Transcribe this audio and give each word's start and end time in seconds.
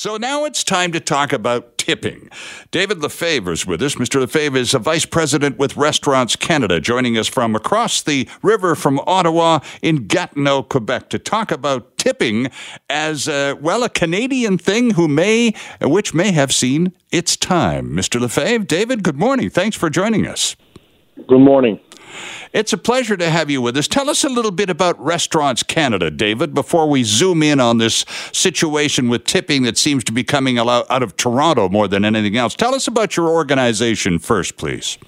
So 0.00 0.16
now 0.16 0.46
it's 0.46 0.64
time 0.64 0.92
to 0.92 1.00
talk 1.00 1.30
about 1.30 1.76
tipping. 1.76 2.30
David 2.70 3.02
Lefebvre 3.02 3.52
is 3.52 3.66
with 3.66 3.82
us. 3.82 3.96
Mr. 3.96 4.18
Lefebvre 4.18 4.56
is 4.56 4.72
a 4.72 4.78
vice 4.78 5.04
president 5.04 5.58
with 5.58 5.76
Restaurants 5.76 6.36
Canada, 6.36 6.80
joining 6.80 7.18
us 7.18 7.28
from 7.28 7.54
across 7.54 8.00
the 8.00 8.26
river 8.42 8.74
from 8.74 8.98
Ottawa 9.00 9.58
in 9.82 10.06
Gatineau, 10.06 10.62
Quebec, 10.62 11.10
to 11.10 11.18
talk 11.18 11.52
about 11.52 11.98
tipping 11.98 12.50
as 12.88 13.28
uh, 13.28 13.56
well 13.60 13.82
a 13.82 13.90
Canadian 13.90 14.56
thing 14.56 14.92
who 14.92 15.06
may, 15.06 15.52
which 15.82 16.14
may 16.14 16.32
have 16.32 16.50
seen 16.50 16.94
its 17.12 17.36
time. 17.36 17.90
Mr. 17.90 18.18
Lefebvre, 18.18 18.64
David, 18.64 19.02
good 19.02 19.18
morning. 19.18 19.50
Thanks 19.50 19.76
for 19.76 19.90
joining 19.90 20.26
us. 20.26 20.56
Good 21.26 21.40
morning. 21.40 21.80
It's 22.52 22.72
a 22.72 22.78
pleasure 22.78 23.16
to 23.16 23.30
have 23.30 23.50
you 23.50 23.62
with 23.62 23.76
us. 23.76 23.86
Tell 23.86 24.10
us 24.10 24.24
a 24.24 24.28
little 24.28 24.50
bit 24.50 24.68
about 24.70 24.98
Restaurants 24.98 25.62
Canada, 25.62 26.10
David, 26.10 26.54
before 26.54 26.88
we 26.88 27.04
zoom 27.04 27.42
in 27.42 27.60
on 27.60 27.78
this 27.78 28.04
situation 28.32 29.08
with 29.08 29.24
tipping 29.24 29.62
that 29.62 29.78
seems 29.78 30.02
to 30.04 30.12
be 30.12 30.24
coming 30.24 30.58
out 30.58 31.02
of 31.02 31.16
Toronto 31.16 31.68
more 31.68 31.86
than 31.86 32.04
anything 32.04 32.36
else. 32.36 32.54
Tell 32.54 32.74
us 32.74 32.88
about 32.88 33.16
your 33.16 33.28
organization 33.28 34.18
first, 34.18 34.56
please. 34.56 34.98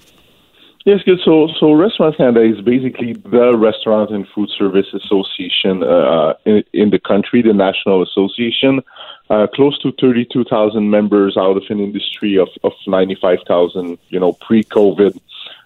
Yes, 0.85 0.99
good. 1.05 1.19
So, 1.23 1.47
so 1.59 1.71
Restaurants 1.73 2.17
Canada 2.17 2.41
is 2.41 2.59
basically 2.61 3.13
the 3.13 3.57
restaurant 3.57 4.11
and 4.11 4.27
food 4.35 4.49
service 4.57 4.87
association 4.93 5.81
uh, 5.81 6.33
in, 6.45 6.63
in, 6.73 6.89
the 6.89 6.99
country, 6.99 7.41
the 7.41 7.53
national 7.53 8.03
association. 8.03 8.81
Uh, 9.29 9.47
close 9.47 9.77
to 9.79 9.93
32,000 9.93 10.89
members 10.89 11.37
out 11.37 11.55
of 11.55 11.63
an 11.69 11.79
industry 11.79 12.37
of, 12.37 12.49
of 12.63 12.73
95,000, 12.85 13.97
you 14.09 14.19
know, 14.19 14.33
pre-COVID 14.33 15.17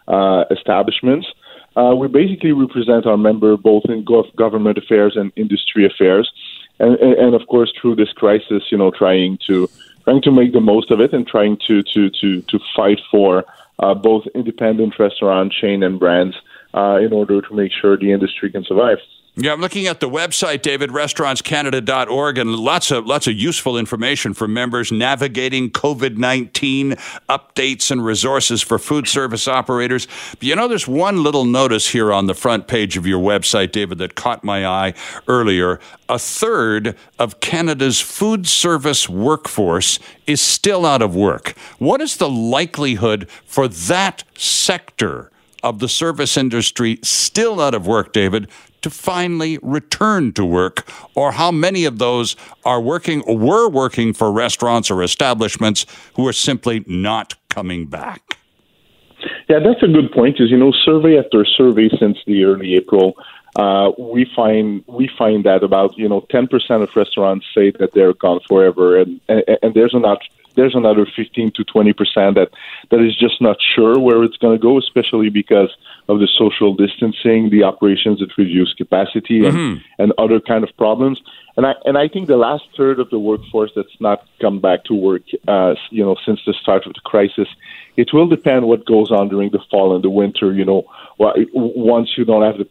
uh, 0.07 0.45
establishments. 0.51 1.27
Uh, 1.75 1.93
we 1.95 2.07
basically 2.07 2.51
represent 2.51 3.05
our 3.05 3.17
member 3.17 3.55
both 3.55 3.83
in 3.87 4.03
gov- 4.03 4.35
government 4.35 4.77
affairs 4.77 5.15
and 5.15 5.31
industry 5.35 5.85
affairs, 5.85 6.31
and, 6.79 6.95
and, 6.95 7.13
and, 7.13 7.35
of 7.35 7.47
course 7.47 7.71
through 7.79 7.95
this 7.95 8.11
crisis, 8.13 8.63
you 8.71 8.77
know, 8.77 8.91
trying 8.91 9.37
to 9.47 9.69
trying 10.03 10.21
to 10.21 10.31
make 10.31 10.53
the 10.53 10.61
most 10.61 10.89
of 10.89 10.99
it 11.01 11.13
and 11.13 11.27
trying 11.27 11.57
to 11.67 11.83
to 11.83 12.09
to 12.21 12.41
to 12.43 12.59
fight 12.75 12.99
for 13.11 13.45
uh, 13.79 13.93
both 13.93 14.25
independent 14.33 14.97
restaurant 14.97 15.51
chain 15.51 15.83
and 15.83 15.99
brands 15.99 16.35
uh, 16.73 16.97
in 17.01 17.13
order 17.13 17.41
to 17.41 17.53
make 17.53 17.71
sure 17.71 17.97
the 17.97 18.11
industry 18.11 18.51
can 18.51 18.63
survive. 18.63 18.97
Yeah, 19.39 19.53
I'm 19.53 19.61
looking 19.61 19.85
at 19.85 19.99
the 19.99 20.09
website, 20.09 20.63
David, 20.63 20.89
restaurantscanada.org, 20.89 22.39
and 22.39 22.55
lots 22.55 22.89
of 22.89 23.05
lots 23.05 23.27
of 23.27 23.35
useful 23.35 23.77
information 23.77 24.33
for 24.33 24.47
members 24.47 24.91
navigating 24.91 25.69
COVID-19 25.69 26.99
updates 27.29 27.91
and 27.91 28.03
resources 28.03 28.63
for 28.63 28.79
food 28.79 29.07
service 29.07 29.47
operators. 29.47 30.07
But 30.31 30.41
you 30.41 30.55
know, 30.55 30.67
there's 30.67 30.87
one 30.87 31.21
little 31.21 31.45
notice 31.45 31.89
here 31.89 32.11
on 32.11 32.25
the 32.25 32.33
front 32.33 32.67
page 32.67 32.97
of 32.97 33.05
your 33.05 33.21
website, 33.21 33.71
David, 33.71 33.99
that 33.99 34.15
caught 34.15 34.43
my 34.43 34.65
eye 34.65 34.95
earlier. 35.27 35.79
A 36.09 36.17
third 36.17 36.95
of 37.19 37.39
Canada's 37.39 38.01
food 38.01 38.47
service 38.47 39.07
workforce 39.07 39.99
is 40.25 40.41
still 40.41 40.83
out 40.83 41.03
of 41.03 41.15
work. 41.15 41.53
What 41.77 42.01
is 42.01 42.17
the 42.17 42.29
likelihood 42.29 43.29
for 43.45 43.67
that 43.67 44.23
sector? 44.35 45.29
of 45.63 45.79
the 45.79 45.89
service 45.89 46.37
industry 46.37 46.99
still 47.03 47.59
out 47.59 47.73
of 47.73 47.87
work, 47.87 48.13
David, 48.13 48.49
to 48.87 48.95
finally 48.95 49.59
return 49.61 50.31
to 50.33 50.45
work, 50.45 50.89
or 51.13 51.33
how 51.33 51.51
many 51.51 51.83
of 51.83 51.99
those 51.99 52.35
are 52.63 52.79
working 52.79 53.21
or 53.23 53.37
were 53.37 53.69
working 53.69 54.13
for 54.13 54.31
restaurants 54.31 54.89
or 54.89 55.03
establishments 55.03 55.85
who 56.15 56.25
are 56.27 56.33
simply 56.33 56.85
not 56.87 57.35
coming 57.49 57.85
back? 57.85 58.37
Yeah, 59.49 59.59
that's 59.59 59.83
a 59.83 59.87
good 59.87 60.11
point. 60.11 60.35
Because 60.35 60.51
you 60.51 60.57
know, 60.57 60.71
survey 60.85 61.17
after 61.17 61.43
survey 61.45 61.89
since 61.99 62.17
the 62.25 62.43
early 62.45 62.75
April, 62.75 63.15
uh, 63.57 63.91
we 63.97 64.25
find 64.35 64.83
we 64.87 65.09
find 65.17 65.43
that 65.43 65.63
about 65.63 65.97
you 65.97 66.07
know 66.07 66.25
ten 66.31 66.47
percent 66.47 66.83
of 66.83 66.89
restaurants 66.95 67.45
say 67.53 67.71
that 67.79 67.89
they're 67.93 68.13
gone 68.13 68.39
forever, 68.47 68.99
and 69.01 69.19
and, 69.27 69.43
and 69.61 69.73
there's 69.73 69.93
not 69.93 70.19
there's 70.57 70.75
another 70.75 71.05
15 71.15 71.51
to 71.51 71.63
20 71.63 71.93
percent 71.93 72.35
that 72.35 72.49
that 72.91 72.99
is 72.99 73.15
just 73.17 73.41
not 73.41 73.57
sure 73.75 73.97
where 73.97 74.23
it's 74.23 74.35
going 74.37 74.57
to 74.57 74.61
go, 74.61 74.77
especially 74.77 75.29
because 75.29 75.71
of 76.09 76.19
the 76.19 76.27
social 76.37 76.75
distancing, 76.75 77.49
the 77.49 77.63
operations 77.63 78.21
at 78.21 78.37
reduced 78.37 78.75
capacity, 78.75 79.45
and, 79.45 79.55
mm-hmm. 79.55 80.01
and 80.01 80.11
other 80.17 80.41
kind 80.41 80.63
of 80.63 80.75
problems. 80.75 81.21
And 81.55 81.65
I 81.65 81.73
and 81.85 81.97
I 81.97 82.07
think 82.07 82.27
the 82.27 82.37
last 82.37 82.65
third 82.75 82.99
of 82.99 83.09
the 83.09 83.19
workforce 83.19 83.71
that's 83.75 83.99
not 83.99 84.25
come 84.41 84.59
back 84.59 84.83
to 84.85 84.93
work, 84.93 85.23
uh, 85.47 85.75
you 85.89 86.03
know, 86.03 86.15
since 86.25 86.39
the 86.45 86.53
start 86.53 86.85
of 86.85 86.93
the 86.93 87.01
crisis, 87.01 87.47
it 87.95 88.13
will 88.13 88.27
depend 88.27 88.67
what 88.67 88.85
goes 88.85 89.11
on 89.11 89.29
during 89.29 89.51
the 89.51 89.63
fall 89.71 89.95
and 89.95 90.03
the 90.03 90.09
winter. 90.09 90.53
You 90.53 90.65
know, 90.65 90.83
once 91.19 92.09
you 92.17 92.23
don't 92.25 92.43
have 92.43 92.57
the 92.57 92.65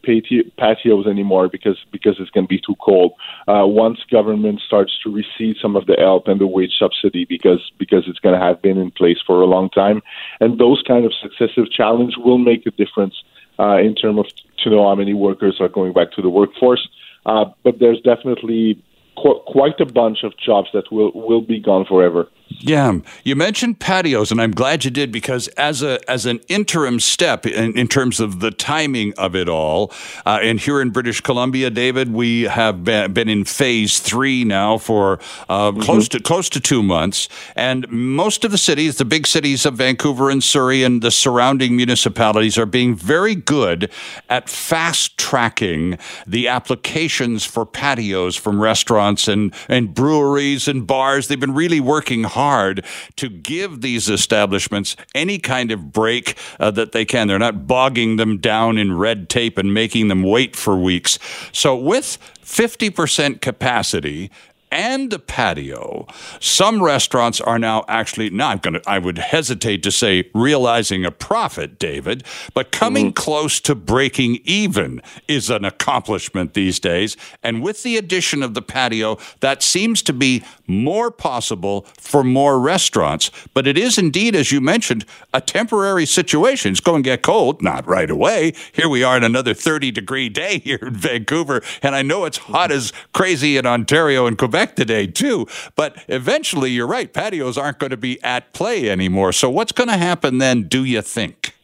patios 0.56 1.06
anymore 1.06 1.48
because 1.48 1.78
because 1.90 2.16
it's 2.20 2.30
going 2.30 2.44
to 2.44 2.48
be 2.48 2.60
too 2.60 2.76
cold. 2.80 3.12
Uh, 3.48 3.66
once 3.66 3.98
government 4.10 4.60
starts 4.64 4.92
to 5.02 5.10
recede 5.10 5.56
some 5.60 5.74
of 5.76 5.86
the 5.86 5.96
help 5.98 6.28
and 6.28 6.40
the 6.40 6.46
wage 6.46 6.74
subsidy 6.78 7.24
because 7.24 7.72
because 7.78 8.04
it's 8.06 8.20
going 8.20 8.38
to 8.38 8.44
have 8.44 8.62
been 8.62 8.78
in 8.78 8.90
place 8.90 9.18
for 9.26 9.42
a 9.42 9.46
long 9.46 9.68
time, 9.70 10.00
and 10.40 10.58
those 10.58 10.82
kind 10.86 11.04
of 11.04 11.12
successive 11.14 11.70
challenge 11.70 12.14
will 12.16 12.38
make 12.38 12.66
a 12.66 12.70
difference 12.70 13.14
uh, 13.58 13.78
in 13.78 13.94
terms 13.94 14.18
of 14.18 14.26
to 14.58 14.70
know 14.70 14.88
how 14.88 14.94
many 14.94 15.14
workers 15.14 15.56
are 15.60 15.68
going 15.68 15.92
back 15.92 16.12
to 16.12 16.22
the 16.22 16.30
workforce. 16.30 16.88
Uh, 17.24 17.46
but 17.64 17.78
there's 17.80 18.00
definitely 18.02 18.80
qu- 19.16 19.40
quite 19.46 19.80
a 19.80 19.86
bunch 19.86 20.22
of 20.22 20.36
jobs 20.38 20.68
that 20.72 20.90
will 20.92 21.10
will 21.12 21.40
be 21.40 21.58
gone 21.58 21.84
forever. 21.84 22.28
Yeah, 22.48 23.00
you 23.24 23.34
mentioned 23.34 23.80
patios, 23.80 24.30
and 24.30 24.40
I'm 24.40 24.52
glad 24.52 24.84
you 24.84 24.90
did 24.92 25.10
because 25.10 25.48
as 25.48 25.82
a 25.82 25.98
as 26.08 26.26
an 26.26 26.38
interim 26.46 27.00
step 27.00 27.44
in, 27.44 27.76
in 27.76 27.88
terms 27.88 28.20
of 28.20 28.38
the 28.38 28.52
timing 28.52 29.14
of 29.14 29.34
it 29.34 29.48
all, 29.48 29.92
uh, 30.24 30.38
and 30.40 30.60
here 30.60 30.80
in 30.80 30.90
British 30.90 31.20
Columbia, 31.20 31.70
David, 31.70 32.12
we 32.12 32.42
have 32.42 32.84
been, 32.84 33.12
been 33.12 33.28
in 33.28 33.44
phase 33.44 33.98
three 33.98 34.44
now 34.44 34.78
for 34.78 35.14
uh, 35.48 35.72
mm-hmm. 35.72 35.80
close 35.80 36.08
to 36.10 36.20
close 36.20 36.48
to 36.50 36.60
two 36.60 36.84
months, 36.84 37.28
and 37.56 37.90
most 37.90 38.44
of 38.44 38.52
the 38.52 38.58
cities, 38.58 38.98
the 38.98 39.04
big 39.04 39.26
cities 39.26 39.66
of 39.66 39.74
Vancouver 39.74 40.30
and 40.30 40.42
Surrey 40.42 40.84
and 40.84 41.02
the 41.02 41.10
surrounding 41.10 41.74
municipalities, 41.74 42.56
are 42.56 42.66
being 42.66 42.94
very 42.94 43.34
good 43.34 43.90
at 44.28 44.48
fast 44.48 45.18
tracking 45.18 45.98
the 46.28 46.46
applications 46.46 47.44
for 47.44 47.66
patios 47.66 48.36
from 48.36 48.62
restaurants 48.62 49.26
and 49.26 49.52
and 49.68 49.94
breweries 49.94 50.68
and 50.68 50.86
bars. 50.86 51.26
They've 51.26 51.40
been 51.40 51.54
really 51.54 51.80
working 51.80 52.22
hard 52.36 52.84
to 53.16 53.28
give 53.28 53.80
these 53.80 54.08
establishments 54.08 54.94
any 55.14 55.38
kind 55.38 55.72
of 55.72 55.90
break 55.92 56.36
uh, 56.60 56.70
that 56.72 56.92
they 56.92 57.04
can. 57.04 57.28
They're 57.28 57.38
not 57.38 57.66
bogging 57.66 58.16
them 58.16 58.38
down 58.38 58.76
in 58.78 58.96
red 58.96 59.28
tape 59.28 59.56
and 59.58 59.72
making 59.72 60.08
them 60.08 60.22
wait 60.22 60.54
for 60.54 60.76
weeks. 60.76 61.18
So, 61.50 61.74
with 61.74 62.18
50% 62.44 63.40
capacity 63.40 64.30
and 64.76 65.10
the 65.10 65.18
patio. 65.18 66.06
Some 66.38 66.82
restaurants 66.82 67.40
are 67.40 67.58
now 67.58 67.86
actually 67.88 68.28
not 68.28 68.62
going 68.62 68.74
to, 68.74 68.82
I 68.86 68.98
would 68.98 69.16
hesitate 69.16 69.82
to 69.84 69.90
say 69.90 70.30
realizing 70.34 71.06
a 71.06 71.10
profit, 71.10 71.78
David, 71.78 72.24
but 72.52 72.72
coming 72.72 73.06
mm-hmm. 73.06 73.14
close 73.14 73.58
to 73.60 73.74
breaking 73.74 74.40
even 74.44 75.00
is 75.26 75.48
an 75.48 75.64
accomplishment 75.64 76.52
these 76.52 76.78
days. 76.78 77.16
And 77.42 77.62
with 77.62 77.84
the 77.84 77.96
addition 77.96 78.42
of 78.42 78.52
the 78.52 78.60
patio, 78.60 79.16
that 79.40 79.62
seems 79.62 80.02
to 80.02 80.12
be 80.12 80.44
more 80.66 81.10
possible 81.10 81.86
for 81.98 82.22
more 82.22 82.60
restaurants. 82.60 83.30
But 83.54 83.66
it 83.66 83.78
is 83.78 83.96
indeed, 83.96 84.36
as 84.36 84.52
you 84.52 84.60
mentioned, 84.60 85.06
a 85.32 85.40
temporary 85.40 86.04
situation. 86.04 86.72
It's 86.72 86.80
going 86.80 87.02
to 87.02 87.08
get 87.08 87.22
cold, 87.22 87.62
not 87.62 87.86
right 87.86 88.10
away. 88.10 88.52
Here 88.72 88.90
we 88.90 89.02
are 89.02 89.16
in 89.16 89.24
another 89.24 89.54
30 89.54 89.90
degree 89.90 90.28
day 90.28 90.58
here 90.58 90.80
in 90.82 90.94
Vancouver. 90.94 91.62
And 91.82 91.94
I 91.94 92.02
know 92.02 92.26
it's 92.26 92.36
hot 92.36 92.70
as 92.70 92.92
crazy 93.14 93.56
in 93.56 93.64
Ontario 93.64 94.26
and 94.26 94.36
Quebec 94.36 94.65
Today, 94.74 95.06
too. 95.06 95.46
But 95.76 96.02
eventually, 96.08 96.70
you're 96.70 96.86
right, 96.86 97.12
patios 97.12 97.56
aren't 97.56 97.78
going 97.78 97.90
to 97.90 97.96
be 97.96 98.22
at 98.22 98.52
play 98.52 98.90
anymore. 98.90 99.32
So, 99.32 99.50
what's 99.50 99.72
going 99.72 99.88
to 99.88 99.96
happen 99.96 100.38
then, 100.38 100.64
do 100.64 100.84
you 100.84 101.02
think? 101.02 101.54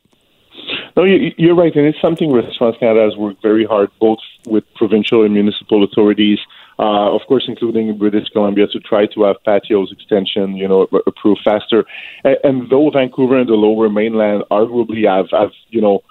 No, 0.96 1.04
you're 1.04 1.54
right, 1.54 1.74
and 1.74 1.86
it's 1.86 2.00
something 2.02 2.30
Restaurants 2.30 2.78
Canada 2.78 3.04
has 3.04 3.16
worked 3.16 3.40
very 3.40 3.64
hard, 3.64 3.90
both 3.98 4.18
with 4.46 4.64
provincial 4.74 5.24
and 5.24 5.32
municipal 5.32 5.82
authorities, 5.84 6.38
uh, 6.78 7.14
of 7.14 7.22
course, 7.26 7.44
including 7.48 7.96
British 7.96 8.28
Columbia, 8.28 8.66
to 8.66 8.80
try 8.80 9.06
to 9.06 9.22
have 9.22 9.36
patios 9.44 9.90
extension, 9.90 10.56
you 10.56 10.68
know, 10.68 10.86
approved 11.06 11.40
faster. 11.44 11.84
And, 12.24 12.36
and 12.44 12.70
though 12.70 12.90
Vancouver 12.90 13.38
and 13.38 13.48
the 13.48 13.54
Lower 13.54 13.88
Mainland 13.88 14.44
arguably 14.50 15.08
have, 15.08 15.30
have 15.30 15.52
you 15.70 15.80
know, 15.80 16.02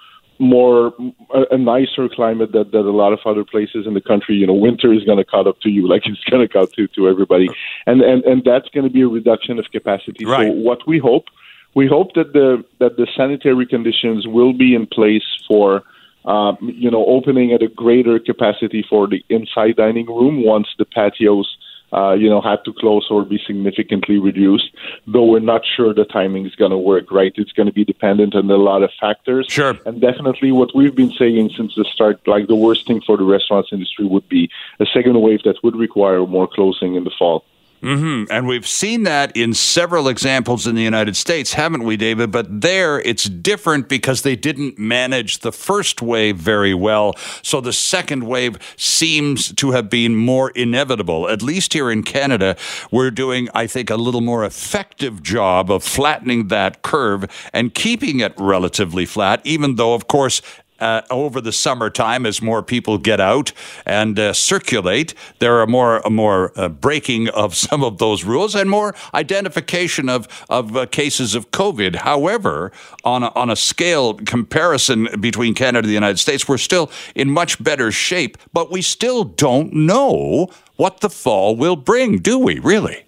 more 0.42 0.92
a, 1.32 1.54
a 1.54 1.58
nicer 1.58 2.08
climate 2.08 2.50
that, 2.52 2.72
that 2.72 2.80
a 2.80 2.90
lot 2.90 3.12
of 3.12 3.20
other 3.24 3.44
places 3.44 3.86
in 3.86 3.94
the 3.94 4.00
country. 4.00 4.34
You 4.34 4.46
know, 4.46 4.54
winter 4.54 4.92
is 4.92 5.04
going 5.04 5.18
to 5.18 5.24
cut 5.24 5.46
up 5.46 5.60
to 5.60 5.70
you 5.70 5.88
like 5.92 6.02
it's 6.04 6.22
going 6.24 6.46
to 6.46 6.52
cut 6.52 6.72
to 6.74 6.88
to 6.88 7.08
everybody, 7.08 7.48
and 7.86 8.02
and 8.02 8.24
and 8.24 8.42
that's 8.44 8.68
going 8.70 8.84
to 8.84 8.92
be 8.92 9.02
a 9.02 9.08
reduction 9.08 9.58
of 9.58 9.66
capacity. 9.70 10.24
Right. 10.24 10.48
So 10.48 10.52
what 10.52 10.86
we 10.86 10.98
hope, 10.98 11.26
we 11.74 11.86
hope 11.86 12.14
that 12.14 12.32
the 12.32 12.64
that 12.80 12.96
the 12.96 13.06
sanitary 13.16 13.66
conditions 13.66 14.26
will 14.26 14.52
be 14.52 14.74
in 14.74 14.86
place 14.86 15.28
for. 15.46 15.84
Um, 16.24 16.56
you 16.60 16.88
know, 16.88 17.04
opening 17.06 17.52
at 17.52 17.62
a 17.64 17.66
greater 17.66 18.20
capacity 18.20 18.84
for 18.88 19.08
the 19.08 19.24
inside 19.28 19.74
dining 19.74 20.06
room 20.06 20.44
once 20.44 20.68
the 20.78 20.84
patios 20.84 21.56
uh, 21.92 22.12
you 22.12 22.28
know, 22.28 22.40
had 22.40 22.64
to 22.64 22.72
close 22.72 23.06
or 23.10 23.24
be 23.24 23.38
significantly 23.46 24.18
reduced, 24.18 24.70
though 25.06 25.24
we're 25.24 25.40
not 25.40 25.62
sure 25.76 25.92
the 25.92 26.04
timing 26.04 26.46
is 26.46 26.54
going 26.54 26.70
to 26.70 26.78
work, 26.78 27.10
right? 27.10 27.32
It's 27.36 27.52
going 27.52 27.66
to 27.66 27.72
be 27.72 27.84
dependent 27.84 28.34
on 28.34 28.50
a 28.50 28.56
lot 28.56 28.82
of 28.82 28.90
factors. 29.00 29.46
Sure. 29.48 29.78
And 29.86 30.00
definitely 30.00 30.52
what 30.52 30.74
we've 30.74 30.94
been 30.94 31.12
saying 31.12 31.50
since 31.56 31.74
the 31.74 31.84
start, 31.92 32.26
like 32.26 32.46
the 32.48 32.56
worst 32.56 32.86
thing 32.86 33.00
for 33.06 33.16
the 33.16 33.24
restaurants 33.24 33.70
industry 33.72 34.06
would 34.06 34.28
be 34.28 34.50
a 34.80 34.86
second 34.86 35.20
wave 35.20 35.42
that 35.44 35.62
would 35.62 35.76
require 35.76 36.26
more 36.26 36.48
closing 36.48 36.94
in 36.94 37.04
the 37.04 37.12
fall. 37.18 37.44
Mm-hmm. 37.82 38.30
And 38.30 38.46
we've 38.46 38.66
seen 38.66 39.02
that 39.02 39.36
in 39.36 39.54
several 39.54 40.06
examples 40.06 40.68
in 40.68 40.76
the 40.76 40.82
United 40.82 41.16
States, 41.16 41.54
haven't 41.54 41.82
we, 41.82 41.96
David? 41.96 42.30
But 42.30 42.60
there 42.60 43.00
it's 43.00 43.24
different 43.24 43.88
because 43.88 44.22
they 44.22 44.36
didn't 44.36 44.78
manage 44.78 45.38
the 45.38 45.50
first 45.50 46.00
wave 46.00 46.36
very 46.36 46.74
well. 46.74 47.14
So 47.42 47.60
the 47.60 47.72
second 47.72 48.24
wave 48.24 48.56
seems 48.76 49.52
to 49.54 49.72
have 49.72 49.90
been 49.90 50.14
more 50.14 50.50
inevitable. 50.50 51.28
At 51.28 51.42
least 51.42 51.72
here 51.72 51.90
in 51.90 52.04
Canada, 52.04 52.56
we're 52.92 53.10
doing, 53.10 53.48
I 53.52 53.66
think, 53.66 53.90
a 53.90 53.96
little 53.96 54.20
more 54.20 54.44
effective 54.44 55.20
job 55.20 55.68
of 55.68 55.82
flattening 55.82 56.48
that 56.48 56.82
curve 56.82 57.24
and 57.52 57.74
keeping 57.74 58.20
it 58.20 58.32
relatively 58.38 59.06
flat, 59.06 59.40
even 59.42 59.74
though, 59.74 59.94
of 59.94 60.06
course, 60.06 60.40
uh, 60.82 61.02
over 61.10 61.40
the 61.40 61.52
summertime 61.52 62.26
as 62.26 62.42
more 62.42 62.62
people 62.62 62.98
get 62.98 63.20
out 63.20 63.52
and 63.86 64.18
uh, 64.18 64.32
circulate. 64.32 65.14
There 65.38 65.60
are 65.60 65.66
more 65.66 66.02
more 66.10 66.52
uh, 66.56 66.68
breaking 66.68 67.28
of 67.28 67.54
some 67.68 67.84
of 67.84 67.98
those 67.98 68.24
rules 68.24 68.54
and 68.54 68.68
more 68.68 68.94
identification 69.14 70.08
of 70.08 70.26
of 70.50 70.76
uh, 70.76 70.86
cases 70.86 71.34
of 71.34 71.50
COVID. 71.52 71.96
However, 71.96 72.72
on 73.04 73.22
a, 73.22 73.28
on 73.34 73.48
a 73.48 73.56
scale 73.56 74.14
comparison 74.14 75.08
between 75.20 75.54
Canada 75.54 75.78
and 75.78 75.88
the 75.88 75.94
United 75.94 76.18
States, 76.18 76.48
we're 76.48 76.58
still 76.58 76.90
in 77.14 77.30
much 77.30 77.62
better 77.62 77.92
shape, 77.92 78.36
but 78.52 78.70
we 78.70 78.82
still 78.82 79.24
don't 79.24 79.72
know 79.72 80.48
what 80.76 81.00
the 81.00 81.10
fall 81.10 81.54
will 81.56 81.76
bring, 81.76 82.18
do 82.18 82.38
we? 82.38 82.58
Really? 82.58 83.04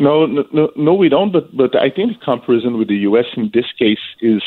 No, 0.00 0.26
no, 0.26 0.70
no, 0.76 0.94
we 0.94 1.08
don't. 1.08 1.32
But 1.32 1.56
but 1.56 1.76
I 1.76 1.90
think 1.90 2.20
comparison 2.22 2.78
with 2.78 2.88
the 2.88 2.98
U.S. 3.10 3.26
in 3.36 3.50
this 3.54 3.66
case 3.78 4.04
is 4.20 4.42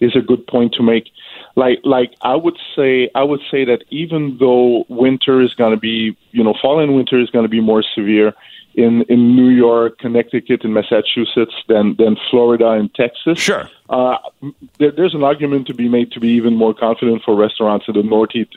is 0.00 0.16
a 0.16 0.20
good 0.20 0.46
point 0.46 0.72
to 0.74 0.82
make 0.82 1.10
like 1.56 1.80
like 1.84 2.14
I 2.22 2.36
would 2.36 2.58
say 2.76 3.10
I 3.14 3.22
would 3.22 3.40
say 3.50 3.64
that 3.64 3.84
even 3.90 4.36
though 4.38 4.84
winter 4.88 5.40
is 5.40 5.54
going 5.54 5.72
to 5.72 5.80
be 5.80 6.16
you 6.32 6.44
know 6.44 6.54
fall 6.60 6.80
and 6.80 6.94
winter 6.94 7.18
is 7.18 7.30
going 7.30 7.44
to 7.44 7.48
be 7.48 7.60
more 7.60 7.82
severe 7.82 8.34
in 8.74 9.02
in 9.02 9.34
New 9.34 9.48
York, 9.48 9.98
Connecticut, 9.98 10.64
and 10.64 10.74
Massachusetts 10.74 11.54
than 11.68 11.96
than 11.96 12.16
Florida 12.30 12.70
and 12.70 12.92
Texas. 12.94 13.38
Sure. 13.38 13.68
Uh, 13.88 14.16
there, 14.78 14.92
there's 14.92 15.14
an 15.14 15.24
argument 15.24 15.66
to 15.66 15.74
be 15.74 15.88
made 15.88 16.12
to 16.12 16.20
be 16.20 16.28
even 16.28 16.56
more 16.56 16.74
confident 16.74 17.22
for 17.24 17.34
restaurants 17.34 17.86
in 17.88 17.94
the 17.94 18.02
northeast 18.02 18.56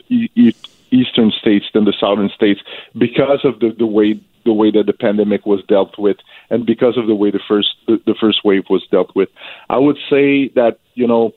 eastern 0.90 1.32
states 1.32 1.66
than 1.74 1.84
the 1.84 1.94
southern 1.98 2.28
states 2.30 2.60
because 2.96 3.44
of 3.44 3.58
the 3.60 3.70
the 3.70 3.86
way 3.86 4.20
the 4.44 4.52
way 4.52 4.70
that 4.70 4.86
the 4.86 4.92
pandemic 4.92 5.46
was 5.46 5.64
dealt 5.64 5.98
with 5.98 6.18
and 6.50 6.66
because 6.66 6.96
of 6.98 7.06
the 7.06 7.14
way 7.14 7.30
the 7.30 7.40
first 7.48 7.74
the, 7.86 8.00
the 8.06 8.14
first 8.14 8.44
wave 8.44 8.64
was 8.70 8.86
dealt 8.90 9.14
with. 9.16 9.28
I 9.68 9.78
would 9.78 9.98
say 10.08 10.48
that 10.48 10.78
you 10.94 11.06
know 11.06 11.32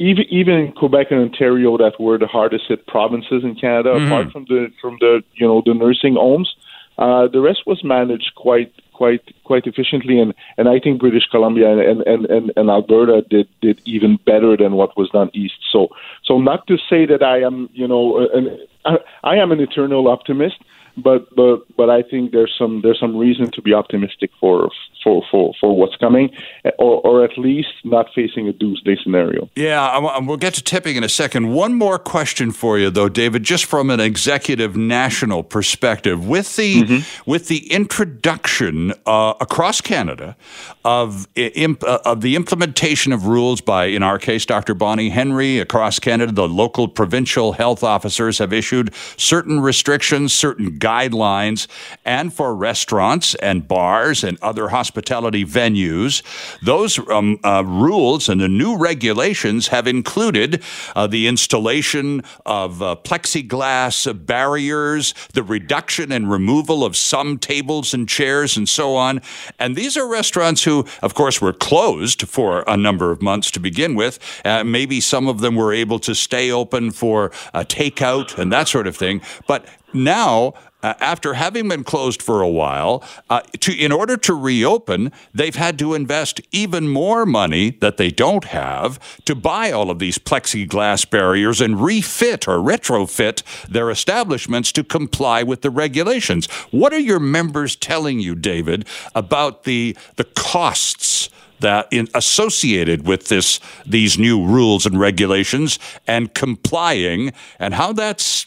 even 0.00 0.24
even 0.30 0.54
in 0.54 0.72
Quebec 0.72 1.08
and 1.10 1.20
Ontario 1.20 1.76
that 1.76 2.00
were 2.00 2.18
the 2.18 2.26
hardest 2.26 2.64
hit 2.68 2.86
provinces 2.86 3.44
in 3.44 3.54
Canada, 3.54 3.90
mm-hmm. 3.90 4.06
apart 4.06 4.32
from 4.32 4.46
the 4.46 4.72
from 4.80 4.96
the 5.00 5.22
you 5.34 5.46
know 5.46 5.62
the 5.64 5.74
nursing 5.74 6.14
homes, 6.14 6.56
uh, 6.98 7.28
the 7.28 7.40
rest 7.40 7.60
was 7.66 7.84
managed 7.84 8.32
quite 8.34 8.72
quite 8.94 9.22
quite 9.44 9.66
efficiently, 9.66 10.18
and, 10.18 10.32
and 10.56 10.68
I 10.68 10.80
think 10.80 11.00
British 11.00 11.26
Columbia 11.30 11.70
and, 11.70 12.00
and, 12.02 12.26
and, 12.26 12.52
and 12.56 12.70
Alberta 12.70 13.22
did 13.28 13.48
did 13.60 13.80
even 13.84 14.18
better 14.24 14.56
than 14.56 14.72
what 14.72 14.96
was 14.96 15.10
done 15.10 15.30
east. 15.34 15.60
So 15.70 15.88
so 16.24 16.38
not 16.38 16.66
to 16.68 16.78
say 16.88 17.04
that 17.04 17.22
I 17.22 17.40
am 17.42 17.68
you 17.74 17.86
know 17.86 18.26
an, 18.32 18.58
I, 18.86 18.96
I 19.22 19.36
am 19.36 19.52
an 19.52 19.60
eternal 19.60 20.08
optimist, 20.08 20.56
but 20.96 21.34
but 21.34 21.64
but 21.76 21.90
I 21.90 22.02
think 22.02 22.32
there's 22.32 22.54
some 22.58 22.80
there's 22.82 23.00
some 23.00 23.16
reason 23.16 23.50
to 23.52 23.62
be 23.62 23.74
optimistic 23.74 24.30
for 24.40 24.70
for 25.02 25.22
for, 25.30 25.52
for 25.60 25.76
what's 25.76 25.96
coming, 25.96 26.30
or 26.78 27.00
or 27.00 27.24
at 27.24 27.36
least 27.38 27.68
not 27.84 28.06
facing 28.14 28.48
a 28.48 28.52
doomsday 28.52 28.96
scenario. 29.02 29.48
Yeah, 29.56 30.18
we'll 30.20 30.36
get 30.36 30.54
to 30.54 30.62
tipping 30.62 30.96
in 30.96 31.04
a 31.04 31.08
second. 31.08 31.52
One 31.52 31.74
more 31.74 31.98
question 31.98 32.50
for 32.50 32.78
you 32.78 32.90
though, 32.90 33.08
David, 33.08 33.42
just 33.42 33.64
from 33.64 33.90
an 33.90 34.00
executive 34.00 34.76
national 34.76 35.42
perspective, 35.42 36.26
with 36.26 36.56
the 36.56 36.82
mm-hmm. 36.82 37.30
with 37.30 37.48
the 37.48 37.70
introduction 37.72 38.92
uh, 39.06 39.34
across 39.40 39.80
Canada 39.80 40.36
of 40.84 41.28
imp, 41.36 41.82
uh, 41.84 41.98
of 42.04 42.20
the 42.20 42.36
implementation 42.36 43.12
of 43.12 43.26
rules 43.26 43.60
by, 43.60 43.86
in 43.86 44.02
our 44.02 44.18
case, 44.18 44.46
Dr. 44.46 44.74
Bonnie 44.74 45.10
Henry 45.10 45.58
across 45.58 45.98
Canada, 45.98 46.32
the 46.32 46.48
local 46.48 46.88
provincial 46.88 47.52
health 47.52 47.84
officers 47.84 48.38
have 48.38 48.52
issued 48.52 48.94
certain 49.16 49.60
restrictions, 49.60 50.32
certain 50.32 50.78
guidelines, 50.80 51.66
and 52.04 52.32
for 52.32 52.54
restaurants 52.54 53.34
and 53.36 53.68
bars 53.68 54.24
and 54.24 54.38
other 54.42 54.68
hospitality 54.68 55.44
venues. 55.44 56.22
Those 56.64 56.98
um, 57.08 57.38
uh, 57.44 57.62
rules 57.64 58.28
and 58.28 58.40
the 58.40 58.48
new 58.48 58.76
regulations 58.76 59.68
have 59.68 59.86
included 59.86 60.62
uh, 60.96 61.06
the 61.06 61.26
installation 61.26 62.22
of 62.46 62.82
uh, 62.82 62.96
plexiglass 63.04 64.26
barriers, 64.26 65.14
the 65.34 65.42
reduction 65.42 66.12
and 66.12 66.30
removal 66.30 66.84
of 66.84 66.96
some 66.96 67.38
tables 67.38 67.94
and 67.94 68.08
chairs, 68.08 68.56
and 68.56 68.68
so 68.68 68.96
on. 68.96 69.20
And 69.58 69.76
these 69.76 69.96
are 69.96 70.08
restaurants 70.08 70.64
who, 70.64 70.86
of 71.02 71.14
course, 71.14 71.40
were 71.40 71.52
closed 71.52 72.28
for 72.28 72.64
a 72.66 72.76
number 72.76 73.10
of 73.10 73.22
months 73.22 73.50
to 73.52 73.60
begin 73.60 73.94
with. 73.94 74.18
Uh, 74.44 74.64
maybe 74.64 75.00
some 75.00 75.28
of 75.28 75.40
them 75.40 75.54
were 75.54 75.72
able 75.72 75.98
to 76.00 76.14
stay 76.14 76.50
open 76.50 76.90
for 76.90 77.30
takeout 77.54 78.38
and 78.38 78.52
that 78.52 78.68
sort 78.68 78.86
of 78.86 78.96
thing. 78.96 79.20
But 79.46 79.66
now 79.92 80.54
uh, 80.82 80.94
after 81.00 81.34
having 81.34 81.68
been 81.68 81.84
closed 81.84 82.22
for 82.22 82.40
a 82.40 82.48
while, 82.48 83.04
uh, 83.28 83.40
to 83.60 83.72
in 83.72 83.92
order 83.92 84.16
to 84.16 84.34
reopen, 84.34 85.12
they've 85.34 85.56
had 85.56 85.78
to 85.78 85.94
invest 85.94 86.40
even 86.52 86.88
more 86.88 87.26
money 87.26 87.70
that 87.80 87.96
they 87.96 88.10
don't 88.10 88.44
have 88.44 88.98
to 89.24 89.34
buy 89.34 89.70
all 89.70 89.90
of 89.90 89.98
these 89.98 90.18
plexiglass 90.18 91.08
barriers 91.08 91.60
and 91.60 91.82
refit 91.82 92.48
or 92.48 92.58
retrofit 92.58 93.42
their 93.66 93.90
establishments 93.90 94.72
to 94.72 94.82
comply 94.82 95.42
with 95.42 95.62
the 95.62 95.70
regulations. 95.70 96.46
What 96.70 96.92
are 96.92 96.98
your 96.98 97.20
members 97.20 97.76
telling 97.76 98.20
you, 98.20 98.34
David, 98.34 98.86
about 99.14 99.64
the 99.64 99.96
the 100.16 100.24
costs? 100.24 101.28
That 101.60 101.88
in, 101.90 102.08
associated 102.14 103.06
with 103.06 103.28
this 103.28 103.60
these 103.86 104.18
new 104.18 104.44
rules 104.44 104.86
and 104.86 104.98
regulations 104.98 105.78
and 106.06 106.34
complying 106.34 107.32
and 107.58 107.74
how 107.74 107.92
that's 107.92 108.46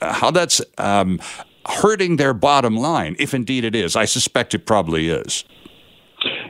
how 0.00 0.30
that's 0.30 0.60
um, 0.78 1.20
hurting 1.66 2.16
their 2.16 2.34
bottom 2.34 2.76
line, 2.76 3.16
if 3.18 3.34
indeed 3.34 3.64
it 3.64 3.74
is. 3.74 3.96
I 3.96 4.04
suspect 4.04 4.54
it 4.54 4.66
probably 4.66 5.08
is. 5.08 5.44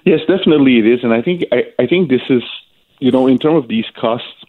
Yes, 0.04 0.20
definitely 0.26 0.78
it 0.78 0.86
is, 0.86 1.04
and 1.04 1.12
I 1.12 1.22
think 1.22 1.44
I, 1.52 1.64
I 1.78 1.86
think 1.86 2.08
this 2.08 2.22
is 2.28 2.42
you 2.98 3.10
know 3.10 3.26
in 3.26 3.38
terms 3.38 3.64
of 3.64 3.68
these 3.68 3.86
costs, 3.96 4.44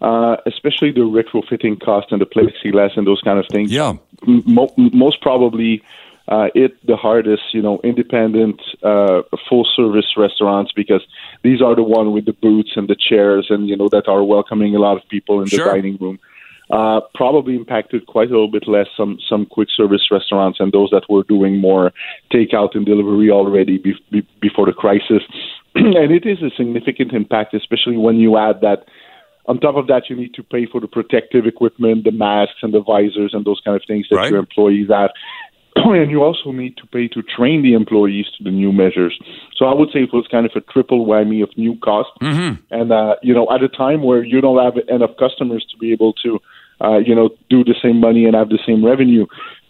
uh, 0.00 0.36
especially 0.46 0.92
the 0.92 1.00
retrofitting 1.00 1.80
cost 1.80 2.10
and 2.10 2.20
the 2.20 2.26
plexiglass 2.26 2.96
and 2.96 3.06
those 3.06 3.20
kind 3.20 3.38
of 3.38 3.46
things. 3.50 3.70
Yeah, 3.70 3.94
mo- 4.26 4.74
most 4.76 5.20
probably. 5.20 5.82
Uh, 6.26 6.48
it 6.54 6.72
the 6.86 6.96
hardest, 6.96 7.42
you 7.52 7.60
know, 7.60 7.80
independent, 7.84 8.60
uh, 8.82 9.20
full 9.48 9.66
service 9.76 10.06
restaurants 10.16 10.72
because 10.72 11.02
these 11.42 11.60
are 11.60 11.76
the 11.76 11.82
one 11.82 12.12
with 12.12 12.24
the 12.24 12.32
boots 12.32 12.70
and 12.76 12.88
the 12.88 12.96
chairs 12.96 13.46
and 13.50 13.68
you 13.68 13.76
know 13.76 13.88
that 13.90 14.08
are 14.08 14.24
welcoming 14.24 14.74
a 14.74 14.78
lot 14.78 14.96
of 14.96 15.06
people 15.08 15.40
in 15.40 15.44
the 15.44 15.56
sure. 15.56 15.74
dining 15.74 15.98
room 16.00 16.18
uh, 16.70 17.00
probably 17.14 17.54
impacted 17.56 18.06
quite 18.06 18.28
a 18.28 18.30
little 18.30 18.50
bit 18.50 18.66
less 18.66 18.86
some 18.96 19.18
some 19.28 19.44
quick 19.46 19.68
service 19.74 20.08
restaurants 20.10 20.58
and 20.60 20.72
those 20.72 20.90
that 20.90 21.02
were 21.10 21.22
doing 21.24 21.60
more 21.60 21.92
takeout 22.32 22.74
and 22.74 22.86
delivery 22.86 23.30
already 23.30 23.78
be, 23.78 23.94
be, 24.10 24.26
before 24.40 24.66
the 24.66 24.72
crisis. 24.72 25.22
and 25.74 26.12
it 26.12 26.24
is 26.24 26.42
a 26.42 26.50
significant 26.56 27.12
impact, 27.12 27.54
especially 27.54 27.96
when 27.96 28.16
you 28.16 28.36
add 28.38 28.60
that. 28.62 28.86
On 29.46 29.60
top 29.60 29.76
of 29.76 29.88
that, 29.88 30.08
you 30.08 30.16
need 30.16 30.32
to 30.32 30.42
pay 30.42 30.64
for 30.64 30.80
the 30.80 30.88
protective 30.88 31.44
equipment, 31.44 32.04
the 32.04 32.12
masks 32.12 32.56
and 32.62 32.72
the 32.72 32.80
visors 32.80 33.34
and 33.34 33.44
those 33.44 33.60
kind 33.62 33.76
of 33.76 33.82
things 33.86 34.06
that 34.08 34.16
right. 34.16 34.30
your 34.30 34.38
employees 34.38 34.88
have. 34.88 35.10
and 35.84 36.10
you 36.10 36.22
also 36.22 36.52
need 36.52 36.76
to 36.76 36.86
pay 36.86 37.08
to 37.08 37.22
train 37.22 37.62
the 37.62 37.74
employees 37.74 38.26
to 38.38 38.44
the 38.44 38.50
new 38.50 38.72
measures. 38.72 39.18
So 39.56 39.66
I 39.66 39.74
would 39.74 39.90
say 39.92 40.00
it 40.00 40.12
was 40.12 40.26
kind 40.30 40.46
of 40.46 40.52
a 40.54 40.60
triple 40.60 41.06
whammy 41.06 41.42
of 41.42 41.50
new 41.56 41.76
cost. 41.78 42.10
Mm-hmm. 42.20 42.62
And 42.70 42.92
uh, 42.92 43.16
you 43.22 43.34
know, 43.34 43.46
at 43.50 43.62
a 43.62 43.68
time 43.68 44.02
where 44.02 44.24
you 44.24 44.40
don't 44.40 44.62
have 44.62 44.82
enough 44.88 45.16
customers 45.18 45.66
to 45.70 45.76
be 45.78 45.92
able 45.92 46.12
to, 46.24 46.38
uh, 46.80 46.98
you 46.98 47.14
know, 47.14 47.30
do 47.50 47.64
the 47.64 47.74
same 47.82 48.00
money 48.00 48.24
and 48.24 48.34
have 48.34 48.48
the 48.48 48.60
same 48.66 48.84
revenue. 48.84 49.26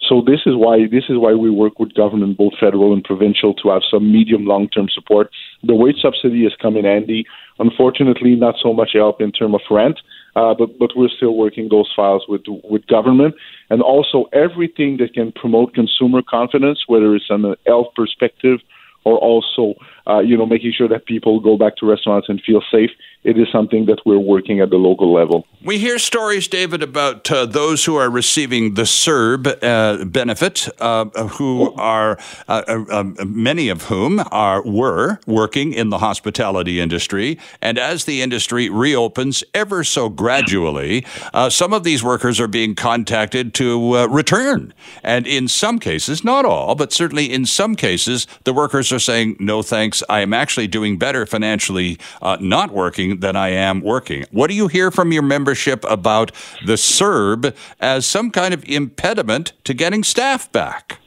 So 0.08 0.20
this 0.20 0.40
is 0.44 0.54
why 0.54 0.87
this 0.90 1.04
is 1.08 1.16
why 1.16 1.32
we 1.32 1.50
work 1.50 1.78
with 1.78 1.94
government, 1.94 2.37
both 2.37 2.52
federal 2.61 2.92
and 2.92 3.02
provincial, 3.02 3.54
to 3.54 3.70
have 3.70 3.82
some 3.90 4.12
medium 4.12 4.44
long 4.44 4.68
term 4.68 4.88
support. 4.92 5.30
The 5.62 5.75
wage 5.75 5.96
subsidy 6.02 6.42
has 6.44 6.52
come 6.61 6.76
in 6.76 6.84
handy. 6.84 7.25
Unfortunately, 7.58 8.34
not 8.34 8.56
so 8.62 8.75
much 8.75 8.90
help 8.92 9.20
in 9.20 9.32
terms 9.32 9.54
of 9.54 9.61
rent. 9.70 9.99
Uh, 10.36 10.52
but 10.52 10.78
but 10.78 10.90
we're 10.96 11.08
still 11.08 11.36
working 11.36 11.68
those 11.68 11.90
files 11.94 12.24
with 12.28 12.42
with 12.64 12.86
government. 12.86 13.34
And 13.70 13.82
also 13.82 14.24
everything 14.32 14.96
that 14.98 15.14
can 15.14 15.32
promote 15.32 15.74
consumer 15.74 16.22
confidence, 16.22 16.84
whether 16.86 17.14
it's 17.14 17.30
on 17.30 17.44
a 17.44 17.56
health 17.66 17.88
perspective 17.94 18.60
or 19.04 19.18
also 19.18 19.74
uh, 20.06 20.18
you 20.18 20.37
know, 20.37 20.46
making 20.46 20.73
sure 20.76 20.88
that 20.88 21.06
people 21.06 21.40
go 21.40 21.56
back 21.56 21.76
to 21.76 21.87
restaurants 21.87 22.28
and 22.28 22.40
feel 22.42 22.62
safe. 22.70 22.90
It 23.23 23.38
is 23.38 23.46
something 23.50 23.87
that 23.87 24.00
we're 24.04 24.18
working 24.18 24.61
at 24.61 24.68
the 24.68 24.76
local 24.76 25.11
level. 25.11 25.46
We 25.64 25.78
hear 25.78 25.99
stories, 25.99 26.46
David, 26.46 26.82
about 26.82 27.30
uh, 27.30 27.46
those 27.46 27.87
who 27.87 27.96
are 27.96 28.11
receiving 28.11 28.75
the 28.75 28.82
CERB 28.82 29.62
uh, 29.62 30.04
benefit, 30.04 30.68
uh, 30.78 31.06
who 31.28 31.73
are 31.76 32.18
uh, 32.49 32.84
um, 32.90 33.16
many 33.25 33.70
of 33.70 33.84
whom 33.84 34.23
are 34.30 34.62
were 34.62 35.20
working 35.26 35.73
in 35.73 35.88
the 35.88 35.99
hospitality 35.99 36.80
industry, 36.80 37.38
and 37.62 37.78
as 37.78 38.04
the 38.04 38.20
industry 38.20 38.68
reopens 38.68 39.42
ever 39.54 39.84
so 39.84 40.11
gradually, 40.11 41.06
some 41.49 41.73
of 41.73 41.82
these 41.82 42.04
workers 42.04 42.38
are 42.38 42.49
being 42.49 42.75
contacted 42.75 43.54
to 43.54 44.06
return, 44.06 44.75
and 45.02 45.26
in 45.26 45.49
some 45.49 45.78
cases, 45.78 46.25
not 46.25 46.44
all, 46.44 46.75
but 46.75 46.92
certainly 46.92 47.32
in 47.32 47.46
some 47.46 47.75
cases, 47.75 48.26
the 48.44 48.52
workers 48.52 48.92
are 48.92 48.99
saying, 48.99 49.37
"No, 49.40 49.62
thanks. 49.62 49.93
I 50.08 50.20
am 50.20 50.32
actually 50.32 50.66
doing 50.66 50.98
better 50.98 51.26
financially 51.26 51.98
uh, 52.22 52.36
not 52.40 52.72
working 52.72 53.20
than 53.20 53.36
I 53.36 53.48
am 53.50 53.80
working." 53.80 54.24
What 54.30 54.48
do 54.48 54.54
you 54.54 54.68
hear 54.68 54.90
from 54.90 55.12
your 55.12 55.22
membership 55.22 55.84
about 55.88 56.32
the 56.64 56.74
CERB 56.74 57.54
as 57.80 58.06
some 58.06 58.30
kind 58.30 58.54
of 58.54 58.64
impediment 58.64 59.52
to 59.64 59.74
getting 59.74 60.02
staff 60.02 60.50
back. 60.52 60.98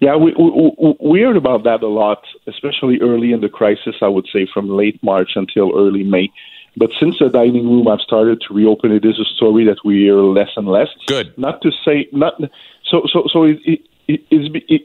Yeah, 0.00 0.16
we, 0.16 0.34
we, 0.38 0.96
we 1.00 1.20
heard 1.20 1.36
about 1.36 1.64
that 1.64 1.82
a 1.82 1.88
lot, 1.88 2.24
especially 2.46 3.00
early 3.00 3.32
in 3.32 3.40
the 3.40 3.48
crisis, 3.48 3.96
I 4.00 4.08
would 4.08 4.26
say 4.32 4.46
from 4.52 4.68
late 4.68 5.02
March 5.02 5.32
until 5.36 5.76
early 5.76 6.04
May. 6.04 6.30
But 6.76 6.90
since 6.98 7.18
the 7.18 7.28
dining 7.28 7.68
room 7.68 7.88
I've 7.88 8.00
started 8.00 8.42
to 8.46 8.54
reopen, 8.54 8.92
it 8.92 9.04
is 9.04 9.18
a 9.18 9.24
story 9.36 9.64
that 9.64 9.78
we 9.84 10.02
hear 10.02 10.16
less 10.16 10.50
and 10.56 10.68
less. 10.68 10.88
Good. 11.06 11.36
Not 11.36 11.60
to 11.62 11.70
say 11.84 12.08
not 12.12 12.40
so 12.84 13.02
so 13.12 13.24
so 13.30 13.44
it 13.44 13.58
it 13.66 13.80
it, 14.06 14.64
it, 14.68 14.82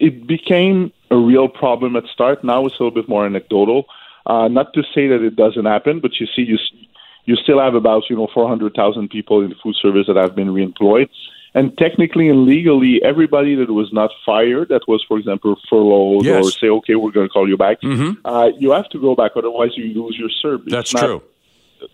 it 0.00 0.26
became 0.26 0.92
a 1.10 1.16
real 1.16 1.48
problem 1.48 1.96
at 1.96 2.04
start. 2.06 2.44
Now 2.44 2.66
it's 2.66 2.78
a 2.78 2.82
little 2.82 2.94
bit 2.94 3.08
more 3.08 3.26
anecdotal. 3.26 3.86
Uh, 4.26 4.48
not 4.48 4.74
to 4.74 4.82
say 4.94 5.08
that 5.08 5.22
it 5.22 5.36
doesn't 5.36 5.64
happen, 5.64 6.00
but 6.00 6.20
you 6.20 6.26
see, 6.26 6.42
you 6.42 6.58
you 7.24 7.36
still 7.36 7.60
have 7.60 7.74
about 7.74 8.04
you 8.10 8.16
know 8.16 8.28
400,000 8.32 9.08
people 9.08 9.42
in 9.42 9.50
the 9.50 9.56
food 9.62 9.76
service 9.76 10.06
that 10.06 10.16
have 10.16 10.34
been 10.34 10.48
reemployed. 10.48 11.08
And 11.54 11.76
technically 11.78 12.28
and 12.28 12.44
legally, 12.44 13.00
everybody 13.02 13.54
that 13.54 13.72
was 13.72 13.90
not 13.92 14.10
fired, 14.24 14.68
that 14.68 14.82
was, 14.86 15.02
for 15.08 15.18
example, 15.18 15.56
furloughed 15.68 16.24
yes. 16.24 16.44
or 16.44 16.50
say, 16.50 16.68
okay, 16.68 16.94
we're 16.94 17.10
going 17.10 17.26
to 17.26 17.32
call 17.32 17.48
you 17.48 17.56
back, 17.56 17.80
mm-hmm. 17.80 18.24
uh, 18.24 18.48
you 18.58 18.72
have 18.72 18.88
to 18.90 19.00
go 19.00 19.14
back, 19.14 19.32
otherwise 19.34 19.70
you 19.74 19.84
lose 20.02 20.16
your 20.18 20.28
service. 20.28 20.70
That's 20.70 20.92
not, 20.92 21.04
true. 21.04 21.22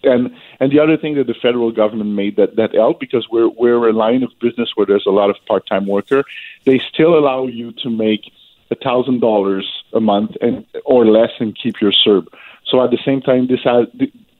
And 0.03 0.35
and 0.61 0.73
the 0.73 0.81
other 0.81 0.97
thing 0.97 1.15
that 1.17 1.27
the 1.27 1.35
federal 1.35 1.71
government 1.71 2.11
made 2.11 2.37
that 2.37 2.57
that 2.57 2.75
helped 2.75 3.01
because 3.01 3.29
we're 3.31 3.49
we're 3.49 3.89
a 3.89 3.93
line 3.93 4.23
of 4.23 4.31
business 4.41 4.71
where 4.75 4.87
there's 4.87 5.07
a 5.07 5.11
lot 5.11 5.31
of 5.31 5.37
part 5.47 5.67
time 5.67 5.87
worker, 5.87 6.25
they 6.65 6.81
still 6.93 7.19
allow 7.19 7.47
you 7.47 7.73
to 7.83 7.91
make 7.91 8.33
a 8.71 8.75
thousand 8.77 9.21
dollars 9.21 9.67
a 9.93 10.01
month 10.01 10.33
and 10.41 10.65
or 10.85 11.07
less 11.07 11.31
and 11.39 11.57
keep 11.61 11.81
your 11.81 11.93
CERB. 11.93 12.27
So 12.67 12.83
at 12.83 12.91
the 12.91 12.99
same 13.05 13.21
time, 13.21 13.47
this 13.47 13.61
has 13.65 13.87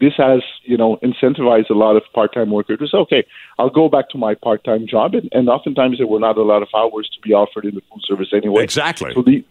this 0.01 0.13
has, 0.17 0.43
you 0.65 0.77
know, 0.77 0.99
incentivized 1.03 1.71
a 1.71 1.75
lot 1.75 1.97
of 1.97 2.03
part-time 2.13 2.51
workers 2.51 2.79
to 2.81 2.89
say, 2.89 2.99
okay, 2.99 3.25
I'll 3.59 3.71
go 3.71 3.89
back 3.89 4.11
to 4.11 4.19
my 4.19 4.35
part-time 4.35 4.87
job, 4.87 5.15
and, 5.15 5.29
and 5.33 5.49
oftentimes 5.49 5.99
there 5.99 6.07
were 6.07 6.19
not 6.19 6.37
a 6.37 6.43
lot 6.43 6.63
of 6.63 6.69
hours 6.75 7.09
to 7.15 7.21
be 7.21 7.33
offered 7.33 7.65
in 7.65 7.75
the 7.75 7.83
food 7.93 8.03
service 8.05 8.29
anyway. 8.33 8.65
Exactly. 8.65 9.13
So 9.15 9.23
the 9.23 9.45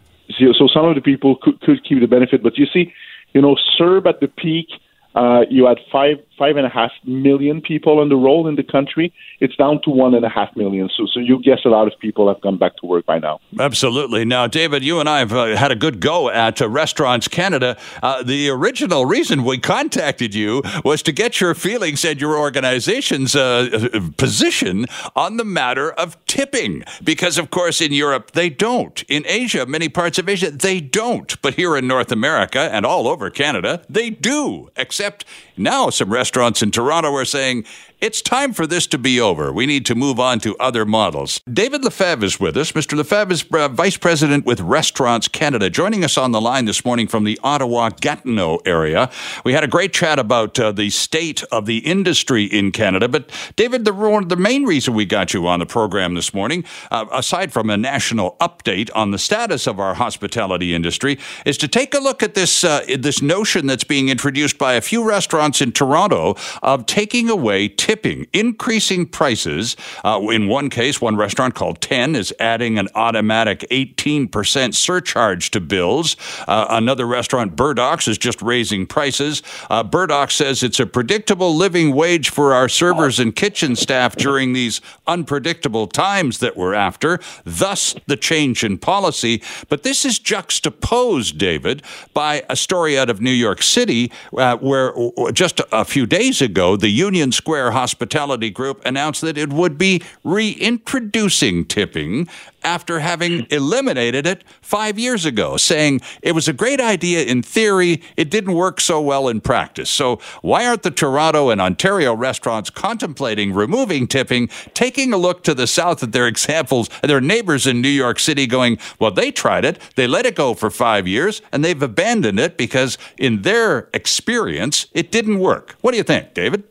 so 0.58 0.68
some 0.74 0.86
of 0.86 0.96
the 0.96 1.02
people 1.02 1.36
could, 1.42 1.60
could 1.62 1.84
keep 1.84 2.00
the 2.00 2.08
benefit, 2.08 2.42
but 2.42 2.58
you 2.58 2.66
see, 2.66 2.94
you 3.34 3.42
know, 3.42 3.56
CERB 3.78 4.08
at 4.08 4.20
the 4.20 4.28
peak 4.28 4.68
uh, 5.16 5.42
you 5.50 5.68
had 5.68 5.78
five 5.92 6.18
five 6.38 6.58
and 6.58 6.66
a 6.66 6.70
half 6.70 6.92
million 7.06 7.62
people 7.62 8.00
on 8.00 8.10
the 8.10 8.16
roll 8.16 8.48
in 8.48 8.56
the 8.56 8.64
country. 8.64 9.14
It's 9.40 9.56
down 9.56 9.82
to 9.84 9.90
one 9.90 10.16
and 10.16 10.26
a 10.26 10.30
half 10.30 10.56
million. 10.56 10.90
So, 10.96 11.06
so 11.06 11.20
you 11.20 11.42
guess 11.42 11.60
a 11.66 11.70
lot 11.70 11.88
of 11.88 11.98
people 12.00 12.28
have 12.28 12.42
gone 12.42 12.58
back 12.58 12.76
to 12.78 12.86
work 12.86 13.06
by 13.06 13.20
now. 13.20 13.40
Absolutely. 13.60 14.26
Now, 14.26 14.48
David, 14.48 14.84
you 14.84 15.00
and 15.00 15.08
I 15.08 15.20
have 15.20 15.34
uh, 15.34 15.56
had 15.56 15.72
a 15.72 15.76
good 15.76 16.00
go 16.00 16.30
at 16.30 16.62
uh, 16.62 16.68
Restaurants 16.68 17.28
Canada. 17.28 17.78
Uh, 18.02 18.24
the 18.24 18.50
original 18.50 19.06
reason 19.06 19.44
we 19.44 19.58
contacted 19.58 20.34
you 20.34 20.64
was 20.84 21.04
to 21.04 21.12
get 21.12 21.40
your 21.40 21.54
feelings 21.54 22.04
and 22.04 22.20
your 22.20 22.38
organization's 22.38 23.36
uh, 23.36 24.00
position 24.18 24.86
on 25.16 25.38
the 25.38 25.46
matter 25.46 25.92
of 25.92 26.18
tipping, 26.26 26.84
because 27.04 27.38
of 27.38 27.50
course 27.52 27.82
in 27.82 27.94
Europe 27.94 28.32
they 28.32 28.50
don't. 28.50 29.04
In 29.04 29.24
Asia, 29.28 29.66
many 29.66 29.90
parts 29.90 30.18
of 30.18 30.28
Asia 30.28 30.50
they 30.50 30.80
don't, 30.80 31.40
but 31.42 31.54
here 31.56 31.78
in 31.78 31.88
North 31.88 32.12
America 32.12 32.60
and 32.60 32.86
all 32.86 33.08
over 33.08 33.30
Canada 33.30 33.84
they 33.88 34.10
do. 34.10 34.70
Except 34.76 35.04
Except 35.04 35.26
now 35.58 35.90
some 35.90 36.12
restaurants 36.12 36.62
in 36.62 36.72
Toronto 36.72 37.14
are 37.14 37.26
saying 37.26 37.66
it's 38.04 38.22
time 38.22 38.52
for 38.52 38.68
this 38.68 38.86
to 38.86 38.98
be 38.98 39.18
over. 39.22 39.54
We 39.54 39.66
need 39.66 39.86
to 39.86 39.96
move 39.96 40.20
on 40.20 40.42
to 40.42 40.58
other 40.58 40.86
models. 40.86 41.40
David 41.52 41.86
Lefebvre 41.86 42.26
is 42.26 42.38
with 42.38 42.58
us. 42.58 42.74
Mr. 42.74 42.98
Lefebvre 42.98 43.32
is 43.32 43.46
uh, 43.54 43.70
Vice 43.70 43.96
President 43.96 44.46
with 44.46 44.60
Restaurants 44.60 45.30
Canada, 45.30 45.70
joining 45.70 46.04
us 46.04 46.18
on 46.18 46.34
the 46.34 46.42
line 46.42 46.66
this 46.66 46.84
morning 46.84 47.08
from 47.08 47.24
the 47.24 47.40
Ottawa 47.46 47.92
Gatineau 48.02 48.60
area. 48.66 49.10
We 49.46 49.54
had 49.54 49.64
a 49.64 49.70
great 49.70 49.94
chat 49.94 50.20
about 50.20 50.60
uh, 50.60 50.74
the 50.74 50.90
state 50.90 51.44
of 51.44 51.66
the 51.66 51.78
industry 51.78 52.44
in 52.44 52.74
Canada. 52.74 53.08
But, 53.08 53.32
David, 53.56 53.86
the, 53.86 54.26
the 54.28 54.36
main 54.36 54.66
reason 54.66 54.94
we 54.94 55.06
got 55.06 55.34
you 55.34 55.48
on 55.48 55.60
the 55.60 55.66
program 55.66 56.14
this 56.14 56.34
morning, 56.34 56.66
uh, 56.92 57.06
aside 57.10 57.54
from 57.54 57.70
a 57.70 57.78
national 57.78 58.36
update 58.42 58.90
on 58.94 59.12
the 59.12 59.18
status 59.18 59.66
of 59.66 59.80
our 59.80 59.94
hospitality 59.94 60.74
industry, 60.74 61.18
is 61.46 61.58
to 61.60 61.70
take 61.70 61.94
a 61.94 62.00
look 62.00 62.22
at 62.22 62.34
this, 62.34 62.66
uh, 62.66 62.84
this 63.00 63.22
notion 63.22 63.66
that's 63.66 63.86
being 63.86 64.10
introduced 64.10 64.58
by 64.58 64.74
a 64.74 64.82
few 64.82 65.08
restaurants 65.08 65.62
in 65.62 65.72
Toronto 65.72 66.36
of 66.62 66.86
taking 66.86 67.30
away 67.30 67.70
tipping, 67.94 68.26
increasing 68.34 69.06
prices. 69.06 69.78
Uh, 70.04 70.20
in 70.32 70.48
one 70.48 70.68
case, 70.68 71.00
one 71.00 71.16
restaurant 71.16 71.54
called 71.54 71.80
10 71.80 72.16
is 72.16 72.34
adding 72.40 72.80
an 72.80 72.88
automatic 72.96 73.60
18% 73.70 74.74
surcharge 74.74 75.52
to 75.52 75.62
bills. 75.62 76.16
Uh, 76.48 76.66
another 76.72 77.06
restaurant, 77.06 77.56
Burdocks, 77.56 78.08
is 78.08 78.18
just 78.18 78.42
raising 78.42 78.88
prices. 78.88 79.44
Uh, 79.70 79.84
Burdock 79.84 80.32
says 80.32 80.64
it's 80.64 80.80
a 80.80 80.88
predictable 80.88 81.56
living 81.56 81.94
wage 81.94 82.32
for 82.32 82.56
our 82.56 82.68
servers 82.68 83.20
and 83.20 83.36
kitchen 83.36 83.76
staff 83.76 84.16
during 84.16 84.54
these 84.54 84.82
unpredictable 85.06 85.86
times 85.86 86.40
that 86.40 86.58
we're 86.58 86.74
after, 86.74 87.20
thus 87.44 87.96
the 88.08 88.18
change 88.18 88.64
in 88.64 88.80
policy. 88.80 89.40
But 89.70 89.84
this 89.84 90.04
is 90.04 90.18
juxtaposed, 90.18 91.38
David, 91.38 91.84
by 92.16 92.44
a 92.50 92.56
story 92.56 92.98
out 92.98 93.12
of 93.12 93.22
New 93.22 93.30
York 93.30 93.62
City 93.62 94.12
uh, 94.36 94.58
where 94.58 94.96
just 95.32 95.62
a 95.72 95.86
few 95.86 96.08
days 96.08 96.42
ago, 96.42 96.76
the 96.76 96.90
Union 96.90 97.32
Square 97.32 97.73
Hospitality 97.74 98.50
Group 98.50 98.82
announced 98.86 99.22
that 99.22 99.38
it 99.38 99.52
would 99.52 99.78
be 99.78 100.02
reintroducing 100.24 101.66
tipping 101.66 102.28
after 102.64 103.00
having 103.00 103.46
eliminated 103.50 104.26
it 104.26 104.44
five 104.62 104.98
years 104.98 105.26
ago, 105.26 105.58
saying 105.58 106.02
it 106.22 106.34
was 106.34 106.48
a 106.48 106.54
great 106.54 106.80
idea 106.80 107.24
in 107.24 107.44
theory, 107.44 108.02
it 108.16 108.30
didn't 108.30 108.54
work 108.54 108.80
so 108.80 109.02
well 109.02 109.28
in 109.28 109.42
practice. 109.42 109.90
So, 109.90 110.20
why 110.42 110.66
aren't 110.66 110.84
the 110.84 110.92
Toronto 110.92 111.50
and 111.50 111.60
Ontario 111.60 112.14
restaurants 112.14 112.70
contemplating 112.70 113.54
removing 113.54 114.08
tipping, 114.08 114.48
taking 114.74 115.14
a 115.14 115.18
look 115.18 115.44
to 115.44 115.54
the 115.54 115.68
south 115.68 116.04
at 116.04 116.12
their 116.12 116.28
examples, 116.28 116.90
their 117.02 117.22
neighbors 117.22 117.68
in 117.68 117.82
New 117.82 117.90
York 117.90 118.20
City 118.20 118.48
going, 118.48 118.78
well, 119.00 119.12
they 119.12 119.32
tried 119.32 119.66
it, 119.66 119.80
they 119.96 120.08
let 120.08 120.26
it 120.26 120.36
go 120.36 120.54
for 120.54 120.70
five 120.70 121.08
years, 121.08 121.42
and 121.52 121.64
they've 121.64 121.82
abandoned 121.82 122.40
it 122.40 122.58
because, 122.58 122.98
in 123.18 123.42
their 123.42 123.90
experience, 123.94 124.88
it 124.94 125.12
didn't 125.12 125.40
work? 125.40 125.76
What 125.82 125.92
do 125.92 125.98
you 125.98 126.04
think, 126.04 126.34
David? 126.34 126.64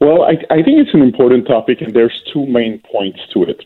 Well, 0.00 0.22
I, 0.22 0.32
I 0.50 0.62
think 0.62 0.78
it's 0.78 0.94
an 0.94 1.02
important 1.02 1.46
topic, 1.46 1.80
and 1.80 1.94
there's 1.94 2.22
two 2.32 2.46
main 2.46 2.80
points 2.80 3.20
to 3.32 3.44
it. 3.44 3.64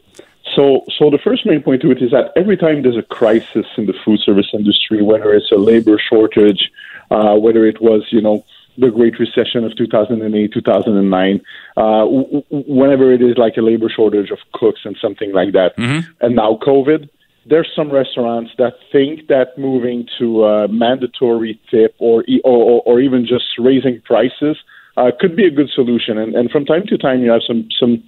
So, 0.54 0.84
so 0.99 1.10
the 1.10 1.18
first 1.18 1.46
main 1.46 1.62
point 1.62 1.82
to 1.82 1.90
it 1.90 2.02
is 2.02 2.10
that 2.10 2.32
every 2.37 2.56
time 2.56 2.82
there's 2.82 2.96
a 2.96 3.02
crisis 3.02 3.66
in 3.76 3.87
the 3.87 3.94
food 4.04 4.20
service 4.20 4.49
industry, 4.52 5.02
whether 5.02 5.32
it's 5.32 5.50
a 5.52 5.56
labor 5.56 5.99
shortage, 5.99 6.70
uh, 7.10 7.37
whether 7.37 7.66
it 7.66 7.80
was, 7.80 8.06
you 8.10 8.20
know, 8.20 8.44
the 8.78 8.90
Great 8.90 9.18
Recession 9.18 9.64
of 9.64 9.76
2008, 9.76 10.52
2009, 10.52 11.40
uh, 11.76 11.80
w- 11.80 12.42
whenever 12.50 13.12
it 13.12 13.22
is 13.22 13.37
like 13.37 13.56
a 13.56 13.62
labor 13.62 13.88
shortage 13.88 14.30
of 14.30 14.38
cooks 14.52 14.80
and 14.84 14.96
something 15.00 15.32
like 15.32 15.52
that, 15.52 15.76
mm-hmm. 15.76 16.10
and 16.20 16.37
now 16.37 16.58
COVID, 16.62 17.08
there's 17.46 17.70
some 17.75 17.90
restaurants 17.90 18.52
that 18.58 18.75
think 18.92 19.28
that 19.28 19.58
moving 19.58 20.08
to 20.18 20.44
a 20.44 20.68
mandatory 20.68 21.60
tip 21.70 21.94
or, 21.99 22.25
or, 22.44 22.82
or 22.84 23.00
even 23.00 23.26
just 23.26 23.44
raising 23.58 24.00
prices 24.02 24.56
uh, 24.97 25.11
could 25.18 25.37
be 25.37 25.47
a 25.47 25.50
good 25.50 25.70
solution. 25.75 26.18
And, 26.18 26.35
and 26.35 26.50
from 26.50 26.64
time 26.64 26.87
to 26.88 26.99
time, 26.99 27.23
you 27.23 27.30
have 27.30 27.42
some 27.47 27.68
some 27.78 28.02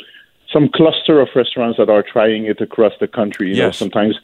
some 0.52 0.68
cluster 0.68 1.20
of 1.20 1.28
restaurants 1.34 1.78
that 1.78 1.88
are 1.88 2.02
trying 2.02 2.46
it 2.46 2.60
across 2.60 2.92
the 3.00 3.08
country. 3.08 3.48
You 3.48 3.56
yes. 3.56 3.64
know, 3.64 3.72
sometimes 3.72 4.18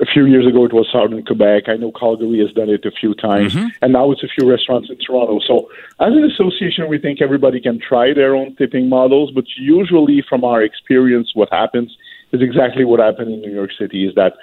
a 0.00 0.06
few 0.06 0.26
years 0.26 0.46
ago 0.46 0.64
it 0.64 0.72
was 0.72 0.88
Southern 0.92 1.24
Quebec. 1.24 1.64
I 1.68 1.76
know 1.76 1.92
Calgary 1.92 2.38
has 2.38 2.52
done 2.52 2.70
it 2.70 2.84
a 2.84 2.90
few 2.90 3.14
times, 3.14 3.54
mm-hmm. 3.54 3.68
and 3.82 3.92
now 3.92 4.10
it's 4.10 4.22
a 4.22 4.28
few 4.28 4.48
restaurants 4.48 4.88
in 4.88 4.96
Toronto. 4.98 5.40
So, 5.46 5.68
as 6.00 6.12
an 6.12 6.24
association, 6.24 6.88
we 6.88 6.98
think 6.98 7.20
everybody 7.20 7.60
can 7.60 7.78
try 7.78 8.14
their 8.14 8.34
own 8.34 8.54
tipping 8.56 8.88
models. 8.88 9.30
But 9.34 9.44
usually, 9.56 10.24
from 10.26 10.44
our 10.44 10.62
experience, 10.62 11.32
what 11.34 11.48
happens 11.52 11.96
is 12.32 12.40
exactly 12.40 12.84
what 12.84 13.00
happened 13.00 13.32
in 13.32 13.40
New 13.40 13.52
York 13.52 13.70
City: 13.78 14.06
is 14.06 14.14
that 14.14 14.34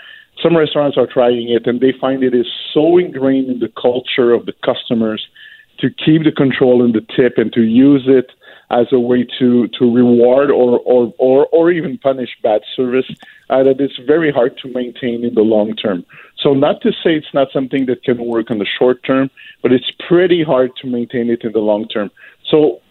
some 0.44 0.56
restaurants 0.56 0.98
are 0.98 1.08
trying 1.08 1.50
it, 1.50 1.66
and 1.66 1.80
they 1.80 1.94
find 2.00 2.24
it 2.24 2.36
is 2.36 2.48
so 2.74 2.98
ingrained 2.98 3.50
in 3.50 3.60
the 3.60 3.72
culture 3.82 4.32
of 4.32 4.46
the 4.46 4.54
customers 4.64 5.26
to 5.80 5.90
keep 5.90 6.24
the 6.24 6.32
control 6.32 6.84
in 6.84 6.92
the 6.92 7.06
tip 7.16 7.38
and 7.38 7.52
to 7.54 7.62
use 7.62 8.04
it 8.08 8.32
as 8.72 8.86
a 8.92 9.00
way 9.00 9.26
to, 9.40 9.68
to 9.80 9.92
reward 9.92 10.52
or, 10.52 10.80
or, 10.80 11.14
or, 11.18 11.48
or 11.48 11.72
even 11.72 11.98
punish 11.98 12.30
bad 12.44 12.62
service 12.76 13.06
uh, 13.50 13.64
that 13.64 13.80
it's 13.80 13.98
very 14.06 14.32
hard 14.32 14.56
to 14.62 14.72
maintain 14.72 15.26
in 15.26 15.34
the 15.34 15.42
long 15.42 15.76
term. 15.76 16.06
So, 16.38 16.54
not 16.54 16.82
to 16.82 16.92
say 16.92 17.16
it's 17.16 17.34
not 17.34 17.48
something 17.52 17.88
that 17.88 18.04
can 18.04 18.24
work 18.26 18.52
in 18.52 18.60
the 18.60 18.68
short 18.78 19.04
term, 19.04 19.30
but 19.64 19.72
it's 19.72 19.92
pretty 20.08 20.44
hard 20.44 20.72
to 20.82 20.88
maintain 20.88 21.30
it 21.30 21.44
in 21.44 21.52
the 21.52 21.60
long 21.60 21.88
term. 21.88 22.12
So, 22.50 22.82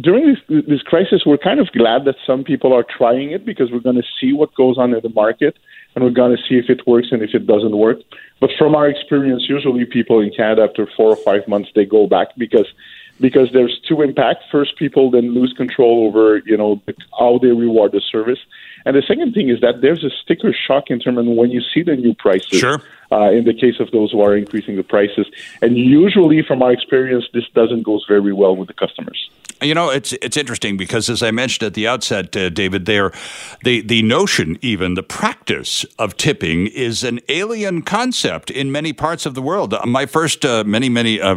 during 0.00 0.34
this, 0.34 0.64
this 0.66 0.82
crisis, 0.82 1.22
we're 1.24 1.38
kind 1.38 1.60
of 1.60 1.70
glad 1.72 2.04
that 2.04 2.16
some 2.26 2.44
people 2.44 2.72
are 2.72 2.84
trying 2.84 3.30
it 3.30 3.44
because 3.44 3.70
we're 3.70 3.80
going 3.80 3.96
to 3.96 4.08
see 4.20 4.32
what 4.32 4.54
goes 4.54 4.76
on 4.78 4.94
in 4.94 5.00
the 5.02 5.08
market 5.10 5.56
and 5.94 6.04
we're 6.04 6.10
going 6.10 6.36
to 6.36 6.42
see 6.48 6.56
if 6.56 6.68
it 6.68 6.86
works 6.86 7.08
and 7.10 7.22
if 7.22 7.34
it 7.34 7.46
doesn't 7.46 7.76
work. 7.76 7.98
But 8.40 8.50
from 8.58 8.74
our 8.74 8.88
experience, 8.88 9.46
usually 9.48 9.84
people 9.84 10.20
in 10.20 10.30
Canada 10.30 10.62
after 10.62 10.86
four 10.96 11.08
or 11.10 11.16
five 11.16 11.48
months 11.48 11.70
they 11.74 11.84
go 11.84 12.06
back 12.06 12.28
because 12.36 12.66
because 13.20 13.48
there's 13.52 13.80
two 13.88 14.00
impacts. 14.02 14.44
First, 14.50 14.76
people 14.76 15.10
then 15.10 15.34
lose 15.34 15.52
control 15.56 16.06
over 16.06 16.38
you 16.46 16.56
know 16.56 16.80
how 17.18 17.38
they 17.38 17.48
reward 17.48 17.92
the 17.92 18.00
service, 18.00 18.38
and 18.86 18.94
the 18.94 19.02
second 19.02 19.32
thing 19.32 19.48
is 19.48 19.60
that 19.60 19.80
there's 19.80 20.04
a 20.04 20.10
sticker 20.22 20.52
shock 20.52 20.84
in 20.88 21.00
terms 21.00 21.18
of 21.18 21.26
when 21.26 21.50
you 21.50 21.60
see 21.60 21.82
the 21.82 21.96
new 21.96 22.14
prices. 22.14 22.60
Sure. 22.60 22.80
Uh, 23.10 23.30
in 23.30 23.44
the 23.44 23.54
case 23.54 23.80
of 23.80 23.90
those 23.90 24.12
who 24.12 24.20
are 24.20 24.36
increasing 24.36 24.76
the 24.76 24.82
prices, 24.82 25.26
and 25.62 25.78
usually, 25.78 26.42
from 26.42 26.62
our 26.62 26.70
experience, 26.70 27.24
this 27.32 27.48
doesn't 27.54 27.82
go 27.82 27.98
very 28.06 28.34
well 28.34 28.54
with 28.54 28.68
the 28.68 28.74
customers. 28.74 29.30
You 29.60 29.74
know, 29.74 29.90
it's 29.90 30.12
it's 30.14 30.36
interesting 30.36 30.76
because 30.76 31.10
as 31.10 31.20
I 31.20 31.32
mentioned 31.32 31.66
at 31.66 31.74
the 31.74 31.88
outset, 31.88 32.36
uh, 32.36 32.48
David, 32.48 32.86
there, 32.86 33.10
the 33.64 33.80
the 33.80 34.02
notion, 34.02 34.56
even 34.62 34.94
the 34.94 35.02
practice 35.02 35.84
of 35.98 36.16
tipping, 36.16 36.68
is 36.68 37.02
an 37.02 37.18
alien 37.28 37.82
concept 37.82 38.50
in 38.50 38.70
many 38.70 38.92
parts 38.92 39.26
of 39.26 39.34
the 39.34 39.42
world. 39.42 39.74
Uh, 39.74 39.84
my 39.84 40.06
first 40.06 40.44
uh, 40.44 40.62
many 40.64 40.88
many 40.88 41.20
uh, 41.20 41.34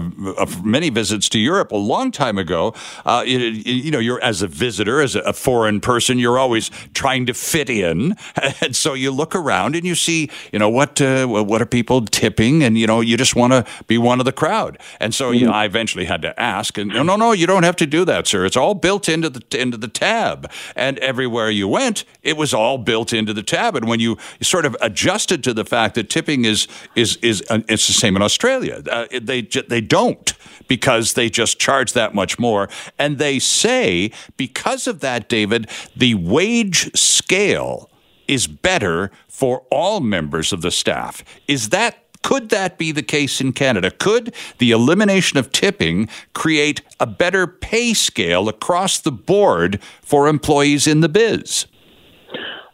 many 0.64 0.92
visits 0.92 1.30
to 1.30 1.40
Europe 1.40 1.72
a 1.72 1.78
long 1.78 2.12
time 2.12 2.38
ago. 2.38 2.76
Uh, 3.06 3.24
you, 3.26 3.40
you, 3.40 3.90
know, 3.90 3.98
you're 3.98 4.22
as 4.22 4.44
a 4.44 4.48
visitor, 4.48 5.02
as 5.02 5.16
a 5.16 5.34
foreign 5.34 5.80
person, 5.80 6.20
you're 6.20 6.38
always 6.38 6.70
trying 6.94 7.26
to 7.26 7.34
fit 7.34 7.72
in, 7.72 8.16
and 8.62 8.76
so 8.76 8.94
you 8.94 9.10
look 9.10 9.36
around 9.36 9.76
and 9.76 9.84
you 9.84 9.96
see, 9.96 10.30
you 10.52 10.60
know, 10.60 10.70
what 10.70 11.02
uh, 11.02 11.26
what 11.26 11.60
are 11.60 11.66
people 11.66 12.06
tipping, 12.06 12.62
and 12.62 12.78
you 12.78 12.86
know, 12.86 13.02
you 13.02 13.18
just 13.18 13.36
want 13.36 13.52
to 13.52 13.66
be 13.88 13.98
one 13.98 14.20
of 14.20 14.26
the 14.26 14.32
crowd. 14.32 14.78
And 15.00 15.16
so 15.16 15.32
mm-hmm. 15.32 15.40
you 15.40 15.46
know, 15.48 15.54
I 15.54 15.66
eventually 15.66 16.06
had 16.06 16.22
to 16.22 16.40
ask, 16.40 16.78
and 16.78 16.90
no, 16.90 17.02
no, 17.02 17.16
no, 17.16 17.32
you 17.32 17.48
don't 17.48 17.64
have 17.64 17.78
to 17.78 17.88
do 17.88 18.06
that 18.06 18.11
that, 18.12 18.28
sir. 18.28 18.46
It's 18.46 18.58
all 18.58 18.76
built 18.76 19.08
into 19.08 19.30
the 19.30 19.42
into 19.60 19.78
the 19.78 19.88
tab, 19.88 20.52
and 20.76 21.00
everywhere 21.00 21.50
you 21.50 21.68
went, 21.68 22.04
it 22.22 22.38
was 22.38 22.54
all 22.54 22.78
built 22.78 23.14
into 23.14 23.34
the 23.34 23.44
tab. 23.44 23.76
And 23.76 23.88
when 23.88 24.00
you 24.00 24.18
sort 24.42 24.66
of 24.66 24.76
adjusted 24.82 25.44
to 25.46 25.54
the 25.54 25.66
fact 25.66 25.96
that 25.96 26.10
tipping 26.10 26.46
is 26.46 26.68
is 26.96 27.18
is 27.18 27.44
uh, 27.50 27.60
it's 27.68 27.88
the 27.88 27.94
same 27.94 28.16
in 28.16 28.22
Australia, 28.22 28.84
uh, 28.90 29.08
they 29.22 29.42
they 29.42 29.82
don't 29.82 30.34
because 30.68 31.14
they 31.14 31.30
just 31.30 31.60
charge 31.60 31.94
that 31.94 32.14
much 32.14 32.38
more, 32.38 32.70
and 33.00 33.18
they 33.18 33.40
say 33.40 34.12
because 34.38 34.88
of 34.88 35.00
that, 35.00 35.30
David, 35.30 35.70
the 35.96 36.16
wage 36.16 36.96
scale 36.96 37.90
is 38.28 38.48
better 38.48 39.12
for 39.28 39.66
all 39.72 40.00
members 40.00 40.54
of 40.54 40.62
the 40.62 40.72
staff. 40.72 41.24
Is 41.48 41.70
that 41.70 42.01
could 42.24 42.50
that 42.50 42.78
be 42.78 42.92
the 42.92 43.04
case 43.04 43.42
in 43.42 43.54
Canada? 43.54 43.92
Could 43.92 44.34
the 44.58 44.72
elimination 44.72 45.38
of 45.38 45.52
tipping 45.52 46.08
create 46.34 46.82
a 47.00 47.08
better 47.08 47.48
pay 47.48 47.94
scale 47.94 48.48
across 48.48 49.00
the 49.00 49.12
board 49.12 49.82
for 50.02 50.28
employees 50.28 50.88
in 50.88 51.02
the 51.02 51.10
biz? 51.10 51.66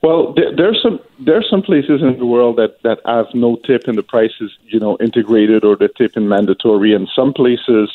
Well, 0.03 0.35
there's 0.55 0.79
some 0.81 0.99
there's 1.19 1.47
some 1.49 1.61
places 1.61 2.01
in 2.01 2.17
the 2.19 2.25
world 2.25 2.57
that, 2.57 2.81
that 2.83 2.99
have 3.05 3.27
no 3.33 3.57
tip 3.65 3.87
and 3.87 3.97
the 3.97 4.03
price 4.03 4.31
is 4.39 4.51
you 4.65 4.79
know 4.79 4.97
integrated 4.99 5.63
or 5.63 5.75
the 5.75 5.89
tip 5.97 6.11
is 6.15 6.23
mandatory, 6.23 6.93
and 6.93 7.09
some 7.15 7.33
places 7.33 7.89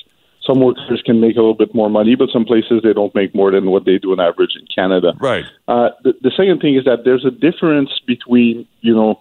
some 0.45 0.61
workers 0.61 1.01
can 1.07 1.21
make 1.21 1.37
a 1.37 1.39
little 1.39 1.55
bit 1.55 1.73
more 1.75 1.89
money, 1.89 2.17
but 2.17 2.29
some 2.33 2.45
places 2.45 2.81
they 2.83 2.93
don't 2.93 3.15
make 3.15 3.33
more 3.35 3.53
than 3.53 3.71
what 3.71 3.85
they 3.85 3.99
do 3.99 4.11
on 4.11 4.19
average 4.19 4.57
in 4.59 4.67
Canada. 4.75 5.13
Right. 5.21 5.45
Uh, 5.69 5.91
the, 6.03 6.15
the 6.21 6.33
second 6.37 6.61
thing 6.61 6.77
is 6.77 6.85
that 6.85 7.05
there's 7.05 7.25
a 7.25 7.31
difference 7.31 7.91
between 8.07 8.67
you 8.81 8.95
know 8.95 9.21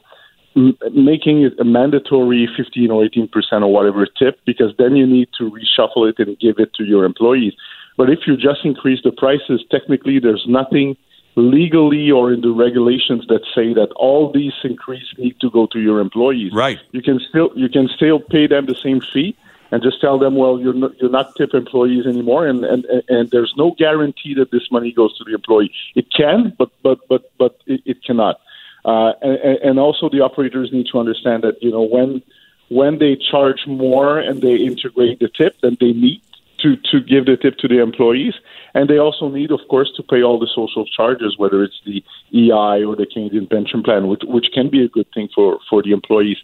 making 0.55 1.43
it 1.43 1.53
a 1.59 1.63
mandatory 1.63 2.47
15 2.57 2.91
or 2.91 3.05
18 3.05 3.27
percent 3.29 3.63
or 3.63 3.71
whatever 3.71 4.05
tip 4.05 4.39
because 4.45 4.73
then 4.77 4.95
you 4.95 5.07
need 5.07 5.29
to 5.37 5.49
reshuffle 5.49 6.09
it 6.09 6.19
and 6.19 6.37
give 6.39 6.59
it 6.59 6.73
to 6.73 6.83
your 6.83 7.05
employees. 7.05 7.53
But 7.97 8.09
if 8.09 8.19
you 8.27 8.35
just 8.35 8.65
increase 8.65 8.99
the 9.03 9.11
prices, 9.11 9.63
technically 9.69 10.19
there's 10.19 10.45
nothing 10.47 10.97
legally 11.35 12.11
or 12.11 12.33
in 12.33 12.41
the 12.41 12.51
regulations 12.51 13.25
that 13.27 13.41
say 13.55 13.73
that 13.73 13.91
all 13.95 14.31
these 14.31 14.53
increases 14.63 15.13
need 15.17 15.39
to 15.39 15.49
go 15.49 15.65
to 15.67 15.79
your 15.79 15.99
employees. 15.99 16.51
Right. 16.53 16.79
You 16.91 17.01
can 17.01 17.19
still 17.29 17.51
you 17.55 17.69
can 17.69 17.87
still 17.87 18.19
pay 18.19 18.47
them 18.47 18.65
the 18.65 18.75
same 18.75 19.01
fee 19.13 19.35
and 19.71 19.81
just 19.81 20.01
tell 20.01 20.19
them, 20.19 20.35
well, 20.35 20.59
you're 20.59 20.73
not, 20.73 20.99
you're 20.99 21.09
not 21.09 21.33
tip 21.37 21.53
employees 21.53 22.05
anymore, 22.05 22.45
and, 22.45 22.65
and 22.65 22.85
and 23.07 23.29
there's 23.31 23.53
no 23.57 23.73
guarantee 23.77 24.33
that 24.35 24.51
this 24.51 24.69
money 24.69 24.91
goes 24.91 25.17
to 25.17 25.23
the 25.23 25.33
employee. 25.33 25.71
It 25.95 26.07
can, 26.11 26.53
but 26.57 26.69
but 26.83 26.99
but 27.07 27.31
but 27.37 27.57
it, 27.65 27.81
it 27.85 28.03
cannot. 28.03 28.41
Uh, 28.83 29.13
and, 29.21 29.57
and 29.63 29.79
also 29.79 30.09
the 30.09 30.21
operators 30.21 30.71
need 30.71 30.87
to 30.91 30.99
understand 30.99 31.43
that 31.43 31.61
you 31.61 31.71
know 31.71 31.83
when 31.83 32.21
when 32.69 32.99
they 32.99 33.17
charge 33.17 33.67
more 33.67 34.17
and 34.17 34.41
they 34.41 34.55
integrate 34.55 35.19
the 35.19 35.27
tip, 35.27 35.55
then 35.61 35.77
they 35.79 35.91
need 35.91 36.21
to 36.59 36.77
to 36.91 37.01
give 37.01 37.25
the 37.25 37.37
tip 37.37 37.57
to 37.57 37.67
the 37.67 37.79
employees, 37.81 38.33
and 38.73 38.89
they 38.89 38.97
also 38.97 39.29
need, 39.29 39.51
of 39.51 39.59
course, 39.69 39.91
to 39.97 40.03
pay 40.03 40.23
all 40.23 40.39
the 40.39 40.49
social 40.55 40.85
charges, 40.85 41.37
whether 41.37 41.63
it's 41.63 41.79
the 41.85 42.03
EI 42.33 42.83
or 42.83 42.95
the 42.95 43.07
Canadian 43.11 43.47
pension 43.47 43.83
plan, 43.83 44.07
which 44.07 44.21
which 44.23 44.47
can 44.53 44.69
be 44.69 44.83
a 44.83 44.87
good 44.87 45.07
thing 45.13 45.29
for 45.33 45.59
for 45.69 45.81
the 45.83 45.91
employees 45.91 46.37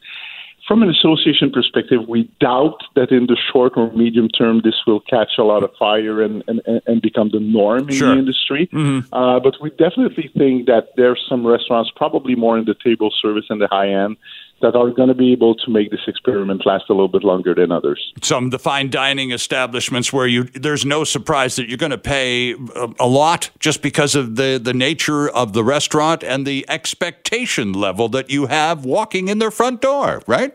from 0.67 0.83
an 0.83 0.89
association 0.89 1.49
perspective, 1.51 2.01
we 2.07 2.29
doubt 2.41 2.79
that 2.95 3.09
in 3.09 3.27
the 3.27 3.37
short 3.51 3.73
or 3.77 3.91
medium 3.93 4.27
term 4.27 4.61
this 4.63 4.75
will 4.85 4.99
catch 4.99 5.31
a 5.37 5.43
lot 5.43 5.63
of 5.63 5.71
fire 5.79 6.21
and, 6.21 6.43
and, 6.47 6.61
and 6.85 7.01
become 7.01 7.29
the 7.31 7.39
norm 7.39 7.87
in 7.87 7.95
sure. 7.95 8.13
the 8.13 8.19
industry. 8.19 8.67
Mm-hmm. 8.73 9.13
Uh, 9.13 9.39
but 9.39 9.55
we 9.61 9.69
definitely 9.71 10.29
think 10.37 10.65
that 10.65 10.89
there's 10.97 11.23
some 11.29 11.47
restaurants, 11.47 11.89
probably 11.95 12.35
more 12.35 12.57
in 12.57 12.65
the 12.65 12.75
table 12.83 13.13
service 13.21 13.45
and 13.49 13.61
the 13.61 13.67
high 13.67 13.89
end, 13.89 14.17
that 14.61 14.75
are 14.75 14.89
going 14.89 15.07
to 15.07 15.13
be 15.13 15.31
able 15.31 15.53
to 15.55 15.69
make 15.69 15.91
this 15.91 16.01
experiment 16.07 16.65
last 16.65 16.85
a 16.89 16.93
little 16.93 17.07
bit 17.07 17.23
longer 17.23 17.53
than 17.53 17.71
others. 17.71 18.13
Some 18.21 18.49
the 18.49 18.59
fine 18.59 18.89
dining 18.89 19.31
establishments 19.31 20.11
where 20.11 20.27
you 20.27 20.43
there's 20.43 20.85
no 20.85 21.03
surprise 21.03 21.55
that 21.57 21.67
you're 21.69 21.77
going 21.77 21.91
to 21.91 21.97
pay 21.97 22.53
a, 22.53 22.89
a, 22.99 23.07
lot 23.07 23.51
just 23.59 23.81
because 23.81 24.15
of 24.15 24.35
the 24.35 24.59
the 24.61 24.73
nature 24.73 25.29
of 25.29 25.53
the 25.53 25.63
restaurant 25.63 26.23
and 26.23 26.45
the 26.45 26.65
expectation 26.69 27.73
level 27.73 28.09
that 28.09 28.29
you 28.29 28.47
have 28.47 28.83
walking 28.83 29.27
in 29.27 29.39
their 29.39 29.51
front 29.51 29.81
door, 29.81 30.21
right? 30.27 30.53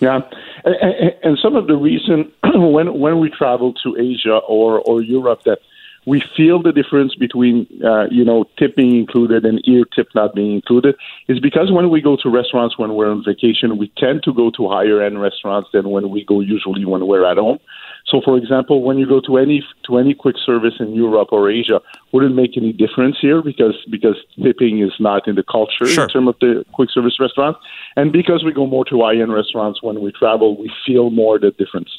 Yeah, 0.00 0.20
and, 0.64 1.14
and 1.22 1.38
some 1.42 1.56
of 1.56 1.68
the 1.68 1.76
reason 1.76 2.30
when 2.54 2.98
when 2.98 3.18
we 3.18 3.30
travel 3.30 3.72
to 3.82 3.96
Asia 3.96 4.36
or 4.46 4.80
or 4.80 5.00
Europe 5.00 5.44
that 5.44 5.60
we 6.04 6.22
feel 6.36 6.60
the 6.60 6.72
difference 6.72 7.14
between 7.14 7.66
uh, 7.84 8.06
you 8.10 8.24
know 8.24 8.44
tip 8.58 8.74
being 8.76 8.96
included 8.96 9.44
and 9.44 9.60
ear 9.68 9.84
tip 9.94 10.08
not 10.14 10.34
being 10.34 10.52
included 10.52 10.96
is 11.28 11.38
because 11.38 11.70
when 11.70 11.90
we 11.90 12.00
go 12.00 12.16
to 12.16 12.28
restaurants 12.28 12.76
when 12.76 12.94
we're 12.94 13.10
on 13.10 13.22
vacation 13.24 13.78
we 13.78 13.92
tend 13.96 14.22
to 14.24 14.32
go 14.32 14.50
to 14.50 14.68
higher 14.68 15.00
end 15.00 15.20
restaurants 15.20 15.68
than 15.72 15.90
when 15.90 16.10
we 16.10 16.24
go 16.24 16.40
usually 16.40 16.84
when 16.84 17.06
we're 17.06 17.24
at 17.24 17.36
home. 17.36 17.58
So 18.06 18.20
for 18.24 18.36
example 18.36 18.82
when 18.82 18.98
you 18.98 19.06
go 19.06 19.20
to 19.20 19.36
any 19.36 19.64
to 19.86 19.98
any 19.98 20.14
quick 20.14 20.36
service 20.44 20.74
in 20.80 20.92
Europe 20.94 21.28
or 21.30 21.50
Asia 21.50 21.80
wouldn't 22.12 22.34
make 22.34 22.56
any 22.56 22.72
difference 22.72 23.16
here? 23.20 23.40
Because 23.40 23.76
because 23.90 24.16
tipping 24.42 24.80
is 24.80 24.92
not 24.98 25.28
in 25.28 25.36
the 25.36 25.44
culture 25.44 25.86
sure. 25.86 26.04
in 26.04 26.10
terms 26.10 26.28
of 26.28 26.36
the 26.40 26.64
quick 26.72 26.90
service 26.90 27.18
restaurants. 27.20 27.60
And 27.96 28.12
because 28.12 28.44
we 28.44 28.52
go 28.52 28.66
more 28.66 28.84
to 28.86 29.02
high 29.02 29.20
end 29.20 29.32
restaurants 29.32 29.82
when 29.82 30.00
we 30.00 30.10
travel 30.10 30.56
we 30.56 30.70
feel 30.84 31.10
more 31.10 31.38
the 31.38 31.52
difference 31.52 31.90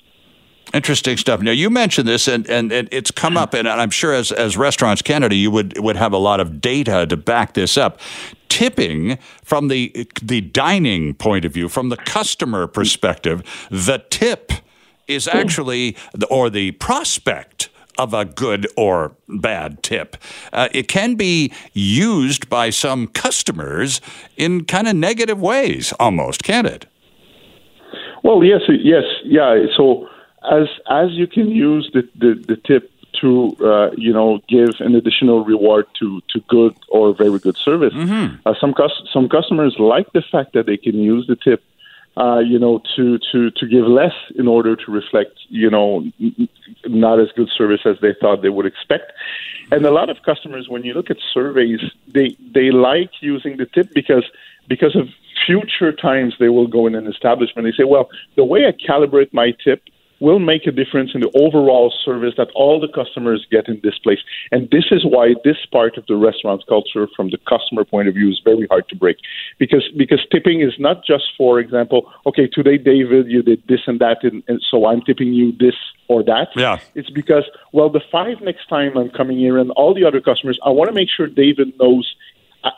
Interesting 0.73 1.17
stuff. 1.17 1.39
Now 1.41 1.51
you 1.51 1.69
mentioned 1.69 2.07
this, 2.07 2.27
and, 2.27 2.49
and, 2.49 2.71
and 2.71 2.89
it's 2.91 3.11
come 3.11 3.37
up, 3.37 3.53
and 3.53 3.67
I'm 3.67 3.91
sure 3.91 4.11
as 4.11 4.31
as 4.31 4.57
Restaurants 4.57 5.03
Canada, 5.03 5.35
you 5.35 5.51
would 5.51 5.77
would 5.77 5.95
have 5.95 6.13
a 6.13 6.17
lot 6.17 6.39
of 6.39 6.59
data 6.59 7.05
to 7.05 7.15
back 7.15 7.53
this 7.53 7.77
up. 7.77 7.99
Tipping 8.49 9.19
from 9.43 9.67
the 9.67 10.07
the 10.21 10.41
dining 10.41 11.13
point 11.13 11.45
of 11.45 11.53
view, 11.53 11.69
from 11.69 11.89
the 11.89 11.97
customer 11.97 12.65
perspective, 12.65 13.43
the 13.69 14.03
tip 14.09 14.51
is 15.07 15.27
actually 15.27 15.95
or 16.29 16.49
the 16.49 16.71
prospect 16.71 17.69
of 17.99 18.13
a 18.13 18.25
good 18.25 18.67
or 18.75 19.15
bad 19.29 19.83
tip. 19.83 20.17
Uh, 20.51 20.69
it 20.71 20.87
can 20.87 21.13
be 21.13 21.53
used 21.73 22.49
by 22.49 22.71
some 22.71 23.07
customers 23.07 24.01
in 24.37 24.65
kind 24.65 24.87
of 24.87 24.95
negative 24.95 25.39
ways, 25.39 25.93
almost, 25.99 26.43
can 26.43 26.65
it? 26.65 26.87
Well, 28.23 28.43
yes, 28.43 28.61
yes, 28.67 29.03
yeah. 29.25 29.65
So 29.77 30.07
as 30.51 30.67
as 30.89 31.11
you 31.11 31.27
can 31.27 31.49
use 31.49 31.89
the 31.93 32.07
the, 32.15 32.33
the 32.47 32.55
tip 32.57 32.91
to 33.21 33.55
uh, 33.61 33.91
you 33.97 34.13
know 34.13 34.39
give 34.47 34.69
an 34.79 34.95
additional 34.95 35.43
reward 35.45 35.85
to 35.99 36.21
to 36.29 36.39
good 36.47 36.75
or 36.89 37.13
very 37.13 37.39
good 37.39 37.57
service. 37.57 37.93
Mm-hmm. 37.93 38.47
Uh, 38.47 38.53
some 38.59 38.73
cus- 38.73 39.07
some 39.11 39.29
customers 39.29 39.75
like 39.79 40.11
the 40.13 40.23
fact 40.31 40.53
that 40.53 40.65
they 40.65 40.77
can 40.77 40.95
use 40.95 41.27
the 41.27 41.35
tip. 41.35 41.63
Uh, 42.15 42.37
you 42.37 42.59
know, 42.59 42.79
to, 42.95 43.17
to, 43.31 43.49
to 43.49 43.65
give 43.65 43.87
less 43.87 44.13
in 44.35 44.47
order 44.47 44.75
to 44.75 44.91
reflect, 44.91 45.31
you 45.49 45.67
know, 45.67 46.07
not 46.85 47.19
as 47.19 47.29
good 47.35 47.49
service 47.57 47.81
as 47.85 47.95
they 48.03 48.13
thought 48.21 48.43
they 48.43 48.49
would 48.49 48.67
expect. 48.67 49.11
And 49.71 49.83
a 49.83 49.89
lot 49.89 50.11
of 50.11 50.17
customers, 50.21 50.69
when 50.69 50.83
you 50.83 50.93
look 50.93 51.09
at 51.09 51.17
surveys, 51.33 51.79
they, 52.07 52.37
they 52.53 52.69
like 52.69 53.09
using 53.21 53.57
the 53.57 53.65
tip 53.65 53.91
because, 53.95 54.25
because 54.67 54.95
of 54.95 55.07
future 55.43 55.91
times 55.91 56.35
they 56.39 56.49
will 56.49 56.67
go 56.67 56.85
in 56.85 56.93
an 56.93 57.07
establishment. 57.07 57.65
They 57.65 57.75
say, 57.75 57.87
well, 57.87 58.11
the 58.35 58.45
way 58.45 58.67
I 58.67 58.73
calibrate 58.73 59.33
my 59.33 59.51
tip 59.63 59.81
will 60.19 60.39
make 60.39 60.65
a 60.67 60.71
difference 60.71 61.11
in 61.13 61.21
the 61.21 61.31
overall 61.35 61.93
service 62.05 62.33
that 62.37 62.49
all 62.55 62.79
the 62.79 62.87
customers 62.87 63.45
get 63.51 63.67
in 63.67 63.79
this 63.83 63.97
place. 63.99 64.19
And 64.51 64.69
this 64.71 64.85
is 64.91 65.05
why 65.05 65.35
this 65.43 65.57
part 65.71 65.97
of 65.97 66.05
the 66.07 66.15
restaurant 66.15 66.63
culture, 66.67 67.07
from 67.15 67.29
the 67.29 67.37
customer 67.49 67.83
point 67.83 68.07
of 68.07 68.13
view, 68.13 68.29
is 68.29 68.41
very 68.43 68.67
hard 68.67 68.87
to 68.89 68.95
break. 68.95 69.17
Because 69.59 69.83
because 69.97 70.25
tipping 70.31 70.61
is 70.61 70.73
not 70.79 71.05
just, 71.05 71.25
for 71.37 71.59
example, 71.59 72.11
okay, 72.25 72.47
today 72.47 72.77
David, 72.77 73.29
you 73.29 73.41
did 73.41 73.63
this 73.67 73.81
and 73.87 73.99
that, 73.99 74.23
and, 74.23 74.43
and 74.47 74.63
so 74.69 74.85
I'm 74.85 75.01
tipping 75.01 75.33
you 75.33 75.51
this 75.51 75.75
or 76.07 76.23
that. 76.23 76.49
Yeah. 76.55 76.79
It's 76.95 77.09
because 77.09 77.43
well, 77.71 77.89
the 77.89 78.01
five 78.11 78.41
next 78.41 78.67
time 78.67 78.97
I'm 78.97 79.09
coming 79.09 79.37
here, 79.37 79.57
and 79.57 79.71
all 79.71 79.93
the 79.93 80.05
other 80.05 80.21
customers, 80.21 80.59
I 80.65 80.69
want 80.69 80.89
to 80.89 80.93
make 80.93 81.09
sure 81.09 81.27
David 81.27 81.73
knows 81.79 82.15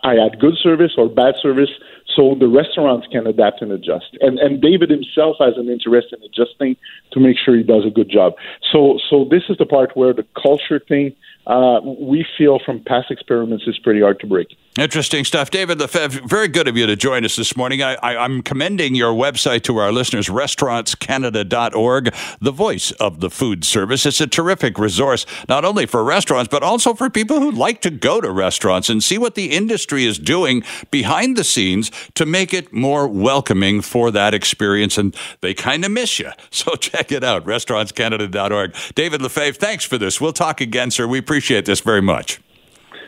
I 0.04 0.16
had 0.16 0.40
good 0.40 0.56
service 0.62 0.94
or 0.98 1.10
bad 1.10 1.36
service 1.42 1.70
so 2.16 2.36
the 2.40 2.48
restaurants 2.48 3.08
can 3.12 3.28
adapt 3.28 3.62
and 3.62 3.72
adjust. 3.72 4.18
And 4.22 4.40
and 4.40 4.62
David 4.62 4.90
himself 4.90 5.38
has 5.40 5.58
an 5.58 5.70
interest 5.70 6.08
in 6.14 6.22
adjusting 6.24 6.76
to 7.12 7.20
make 7.20 7.38
sure 7.38 7.56
he 7.56 7.64
does 7.64 7.86
a 7.86 7.90
good 7.90 8.10
job. 8.10 8.34
So 8.72 9.00
so 9.10 9.26
this 9.30 9.44
is 9.50 9.58
the 9.58 9.66
part 9.66 9.96
where 9.96 10.14
the 10.14 10.26
culture 10.42 10.80
thing 10.80 11.16
uh, 11.48 11.82
we 11.84 12.26
feel 12.38 12.60
from 12.66 12.84
past 12.84 13.12
experiments 13.12 13.66
is 13.68 13.78
pretty 13.80 14.02
hard 14.02 14.20
to 14.22 14.28
break. 14.28 14.58
Interesting 14.78 15.24
stuff. 15.24 15.52
David 15.52 15.80
Lefebvre, 15.80 16.28
very 16.28 16.50
good 16.50 16.68
of 16.68 16.76
you 16.76 16.86
to 16.86 16.98
join 16.98 17.24
us 17.24 17.38
this 17.38 17.56
morning. 17.56 17.82
I, 17.82 17.96
am 18.02 18.42
commending 18.42 18.94
your 18.94 19.14
website 19.14 19.62
to 19.64 19.78
our 19.78 19.90
listeners, 19.90 20.28
restaurantscanada.org, 20.28 22.14
the 22.42 22.52
voice 22.52 22.92
of 22.92 23.22
the 23.22 23.30
food 23.30 23.64
service. 23.64 24.06
It's 24.06 24.20
a 24.20 24.28
terrific 24.28 24.78
resource, 24.78 25.26
not 25.48 25.64
only 25.64 25.86
for 25.86 26.04
restaurants, 26.04 26.50
but 26.50 26.62
also 26.62 26.94
for 26.94 27.10
people 27.10 27.40
who 27.40 27.52
like 27.52 27.80
to 27.84 27.90
go 27.90 28.20
to 28.20 28.30
restaurants 28.30 28.90
and 28.90 29.02
see 29.02 29.18
what 29.18 29.36
the 29.36 29.52
industry 29.52 30.04
is 30.04 30.20
doing 30.20 30.62
behind 30.92 31.38
the 31.38 31.46
scenes 31.46 31.90
to 32.16 32.26
make 32.26 32.54
it 32.54 32.74
more 32.74 33.08
welcoming 33.08 33.80
for 33.80 34.12
that 34.12 34.34
experience. 34.34 34.98
And 34.98 35.16
they 35.40 35.54
kind 35.54 35.86
of 35.86 35.92
miss 35.92 36.20
you. 36.20 36.32
So 36.52 36.76
check 36.76 37.12
it 37.12 37.24
out, 37.24 37.46
restaurantscanada.org. 37.46 38.76
David 38.96 39.22
Lefebvre, 39.22 39.60
thanks 39.60 39.84
for 39.84 39.98
this. 39.98 40.20
We'll 40.20 40.34
talk 40.34 40.62
again, 40.62 40.90
sir. 40.90 41.06
We 41.06 41.20
appreciate 41.20 41.66
this 41.66 41.82
very 41.82 42.02
much. 42.02 42.40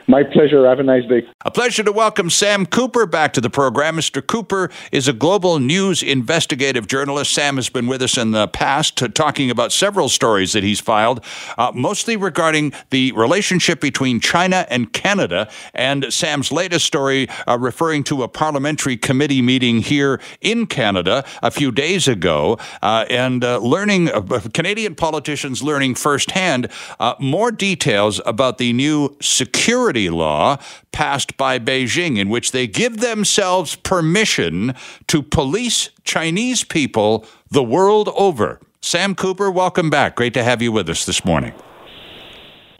My 0.09 0.23
pleasure. 0.23 0.65
Have 0.65 0.79
a 0.79 0.83
nice 0.83 1.03
day. 1.09 1.27
A 1.43 1.51
pleasure 1.51 1.83
to 1.83 1.91
welcome 1.91 2.29
Sam 2.29 2.65
Cooper 2.65 3.05
back 3.05 3.33
to 3.33 3.41
the 3.41 3.49
program. 3.49 3.97
Mr. 3.97 4.25
Cooper 4.25 4.69
is 4.89 5.09
a 5.09 5.13
global 5.13 5.59
news 5.59 6.01
investigative 6.01 6.87
journalist. 6.87 7.33
Sam 7.33 7.57
has 7.57 7.67
been 7.67 7.87
with 7.87 8.01
us 8.01 8.17
in 8.17 8.31
the 8.31 8.47
past 8.47 9.03
talking 9.13 9.51
about 9.51 9.73
several 9.73 10.07
stories 10.07 10.53
that 10.53 10.63
he's 10.63 10.79
filed, 10.79 11.25
uh, 11.57 11.73
mostly 11.75 12.15
regarding 12.15 12.71
the 12.89 13.11
relationship 13.13 13.81
between 13.81 14.21
China 14.21 14.65
and 14.69 14.93
Canada. 14.93 15.49
And 15.73 16.05
Sam's 16.13 16.53
latest 16.53 16.85
story 16.85 17.27
uh, 17.45 17.57
referring 17.59 18.05
to 18.05 18.23
a 18.23 18.29
parliamentary 18.29 18.95
committee 18.95 19.41
meeting 19.41 19.81
here 19.81 20.21
in 20.39 20.67
Canada 20.67 21.25
a 21.43 21.51
few 21.51 21.69
days 21.69 22.07
ago 22.07 22.57
uh, 22.81 23.05
and 23.09 23.43
uh, 23.43 23.57
learning, 23.57 24.09
uh, 24.11 24.39
Canadian 24.53 24.95
politicians 24.95 25.61
learning 25.61 25.95
firsthand 25.95 26.71
uh, 26.97 27.15
more 27.19 27.51
details 27.51 28.21
about 28.25 28.57
the 28.57 28.71
new 28.71 29.13
security 29.21 29.96
law 29.97 30.57
passed 30.91 31.37
by 31.37 31.59
Beijing, 31.59 32.17
in 32.17 32.29
which 32.29 32.51
they 32.51 32.67
give 32.67 32.97
themselves 32.97 33.75
permission 33.75 34.73
to 35.07 35.21
police 35.21 35.89
Chinese 36.03 36.63
people 36.63 37.25
the 37.49 37.63
world 37.63 38.09
over. 38.15 38.59
Sam 38.81 39.15
Cooper, 39.15 39.49
welcome 39.51 39.89
back. 39.89 40.15
Great 40.15 40.33
to 40.35 40.43
have 40.43 40.61
you 40.61 40.71
with 40.71 40.89
us 40.89 41.05
this 41.05 41.25
morning. 41.25 41.53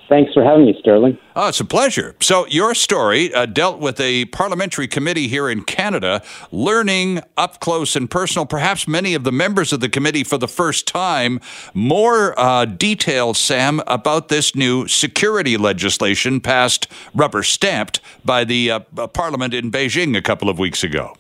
Thanks 0.10 0.34
for 0.34 0.42
having 0.42 0.66
me, 0.66 0.76
Sterling. 0.80 1.18
Oh, 1.36 1.50
it's 1.50 1.60
a 1.60 1.66
pleasure. 1.66 2.16
So, 2.22 2.48
your 2.48 2.74
story 2.74 3.34
uh, 3.34 3.46
dealt 3.46 3.80
with 3.80 4.00
a 4.00 4.26
parliamentary 4.26 4.88
committee 4.88 5.28
here 5.28 5.50
in 5.50 5.64
Canada, 5.64 6.24
learning 6.50 7.22
up 7.36 7.60
close 7.60 7.96
and 7.96 8.10
personal, 8.10 8.46
perhaps 8.46 8.88
many 8.88 9.14
of 9.14 9.26
the 9.26 9.34
members 9.34 9.74
of 9.74 9.82
the 9.82 9.90
committee 9.90 10.24
for 10.24 10.38
the 10.38 10.48
first 10.48 10.88
time, 10.88 11.42
more 11.74 12.40
uh, 12.40 12.64
details, 12.64 13.38
Sam, 13.38 13.82
about 13.86 14.30
this 14.30 14.56
new 14.56 14.88
security 14.88 15.58
legislation 15.58 16.40
passed, 16.40 16.88
rubber 17.14 17.44
stamped, 17.44 18.00
by 18.24 18.46
the 18.46 18.72
uh, 18.72 18.80
parliament 19.08 19.54
in 19.54 19.72
Beijing 19.72 20.16
a 20.16 20.22
couple 20.22 20.50
of 20.50 20.58
weeks 20.58 20.86
ago. 20.86 21.16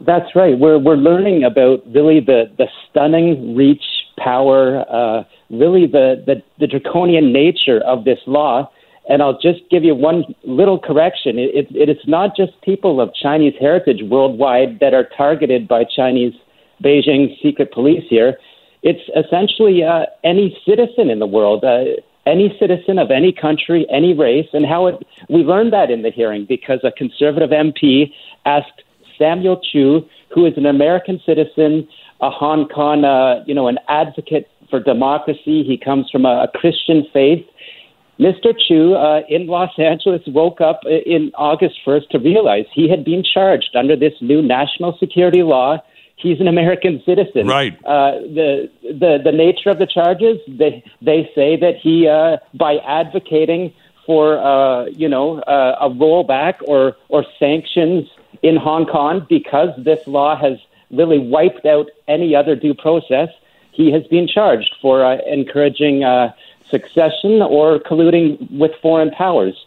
That's 0.00 0.34
right. 0.34 0.58
We're, 0.58 0.78
we're 0.78 0.96
learning 0.96 1.44
about 1.44 1.86
really 1.86 2.18
the, 2.18 2.50
the 2.58 2.66
stunning 2.90 3.54
reach, 3.54 3.84
power, 4.18 4.84
uh, 4.90 5.24
really 5.58 5.86
the, 5.86 6.22
the, 6.26 6.42
the 6.58 6.66
draconian 6.66 7.32
nature 7.32 7.80
of 7.80 8.04
this 8.04 8.18
law. 8.26 8.70
And 9.08 9.22
I'll 9.22 9.38
just 9.38 9.60
give 9.70 9.84
you 9.84 9.94
one 9.94 10.24
little 10.44 10.78
correction. 10.78 11.38
It, 11.38 11.68
it, 11.70 11.88
it's 11.88 12.08
not 12.08 12.34
just 12.36 12.52
people 12.62 13.00
of 13.00 13.10
Chinese 13.14 13.54
heritage 13.60 14.00
worldwide 14.02 14.80
that 14.80 14.94
are 14.94 15.06
targeted 15.16 15.68
by 15.68 15.84
Chinese 15.84 16.32
Beijing 16.82 17.40
secret 17.42 17.72
police 17.72 18.04
here. 18.08 18.38
It's 18.82 19.02
essentially 19.16 19.82
uh, 19.82 20.06
any 20.24 20.56
citizen 20.66 21.10
in 21.10 21.18
the 21.18 21.26
world, 21.26 21.64
uh, 21.64 21.84
any 22.26 22.54
citizen 22.58 22.98
of 22.98 23.10
any 23.10 23.32
country, 23.32 23.86
any 23.90 24.14
race. 24.14 24.48
And 24.52 24.64
how 24.64 24.86
it, 24.86 25.06
we 25.28 25.42
learned 25.42 25.72
that 25.72 25.90
in 25.90 26.02
the 26.02 26.10
hearing 26.10 26.46
because 26.48 26.80
a 26.82 26.90
conservative 26.90 27.50
MP 27.50 28.12
asked 28.46 28.82
Samuel 29.18 29.60
Chu, 29.72 30.06
who 30.34 30.46
is 30.46 30.54
an 30.56 30.66
American 30.66 31.20
citizen, 31.24 31.86
a 32.20 32.30
Hong 32.30 32.68
Kong, 32.68 33.04
uh, 33.04 33.44
you 33.46 33.54
know, 33.54 33.68
an 33.68 33.78
advocate 33.88 34.48
for 34.70 34.80
democracy. 34.80 35.62
He 35.62 35.80
comes 35.82 36.10
from 36.10 36.24
a, 36.24 36.44
a 36.44 36.58
Christian 36.58 37.06
faith. 37.12 37.44
Mr. 38.18 38.54
Chu 38.66 38.94
uh, 38.94 39.22
in 39.28 39.46
Los 39.46 39.70
Angeles 39.78 40.22
woke 40.26 40.60
up 40.60 40.80
in 40.84 41.32
August 41.34 41.76
1st 41.86 42.08
to 42.10 42.18
realize 42.18 42.64
he 42.72 42.88
had 42.88 43.04
been 43.04 43.24
charged 43.24 43.74
under 43.74 43.96
this 43.96 44.14
new 44.20 44.40
national 44.42 44.96
security 44.98 45.42
law. 45.42 45.78
He's 46.16 46.40
an 46.40 46.48
American 46.48 47.02
citizen. 47.04 47.48
Right. 47.48 47.76
Uh, 47.84 48.12
the 48.20 48.70
the 48.82 49.18
the 49.22 49.32
nature 49.32 49.68
of 49.68 49.78
the 49.78 49.86
charges 49.86 50.38
they 50.46 50.82
they 51.02 51.28
say 51.34 51.56
that 51.56 51.74
he 51.82 52.08
uh, 52.08 52.38
by 52.54 52.76
advocating 52.86 53.74
for 54.06 54.38
uh, 54.38 54.86
you 54.86 55.08
know 55.08 55.40
uh, 55.40 55.76
a 55.80 55.90
rollback 55.90 56.54
or 56.66 56.96
or 57.08 57.24
sanctions 57.38 58.08
in 58.42 58.56
Hong 58.56 58.86
Kong 58.86 59.26
because 59.28 59.70
this 59.76 60.06
law 60.06 60.36
has 60.36 60.58
really 60.90 61.18
wiped 61.18 61.66
out 61.66 61.90
any 62.06 62.34
other 62.34 62.54
due 62.54 62.74
process 62.74 63.28
he 63.74 63.90
has 63.92 64.04
been 64.06 64.26
charged 64.26 64.74
for 64.80 65.04
uh, 65.04 65.18
encouraging 65.26 66.04
uh, 66.04 66.32
succession 66.70 67.42
or 67.42 67.78
colluding 67.80 68.50
with 68.50 68.72
foreign 68.80 69.10
powers. 69.10 69.66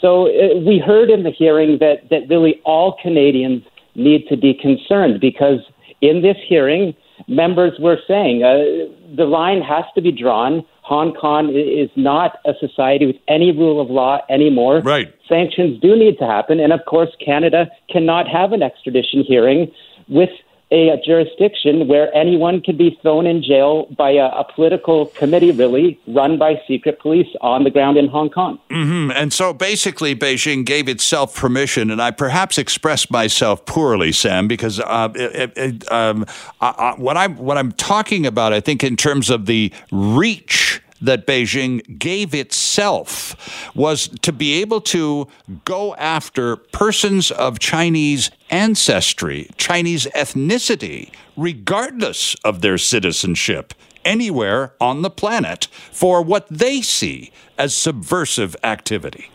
So 0.00 0.28
uh, 0.28 0.58
we 0.60 0.78
heard 0.78 1.10
in 1.10 1.24
the 1.24 1.30
hearing 1.30 1.78
that, 1.78 2.08
that 2.10 2.28
really 2.28 2.60
all 2.64 2.96
Canadians 3.02 3.64
need 3.94 4.28
to 4.28 4.36
be 4.36 4.54
concerned 4.54 5.20
because 5.20 5.60
in 6.00 6.22
this 6.22 6.36
hearing, 6.48 6.94
members 7.26 7.72
were 7.80 7.98
saying 8.06 8.44
uh, 8.44 8.86
the 9.16 9.24
line 9.24 9.60
has 9.60 9.84
to 9.94 10.00
be 10.00 10.12
drawn. 10.12 10.64
Hong 10.82 11.12
Kong 11.14 11.52
is 11.54 11.90
not 11.96 12.38
a 12.46 12.52
society 12.60 13.06
with 13.06 13.16
any 13.26 13.50
rule 13.52 13.80
of 13.80 13.90
law 13.90 14.20
anymore. 14.30 14.80
Right. 14.80 15.12
Sanctions 15.28 15.80
do 15.80 15.96
need 15.96 16.18
to 16.18 16.26
happen. 16.26 16.60
And 16.60 16.72
of 16.72 16.80
course, 16.86 17.10
Canada 17.22 17.66
cannot 17.90 18.28
have 18.28 18.52
an 18.52 18.62
extradition 18.62 19.24
hearing 19.26 19.70
with 20.08 20.30
a, 20.70 20.90
a, 20.90 21.00
jurisdiction 21.00 21.88
where 21.88 22.14
anyone 22.14 22.60
can 22.60 22.76
be 22.76 22.98
thrown 23.00 23.26
in 23.26 23.42
jail 23.42 23.86
by 23.96 24.10
a, 24.10 24.26
a, 24.26 24.46
political 24.54 25.06
committee, 25.06 25.50
really, 25.50 25.98
run 26.06 26.38
by 26.38 26.60
secret 26.66 27.00
police 27.00 27.28
on 27.40 27.64
the 27.64 27.70
ground 27.70 27.96
in 27.96 28.08
Hong 28.08 28.28
Kong. 28.28 28.58
Mm-hmm. 28.70 29.12
And 29.12 29.32
so 29.32 29.52
basically, 29.52 30.14
Beijing 30.14 30.64
gave 30.66 30.88
itself 30.88 31.34
permission, 31.34 31.90
and 31.90 32.02
I 32.02 32.10
perhaps 32.10 32.58
expressed 32.58 33.10
myself 33.10 33.64
poorly, 33.64 34.12
Sam, 34.12 34.46
because 34.46 34.80
uh, 34.80 35.08
it, 35.14 35.52
it, 35.56 35.92
um, 35.92 36.26
I, 36.60 36.68
I, 36.68 36.94
what, 37.00 37.16
I'm, 37.16 37.36
what 37.38 37.56
I'm 37.56 37.72
talking 37.72 38.26
about, 38.26 38.52
I 38.52 38.60
think, 38.60 38.84
in 38.84 38.96
terms 38.96 39.30
of 39.30 39.46
the 39.46 39.72
reach 39.90 40.82
that 41.00 41.26
Beijing 41.26 41.98
gave 41.98 42.34
itself 42.34 43.72
was 43.74 44.08
to 44.22 44.32
be 44.32 44.60
able 44.60 44.80
to 44.82 45.28
go 45.64 45.94
after 45.96 46.56
persons 46.56 47.30
of 47.30 47.58
Chinese 47.58 48.30
ancestry, 48.50 49.48
Chinese 49.56 50.06
ethnicity, 50.14 51.10
regardless 51.36 52.34
of 52.44 52.60
their 52.60 52.78
citizenship, 52.78 53.74
anywhere 54.04 54.74
on 54.80 55.02
the 55.02 55.10
planet 55.10 55.66
for 55.92 56.22
what 56.22 56.48
they 56.48 56.80
see 56.82 57.30
as 57.56 57.74
subversive 57.74 58.56
activity. 58.62 59.30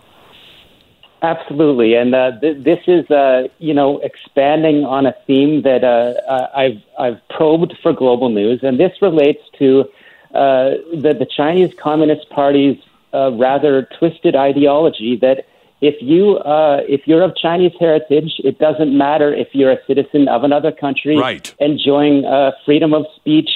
Absolutely, 1.22 1.96
and 1.96 2.14
uh, 2.14 2.38
th- 2.42 2.66
this 2.66 2.80
is 2.86 3.10
uh, 3.10 3.48
you 3.60 3.74
know 3.74 4.00
expanding 4.00 4.84
on 4.84 5.06
a 5.06 5.16
theme 5.26 5.62
that 5.62 5.82
uh, 5.82 6.14
uh 6.30 6.48
I've 6.54 6.82
I've 7.00 7.22
probed 7.30 7.74
for 7.82 7.94
global 7.94 8.28
news, 8.28 8.60
and 8.62 8.78
this 8.78 8.92
relates 9.02 9.40
to 9.60 9.86
uh, 10.34 10.82
the, 10.92 11.16
the 11.18 11.26
Chinese 11.26 11.74
Communist 11.82 12.30
Party's 12.30 12.78
uh, 13.14 13.32
rather 13.34 13.88
twisted 14.00 14.36
ideology 14.36 15.16
that 15.22 15.46
if 15.82 15.96
you 16.02 16.38
uh, 16.38 16.82
if 16.88 17.02
you're 17.06 17.22
of 17.22 17.36
Chinese 17.36 17.74
heritage, 17.80 18.34
it 18.40 18.58
doesn't 18.58 18.98
matter 18.98 19.34
if 19.34 19.50
you're 19.52 19.72
a 19.72 19.86
citizen 19.86 20.28
of 20.30 20.44
another 20.44 20.72
country, 20.72 21.18
right. 21.18 21.54
enjoying 21.60 22.26
uh, 22.26 22.52
freedom 22.66 22.94
of 22.94 23.06
speech, 23.16 23.50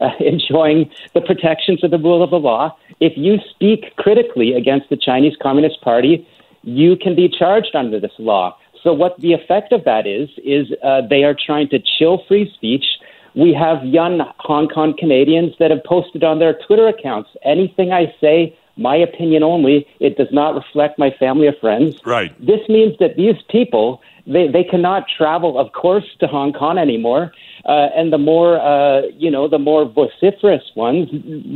uh, 0.00 0.08
enjoying 0.20 0.90
the 1.12 1.20
protections 1.20 1.84
of 1.84 1.90
the 1.90 1.98
rule 1.98 2.22
of 2.22 2.30
the 2.30 2.38
law. 2.38 2.76
If 3.00 3.12
you 3.16 3.38
speak 3.50 3.94
critically 3.96 4.54
against 4.54 4.88
the 4.88 4.96
Chinese 4.96 5.36
Communist 5.42 5.80
Party, 5.82 6.26
you 6.62 6.96
can 6.96 7.14
be 7.14 7.28
charged 7.28 7.74
under 7.74 8.00
this 8.00 8.12
law. 8.18 8.56
So 8.82 8.92
what 8.92 9.18
the 9.20 9.32
effect 9.32 9.72
of 9.72 9.84
that 9.84 10.06
is 10.06 10.28
is 10.38 10.72
uh, 10.82 11.02
they 11.08 11.22
are 11.24 11.34
trying 11.34 11.68
to 11.68 11.78
chill 11.98 12.22
free 12.26 12.50
speech 12.54 12.84
We 13.34 13.52
have 13.54 13.84
young 13.84 14.20
Hong 14.38 14.68
Kong 14.68 14.94
Canadians 14.96 15.54
that 15.58 15.70
have 15.70 15.82
posted 15.84 16.22
on 16.22 16.38
their 16.38 16.54
Twitter 16.66 16.86
accounts 16.86 17.30
anything 17.44 17.92
I 17.92 18.14
say, 18.20 18.56
my 18.76 18.96
opinion 18.96 19.42
only, 19.42 19.86
it 20.00 20.16
does 20.16 20.32
not 20.32 20.54
reflect 20.54 20.98
my 20.98 21.10
family 21.10 21.46
or 21.46 21.52
friends. 21.52 21.96
Right. 22.04 22.34
This 22.44 22.68
means 22.68 22.96
that 22.98 23.16
these 23.16 23.40
people, 23.48 24.02
they, 24.26 24.48
they 24.48 24.64
cannot 24.64 25.06
travel, 25.16 25.58
of 25.58 25.72
course, 25.72 26.04
to 26.20 26.26
Hong 26.26 26.52
Kong 26.52 26.78
anymore. 26.78 27.32
Uh, 27.64 27.88
and 27.96 28.12
the 28.12 28.18
more, 28.18 28.60
uh, 28.60 29.02
you 29.16 29.30
know, 29.30 29.48
the 29.48 29.58
more 29.58 29.84
vociferous 29.84 30.64
ones, 30.74 31.08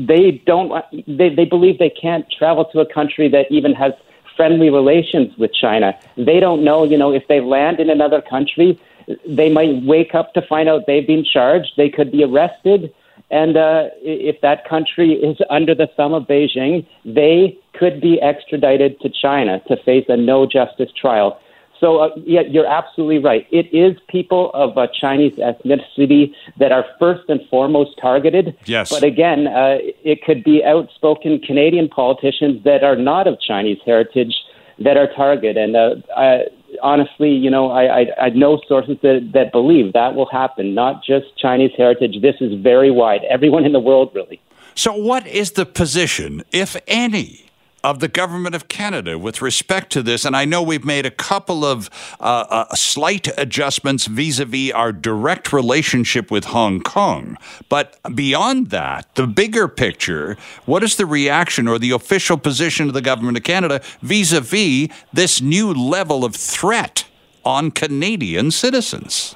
they 0.07 0.43
don't, 0.47 0.85
they, 1.07 1.29
they 1.29 1.45
believe 1.45 1.79
they 1.79 1.91
can't 1.91 2.25
travel 2.31 2.65
to 2.67 2.81
a 2.81 2.87
country 2.93 3.29
that 3.29 3.47
even 3.51 3.75
has 3.75 3.93
friendly 4.37 4.71
relations 4.71 5.37
with 5.37 5.53
China. 5.53 5.99
They 6.17 6.39
don't 6.39 6.63
know, 6.63 6.85
you 6.85 6.97
know, 6.97 7.13
if 7.13 7.27
they 7.27 7.41
land 7.41 7.81
in 7.81 7.91
another 7.91 8.23
country, 8.23 8.81
they 9.27 9.51
might 9.51 9.83
wake 9.85 10.15
up 10.15 10.35
to 10.35 10.43
find 10.43 10.69
out 10.69 10.87
they've 10.87 11.07
been 11.07 11.25
charged. 11.25 11.73
They 11.77 11.89
could 11.89 12.13
be 12.13 12.25
arrested. 12.25 12.93
And 13.31 13.57
uh, 13.57 13.89
if 14.01 14.41
that 14.41 14.67
country 14.69 15.13
is 15.13 15.37
under 15.51 15.75
the 15.75 15.89
thumb 15.97 16.15
of 16.15 16.25
Beijing, 16.25 16.87
they 17.05 17.59
could 17.75 18.01
be 18.01 18.21
extradited 18.21 19.01
to 19.01 19.11
China 19.11 19.61
to 19.69 19.77
face 19.85 20.07
a 20.09 20.17
no 20.17 20.47
justice 20.47 20.91
trial. 20.99 21.39
So, 21.81 21.99
uh, 21.99 22.09
yeah, 22.25 22.41
you're 22.41 22.67
absolutely 22.67 23.19
right. 23.19 23.47
It 23.53 23.73
is 23.73 23.97
people 24.09 24.51
of 24.53 24.77
uh, 24.77 24.89
Chinese 25.01 25.35
ethnicity 25.35 26.33
that 26.59 26.73
are 26.73 26.85
first 26.99 27.29
and 27.29 27.41
foremost 27.49 27.93
targeted. 28.01 28.57
Yes. 28.65 28.91
But 28.91 29.05
again, 29.05 29.47
uh, 29.47 29.79
it 30.03 30.25
could 30.25 30.43
be 30.43 30.65
outspoken 30.65 31.39
Canadian 31.39 31.89
politicians 31.89 32.65
that 32.65 32.83
are 32.83 32.97
not 32.97 33.29
of 33.29 33.41
Chinese 33.41 33.79
heritage 33.87 34.35
that 34.81 34.97
are 34.97 35.09
targeted. 35.15 35.57
And 35.57 35.77
uh, 35.77 35.95
I, 36.17 36.47
honestly, 36.83 37.31
you 37.31 37.51
know, 37.51 37.71
I, 37.71 38.01
I, 38.01 38.07
I 38.27 38.29
know 38.31 38.61
sources 38.69 38.97
that, 39.03 39.31
that 39.35 39.53
believe 39.53 39.93
that 39.93 40.15
will 40.15 40.29
happen, 40.31 40.75
not 40.75 41.05
just 41.05 41.37
Chinese 41.37 41.73
heritage. 41.77 42.21
This 42.23 42.37
is 42.41 42.61
very 42.61 42.91
wide. 42.91 43.23
Everyone 43.29 43.65
in 43.65 43.73
the 43.73 43.81
world, 43.81 44.11
really. 44.15 44.41
So, 44.75 44.95
what 44.95 45.27
is 45.27 45.53
the 45.53 45.67
position, 45.67 46.45
if 46.53 46.77
any, 46.87 47.48
of 47.89 48.01
the 48.01 48.09
government 48.09 48.55
of 48.55 48.69
Canada 48.69 49.19
with 49.19 49.41
respect 49.41 49.91
to 49.91 50.03
this. 50.03 50.27
And 50.27 50.37
I 50.37 50.45
know 50.45 50.63
we've 50.63 50.85
made 50.85 51.07
a 51.07 51.11
couple 51.11 51.65
of 51.65 51.89
uh, 52.21 52.45
uh, 52.51 52.75
slight 52.75 53.29
adjustments 53.39 54.07
vis 54.07 54.39
a 54.39 54.45
vis 54.45 54.73
our 54.73 54.93
direct 54.93 55.55
relationship 55.55 56.31
with 56.31 56.45
Hong 56.47 56.83
Kong. 56.83 57.39
But 57.71 57.99
beyond 58.15 58.69
that, 58.71 59.15
the 59.15 59.27
bigger 59.27 59.69
picture, 59.69 60.37
what 60.67 60.85
is 60.85 60.97
the 60.97 61.07
reaction 61.07 61.67
or 61.67 61.79
the 61.79 61.93
official 61.93 62.37
position 62.37 62.89
of 62.89 62.95
the 62.95 63.01
government 63.01 63.39
of 63.39 63.45
Canada 63.45 63.81
vis 64.03 64.33
a 64.33 64.43
vis 64.43 64.89
this 65.15 65.41
new 65.41 65.73
level 65.73 66.27
of 66.27 66.37
threat 66.37 67.07
on 67.43 67.71
Canadian 67.71 68.51
citizens? 68.51 69.35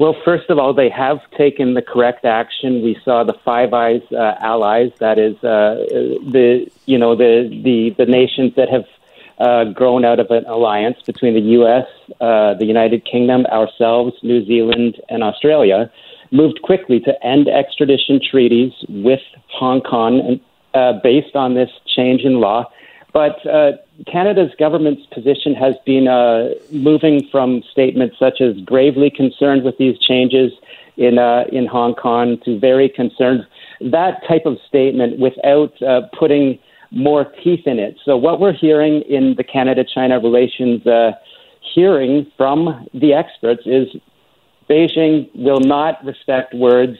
Well, 0.00 0.16
first 0.24 0.48
of 0.48 0.58
all, 0.58 0.72
they 0.72 0.88
have 0.88 1.18
taken 1.36 1.74
the 1.74 1.82
correct 1.82 2.24
action. 2.24 2.82
We 2.82 2.98
saw 3.04 3.22
the 3.22 3.34
Five 3.44 3.74
Eyes 3.74 4.00
uh, 4.10 4.34
allies, 4.40 4.92
that 4.98 5.18
is, 5.18 5.36
uh, 5.44 5.74
the 6.32 6.66
you 6.86 6.96
know 6.96 7.14
the 7.14 7.50
the 7.62 7.90
the 7.98 8.10
nations 8.10 8.54
that 8.56 8.70
have 8.70 8.86
uh, 9.38 9.64
grown 9.72 10.06
out 10.06 10.18
of 10.18 10.30
an 10.30 10.46
alliance 10.46 10.96
between 11.04 11.34
the 11.34 11.46
U.S., 11.58 11.86
uh, 12.18 12.54
the 12.54 12.64
United 12.64 13.04
Kingdom, 13.04 13.44
ourselves, 13.52 14.14
New 14.22 14.42
Zealand, 14.46 14.98
and 15.10 15.22
Australia, 15.22 15.92
moved 16.30 16.62
quickly 16.62 17.00
to 17.00 17.12
end 17.22 17.48
extradition 17.48 18.22
treaties 18.22 18.72
with 18.88 19.20
Hong 19.48 19.82
Kong, 19.82 20.40
uh, 20.72 20.94
based 21.02 21.36
on 21.36 21.52
this 21.52 21.70
change 21.94 22.22
in 22.22 22.40
law. 22.40 22.64
But 23.12 23.44
uh, 23.46 23.72
Canada's 24.06 24.52
government's 24.58 25.04
position 25.06 25.54
has 25.54 25.74
been 25.84 26.06
uh, 26.06 26.50
moving 26.70 27.26
from 27.30 27.62
statements 27.70 28.16
such 28.18 28.40
as 28.40 28.56
gravely 28.64 29.10
concerned 29.10 29.64
with 29.64 29.78
these 29.78 29.98
changes 29.98 30.52
in 30.96 31.18
uh, 31.18 31.44
in 31.50 31.66
Hong 31.66 31.94
Kong 31.94 32.38
to 32.44 32.58
very 32.58 32.88
concerned. 32.88 33.46
That 33.80 34.22
type 34.28 34.46
of 34.46 34.58
statement 34.68 35.18
without 35.18 35.80
uh, 35.82 36.02
putting 36.18 36.58
more 36.90 37.24
teeth 37.42 37.66
in 37.66 37.78
it. 37.78 37.96
So 38.04 38.16
what 38.16 38.40
we're 38.40 38.52
hearing 38.52 39.02
in 39.02 39.34
the 39.36 39.44
Canada-China 39.44 40.18
relations 40.18 40.84
uh, 40.86 41.12
hearing 41.74 42.26
from 42.36 42.88
the 42.92 43.14
experts 43.14 43.62
is 43.64 43.86
Beijing 44.68 45.28
will 45.34 45.60
not 45.60 46.04
respect 46.04 46.52
words 46.54 46.98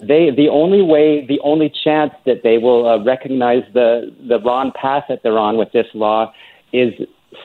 they 0.00 0.30
the 0.30 0.48
only 0.48 0.82
way, 0.82 1.26
the 1.26 1.40
only 1.40 1.72
chance 1.84 2.12
that 2.24 2.42
they 2.42 2.58
will 2.58 2.86
uh, 2.88 3.02
recognize 3.02 3.62
the 3.74 4.14
the 4.28 4.40
wrong 4.40 4.72
path 4.80 5.04
that 5.08 5.22
they're 5.22 5.38
on 5.38 5.56
with 5.56 5.72
this 5.72 5.86
law 5.94 6.32
is 6.72 6.92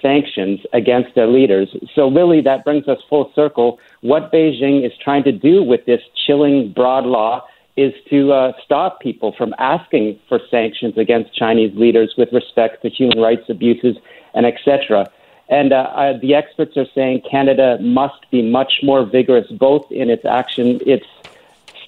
sanctions 0.02 0.60
against 0.72 1.14
their 1.16 1.28
leaders. 1.28 1.76
So 1.96 2.10
really, 2.10 2.42
that 2.42 2.64
brings 2.64 2.88
us 2.88 3.00
full 3.10 3.32
circle. 3.36 3.80
What 4.02 4.32
Beijing 4.32 4.86
is 4.86 4.92
trying 5.04 5.24
to 5.24 5.32
do 5.32 5.64
with 5.64 5.86
this 5.86 6.02
chilling 6.26 6.72
broad 6.72 7.06
law 7.06 7.46
is 7.76 7.94
to 8.10 8.32
uh, 8.32 8.52
stop 8.64 9.00
people 9.02 9.34
from 9.36 9.54
asking 9.58 10.20
for 10.30 10.40
sanctions 10.52 10.98
against 10.98 11.36
Chinese 11.36 11.76
leaders 11.76 12.14
with 12.18 12.32
respect 12.32 12.84
to 12.84 12.90
human 12.90 13.20
rights 13.20 13.50
abuses 13.50 13.98
and 14.36 14.46
etc. 14.46 15.10
And 15.50 15.74
uh, 15.74 15.76
uh, 15.76 16.18
the 16.20 16.36
experts 16.36 16.78
are 16.78 16.86
saying 16.96 17.24
Canada 17.30 17.78
must 17.82 18.30
be 18.32 18.42
much 18.42 18.80
more 18.84 19.06
vigorous, 19.06 19.48
both 19.52 19.92
in 19.92 20.10
its 20.10 20.24
action, 20.24 20.80
its 20.86 21.06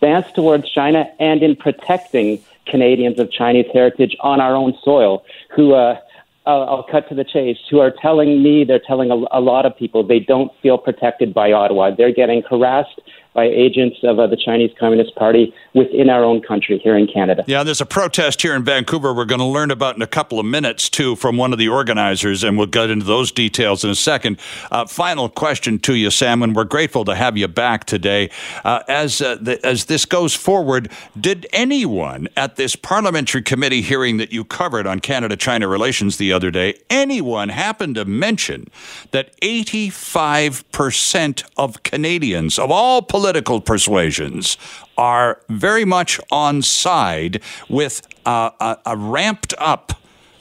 stance 0.05 0.31
towards 0.33 0.69
China 0.69 1.09
and 1.19 1.41
in 1.41 1.55
protecting 1.55 2.39
Canadians 2.67 3.19
of 3.19 3.31
Chinese 3.31 3.65
heritage 3.73 4.15
on 4.19 4.39
our 4.39 4.55
own 4.55 4.77
soil 4.83 5.25
who, 5.55 5.73
uh, 5.73 5.99
I'll, 6.45 6.61
I'll 6.63 6.83
cut 6.83 7.09
to 7.09 7.15
the 7.15 7.23
chase, 7.23 7.57
who 7.71 7.79
are 7.79 7.91
telling 7.91 8.43
me, 8.43 8.63
they're 8.63 8.79
telling 8.79 9.09
a, 9.09 9.15
a 9.31 9.41
lot 9.41 9.65
of 9.65 9.75
people 9.75 10.03
they 10.03 10.19
don't 10.19 10.51
feel 10.61 10.77
protected 10.77 11.33
by 11.33 11.51
Ottawa. 11.51 11.89
They're 11.89 12.13
getting 12.13 12.43
harassed 12.43 13.01
by 13.35 13.43
agents 13.43 13.97
of 14.03 14.17
uh, 14.17 14.27
the 14.27 14.37
Chinese 14.37 14.71
Communist 14.79 15.13
Party 15.15 15.53
within 15.73 16.09
our 16.09 16.23
own 16.23 16.41
country 16.41 16.79
here 16.79 16.97
in 16.97 17.05
Canada. 17.05 17.43
Yeah, 17.47 17.63
there's 17.63 17.81
a 17.81 17.85
protest 17.85 18.41
here 18.41 18.55
in 18.55 18.63
Vancouver 18.63 19.13
we're 19.13 19.25
going 19.25 19.39
to 19.39 19.45
learn 19.45 19.71
about 19.71 19.97
in 19.97 20.01
a 20.01 20.07
couple 20.07 20.39
of 20.39 20.45
minutes, 20.45 20.89
too, 20.89 21.17
from 21.17 21.35
one 21.35 21.51
of 21.51 21.59
the 21.59 21.67
organizers, 21.67 22.45
and 22.45 22.57
we'll 22.57 22.65
get 22.65 22.89
into 22.89 23.05
those 23.05 23.33
details 23.33 23.83
in 23.83 23.89
a 23.89 23.95
second. 23.95 24.39
Uh, 24.71 24.85
final 24.85 25.27
question 25.27 25.77
to 25.79 25.95
you, 25.95 26.09
Sam, 26.09 26.41
and 26.41 26.55
we're 26.55 26.63
grateful 26.63 27.03
to 27.03 27.13
have 27.13 27.35
you 27.35 27.49
back 27.49 27.83
today. 27.83 28.29
Uh, 28.63 28.83
as, 28.87 29.21
uh, 29.21 29.35
the, 29.35 29.59
as 29.65 29.83
this 29.85 30.05
goes 30.05 30.33
forward, 30.33 30.89
did 31.19 31.45
anyone 31.51 32.29
at 32.37 32.55
this 32.55 32.77
parliamentary 32.77 33.41
committee 33.41 33.81
hearing 33.81 34.15
that 34.15 34.31
you 34.31 34.45
covered 34.45 34.87
on 34.87 35.01
Canada 35.01 35.35
China 35.35 35.67
relations 35.67 36.15
the 36.15 36.31
other 36.31 36.51
day, 36.51 36.79
anyone 36.89 37.49
happen 37.49 37.93
to 37.95 38.05
mention 38.05 38.69
that 39.11 39.37
85% 39.41 41.43
of 41.57 41.83
Canadians, 41.83 42.57
of 42.57 42.71
all 42.71 43.01
political 43.01 43.24
political 43.25 43.59
persuasions 43.59 44.55
are 44.99 45.41
very 45.49 45.83
much 45.83 46.19
on 46.29 46.61
side 46.61 47.41
with 47.67 48.07
uh, 48.27 48.51
a, 48.59 48.77
a, 48.85 48.95
ramped 48.95 49.51
up, 49.57 49.93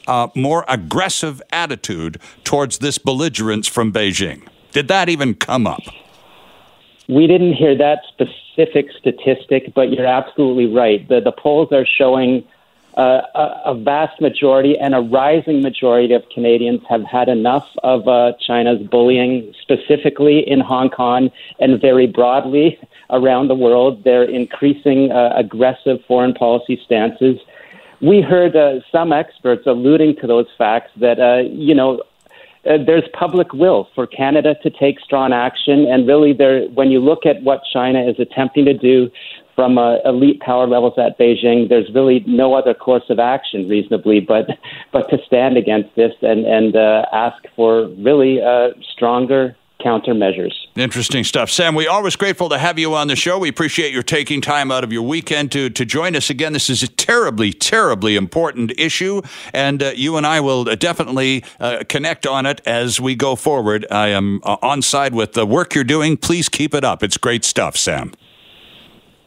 uh, 0.06 0.28
more 0.34 0.66
aggressive 0.68 1.40
attitude 1.50 2.20
towards 2.44 2.80
this 2.80 2.98
belligerence 2.98 3.66
from 3.66 3.90
Beijing. 3.90 4.46
Did 4.72 4.88
that 4.88 5.08
even 5.08 5.32
come 5.32 5.66
up? 5.66 5.80
We 7.08 7.26
didn't 7.26 7.54
hear 7.54 7.74
that 7.74 8.00
specific 8.12 8.88
statistic, 9.00 9.72
but 9.74 9.90
you're 9.90 10.04
absolutely 10.04 10.66
right. 10.66 11.08
The, 11.08 11.22
the 11.22 11.32
polls 11.32 11.72
are 11.72 11.86
showing 11.86 12.44
uh, 12.96 13.22
a, 13.64 13.74
vast 13.74 14.20
majority 14.20 14.78
and 14.78 14.94
a 14.94 15.00
rising 15.00 15.62
majority 15.62 16.14
of 16.14 16.22
Canadians 16.32 16.80
have 16.88 17.02
had 17.02 17.28
enough 17.28 17.68
of 17.82 18.06
uh, 18.06 18.32
China's 18.40 18.80
bullying, 18.86 19.52
specifically 19.60 20.48
in 20.48 20.60
Hong 20.60 20.90
Kong 20.90 21.30
and 21.58 21.80
very 21.80 22.06
broadly 22.06 22.78
around 23.10 23.48
the 23.48 23.54
world. 23.54 24.04
Their 24.04 24.22
increasing 24.22 25.10
uh, 25.10 25.32
aggressive 25.34 26.04
foreign 26.06 26.34
policy 26.34 26.80
stances. 26.84 27.40
We 28.00 28.20
heard 28.20 28.54
uh, 28.54 28.80
some 28.92 29.12
experts 29.12 29.66
alluding 29.66 30.16
to 30.16 30.26
those 30.28 30.46
facts 30.56 30.92
that, 30.98 31.18
uh, 31.18 31.48
you 31.50 31.74
know, 31.74 32.02
uh, 32.64 32.78
there's 32.86 33.04
public 33.12 33.52
will 33.52 33.88
for 33.94 34.06
Canada 34.06 34.54
to 34.62 34.70
take 34.70 35.00
strong 35.00 35.32
action. 35.32 35.86
And 35.86 36.06
really, 36.06 36.32
there, 36.32 36.66
when 36.68 36.90
you 36.90 37.00
look 37.00 37.26
at 37.26 37.42
what 37.42 37.62
China 37.72 38.06
is 38.08 38.18
attempting 38.18 38.64
to 38.66 38.74
do 38.74 39.10
from 39.54 39.78
uh, 39.78 39.98
elite 40.04 40.40
power 40.40 40.66
levels 40.66 40.94
at 40.98 41.18
Beijing, 41.18 41.68
there's 41.68 41.92
really 41.94 42.24
no 42.26 42.54
other 42.54 42.74
course 42.74 43.04
of 43.08 43.18
action 43.18 43.68
reasonably 43.68 44.20
but 44.20 44.46
but 44.92 45.08
to 45.10 45.18
stand 45.26 45.56
against 45.56 45.94
this 45.94 46.12
and 46.22 46.44
and 46.44 46.76
uh, 46.76 47.04
ask 47.12 47.42
for 47.56 47.88
really 47.98 48.42
uh, 48.42 48.70
stronger 48.92 49.56
countermeasures. 49.84 50.52
Interesting 50.76 51.24
stuff. 51.24 51.50
Sam, 51.50 51.74
we're 51.74 51.90
always 51.90 52.16
grateful 52.16 52.48
to 52.48 52.58
have 52.58 52.78
you 52.78 52.94
on 52.94 53.08
the 53.08 53.16
show. 53.16 53.38
We 53.38 53.48
appreciate 53.48 53.92
your 53.92 54.02
taking 54.02 54.40
time 54.40 54.72
out 54.72 54.82
of 54.82 54.92
your 54.92 55.02
weekend 55.02 55.52
to, 55.52 55.68
to 55.70 55.84
join 55.84 56.16
us 56.16 56.30
again. 56.30 56.54
This 56.54 56.70
is 56.70 56.82
a 56.82 56.88
terribly, 56.88 57.52
terribly 57.52 58.16
important 58.16 58.72
issue, 58.78 59.20
and 59.52 59.82
uh, 59.82 59.92
you 59.94 60.16
and 60.16 60.26
I 60.26 60.40
will 60.40 60.64
definitely 60.64 61.44
uh, 61.60 61.84
connect 61.88 62.26
on 62.26 62.46
it 62.46 62.62
as 62.66 62.98
we 62.98 63.14
go 63.14 63.36
forward. 63.36 63.86
I 63.90 64.08
am 64.08 64.40
uh, 64.42 64.56
on 64.62 64.80
side 64.80 65.14
with 65.14 65.34
the 65.34 65.44
work 65.44 65.74
you're 65.74 65.84
doing. 65.84 66.16
Please 66.16 66.48
keep 66.48 66.74
it 66.74 66.82
up. 66.82 67.02
It's 67.02 67.18
great 67.18 67.44
stuff, 67.44 67.76
Sam. 67.76 68.12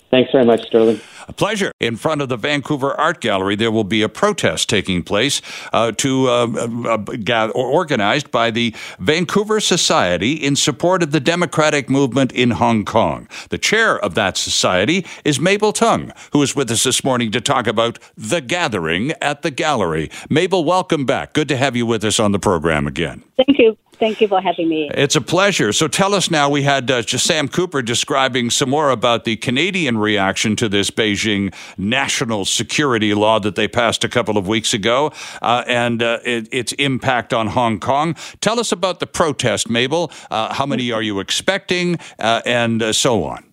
Thanks 0.10 0.32
very 0.32 0.46
much, 0.46 0.67
Sterling. 0.67 1.02
A 1.28 1.34
pleasure. 1.34 1.72
In 1.82 1.98
front 1.98 2.22
of 2.22 2.30
the 2.30 2.38
Vancouver 2.38 2.93
Art 2.93 3.20
Gallery, 3.20 3.56
there 3.56 3.72
will 3.72 3.84
be 3.84 4.02
a 4.02 4.08
protest 4.10 4.70
taking 4.70 5.04
place 5.04 5.41
uh, 5.74 5.91
to 5.93 6.30
uh, 6.30 6.48
uh, 6.86 6.98
uh 7.30 7.48
organized 7.54 8.32
by 8.32 8.50
the 8.50 8.74
Vancouver 9.00 9.60
Society 9.60 10.34
in 10.34 10.56
support 10.56 11.04
of 11.04 11.12
the 11.12 11.20
democratic 11.20 11.89
movement 11.89 12.32
in 12.32 12.52
Hong 12.52 12.86
Kong. 12.86 13.28
The 13.50 13.58
chair 13.58 14.00
of 14.00 14.15
that 14.15 14.38
society 14.38 15.06
is 15.26 15.39
Mabel 15.39 15.74
Tung, 15.74 16.13
who 16.32 16.41
is 16.41 16.56
with 16.56 16.72
us 16.72 16.84
this 16.84 17.04
morning 17.04 17.32
to 17.32 17.41
talk 17.41 17.67
about 17.67 18.00
the 18.15 18.39
gathering 18.39 19.12
at 19.22 19.41
the 19.41 19.52
gallery. 19.52 20.10
Mabel, 20.30 20.63
welcome 20.63 21.06
back. 21.06 21.34
Good 21.34 21.50
to 21.50 21.58
have 21.58 21.76
you 21.76 21.86
with 21.86 22.06
us 22.06 22.20
on 22.20 22.32
the 22.32 22.39
program 22.39 22.88
again. 22.88 23.24
Thank 23.36 23.60
you. 23.60 23.78
Thank 23.99 24.21
you 24.21 24.27
for 24.27 24.39
having 24.39 24.69
me. 24.69 24.89
It's 24.93 25.15
a 25.15 25.21
pleasure. 25.21 25.73
So 25.73 25.88
tell 25.88 26.13
us 26.13 26.29
now. 26.29 26.49
We 26.49 26.63
had 26.63 26.89
uh, 26.91 27.01
Sam 27.01 27.47
Cooper 27.47 27.81
describing 27.81 28.51
some 28.51 28.69
more 28.69 28.91
about 28.91 29.23
the 29.23 29.38
Canadian 29.38 29.97
reaction 29.97 30.55
to 30.57 30.69
this 30.69 30.91
Beijing 30.91 31.53
national 31.77 32.45
security 32.45 33.13
law 33.15 33.39
that 33.39 33.55
they 33.55 33.67
passed 33.67 34.03
a 34.03 34.10
couple 34.10 34.38
of 34.38 34.47
weeks 34.47 34.73
ago 34.73 35.12
uh, 35.41 35.63
and 35.67 36.03
uh, 36.03 36.19
it, 36.23 36.47
its 36.51 36.73
impact 36.73 37.33
on 37.33 37.47
Hong 37.47 37.79
Kong. 37.79 38.15
Tell 38.39 38.60
us 38.60 38.71
about 38.71 38.99
the 38.99 39.07
protest, 39.07 39.69
Mabel. 39.69 40.12
Uh, 40.29 40.53
how 40.53 40.67
many 40.67 40.91
are 40.91 41.01
you 41.01 41.19
expecting, 41.19 41.97
uh, 42.19 42.41
and 42.45 42.83
uh, 42.83 42.93
so 42.93 43.23
on? 43.23 43.43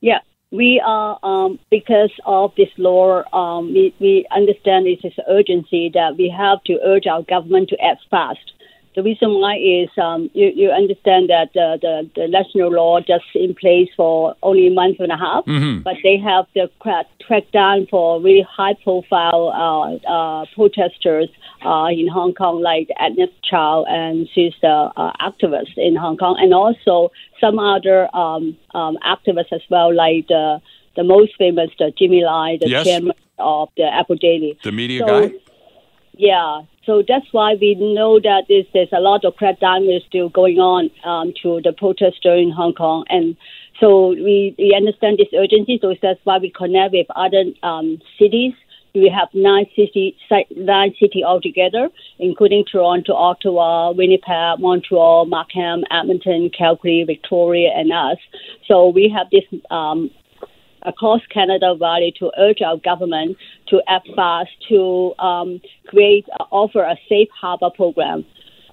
Yeah. 0.00 0.18
We 0.50 0.82
are 0.84 1.18
um, 1.22 1.58
because 1.70 2.10
of 2.24 2.54
this 2.56 2.70
law. 2.78 3.22
Um, 3.34 3.74
we, 3.74 3.94
we 4.00 4.26
understand 4.34 4.86
it 4.86 5.04
is 5.04 5.12
urgency 5.28 5.90
that 5.92 6.16
we 6.16 6.34
have 6.34 6.64
to 6.64 6.80
urge 6.82 7.06
our 7.06 7.22
government 7.22 7.68
to 7.68 7.78
act 7.84 8.00
fast 8.10 8.52
the 8.98 9.04
reason 9.04 9.38
why 9.38 9.54
is 9.54 9.88
um, 9.96 10.28
you, 10.34 10.50
you 10.56 10.70
understand 10.70 11.30
that 11.30 11.50
uh, 11.50 11.76
the, 11.76 12.10
the 12.16 12.26
national 12.26 12.72
law 12.72 12.98
just 12.98 13.26
in 13.32 13.54
place 13.54 13.88
for 13.96 14.34
only 14.42 14.66
a 14.66 14.72
month 14.72 14.98
and 14.98 15.12
a 15.12 15.16
half, 15.16 15.44
mm-hmm. 15.44 15.82
but 15.82 15.94
they 16.02 16.16
have 16.18 16.46
the 16.56 16.68
crack, 16.80 17.06
track 17.20 17.44
down 17.52 17.86
for 17.86 18.20
really 18.20 18.44
high 18.50 18.74
profile 18.82 19.52
uh, 19.54 20.10
uh, 20.12 20.46
protesters 20.52 21.28
uh, 21.64 21.86
in 21.92 22.08
Hong 22.08 22.34
Kong, 22.34 22.60
like 22.60 22.88
Agnes 22.98 23.30
Chow, 23.48 23.84
and 23.84 24.28
she's 24.34 24.54
the 24.62 24.90
uh, 24.96 25.12
activist 25.20 25.74
in 25.76 25.94
Hong 25.94 26.16
Kong, 26.16 26.36
and 26.40 26.52
also 26.52 27.12
some 27.40 27.60
other 27.60 28.08
um, 28.16 28.56
um, 28.74 28.98
activists 29.06 29.52
as 29.52 29.62
well, 29.70 29.94
like 29.94 30.26
the, 30.26 30.60
the 30.96 31.04
most 31.04 31.36
famous, 31.38 31.70
the 31.78 31.92
Jimmy 31.96 32.24
Lai, 32.24 32.58
the 32.60 32.68
yes. 32.68 32.84
chairman 32.84 33.12
of 33.38 33.68
the 33.76 33.84
Apple 33.84 34.16
Daily. 34.16 34.58
The 34.64 34.72
media 34.72 35.04
so, 35.06 35.28
guy? 35.28 35.34
Yeah, 36.16 36.62
so 36.88 37.02
that's 37.06 37.26
why 37.32 37.54
we 37.60 37.74
know 37.74 38.18
that 38.18 38.44
there's, 38.48 38.64
there's 38.72 38.88
a 38.96 39.00
lot 39.00 39.26
of 39.26 39.34
crackdown 39.34 39.94
is 39.94 40.02
still 40.08 40.30
going 40.30 40.56
on 40.56 40.90
um, 41.04 41.34
to 41.42 41.60
the 41.62 41.74
protester 41.74 42.34
in 42.34 42.50
Hong 42.50 42.72
Kong. 42.72 43.04
And 43.10 43.36
so 43.78 44.08
we, 44.08 44.54
we 44.56 44.74
understand 44.74 45.18
this 45.18 45.28
urgency. 45.36 45.78
So 45.82 45.94
that's 46.00 46.18
why 46.24 46.38
we 46.38 46.50
connect 46.50 46.94
with 46.94 47.06
other 47.14 47.44
um, 47.62 47.98
cities. 48.18 48.54
We 48.94 49.12
have 49.14 49.28
nine 49.34 49.66
city 49.76 50.16
nine 50.56 50.94
city 50.98 51.22
altogether, 51.22 51.90
including 52.18 52.64
Toronto, 52.64 53.12
Ottawa, 53.12 53.92
Winnipeg, 53.92 54.58
Montreal, 54.58 55.26
Markham, 55.26 55.84
Edmonton, 55.90 56.50
Calgary, 56.56 57.04
Victoria, 57.06 57.70
and 57.76 57.92
us. 57.92 58.16
So 58.66 58.88
we 58.88 59.12
have 59.14 59.28
this 59.30 59.44
um, 59.70 60.10
across 60.82 61.20
Canada 61.26 61.74
Valley 61.78 62.14
to 62.18 62.30
urge 62.38 62.62
our 62.62 62.76
government 62.78 63.36
to 63.68 63.82
act 63.88 64.08
fast 64.14 64.50
to 64.68 65.14
um, 65.18 65.60
create, 65.86 66.26
uh, 66.38 66.44
offer 66.50 66.82
a 66.82 66.96
safe 67.08 67.28
harbor 67.38 67.70
program 67.70 68.24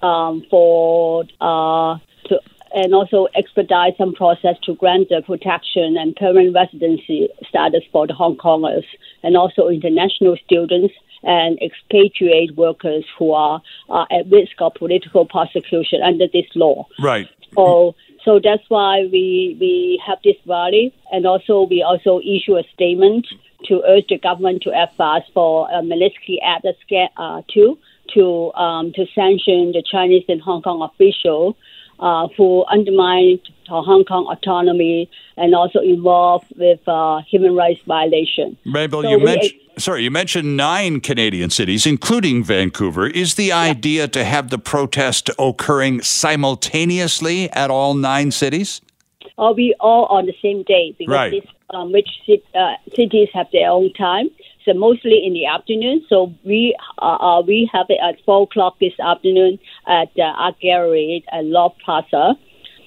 um, 0.02 0.44
for 0.50 1.24
uh, 1.40 1.98
to, 2.28 2.40
and 2.74 2.94
also 2.94 3.26
expedite 3.34 3.96
some 3.96 4.14
process 4.14 4.56
to 4.64 4.74
grant 4.74 5.08
the 5.08 5.22
protection 5.24 5.96
and 5.98 6.14
permanent 6.16 6.54
residency 6.54 7.28
status 7.48 7.82
for 7.92 8.06
the 8.06 8.14
Hong 8.14 8.36
Kongers 8.36 8.84
and 9.22 9.36
also 9.36 9.68
international 9.68 10.36
students 10.44 10.94
and 11.22 11.58
expatriate 11.60 12.54
workers 12.56 13.04
who 13.18 13.32
are 13.32 13.62
uh, 13.88 14.04
at 14.10 14.30
risk 14.30 14.52
of 14.60 14.74
political 14.74 15.24
prosecution 15.26 16.00
under 16.04 16.26
this 16.32 16.44
law. 16.54 16.86
Right. 17.00 17.28
So 17.54 17.94
so 18.26 18.40
that's 18.42 18.64
why 18.68 19.08
we, 19.12 19.56
we 19.60 20.02
have 20.04 20.18
this 20.24 20.34
rally, 20.46 20.92
and 21.12 21.26
also 21.26 21.62
we 21.70 21.82
also 21.82 22.18
issue 22.18 22.56
a 22.58 22.64
statement 22.74 23.24
to 23.66 23.82
urge 23.86 24.08
the 24.08 24.18
government 24.18 24.62
to 24.62 24.72
act 24.72 24.96
fast 24.96 25.30
for 25.32 25.70
uh, 25.72 25.80
Magnitsky 25.80 26.38
Act 26.44 26.66
uh, 27.16 27.42
2 27.54 27.78
to, 28.14 28.52
um, 28.54 28.92
to 28.94 29.06
sanction 29.14 29.70
the 29.70 29.82
Chinese 29.88 30.24
and 30.28 30.42
Hong 30.42 30.60
Kong 30.60 30.82
officials 30.82 31.54
uh, 31.98 32.28
who 32.36 32.64
undermined 32.66 33.40
Hong 33.68 34.04
Kong 34.04 34.26
autonomy 34.26 35.10
and 35.36 35.54
also 35.54 35.80
involved 35.80 36.46
with 36.56 36.80
uh, 36.88 37.20
human 37.28 37.54
rights 37.54 37.80
violation. 37.86 38.56
Mabel, 38.64 39.02
so 39.02 39.08
you 39.08 39.18
mentioned 39.24 39.60
sorry, 39.78 40.02
you 40.02 40.10
mentioned 40.10 40.56
nine 40.56 41.00
Canadian 41.00 41.50
cities, 41.50 41.86
including 41.86 42.42
Vancouver. 42.42 43.06
Is 43.06 43.34
the 43.34 43.46
yeah. 43.46 43.58
idea 43.58 44.08
to 44.08 44.24
have 44.24 44.50
the 44.50 44.58
protest 44.58 45.30
occurring 45.38 46.02
simultaneously 46.02 47.50
at 47.50 47.70
all 47.70 47.94
nine 47.94 48.30
cities? 48.30 48.80
Are 49.38 49.52
we 49.52 49.74
all 49.80 50.06
on 50.06 50.26
the 50.26 50.34
same 50.40 50.62
day? 50.62 50.94
Because 50.98 51.12
right. 51.12 51.30
This, 51.30 51.50
um, 51.70 51.92
which 51.92 52.08
uh, 52.54 52.74
cities 52.94 53.28
have 53.34 53.48
their 53.52 53.70
own 53.70 53.92
time. 53.94 54.30
So 54.66 54.74
mostly 54.74 55.24
in 55.24 55.32
the 55.32 55.46
afternoon. 55.46 56.04
So 56.08 56.34
we 56.44 56.76
uh, 56.98 57.16
uh, 57.20 57.42
we 57.42 57.70
have 57.72 57.86
it 57.88 57.98
at 58.02 58.16
four 58.24 58.42
o'clock 58.42 58.78
this 58.80 58.98
afternoon 59.00 59.58
at 59.86 60.12
the 60.16 60.22
Art 60.22 60.56
Gallery 60.60 61.24
at 61.32 61.44
Love 61.44 61.72
Plaza. 61.84 62.34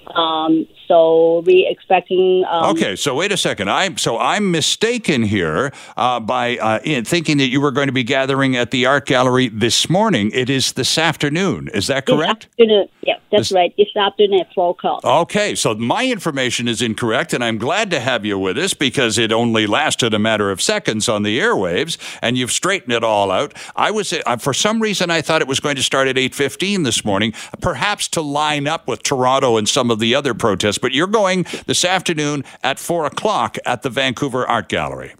Um, 0.07 0.67
so 0.87 1.43
we 1.45 1.67
expecting. 1.69 2.43
Um, 2.49 2.71
okay, 2.71 2.95
so 2.95 3.13
wait 3.13 3.31
a 3.31 3.37
second. 3.37 3.69
I'm 3.69 3.97
so 3.97 4.17
I'm 4.17 4.49
mistaken 4.49 5.21
here 5.21 5.71
uh, 5.95 6.19
by 6.19 6.57
uh, 6.57 6.79
thinking 7.03 7.37
that 7.37 7.49
you 7.49 7.61
were 7.61 7.71
going 7.71 7.87
to 7.87 7.93
be 7.93 8.03
gathering 8.03 8.55
at 8.55 8.71
the 8.71 8.87
art 8.87 9.05
gallery 9.05 9.49
this 9.49 9.87
morning. 9.87 10.31
It 10.33 10.49
is 10.49 10.73
this 10.73 10.97
afternoon. 10.97 11.69
Is 11.75 11.87
that 11.87 12.07
correct? 12.07 12.47
This 12.57 12.65
afternoon. 12.65 12.87
Yeah, 13.03 13.19
that's 13.31 13.49
this, 13.49 13.51
right. 13.51 13.73
This 13.77 13.95
afternoon 13.95 14.41
at 14.41 14.53
four 14.53 14.71
o'clock. 14.71 15.03
Okay, 15.03 15.53
so 15.53 15.75
my 15.75 16.07
information 16.07 16.67
is 16.67 16.81
incorrect, 16.81 17.33
and 17.33 17.43
I'm 17.43 17.59
glad 17.59 17.91
to 17.91 17.99
have 17.99 18.25
you 18.25 18.39
with 18.39 18.57
us 18.57 18.73
because 18.73 19.19
it 19.19 19.31
only 19.31 19.67
lasted 19.67 20.15
a 20.15 20.19
matter 20.19 20.49
of 20.49 20.59
seconds 20.59 21.07
on 21.07 21.21
the 21.21 21.39
airwaves, 21.39 21.97
and 22.23 22.35
you've 22.35 22.51
straightened 22.51 22.93
it 22.93 23.03
all 23.03 23.29
out. 23.29 23.53
I 23.75 23.91
was 23.91 24.11
uh, 24.11 24.37
for 24.37 24.55
some 24.55 24.81
reason 24.81 25.11
I 25.11 25.21
thought 25.21 25.41
it 25.41 25.47
was 25.47 25.59
going 25.59 25.75
to 25.75 25.83
start 25.83 26.07
at 26.07 26.17
eight 26.17 26.33
fifteen 26.33 26.81
this 26.81 27.05
morning, 27.05 27.33
perhaps 27.61 28.07
to 28.09 28.21
line 28.21 28.65
up 28.65 28.87
with 28.87 29.03
Toronto 29.03 29.57
and 29.57 29.69
some 29.69 29.88
of 29.91 29.99
the 29.99 30.15
other 30.15 30.33
protests 30.33 30.77
but 30.77 30.91
you're 30.93 31.07
going 31.07 31.45
this 31.65 31.85
afternoon 31.85 32.43
at 32.63 32.79
four 32.79 33.05
o'clock 33.05 33.57
at 33.65 33.81
the 33.81 33.89
Vancouver 33.89 34.47
Art 34.47 34.69
Gallery. 34.69 35.13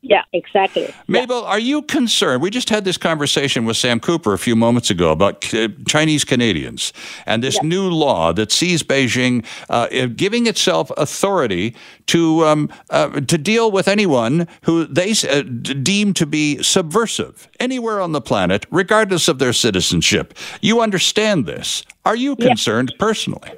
Yeah, 0.00 0.22
exactly. 0.32 0.94
Mabel, 1.08 1.42
yeah. 1.42 1.48
are 1.48 1.58
you 1.58 1.82
concerned? 1.82 2.40
We 2.40 2.50
just 2.50 2.70
had 2.70 2.84
this 2.84 2.96
conversation 2.96 3.64
with 3.64 3.76
Sam 3.76 3.98
Cooper 3.98 4.32
a 4.32 4.38
few 4.38 4.54
moments 4.54 4.90
ago 4.90 5.10
about 5.10 5.40
Chinese 5.88 6.24
Canadians 6.24 6.92
and 7.26 7.42
this 7.42 7.56
yeah. 7.56 7.68
new 7.68 7.90
law 7.90 8.32
that 8.32 8.52
sees 8.52 8.84
Beijing 8.84 9.44
uh, 9.68 9.88
giving 10.14 10.46
itself 10.46 10.92
authority 10.96 11.74
to 12.06 12.44
um, 12.46 12.70
uh, 12.90 13.20
to 13.20 13.36
deal 13.36 13.72
with 13.72 13.88
anyone 13.88 14.46
who 14.62 14.86
they 14.86 15.14
uh, 15.28 15.42
deem 15.42 16.14
to 16.14 16.26
be 16.26 16.62
subversive 16.62 17.48
anywhere 17.58 18.00
on 18.00 18.12
the 18.12 18.20
planet, 18.20 18.66
regardless 18.70 19.26
of 19.26 19.40
their 19.40 19.52
citizenship. 19.52 20.32
You 20.60 20.80
understand 20.80 21.44
this? 21.44 21.82
Are 22.04 22.16
you 22.16 22.36
concerned 22.36 22.92
yeah. 22.92 22.98
personally? 23.00 23.50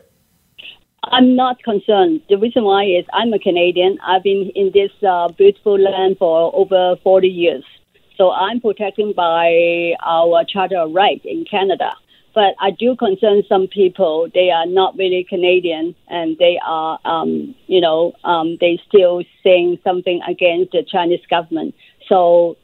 I'm 1.04 1.34
not 1.34 1.62
concerned. 1.62 2.20
The 2.28 2.36
reason 2.36 2.64
why 2.64 2.84
is 2.84 3.04
I'm 3.12 3.32
a 3.32 3.38
Canadian. 3.38 3.98
I've 4.06 4.22
been 4.22 4.50
in 4.54 4.70
this 4.74 4.90
uh, 5.06 5.28
beautiful 5.28 5.78
land 5.78 6.16
for 6.18 6.54
over 6.54 6.96
40 7.02 7.26
years. 7.26 7.64
So 8.16 8.30
I'm 8.32 8.60
protected 8.60 9.16
by 9.16 9.94
our 10.04 10.44
Charter 10.44 10.76
of 10.76 10.92
Rights 10.92 11.22
in 11.24 11.46
Canada. 11.50 11.92
But 12.34 12.54
I 12.60 12.70
do 12.70 12.94
concern 12.96 13.42
some 13.48 13.66
people. 13.66 14.28
They 14.32 14.50
are 14.50 14.66
not 14.66 14.96
really 14.96 15.26
Canadian, 15.28 15.96
and 16.08 16.36
they 16.38 16.60
are, 16.64 16.98
um, 17.04 17.54
you 17.66 17.80
know, 17.80 18.12
um, 18.22 18.56
they 18.60 18.78
still 18.86 19.22
saying 19.42 19.78
something 19.82 20.20
against 20.28 20.72
the 20.72 20.84
Chinese 20.84 21.24
government. 21.28 21.74
So 22.08 22.56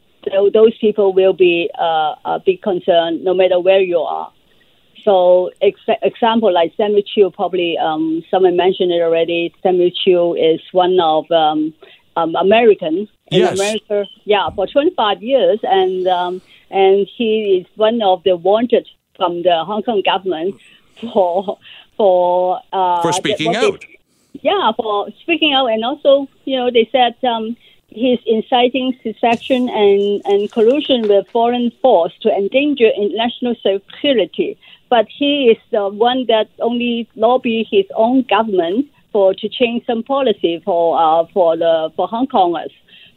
those 0.53 0.77
people 0.79 1.13
will 1.15 1.33
be 1.33 1.71
uh, 1.79 2.15
a 2.25 2.41
big 2.45 2.63
concern, 2.63 3.25
no 3.25 3.35
matter 3.35 3.59
where 3.59 3.81
you 3.81 3.99
are. 3.99 4.31
So, 5.07 5.53
ex- 5.63 5.79
example 6.03 6.53
like 6.53 6.75
Samuel 6.77 7.03
Chu, 7.03 7.31
probably 7.31 7.79
um, 7.79 8.25
someone 8.29 8.57
mentioned 8.57 8.91
it 8.91 9.01
already. 9.01 9.55
Samuel 9.63 9.91
Chu 9.91 10.35
is 10.35 10.61
one 10.73 10.99
of 10.99 11.31
um, 11.31 11.73
um, 12.17 12.35
American 12.35 13.09
in 13.29 13.41
yes. 13.41 13.55
America, 13.55 14.05
yeah, 14.25 14.51
for 14.51 14.67
25 14.67 15.23
years, 15.23 15.61
and 15.63 16.09
um, 16.09 16.43
and 16.73 17.07
he 17.17 17.59
is 17.61 17.67
one 17.77 18.03
of 18.03 18.25
the 18.25 18.37
wanted 18.37 18.89
from 19.15 19.45
the 19.45 19.65
Hong 19.65 19.85
Kong 19.85 20.03
government 20.05 20.57
for 21.01 21.57
for 21.97 22.61
uh, 22.73 23.01
for 23.03 23.13
speaking 23.13 23.53
the, 23.53 23.59
out. 23.59 23.81
They, 23.83 24.01
yeah, 24.43 24.73
for 24.77 25.09
speaking 25.21 25.53
out, 25.53 25.67
and 25.67 25.85
also 25.85 26.27
you 26.47 26.57
know 26.57 26.69
they 26.69 26.89
said 26.91 27.15
um, 27.25 27.57
he's 27.87 28.19
inciting 28.27 28.99
secession 29.05 29.69
and, 29.69 30.21
and 30.25 30.51
collusion 30.51 31.07
with 31.07 31.29
foreign 31.29 31.71
force 31.81 32.13
to 32.23 32.29
endanger 32.31 32.91
national 32.97 33.55
security 33.63 34.59
but 34.89 35.07
he 35.09 35.47
is 35.53 35.59
the 35.71 35.89
one 35.89 36.27
that 36.27 36.49
only 36.61 37.09
lobby 37.15 37.67
his 37.71 37.85
own 37.95 38.23
government 38.23 38.87
for 39.13 39.35
to 39.35 39.49
change 39.49 39.85
some 39.87 40.03
policy 40.03 40.61
for 40.65 40.99
uh, 40.99 41.25
for 41.33 41.57
the 41.57 41.91
for 41.97 42.07
Hong 42.09 42.27
Kongers. 42.27 42.75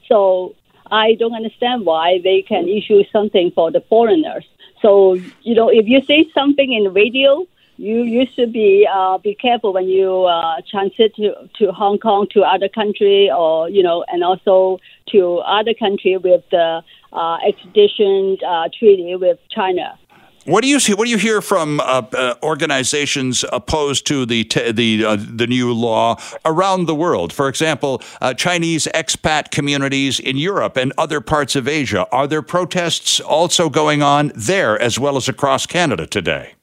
So 0.07 0.55
I 0.91 1.15
don't 1.15 1.33
understand 1.33 1.85
why 1.85 2.19
they 2.23 2.41
can 2.41 2.67
issue 2.67 3.03
something 3.11 3.51
for 3.51 3.71
the 3.71 3.81
foreigners. 3.89 4.45
So 4.81 5.13
you 5.43 5.55
know, 5.55 5.69
if 5.69 5.87
you 5.87 6.01
say 6.03 6.29
something 6.33 6.71
in 6.73 6.85
the 6.85 6.91
radio, 6.91 7.45
you 7.77 8.03
you 8.03 8.25
should 8.33 8.51
be 8.53 8.87
uh, 8.91 9.17
be 9.17 9.35
careful 9.35 9.73
when 9.73 9.87
you 9.87 10.25
uh, 10.25 10.61
transit 10.69 11.15
to, 11.15 11.33
to 11.59 11.71
Hong 11.71 11.99
Kong 11.99 12.27
to 12.31 12.41
other 12.41 12.69
country 12.69 13.29
or 13.31 13.69
you 13.69 13.83
know, 13.83 14.03
and 14.07 14.23
also 14.23 14.79
to 15.11 15.39
other 15.39 15.73
country 15.73 16.17
with 16.17 16.43
the 16.51 16.81
uh, 17.13 17.37
extradition 17.47 18.37
uh, 18.45 18.69
treaty 18.77 19.15
with 19.15 19.39
China. 19.49 19.97
What 20.45 20.61
do 20.61 20.67
you 20.67 20.79
see? 20.79 20.93
What 20.93 21.05
do 21.05 21.11
you 21.11 21.17
hear 21.17 21.41
from 21.41 21.79
uh, 21.79 22.03
uh, 22.13 22.35
organizations 22.41 23.43
opposed 23.51 24.07
to 24.07 24.25
the 24.25 24.45
te- 24.45 24.71
the 24.71 25.05
uh, 25.05 25.17
the 25.19 25.47
new 25.47 25.73
law 25.73 26.17
around 26.45 26.85
the 26.85 26.95
world? 26.95 27.33
For 27.33 27.49
example, 27.49 28.01
uh, 28.21 28.33
Chinese 28.33 28.87
expat 28.93 29.51
communities 29.51 30.19
in 30.19 30.37
Europe 30.37 30.77
and 30.77 30.93
other 30.97 31.21
parts 31.21 31.55
of 31.55 31.67
Asia. 31.67 32.07
Are 32.11 32.25
there 32.25 32.41
protests 32.41 33.19
also 33.19 33.69
going 33.69 34.01
on 34.01 34.31
there 34.35 34.81
as 34.81 34.97
well 34.97 35.17
as 35.17 35.27
across 35.27 35.65
Canada 35.65 36.07
today? 36.07 36.53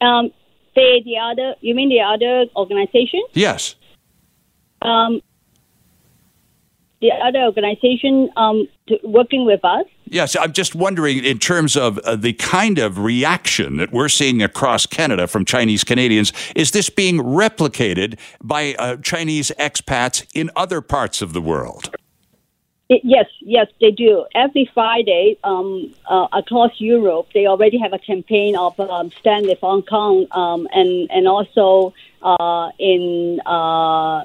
Um, 0.00 0.30
the 0.74 1.02
the 1.04 1.18
other, 1.18 1.56
you 1.60 1.74
mean 1.74 1.88
the 1.88 2.00
other 2.00 2.50
organization? 2.56 3.22
Yes. 3.32 3.74
Um, 4.80 5.20
the 7.00 7.10
other 7.12 7.40
organization 7.40 8.30
um, 8.36 8.68
to, 8.88 8.98
working 9.04 9.44
with 9.44 9.64
us. 9.64 9.86
Yes, 10.12 10.34
I'm 10.34 10.52
just 10.52 10.74
wondering 10.74 11.24
in 11.24 11.38
terms 11.38 11.76
of 11.76 11.98
uh, 11.98 12.16
the 12.16 12.32
kind 12.32 12.80
of 12.80 12.98
reaction 12.98 13.76
that 13.76 13.92
we're 13.92 14.08
seeing 14.08 14.42
across 14.42 14.84
Canada 14.84 15.28
from 15.28 15.44
Chinese 15.44 15.84
Canadians, 15.84 16.32
is 16.56 16.72
this 16.72 16.90
being 16.90 17.18
replicated 17.18 18.18
by 18.42 18.74
uh, 18.74 18.96
Chinese 18.96 19.52
expats 19.56 20.26
in 20.34 20.50
other 20.56 20.80
parts 20.80 21.22
of 21.22 21.32
the 21.32 21.40
world? 21.40 21.94
It, 22.88 23.02
yes, 23.04 23.26
yes, 23.38 23.68
they 23.80 23.92
do. 23.92 24.26
Every 24.34 24.68
Friday, 24.74 25.38
um, 25.44 25.94
uh, 26.06 26.26
across 26.32 26.72
Europe, 26.80 27.28
they 27.32 27.46
already 27.46 27.78
have 27.78 27.92
a 27.92 27.98
campaign 28.00 28.56
of 28.56 28.80
um, 28.80 29.12
Stand 29.20 29.46
with 29.46 29.60
Hong 29.60 29.82
Kong, 29.82 30.26
um, 30.32 30.66
and 30.72 31.08
and 31.12 31.28
also 31.28 31.94
uh, 32.22 32.70
in 32.80 33.40
uh, 33.46 34.24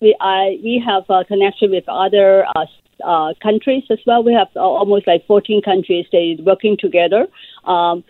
we 0.00 0.16
I, 0.20 0.58
we 0.62 0.82
have 0.84 1.04
a 1.08 1.24
connection 1.24 1.70
with 1.70 1.84
other 1.88 2.46
uh, 2.54 2.66
uh, 3.04 3.34
countries 3.42 3.84
as 3.90 3.98
well. 4.06 4.22
We 4.22 4.34
have 4.34 4.48
almost 4.56 5.06
like 5.06 5.26
14 5.26 5.62
countries 5.62 6.06
they 6.12 6.38
working 6.42 6.76
together. 6.76 7.26
Um, 7.64 8.04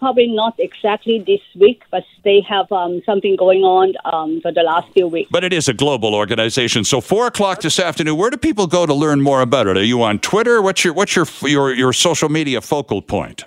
probably 0.00 0.26
not 0.26 0.54
exactly 0.58 1.20
this 1.24 1.40
week, 1.54 1.82
but 1.92 2.02
they 2.24 2.40
have 2.48 2.70
um, 2.72 3.00
something 3.06 3.36
going 3.36 3.62
on 3.62 3.94
um, 4.04 4.40
for 4.40 4.50
the 4.50 4.62
last 4.62 4.92
few 4.92 5.06
weeks. 5.06 5.30
But 5.30 5.44
it 5.44 5.52
is 5.52 5.68
a 5.68 5.72
global 5.72 6.16
organization. 6.16 6.82
So 6.82 7.00
four 7.00 7.28
o'clock 7.28 7.60
this 7.60 7.78
afternoon. 7.78 8.16
Where 8.16 8.30
do 8.30 8.36
people 8.36 8.66
go 8.66 8.86
to 8.86 8.94
learn 8.94 9.20
more 9.20 9.40
about 9.40 9.68
it? 9.68 9.76
Are 9.76 9.84
you 9.84 10.02
on 10.02 10.18
Twitter? 10.18 10.60
What's 10.60 10.84
your 10.84 10.94
what's 10.94 11.14
your 11.14 11.26
your, 11.42 11.72
your 11.72 11.92
social 11.92 12.28
media 12.28 12.60
focal 12.60 13.00
point? 13.00 13.44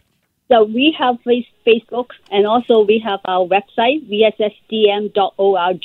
So 0.47 0.63
we 0.63 0.95
have 0.97 1.17
Facebook, 1.65 2.07
and 2.29 2.45
also 2.45 2.81
we 2.81 2.99
have 2.99 3.19
our 3.25 3.45
website 3.45 4.09
vssdm.org 4.09 5.83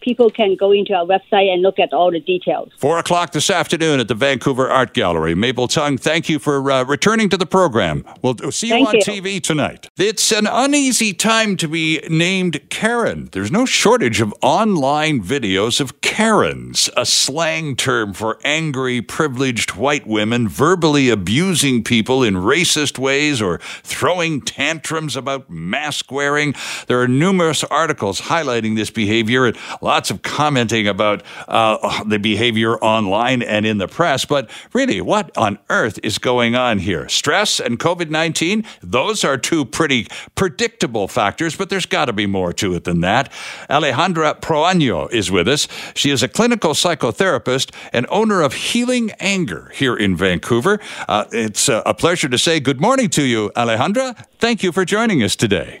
people 0.00 0.30
can 0.30 0.56
go 0.56 0.72
into 0.72 0.94
our 0.94 1.04
website 1.04 1.52
and 1.52 1.62
look 1.62 1.78
at 1.78 1.92
all 1.92 2.10
the 2.10 2.20
details. 2.20 2.70
Four 2.78 2.98
o'clock 2.98 3.32
this 3.32 3.50
afternoon 3.50 4.00
at 4.00 4.08
the 4.08 4.14
Vancouver 4.14 4.68
Art 4.68 4.94
Gallery. 4.94 5.34
Mabel 5.34 5.68
Tung, 5.68 5.98
thank 5.98 6.28
you 6.28 6.38
for 6.38 6.70
uh, 6.70 6.84
returning 6.84 7.28
to 7.30 7.36
the 7.36 7.46
program. 7.46 8.04
We'll 8.22 8.36
see 8.50 8.68
you 8.68 8.74
thank 8.74 8.88
on 8.88 8.94
you. 8.96 9.00
TV 9.02 9.42
tonight. 9.42 9.88
It's 9.96 10.32
an 10.32 10.46
uneasy 10.46 11.12
time 11.12 11.56
to 11.58 11.68
be 11.68 12.00
named 12.08 12.60
Karen. 12.70 13.28
There's 13.32 13.50
no 13.50 13.64
shortage 13.66 14.20
of 14.20 14.34
online 14.42 15.22
videos 15.22 15.80
of 15.80 16.00
Karens, 16.00 16.90
a 16.96 17.06
slang 17.06 17.76
term 17.76 18.12
for 18.12 18.38
angry, 18.44 19.02
privileged 19.02 19.74
white 19.74 20.06
women 20.06 20.48
verbally 20.48 21.08
abusing 21.10 21.84
people 21.84 22.22
in 22.22 22.34
racist 22.34 22.98
ways 22.98 23.40
or 23.40 23.58
throwing 23.82 24.40
tantrums 24.40 25.16
about 25.16 25.48
mask 25.48 26.10
wearing. 26.10 26.54
There 26.86 27.00
are 27.00 27.08
numerous 27.08 27.64
articles 27.64 28.22
highlighting 28.22 28.76
this 28.76 28.90
behavior 28.90 29.52
lots 29.98 30.12
of 30.12 30.22
commenting 30.22 30.86
about 30.86 31.24
uh, 31.48 32.04
the 32.04 32.20
behavior 32.20 32.76
online 32.76 33.42
and 33.42 33.66
in 33.66 33.78
the 33.78 33.88
press. 33.88 34.24
But 34.24 34.48
really, 34.72 35.00
what 35.00 35.36
on 35.36 35.58
earth 35.70 35.98
is 36.04 36.18
going 36.18 36.54
on 36.54 36.78
here? 36.78 37.08
Stress 37.08 37.58
and 37.58 37.80
COVID 37.80 38.08
19, 38.08 38.64
those 38.80 39.24
are 39.24 39.36
two 39.36 39.64
pretty 39.64 40.06
predictable 40.36 41.08
factors, 41.08 41.56
but 41.56 41.68
there's 41.68 41.84
got 41.84 42.04
to 42.04 42.12
be 42.12 42.26
more 42.26 42.52
to 42.52 42.74
it 42.74 42.84
than 42.84 43.00
that. 43.00 43.32
Alejandra 43.68 44.40
Proaño 44.40 45.10
is 45.10 45.32
with 45.32 45.48
us. 45.48 45.66
She 45.96 46.10
is 46.10 46.22
a 46.22 46.28
clinical 46.28 46.74
psychotherapist 46.74 47.74
and 47.92 48.06
owner 48.08 48.40
of 48.42 48.52
Healing 48.54 49.10
Anger 49.18 49.72
here 49.74 49.96
in 49.96 50.14
Vancouver. 50.14 50.78
Uh, 51.08 51.24
it's 51.32 51.68
uh, 51.68 51.82
a 51.84 51.92
pleasure 51.92 52.28
to 52.28 52.38
say 52.38 52.60
good 52.60 52.80
morning 52.80 53.10
to 53.10 53.24
you, 53.24 53.50
Alejandra. 53.56 54.14
Thank 54.38 54.62
you 54.62 54.70
for 54.70 54.84
joining 54.84 55.24
us 55.24 55.34
today. 55.34 55.80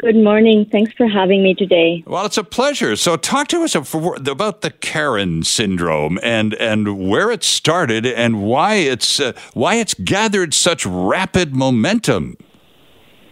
Good 0.00 0.16
morning. 0.16 0.64
Thanks 0.72 0.94
for 0.94 1.06
having 1.06 1.42
me 1.42 1.54
today. 1.54 2.02
Well, 2.06 2.24
it's 2.24 2.38
a 2.38 2.44
pleasure. 2.44 2.96
So, 2.96 3.18
talk 3.18 3.48
to 3.48 3.60
us 3.62 3.74
about 3.74 4.62
the 4.62 4.70
Karen 4.70 5.42
syndrome 5.42 6.18
and 6.22 6.54
and 6.54 7.10
where 7.10 7.30
it 7.30 7.44
started 7.44 8.06
and 8.06 8.42
why 8.42 8.76
it's 8.76 9.20
uh, 9.20 9.32
why 9.52 9.74
it's 9.74 9.92
gathered 9.92 10.54
such 10.54 10.86
rapid 10.86 11.54
momentum. 11.54 12.38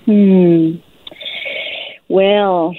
Hmm. 0.04 0.72
Well, 2.10 2.74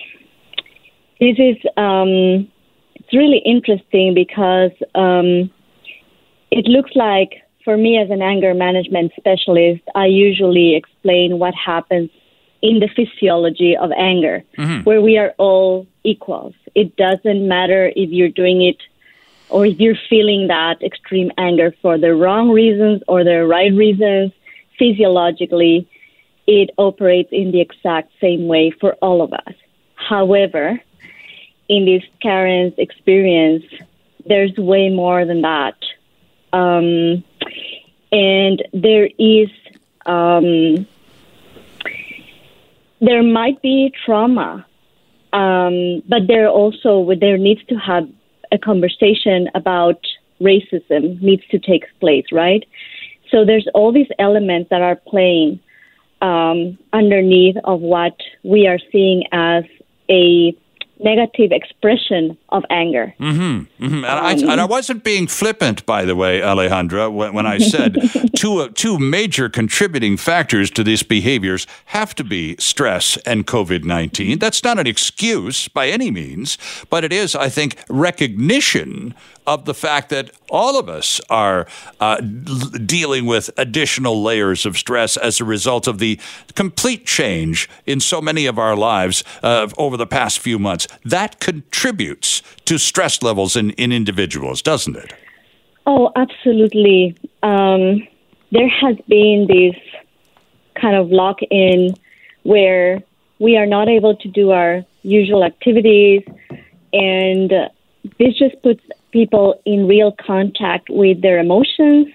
this 1.20 1.40
is 1.40 1.58
um, 1.76 2.48
it's 2.94 3.14
really 3.14 3.42
interesting 3.44 4.14
because 4.14 4.72
um, 4.94 5.50
it 6.52 6.68
looks 6.68 6.92
like 6.94 7.42
for 7.66 7.76
me 7.76 7.98
as 7.98 8.12
an 8.12 8.22
anger 8.22 8.54
management 8.54 9.14
specialist, 9.18 9.82
I 9.96 10.06
usually 10.06 10.76
explain 10.76 11.40
what 11.40 11.56
happens 11.56 12.12
in 12.62 12.80
the 12.80 12.90
physiology 12.96 13.76
of 13.78 13.92
anger, 13.92 14.44
mm-hmm. 14.58 14.84
where 14.84 15.02
we 15.02 15.18
are 15.18 15.34
all 15.38 15.88
equals. 16.04 16.54
It 16.76 16.96
doesn't 16.96 17.48
matter 17.48 17.92
if 17.96 18.10
you're 18.10 18.30
doing 18.30 18.62
it 18.62 18.78
or 19.50 19.66
if 19.66 19.80
you're 19.80 19.98
feeling 20.10 20.48
that 20.48 20.82
extreme 20.84 21.32
anger 21.38 21.74
for 21.82 21.98
the 21.98 22.14
wrong 22.14 22.50
reasons 22.50 23.02
or 23.08 23.24
the 23.24 23.46
right 23.46 23.74
reasons. 23.74 24.32
Physiologically, 24.78 25.88
it 26.48 26.72
operates 26.78 27.30
in 27.32 27.52
the 27.52 27.62
exact 27.62 28.12
same 28.22 28.48
way 28.48 28.72
for 28.72 28.94
all 29.02 29.22
of 29.22 29.34
us. 29.34 29.54
However, 29.96 30.80
in 31.68 31.86
this 31.86 32.04
Karen's 32.22 32.74
experience, 32.78 33.66
there's 34.26 34.56
way 34.58 34.90
more 34.90 35.26
than 35.26 35.42
that. 35.42 35.76
Um, 36.54 37.24
and 38.12 38.64
there 38.74 39.10
is 39.20 39.50
um, 40.06 40.88
there 43.02 43.24
might 43.24 43.62
be 43.62 43.94
trauma, 44.06 44.66
um, 45.34 46.04
but 46.08 46.28
there 46.28 46.50
also 46.50 47.10
there 47.20 47.38
needs 47.38 47.64
to 47.70 47.76
have 47.76 48.08
a 48.52 48.58
conversation 48.58 49.50
about 49.56 50.00
racism 50.42 51.22
needs 51.22 51.44
to 51.52 51.60
take 51.60 51.84
place, 52.00 52.26
right? 52.32 52.66
So 53.30 53.46
there's 53.46 53.68
all 53.74 53.92
these 53.92 54.10
elements 54.18 54.70
that 54.70 54.82
are 54.82 54.96
playing 54.96 55.60
um, 56.22 56.78
underneath 56.94 57.58
of 57.64 57.82
what 57.82 58.18
we 58.44 58.68
are 58.68 58.80
seeing 58.92 59.24
as 59.32 59.64
a 60.10 60.56
negative 61.00 61.52
expression 61.52 62.38
of 62.50 62.64
anger. 62.70 63.14
Mm-hmm, 63.20 63.86
mm-hmm. 63.86 63.96
And, 63.96 64.06
I, 64.06 64.32
and, 64.34 64.62
I, 64.62 64.66
wasn't 64.66 65.04
being 65.04 65.28
flippant, 65.28 65.86
by 65.86 66.06
the 66.06 66.16
way, 66.16 66.42
Alejandra, 66.42 67.12
when, 67.12 67.34
when 67.34 67.46
I 67.46 67.58
said 67.58 67.98
two, 68.36 68.60
uh, 68.60 68.70
two 68.74 69.00
major 69.00 69.50
contributing 69.50 70.18
factors 70.18 70.70
to 70.72 70.84
these 70.84 71.04
behaviors 71.04 71.66
have 71.86 72.14
to 72.16 72.24
be 72.24 72.56
stress 72.58 73.18
and 73.26 73.48
COVID 73.48 73.84
19. 73.84 74.40
That's 74.40 74.64
not 74.64 74.80
an 74.80 74.88
excuse 74.88 75.68
by 75.68 75.88
any 75.88 76.12
means, 76.12 76.58
but 76.90 77.04
it 77.04 77.14
is, 77.14 77.36
I 77.36 77.50
think, 77.50 77.78
recognition 77.90 79.16
of 79.50 79.66
the 79.66 79.74
fact 79.74 80.10
that 80.10 80.30
all 80.50 80.80
of 80.80 80.88
us 80.88 81.20
are 81.28 81.66
uh, 82.00 82.22
dealing 82.22 83.26
with 83.26 83.50
additional 83.58 84.22
layers 84.22 84.64
of 84.64 84.78
stress 84.78 85.18
as 85.18 85.42
a 85.42 85.44
result 85.46 85.88
of 85.88 85.98
the 85.98 86.20
complete 86.54 87.06
change 87.08 87.68
in 87.88 88.00
so 88.00 88.22
many 88.22 88.46
of 88.46 88.60
our 88.60 88.76
lives 88.76 89.24
uh, 89.42 89.68
over 89.78 89.98
the 89.98 90.06
past 90.06 90.38
few 90.38 90.60
months. 90.60 90.88
That 91.04 91.40
contributes 91.40 92.44
to 92.66 92.78
stress 92.78 93.24
levels 93.24 93.56
in, 93.56 93.72
in 93.72 93.92
individuals, 93.92 94.62
doesn't 94.62 94.96
it? 94.96 95.14
Oh, 95.88 96.12
absolutely. 96.16 97.18
Um, 97.42 98.08
there 98.52 98.70
has 98.70 98.98
been 99.08 99.48
this 99.50 99.76
kind 100.80 100.96
of 100.96 101.10
lock 101.10 101.40
in 101.50 101.96
where 102.44 103.02
we 103.40 103.58
are 103.58 103.66
not 103.66 103.90
able 103.90 104.16
to 104.16 104.28
do 104.28 104.52
our 104.52 104.86
usual 105.02 105.44
activities 105.44 106.22
and 106.94 107.52
this 108.18 108.34
just 108.38 108.62
puts 108.62 108.82
people 109.12 109.62
in 109.66 109.88
real 109.88 110.12
contact 110.12 110.90
with 110.90 111.22
their 111.22 111.40
emotions 111.40 112.08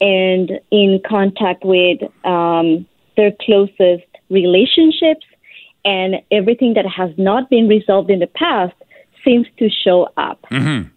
and 0.00 0.60
in 0.70 1.00
contact 1.06 1.64
with 1.64 2.00
um, 2.24 2.86
their 3.16 3.32
closest 3.40 4.04
relationships 4.28 5.26
and 5.84 6.16
everything 6.30 6.74
that 6.74 6.86
has 6.86 7.10
not 7.16 7.48
been 7.48 7.68
resolved 7.68 8.10
in 8.10 8.18
the 8.18 8.26
past 8.26 8.74
seems 9.24 9.46
to 9.58 9.68
show 9.70 10.08
up. 10.16 10.44
Mm-hmm. 10.50 10.88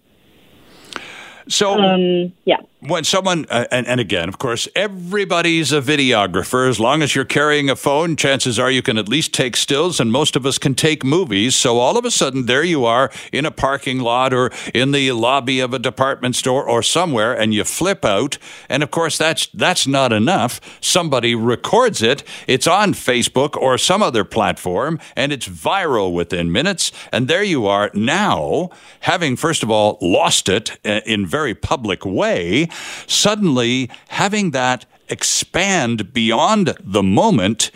So, 1.47 1.79
Um, 1.79 2.33
yeah. 2.45 2.57
When 2.81 3.03
someone 3.03 3.45
uh, 3.49 3.65
and, 3.71 3.85
and 3.87 3.99
again 3.99 4.29
of 4.29 4.37
course 4.39 4.67
everybody's 4.73 5.73
a 5.73 5.81
videographer. 5.81 6.69
As 6.69 6.79
long 6.79 7.01
as 7.01 7.13
you're 7.13 7.25
carrying 7.25 7.69
a 7.69 7.75
phone 7.75 8.15
chances 8.15 8.57
are 8.57 8.71
you 8.71 8.81
can 8.81 8.97
at 8.97 9.09
least 9.09 9.33
take 9.33 9.57
stills 9.57 9.99
and 9.99 10.11
most 10.11 10.37
of 10.37 10.45
us 10.45 10.57
can 10.57 10.75
take 10.75 11.03
movies. 11.03 11.55
So 11.55 11.77
all 11.77 11.97
of 11.97 12.05
a 12.05 12.11
sudden 12.11 12.45
there 12.45 12.63
you 12.63 12.85
are 12.85 13.11
in 13.33 13.45
a 13.45 13.51
parking 13.51 13.99
lot 13.99 14.33
or 14.33 14.51
in 14.73 14.91
the 14.91 15.11
lobby 15.11 15.59
of 15.59 15.73
a 15.73 15.79
department 15.79 16.37
store 16.37 16.67
or 16.67 16.81
somewhere 16.81 17.33
and 17.33 17.53
you 17.53 17.65
flip 17.65 18.05
out. 18.05 18.37
And 18.69 18.81
of 18.81 18.91
course 18.91 19.17
that's 19.17 19.47
that's 19.47 19.85
not 19.85 20.13
enough. 20.13 20.61
Somebody 20.79 21.35
records 21.35 22.01
it. 22.01 22.23
It's 22.47 22.67
on 22.67 22.93
Facebook 22.93 23.57
or 23.57 23.77
some 23.77 24.01
other 24.01 24.23
platform 24.23 24.99
and 25.17 25.33
it's 25.33 25.49
viral 25.49 26.13
within 26.13 26.49
minutes. 26.49 26.93
And 27.11 27.27
there 27.27 27.43
you 27.43 27.67
are 27.67 27.91
now 27.93 28.69
having 29.01 29.35
first 29.35 29.63
of 29.63 29.69
all 29.69 29.97
lost 30.01 30.47
it 30.47 30.79
uh, 30.85 31.01
in 31.05 31.25
very 31.25 31.53
public 31.53 32.05
way 32.05 32.68
suddenly 33.07 33.89
having 34.09 34.51
that 34.51 34.85
expand 35.09 36.13
beyond 36.13 36.75
the 36.79 37.03
moment 37.03 37.71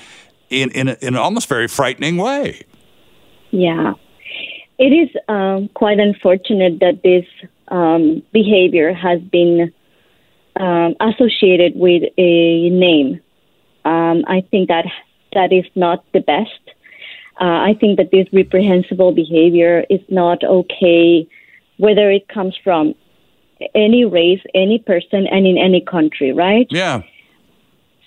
in, 0.50 0.70
in, 0.72 0.90
in 0.90 0.98
an 1.10 1.16
almost 1.16 1.48
very 1.48 1.68
frightening 1.68 2.18
way. 2.18 2.64
Yeah. 3.52 3.94
It 4.78 4.92
is 4.92 5.10
um, 5.28 5.70
quite 5.74 6.00
unfortunate 6.00 6.80
that 6.80 7.02
this 7.04 7.26
um, 7.70 8.24
behavior 8.32 8.94
has 8.94 9.22
been 9.22 9.74
um, 10.60 10.96
associated 11.00 11.74
with 11.76 12.04
a 12.18 12.70
name. 12.70 13.22
Um, 13.86 14.24
I 14.28 14.42
think 14.52 14.70
that 14.70 14.86
that 15.34 15.52
is 15.52 15.66
not 15.76 16.04
the 16.14 16.20
best. 16.20 16.60
Uh, 17.42 17.46
I 17.46 17.76
think 17.80 17.98
that 17.98 18.12
this 18.12 18.28
reprehensible 18.32 19.12
behavior 19.12 19.84
is 19.90 20.02
not 20.10 20.44
okay, 20.44 21.28
whether 21.78 22.12
it 22.12 22.28
comes 22.28 22.56
from 22.64 22.94
any 23.76 24.06
race, 24.06 24.42
any 24.54 24.80
person, 24.80 25.28
and 25.28 25.46
in 25.46 25.58
any 25.58 25.82
country, 25.82 26.32
right? 26.32 26.68
Yeah. 26.70 27.04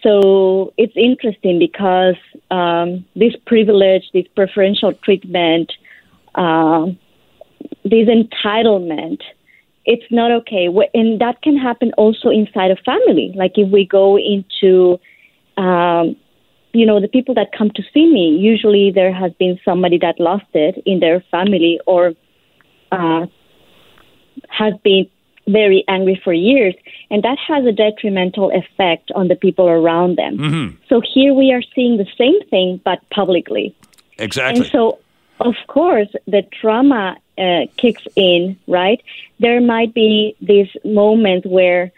So 0.02 0.72
it's 0.76 0.92
interesting 0.96 1.58
because 1.58 2.16
um, 2.50 3.04
this 3.16 3.34
privilege, 3.46 4.04
this 4.12 4.26
preferential 4.36 4.92
treatment, 4.92 5.72
uh, 6.34 6.86
this 7.84 8.08
entitlement, 8.08 9.20
it's 9.84 10.04
not 10.10 10.30
okay. 10.30 10.68
And 10.94 11.20
that 11.20 11.42
can 11.42 11.56
happen 11.56 11.92
also 11.96 12.28
inside 12.28 12.70
a 12.70 12.76
family. 12.76 13.32
Like 13.34 13.52
if 13.56 13.70
we 13.70 13.86
go 13.86 14.18
into, 14.18 15.00
um, 15.56 16.16
you 16.72 16.86
know, 16.86 17.00
the 17.00 17.08
people 17.08 17.34
that 17.34 17.48
come 17.56 17.70
to 17.70 17.82
see 17.94 18.06
me, 18.12 18.36
usually 18.38 18.92
there 18.92 19.12
has 19.12 19.32
been 19.38 19.58
somebody 19.64 19.98
that 19.98 20.20
lost 20.20 20.46
it 20.52 20.82
in 20.84 21.00
their 21.00 21.20
family 21.30 21.80
or 21.86 22.12
uh, 22.92 23.26
has 24.48 24.74
been 24.84 25.08
very 25.48 25.84
angry 25.88 26.20
for 26.22 26.32
years, 26.32 26.74
and 27.10 27.22
that 27.22 27.38
has 27.46 27.64
a 27.64 27.72
detrimental 27.72 28.50
effect 28.50 29.10
on 29.14 29.28
the 29.28 29.36
people 29.36 29.68
around 29.68 30.16
them. 30.16 30.38
Mm-hmm. 30.38 30.76
So 30.88 31.00
here 31.00 31.34
we 31.34 31.52
are 31.52 31.62
seeing 31.74 31.96
the 31.98 32.06
same 32.18 32.40
thing, 32.48 32.80
but 32.84 32.98
publicly. 33.10 33.74
Exactly. 34.18 34.62
And 34.62 34.70
so, 34.70 34.98
of 35.40 35.54
course, 35.68 36.08
the 36.26 36.42
trauma 36.60 37.16
uh, 37.38 37.66
kicks 37.76 38.06
in, 38.16 38.58
right? 38.66 39.02
There 39.38 39.60
might 39.60 39.94
be 39.94 40.34
this 40.40 40.68
moment 40.84 41.46
where 41.46 41.92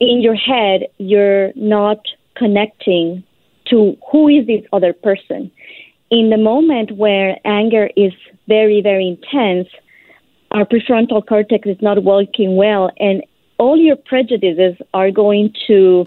in 0.00 0.20
your 0.20 0.36
head 0.36 0.86
you're 0.98 1.52
not 1.54 1.98
connecting 2.36 3.24
to 3.66 3.96
who 4.10 4.28
is 4.28 4.46
this 4.46 4.64
other 4.72 4.92
person. 4.92 5.50
In 6.10 6.30
the 6.30 6.38
moment 6.38 6.92
where 6.92 7.38
anger 7.44 7.90
is 7.96 8.12
very, 8.46 8.80
very 8.80 9.06
intense, 9.08 9.68
our 10.50 10.64
prefrontal 10.64 11.26
cortex 11.26 11.66
is 11.66 11.76
not 11.80 12.02
working 12.02 12.56
well, 12.56 12.90
and 12.98 13.22
all 13.58 13.76
your 13.76 13.96
prejudices 13.96 14.76
are 14.94 15.10
going 15.10 15.54
to 15.66 16.06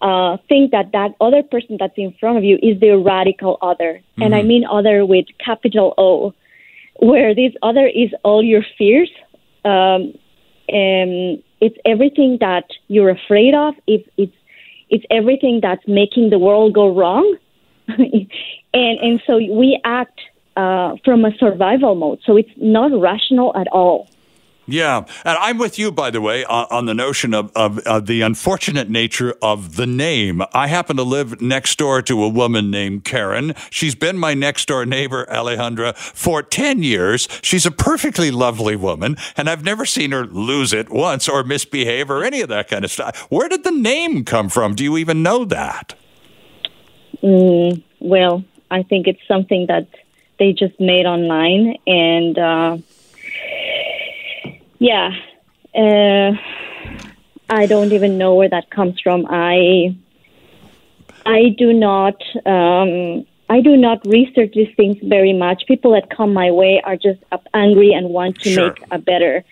uh, 0.00 0.36
think 0.48 0.70
that 0.72 0.92
that 0.92 1.14
other 1.20 1.42
person 1.42 1.76
that's 1.78 1.96
in 1.96 2.14
front 2.20 2.38
of 2.38 2.44
you 2.44 2.58
is 2.62 2.78
the 2.80 2.96
radical 2.96 3.58
other. 3.62 4.00
Mm-hmm. 4.00 4.22
And 4.22 4.34
I 4.34 4.42
mean 4.42 4.64
other 4.64 5.04
with 5.06 5.26
capital 5.44 5.94
O, 5.96 6.34
where 7.00 7.34
this 7.34 7.52
other 7.62 7.86
is 7.86 8.10
all 8.22 8.42
your 8.42 8.64
fears. 8.76 9.10
Um, 9.64 10.14
and 10.68 11.42
it's 11.60 11.76
everything 11.84 12.38
that 12.40 12.64
you're 12.88 13.10
afraid 13.10 13.54
of. 13.54 13.74
It's, 13.86 14.08
it's, 14.16 14.36
it's 14.90 15.04
everything 15.10 15.60
that's 15.62 15.86
making 15.88 16.30
the 16.30 16.38
world 16.38 16.74
go 16.74 16.94
wrong. 16.94 17.36
and, 17.88 18.28
and 18.72 19.22
so 19.26 19.36
we 19.36 19.80
act 19.84 20.20
uh, 20.56 20.96
from 21.04 21.24
a 21.24 21.36
survival 21.38 21.94
mode. 21.94 22.20
So 22.24 22.36
it's 22.36 22.50
not 22.56 22.90
rational 22.98 23.56
at 23.56 23.68
all. 23.68 24.08
Yeah, 24.68 25.04
and 25.24 25.38
I'm 25.38 25.58
with 25.58 25.78
you, 25.78 25.92
by 25.92 26.10
the 26.10 26.20
way, 26.20 26.44
on, 26.44 26.66
on 26.72 26.86
the 26.86 26.94
notion 26.94 27.34
of, 27.34 27.52
of, 27.54 27.78
of, 27.80 28.06
the 28.06 28.22
unfortunate 28.22 28.90
nature 28.90 29.36
of 29.40 29.76
the 29.76 29.86
name. 29.86 30.42
I 30.52 30.66
happen 30.66 30.96
to 30.96 31.04
live 31.04 31.40
next 31.40 31.78
door 31.78 32.02
to 32.02 32.24
a 32.24 32.28
woman 32.28 32.68
named 32.68 33.04
Karen. 33.04 33.54
She's 33.70 33.94
been 33.94 34.18
my 34.18 34.34
next 34.34 34.66
door 34.66 34.84
neighbor, 34.84 35.24
Alejandra, 35.26 35.96
for 35.96 36.42
10 36.42 36.82
years. 36.82 37.28
She's 37.42 37.64
a 37.64 37.70
perfectly 37.70 38.32
lovely 38.32 38.74
woman, 38.74 39.16
and 39.36 39.48
I've 39.48 39.62
never 39.62 39.86
seen 39.86 40.10
her 40.10 40.26
lose 40.26 40.72
it 40.72 40.90
once 40.90 41.28
or 41.28 41.44
misbehave 41.44 42.10
or 42.10 42.24
any 42.24 42.40
of 42.40 42.48
that 42.48 42.66
kind 42.66 42.84
of 42.84 42.90
stuff. 42.90 43.16
Where 43.30 43.48
did 43.48 43.62
the 43.62 43.70
name 43.70 44.24
come 44.24 44.48
from? 44.48 44.74
Do 44.74 44.82
you 44.82 44.96
even 44.96 45.22
know 45.22 45.44
that? 45.44 45.94
Mm, 47.22 47.84
well, 48.00 48.42
I 48.68 48.82
think 48.82 49.06
it's 49.06 49.26
something 49.28 49.66
that 49.68 49.86
they 50.38 50.52
just 50.52 50.78
made 50.78 51.06
online 51.06 51.76
and 51.86 52.38
uh, 52.38 52.76
yeah 54.78 55.10
uh, 55.74 56.32
i 57.48 57.66
don't 57.66 57.92
even 57.92 58.18
know 58.18 58.34
where 58.34 58.48
that 58.48 58.70
comes 58.70 59.00
from. 59.00 59.26
I 59.28 59.96
i 61.24 61.48
do 61.56 61.72
not 61.72 62.20
um, 62.44 63.26
i 63.48 63.60
do 63.60 63.76
not 63.76 64.04
research 64.06 64.52
these 64.54 64.74
things 64.76 64.96
very 65.02 65.32
much. 65.32 65.64
People 65.66 65.92
that 65.92 66.14
come 66.16 66.32
my 66.32 66.50
way 66.50 66.80
are 66.84 66.96
just 66.96 67.20
angry 67.54 67.92
and 67.92 68.10
want 68.10 68.38
to 68.40 68.50
Sure. 68.50 68.66
make 68.68 68.78
a 68.90 68.98
better 68.98 69.44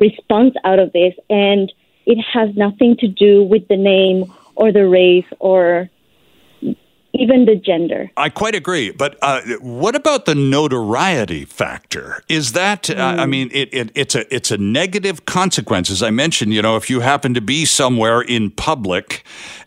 response 0.00 0.54
out 0.64 0.78
of 0.78 0.92
this. 0.92 1.14
And 1.30 1.72
it 2.06 2.18
has 2.32 2.48
nothing 2.56 2.96
to 2.98 3.08
do 3.08 3.44
with 3.44 3.68
the 3.68 3.76
name 3.76 4.32
or 4.56 4.72
the 4.72 4.88
race 4.88 5.30
or 5.38 5.88
even 7.14 7.44
the 7.44 7.56
gender 7.56 8.10
I 8.16 8.28
quite 8.28 8.54
agree. 8.54 8.90
But 8.90 9.18
uh, 9.22 9.40
what 9.60 9.94
about 9.94 10.26
the 10.26 10.34
notoriety 10.34 11.44
factor? 11.44 12.22
Is 12.28 12.52
that, 12.52 12.90
uh, 12.90 13.16
I 13.18 13.26
mean, 13.26 13.50
it, 13.52 13.68
it, 13.72 13.90
it's, 13.94 14.14
a, 14.14 14.32
it's 14.34 14.50
a 14.50 14.58
negative 14.58 15.24
consequence. 15.24 15.90
As 15.90 16.02
I 16.02 16.10
mentioned, 16.10 16.52
you 16.54 16.62
know, 16.62 16.76
if 16.76 16.90
you 16.90 17.00
happen 17.00 17.34
to 17.34 17.40
be 17.40 17.64
somewhere 17.64 18.20
in 18.20 18.50
public 18.50 19.24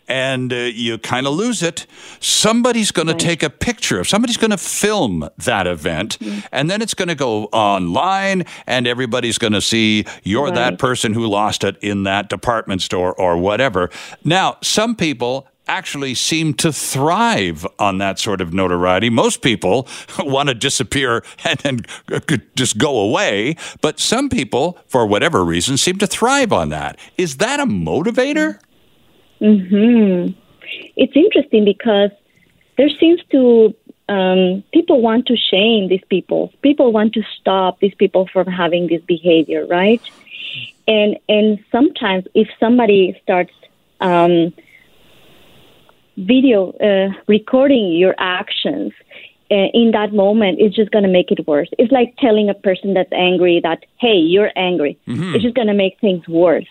and 0.08 0.52
uh, 0.52 0.56
you 0.56 0.98
kind 0.98 1.26
of 1.26 1.34
lose 1.34 1.62
it, 1.62 1.86
somebody's 2.20 2.92
going 2.92 3.08
to 3.08 3.14
take 3.14 3.42
a 3.42 3.50
picture 3.50 3.98
of, 4.00 4.08
somebody's 4.08 4.36
going 4.36 4.52
to 4.52 4.58
film 4.58 5.28
that 5.38 5.66
event, 5.66 6.18
and 6.52 6.70
then 6.70 6.80
it's 6.80 6.94
going 6.94 7.08
to 7.08 7.14
go 7.14 7.44
online, 7.46 8.44
and 8.66 8.86
everybody's 8.86 9.38
going 9.38 9.52
to 9.52 9.60
see 9.60 10.04
you're 10.22 10.50
that 10.52 10.78
person 10.78 11.12
who 11.12 11.26
lost 11.26 11.64
it 11.64 11.76
in 11.80 12.04
that 12.04 12.28
department 12.28 12.82
store 12.82 13.12
or 13.14 13.36
whatever. 13.36 13.90
Now, 14.24 14.58
some 14.62 14.94
people 14.94 15.48
actually 15.66 16.14
seem 16.14 16.54
to 16.54 16.72
thrive 16.72 17.66
on 17.78 17.98
that 17.98 18.18
sort 18.18 18.40
of 18.40 18.52
notoriety. 18.52 19.10
Most 19.10 19.42
people 19.42 19.88
want 20.18 20.48
to 20.48 20.54
disappear 20.54 21.24
and 21.44 21.58
then 21.60 21.80
just 22.54 22.78
go 22.78 22.98
away, 22.98 23.56
but 23.80 23.98
some 23.98 24.28
people, 24.28 24.78
for 24.86 25.06
whatever 25.06 25.44
reason, 25.44 25.76
seem 25.76 25.98
to 25.98 26.06
thrive 26.06 26.52
on 26.52 26.68
that. 26.70 26.98
Is 27.16 27.38
that 27.38 27.60
a 27.60 27.66
motivator? 27.66 28.58
Hmm. 29.38 30.28
It's 30.96 31.14
interesting 31.14 31.64
because 31.64 32.10
there 32.76 32.88
seems 32.88 33.20
to 33.30 33.74
um, 34.08 34.62
people 34.72 35.00
want 35.02 35.26
to 35.26 35.36
shame 35.36 35.88
these 35.88 36.04
people. 36.08 36.52
People 36.62 36.92
want 36.92 37.12
to 37.14 37.22
stop 37.38 37.80
these 37.80 37.94
people 37.94 38.28
from 38.32 38.46
having 38.46 38.86
this 38.86 39.02
behavior, 39.02 39.66
right? 39.66 40.00
And 40.86 41.18
and 41.28 41.58
sometimes 41.72 42.26
if 42.34 42.48
somebody 42.60 43.18
starts 43.22 43.52
um, 44.00 44.52
video 46.16 46.72
uh, 46.72 47.12
recording 47.26 47.92
your 47.92 48.14
actions 48.18 48.92
uh, 49.50 49.68
in 49.74 49.92
that 49.92 50.12
moment, 50.12 50.58
it's 50.60 50.74
just 50.74 50.90
going 50.90 51.04
to 51.04 51.10
make 51.10 51.30
it 51.30 51.46
worse. 51.46 51.68
It's 51.78 51.92
like 51.92 52.16
telling 52.18 52.50
a 52.50 52.54
person 52.54 52.94
that's 52.94 53.12
angry 53.12 53.60
that, 53.62 53.84
"Hey, 53.98 54.16
you're 54.16 54.50
angry." 54.56 54.98
It's 55.34 55.42
just 55.42 55.54
going 55.54 55.68
to 55.68 55.74
make 55.74 56.00
things 56.00 56.26
worse. 56.26 56.66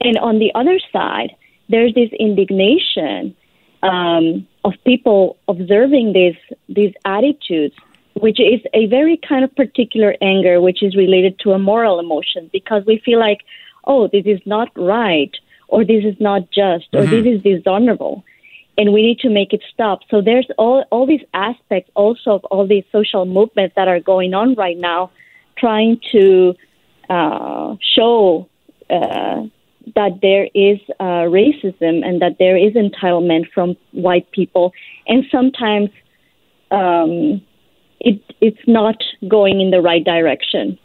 And 0.00 0.18
on 0.18 0.38
the 0.38 0.52
other 0.54 0.78
side, 0.92 1.34
there's 1.68 1.94
this 1.94 2.10
indignation 2.18 3.36
um, 3.82 4.46
of 4.64 4.72
people 4.84 5.36
observing 5.46 6.12
these 6.14 6.36
these 6.68 6.94
attitudes, 7.04 7.76
which 8.14 8.40
is 8.40 8.60
a 8.74 8.86
very 8.86 9.16
kind 9.16 9.44
of 9.44 9.54
particular 9.54 10.16
anger, 10.20 10.60
which 10.60 10.82
is 10.82 10.96
related 10.96 11.38
to 11.40 11.52
a 11.52 11.58
moral 11.58 12.00
emotion, 12.00 12.50
because 12.52 12.84
we 12.86 12.98
feel 13.04 13.20
like, 13.20 13.42
oh, 13.84 14.08
this 14.08 14.24
is 14.26 14.40
not 14.46 14.68
right, 14.76 15.34
or 15.68 15.84
this 15.84 16.04
is 16.04 16.16
not 16.18 16.50
just, 16.50 16.86
or 16.92 17.06
this 17.06 17.24
is 17.24 17.42
dishonorable. 17.42 18.24
And 18.78 18.92
we 18.92 19.02
need 19.02 19.18
to 19.18 19.28
make 19.28 19.52
it 19.52 19.62
stop. 19.74 20.00
So 20.08 20.22
there's 20.22 20.46
all 20.56 20.84
all 20.90 21.06
these 21.06 21.26
aspects 21.34 21.90
also 21.94 22.36
of 22.36 22.44
all 22.44 22.66
these 22.66 22.84
social 22.92 23.26
movements 23.26 23.74
that 23.74 23.88
are 23.88 24.00
going 24.00 24.32
on 24.32 24.54
right 24.54 24.78
now, 24.78 25.10
trying 25.58 26.00
to 26.12 26.54
uh, 27.10 27.74
show 27.96 28.48
uh, 28.88 29.42
that 29.96 30.20
there 30.22 30.48
is 30.54 30.78
uh, 31.00 31.26
racism 31.40 32.06
and 32.06 32.22
that 32.22 32.36
there 32.38 32.56
is 32.56 32.74
entitlement 32.74 33.50
from 33.52 33.76
white 33.90 34.30
people, 34.30 34.72
and 35.08 35.24
sometimes 35.30 35.90
um, 36.70 37.42
it 37.98 38.22
it's 38.40 38.64
not 38.68 39.02
going 39.26 39.60
in 39.60 39.70
the 39.72 39.82
right 39.82 40.04
direction. 40.04 40.78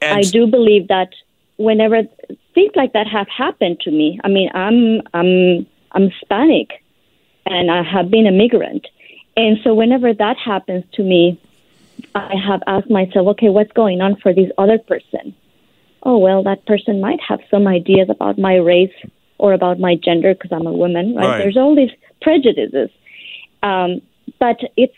And 0.00 0.18
I 0.18 0.22
do 0.22 0.46
believe 0.46 0.88
that 0.88 1.10
whenever 1.58 2.02
things 2.54 2.72
like 2.76 2.94
that 2.94 3.06
have 3.08 3.28
happened 3.28 3.80
to 3.80 3.90
me, 3.90 4.18
I 4.24 4.28
mean, 4.28 4.48
I'm 4.54 5.02
I'm 5.12 5.66
I'm 5.92 6.10
Hispanic, 6.10 6.82
and 7.46 7.70
I 7.70 7.82
have 7.82 8.10
been 8.10 8.26
a 8.26 8.32
migrant, 8.32 8.86
and 9.36 9.58
so 9.62 9.74
whenever 9.74 10.12
that 10.12 10.36
happens 10.36 10.84
to 10.94 11.02
me, 11.02 11.40
I 12.14 12.34
have 12.36 12.62
asked 12.66 12.90
myself, 12.90 13.28
okay, 13.28 13.48
what's 13.48 13.72
going 13.72 14.00
on 14.00 14.16
for 14.16 14.32
this 14.32 14.50
other 14.58 14.78
person? 14.78 15.34
Oh 16.02 16.18
well, 16.18 16.42
that 16.44 16.64
person 16.66 17.00
might 17.00 17.20
have 17.26 17.40
some 17.50 17.66
ideas 17.66 18.08
about 18.08 18.38
my 18.38 18.56
race 18.56 18.94
or 19.38 19.52
about 19.52 19.78
my 19.78 19.94
gender 19.94 20.34
because 20.34 20.52
I'm 20.52 20.66
a 20.66 20.72
woman, 20.72 21.14
right? 21.14 21.26
right? 21.26 21.38
There's 21.38 21.56
all 21.56 21.74
these 21.74 21.90
prejudices, 22.22 22.90
um, 23.62 24.00
but 24.38 24.58
it's 24.76 24.94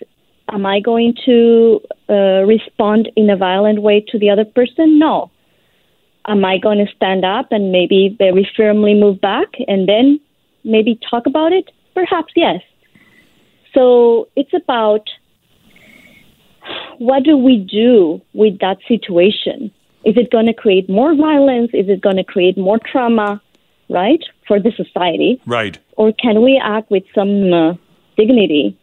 am 0.49 0.67
I 0.67 0.81
going 0.81 1.15
to 1.27 1.81
uh, 2.09 2.45
respond 2.45 3.11
in 3.17 3.31
a 3.31 3.37
violent 3.37 3.83
way 3.83 4.05
to 4.09 4.19
the 4.19 4.31
other 4.31 4.45
person? 4.45 4.99
No. 4.99 5.31
Am 6.27 6.45
I 6.45 6.59
going 6.59 6.79
to 6.79 6.93
stand 6.95 7.25
up 7.25 7.47
and 7.51 7.73
maybe 7.73 8.15
very 8.19 8.49
firmly 8.57 8.95
move 8.95 9.21
back 9.21 9.49
and 9.67 9.89
then 9.89 10.21
maybe 10.65 10.99
talk 11.11 11.27
about 11.27 11.53
it? 11.53 11.71
Perhaps 11.95 12.33
yes. 12.37 12.61
So 13.75 14.29
it's 14.37 14.53
about 14.55 15.09
what 16.99 17.23
do 17.23 17.37
we 17.37 17.57
do 17.57 18.21
with 18.35 18.59
that 18.61 18.79
situation? 18.87 19.71
Is 20.05 20.17
it 20.17 20.31
going 20.31 20.47
to 20.47 20.55
create 20.55 20.89
more 20.89 21.15
violence? 21.15 21.71
Is 21.75 21.89
it 21.89 22.01
going 22.01 22.17
to 22.17 22.25
create 22.25 22.57
more 22.57 22.79
trauma, 22.79 23.41
right, 23.89 24.23
for 24.47 24.59
the 24.59 24.73
society? 24.77 25.41
Right. 25.47 25.79
Or 25.97 26.13
can 26.13 26.43
we 26.43 26.61
act 26.63 26.91
with 26.91 27.05
some 27.15 27.53
uh, 27.53 27.75
dignity 28.17 28.79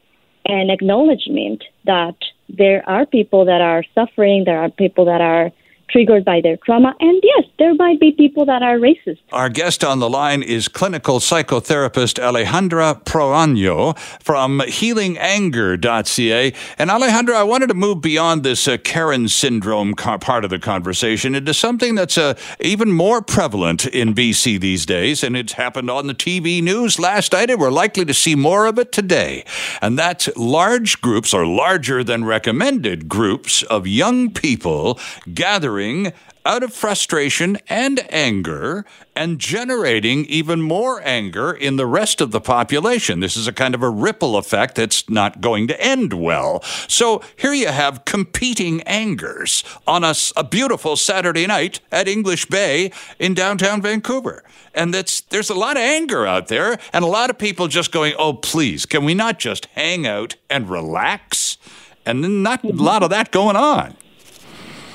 and 0.45 0.71
acknowledgement 0.71 1.63
that 1.86 2.15
there 2.49 2.88
are 2.88 3.05
people 3.05 3.45
that 3.45 3.61
are 3.61 3.84
suffering, 3.93 4.43
there 4.45 4.59
are 4.59 4.69
people 4.69 5.05
that 5.05 5.21
are 5.21 5.51
triggered 5.89 6.25
by 6.25 6.41
their 6.41 6.57
trauma. 6.57 6.93
And 6.99 7.21
yes, 7.23 7.45
there 7.59 7.73
might 7.75 7.99
be 7.99 8.11
people 8.11 8.45
that 8.45 8.61
are 8.61 8.77
racist. 8.77 9.19
Our 9.31 9.49
guest 9.49 9.83
on 9.83 9.99
the 9.99 10.09
line 10.09 10.43
is 10.43 10.67
clinical 10.67 11.19
psychotherapist 11.19 12.19
Alejandra 12.19 13.03
Proaño 13.03 13.97
from 14.21 14.59
healinganger.ca. 14.59 16.53
And 16.77 16.89
Alejandra, 16.89 17.35
I 17.35 17.43
wanted 17.43 17.67
to 17.67 17.73
move 17.73 18.01
beyond 18.01 18.43
this 18.43 18.67
uh, 18.67 18.77
Karen 18.77 19.27
syndrome 19.27 19.93
part 19.95 20.43
of 20.43 20.49
the 20.49 20.59
conversation 20.59 21.35
into 21.35 21.53
something 21.53 21.95
that's 21.95 22.17
uh, 22.17 22.33
even 22.59 22.91
more 22.91 23.21
prevalent 23.21 23.85
in 23.85 24.13
BC 24.13 24.59
these 24.59 24.85
days. 24.85 25.23
And 25.23 25.38
it's 25.38 25.53
happened 25.53 25.89
on 25.89 26.07
the 26.07 26.13
TV 26.13 26.61
news 26.61 26.99
last 26.99 27.31
night, 27.31 27.49
and 27.49 27.59
we're 27.59 27.71
likely 27.71 28.05
to 28.05 28.13
see 28.13 28.35
more 28.35 28.65
of 28.65 28.77
it 28.77 28.91
today. 28.91 29.45
And 29.81 29.97
that's 29.97 30.29
large 30.35 31.01
groups 31.01 31.33
or 31.33 31.45
larger 31.45 32.03
than 32.03 32.25
recommended 32.25 33.07
groups 33.07 33.63
of 33.63 33.88
young 33.88 34.31
people 34.31 34.99
gathering 35.33 35.76
gathering 35.78 36.11
out 36.43 36.63
of 36.63 36.73
frustration 36.73 37.57
and 37.67 38.07
anger 38.11 38.86
and 39.15 39.38
generating 39.38 40.23
even 40.25 40.61
more 40.61 41.01
anger 41.03 41.51
in 41.51 41.75
the 41.75 41.86
rest 41.86 42.21
of 42.21 42.32
the 42.32 42.39
population. 42.39 43.19
This 43.19 43.36
is 43.36 43.47
a 43.47 43.53
kind 43.53 43.75
of 43.75 43.84
a 43.84 43.89
ripple 43.89 44.38
effect 44.38 44.75
that's 44.75 45.09
not 45.09 45.41
going 45.41 45.67
to 45.67 45.80
end 45.82 46.13
well. 46.13 46.63
So 46.88 47.21
here 47.36 47.53
you 47.53 47.67
have 47.67 48.05
competing 48.05 48.82
angers 48.84 49.63
on 49.86 50.03
a, 50.03 50.15
a 50.38 50.43
beautiful 50.43 50.95
Saturday 50.95 51.45
night 51.45 51.82
at 51.91 52.07
English 52.07 52.45
Bay 52.45 52.91
in 53.19 53.34
downtown 53.34 53.82
Vancouver. 53.82 54.43
And 54.73 54.93
that's, 54.93 55.21
there's 55.21 55.49
a 55.49 55.55
lot 55.55 55.75
of 55.75 55.84
anger 55.84 56.25
out 56.25 56.47
there 56.47 56.80
and 56.93 57.03
a 57.03 57.07
lot 57.07 57.30
of 57.30 57.38
people 57.38 57.67
just 57.67 57.91
going, 57.91 58.13
oh, 58.17 58.34
please, 58.34 58.86
can 58.86 59.03
we 59.03 59.13
not 59.13 59.38
just 59.38 59.65
hang 59.75 60.07
out 60.07 60.38
and 60.49 60.69
relax? 60.69 61.57
And 62.05 62.41
not 62.41 62.63
a 62.63 62.69
lot 62.69 63.03
of 63.03 63.09
that 63.09 63.32
going 63.32 63.57
on. 63.57 63.97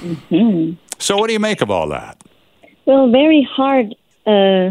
Mm-hmm. 0.03 0.73
So, 0.99 1.17
what 1.17 1.29
do 1.29 1.33
you 1.33 1.41
make 1.41 1.63
of 1.63 1.71
all 1.71 1.89
that? 1.89 2.23
Well, 2.85 3.11
very 3.11 3.43
hard 3.43 3.95
uh, 4.27 4.71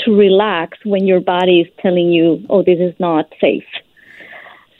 to 0.00 0.16
relax 0.16 0.78
when 0.84 1.06
your 1.06 1.20
body 1.20 1.60
is 1.60 1.68
telling 1.80 2.10
you, 2.10 2.44
oh, 2.48 2.62
this 2.62 2.78
is 2.78 2.94
not 3.00 3.32
safe. 3.40 3.66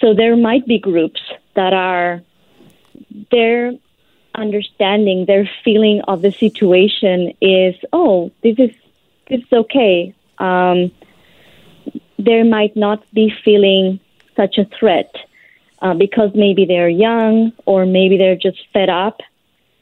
So, 0.00 0.14
there 0.14 0.36
might 0.36 0.66
be 0.66 0.78
groups 0.78 1.20
that 1.54 1.72
are, 1.72 2.22
their 3.30 3.72
understanding, 4.34 5.26
their 5.26 5.48
feeling 5.64 6.02
of 6.08 6.22
the 6.22 6.32
situation 6.32 7.32
is, 7.40 7.74
oh, 7.92 8.30
this 8.42 8.58
is, 8.58 8.70
this 9.28 9.40
is 9.40 9.52
okay. 9.52 10.14
Um, 10.38 10.92
there 12.18 12.44
might 12.44 12.76
not 12.76 13.04
be 13.12 13.32
feeling 13.44 14.00
such 14.36 14.58
a 14.58 14.64
threat 14.64 15.14
uh, 15.82 15.94
because 15.94 16.30
maybe 16.34 16.64
they're 16.64 16.88
young 16.88 17.52
or 17.66 17.86
maybe 17.86 18.16
they're 18.16 18.36
just 18.36 18.58
fed 18.72 18.88
up 18.88 19.20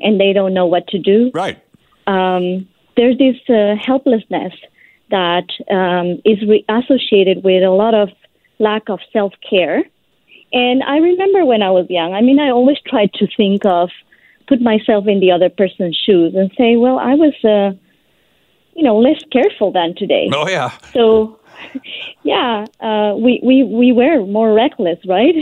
and 0.03 0.21
they 0.21 0.33
don't 0.33 0.55
know 0.55 0.67
what 0.67 0.89
to 0.89 0.99
do. 0.99 1.31
Right. 1.35 1.63
Um, 2.07 2.69
there's 2.97 3.17
this 3.19 3.37
uh, 3.49 3.75
helplessness 3.81 4.53
that 5.11 5.49
um, 5.71 6.21
is 6.25 6.41
re- 6.49 6.65
associated 6.69 7.45
with 7.45 7.63
a 7.63 7.71
lot 7.71 7.95
of 7.95 8.09
lack 8.59 8.89
of 8.89 9.01
self 9.13 9.33
care. 9.49 9.85
And 10.53 10.83
I 10.83 10.99
remember 10.99 11.45
when 11.45 11.63
I 11.63 11.71
was 11.71 11.87
young, 11.89 12.13
I 12.13 12.21
mean, 12.21 12.39
I 12.39 12.51
always 12.51 12.79
tried 12.87 13.13
to 13.15 13.27
think 13.37 13.65
of, 13.65 13.91
put 14.49 14.61
myself 14.61 15.07
in 15.07 15.21
the 15.21 15.31
other 15.31 15.49
person's 15.49 15.97
shoes 15.97 16.35
and 16.35 16.51
say, 16.59 16.77
well, 16.77 16.99
I 16.99 17.15
was, 17.15 17.35
uh, 17.45 17.77
you 18.75 18.83
know, 18.83 18.99
less 18.99 19.23
careful 19.31 19.73
than 19.73 19.95
today. 19.97 20.29
Oh, 20.33 20.49
yeah. 20.49 20.77
So, 20.93 21.41
yeah, 22.23 22.67
uh, 22.81 23.15
we, 23.17 23.41
we, 23.43 23.65
we 23.65 23.93
were 23.93 24.27
more 24.27 24.53
reckless, 24.53 24.99
right? 25.07 25.35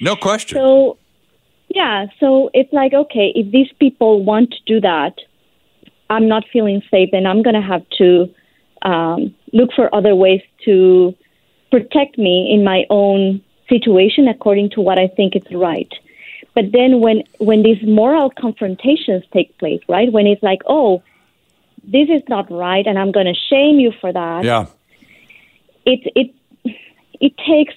No 0.00 0.16
question. 0.16 0.56
So, 0.56 0.98
yeah, 1.76 2.06
so 2.20 2.48
it's 2.54 2.72
like, 2.72 2.94
okay, 2.94 3.32
if 3.34 3.52
these 3.52 3.70
people 3.78 4.24
want 4.24 4.50
to 4.52 4.56
do 4.64 4.80
that, 4.80 5.14
I'm 6.08 6.26
not 6.26 6.44
feeling 6.50 6.80
safe, 6.90 7.10
then 7.12 7.26
I'm 7.26 7.42
going 7.42 7.58
to 7.62 7.68
have 7.74 7.84
to 7.98 8.08
um, 8.80 9.34
look 9.52 9.70
for 9.76 9.94
other 9.94 10.14
ways 10.14 10.40
to 10.64 11.14
protect 11.70 12.16
me 12.16 12.50
in 12.50 12.64
my 12.64 12.84
own 12.88 13.42
situation 13.68 14.26
according 14.26 14.70
to 14.70 14.80
what 14.80 14.98
I 14.98 15.08
think 15.08 15.36
is 15.36 15.42
right. 15.52 15.92
But 16.54 16.72
then 16.72 17.00
when 17.00 17.24
when 17.38 17.62
these 17.62 17.82
moral 17.86 18.30
confrontations 18.30 19.22
take 19.34 19.58
place, 19.58 19.82
right? 19.86 20.10
When 20.10 20.26
it's 20.26 20.42
like, 20.42 20.62
oh, 20.66 21.02
this 21.84 22.08
is 22.08 22.22
not 22.26 22.50
right, 22.50 22.86
and 22.86 22.98
I'm 22.98 23.12
going 23.12 23.26
to 23.26 23.38
shame 23.50 23.78
you 23.84 23.92
for 24.00 24.10
that. 24.10 24.44
Yeah. 24.44 24.64
It 25.84 26.00
it 26.20 26.28
it 27.20 27.34
takes 27.36 27.74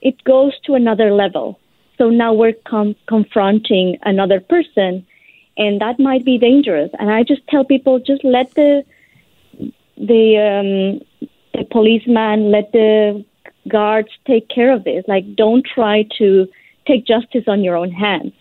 it 0.00 0.24
goes 0.24 0.52
to 0.64 0.74
another 0.74 1.12
level 1.12 1.58
so 1.98 2.10
now 2.10 2.32
we're 2.32 2.54
com- 2.66 2.96
confronting 3.06 3.98
another 4.02 4.40
person, 4.40 5.06
and 5.56 5.80
that 5.80 5.98
might 5.98 6.24
be 6.24 6.38
dangerous. 6.38 6.90
And 6.98 7.10
I 7.10 7.22
just 7.22 7.46
tell 7.48 7.64
people 7.64 7.98
just 7.98 8.24
let 8.24 8.54
the 8.54 8.84
the 9.96 10.36
um, 10.36 11.30
the 11.54 11.64
policeman, 11.70 12.50
let 12.50 12.72
the 12.72 13.24
guards 13.68 14.08
take 14.26 14.48
care 14.48 14.72
of 14.72 14.84
this. 14.84 15.04
Like, 15.08 15.34
don't 15.34 15.66
try 15.66 16.06
to 16.18 16.46
take 16.86 17.06
justice 17.06 17.44
on 17.46 17.64
your 17.64 17.76
own 17.76 17.90
hands. 17.90 18.32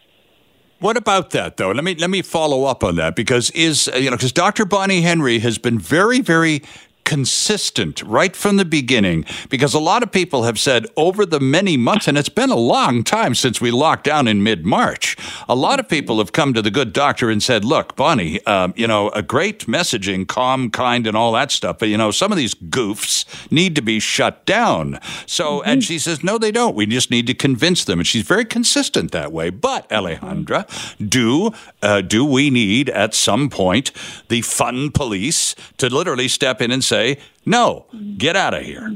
What 0.80 0.98
about 0.98 1.32
that 1.32 1.58
though? 1.58 1.72
Let 1.72 1.84
me 1.84 1.96
let 1.96 2.10
me 2.10 2.22
follow 2.22 2.66
up 2.66 2.84
on 2.84 2.98
that 2.98 3.16
because 3.16 3.50
is 3.52 3.90
you 3.96 4.10
know 4.10 4.18
because 4.18 4.34
Dr. 4.34 4.66
Bonnie 4.66 5.02
Henry 5.02 5.40
has 5.40 5.58
been 5.58 5.80
very 5.80 6.20
very 6.20 6.62
consistent 7.06 8.02
right 8.04 8.36
from 8.36 8.58
the 8.58 8.66
beginning 8.66 9.24
because 9.50 9.74
a 9.74 9.80
lot 9.80 10.04
of 10.04 10.12
people 10.12 10.44
have 10.44 10.60
said 10.60 10.86
over 10.98 11.26
the 11.26 11.40
many 11.40 11.78
months, 11.78 12.08
and 12.08 12.18
it's 12.18 12.30
been 12.30 12.50
a 12.50 12.56
long 12.56 13.04
time 13.04 13.34
since 13.36 13.62
we 13.62 13.72
locked 13.72 14.04
down 14.04 14.28
in 14.28 14.44
mid 14.44 14.66
March, 14.66 15.16
a 15.48 15.56
lot 15.56 15.80
of 15.80 15.88
people 15.88 16.18
have 16.18 16.34
come 16.34 16.54
to 16.54 16.62
the 16.62 16.72
good 16.72 16.92
doctor 16.92 17.30
and 17.30 17.42
said, 17.42 17.64
Look, 17.64 17.96
Bonnie, 17.96 18.46
um, 18.46 18.74
you 18.76 18.88
know, 18.88 19.10
a 19.10 19.22
great 19.22 19.68
messaging, 19.68 20.28
calm, 20.28 20.70
kind, 20.70 21.08
and 21.08 21.16
all 21.16 21.32
that 21.34 21.52
stuff, 21.52 21.78
but 21.80 21.88
you 21.88 21.98
know, 21.98 22.12
some 22.12 22.32
of 22.32 22.38
these 22.38 22.56
goofs 22.56 23.26
need 23.52 23.76
to 23.76 23.82
be 23.82 24.00
shut 24.00 24.46
down. 24.46 25.00
So, 25.26 25.60
mm-hmm. 25.60 25.70
and 25.70 25.84
she 25.84 26.00
says, 26.00 26.24
No, 26.24 26.38
they 26.38 26.52
don't. 26.52 26.76
We 26.76 26.86
just 26.86 27.12
need 27.12 27.28
to 27.28 27.34
convince 27.34 27.86
them. 27.86 28.00
And 28.00 28.08
she's 28.08 28.24
very 28.24 28.46
consistent 28.46 29.12
that 29.12 29.32
way. 29.32 29.50
But, 29.52 29.88
Alejandra, 29.90 30.66
do, 31.10 31.52
uh, 31.82 32.02
do 32.02 32.26
we 32.26 32.50
need 32.50 32.90
at 32.90 33.14
some 33.14 33.50
point 33.50 33.92
the 34.30 34.42
fun 34.42 34.92
police 34.92 35.56
to 35.78 35.90
literally 35.90 36.28
step 36.28 36.62
in 36.62 36.72
and 36.72 36.84
say, 36.84 36.95
say, 36.96 37.18
no, 37.46 37.86
get 38.18 38.36
out 38.36 38.54
of 38.54 38.64
here. 38.64 38.88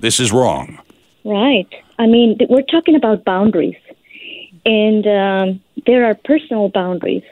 This 0.00 0.20
is 0.20 0.32
wrong. 0.32 0.78
Right. 1.24 1.70
I 1.98 2.06
mean, 2.06 2.38
we're 2.48 2.70
talking 2.76 2.96
about 2.96 3.24
boundaries, 3.24 3.82
and 4.66 5.06
um, 5.06 5.60
there 5.86 6.04
are 6.08 6.14
personal 6.14 6.68
boundaries. 6.68 7.24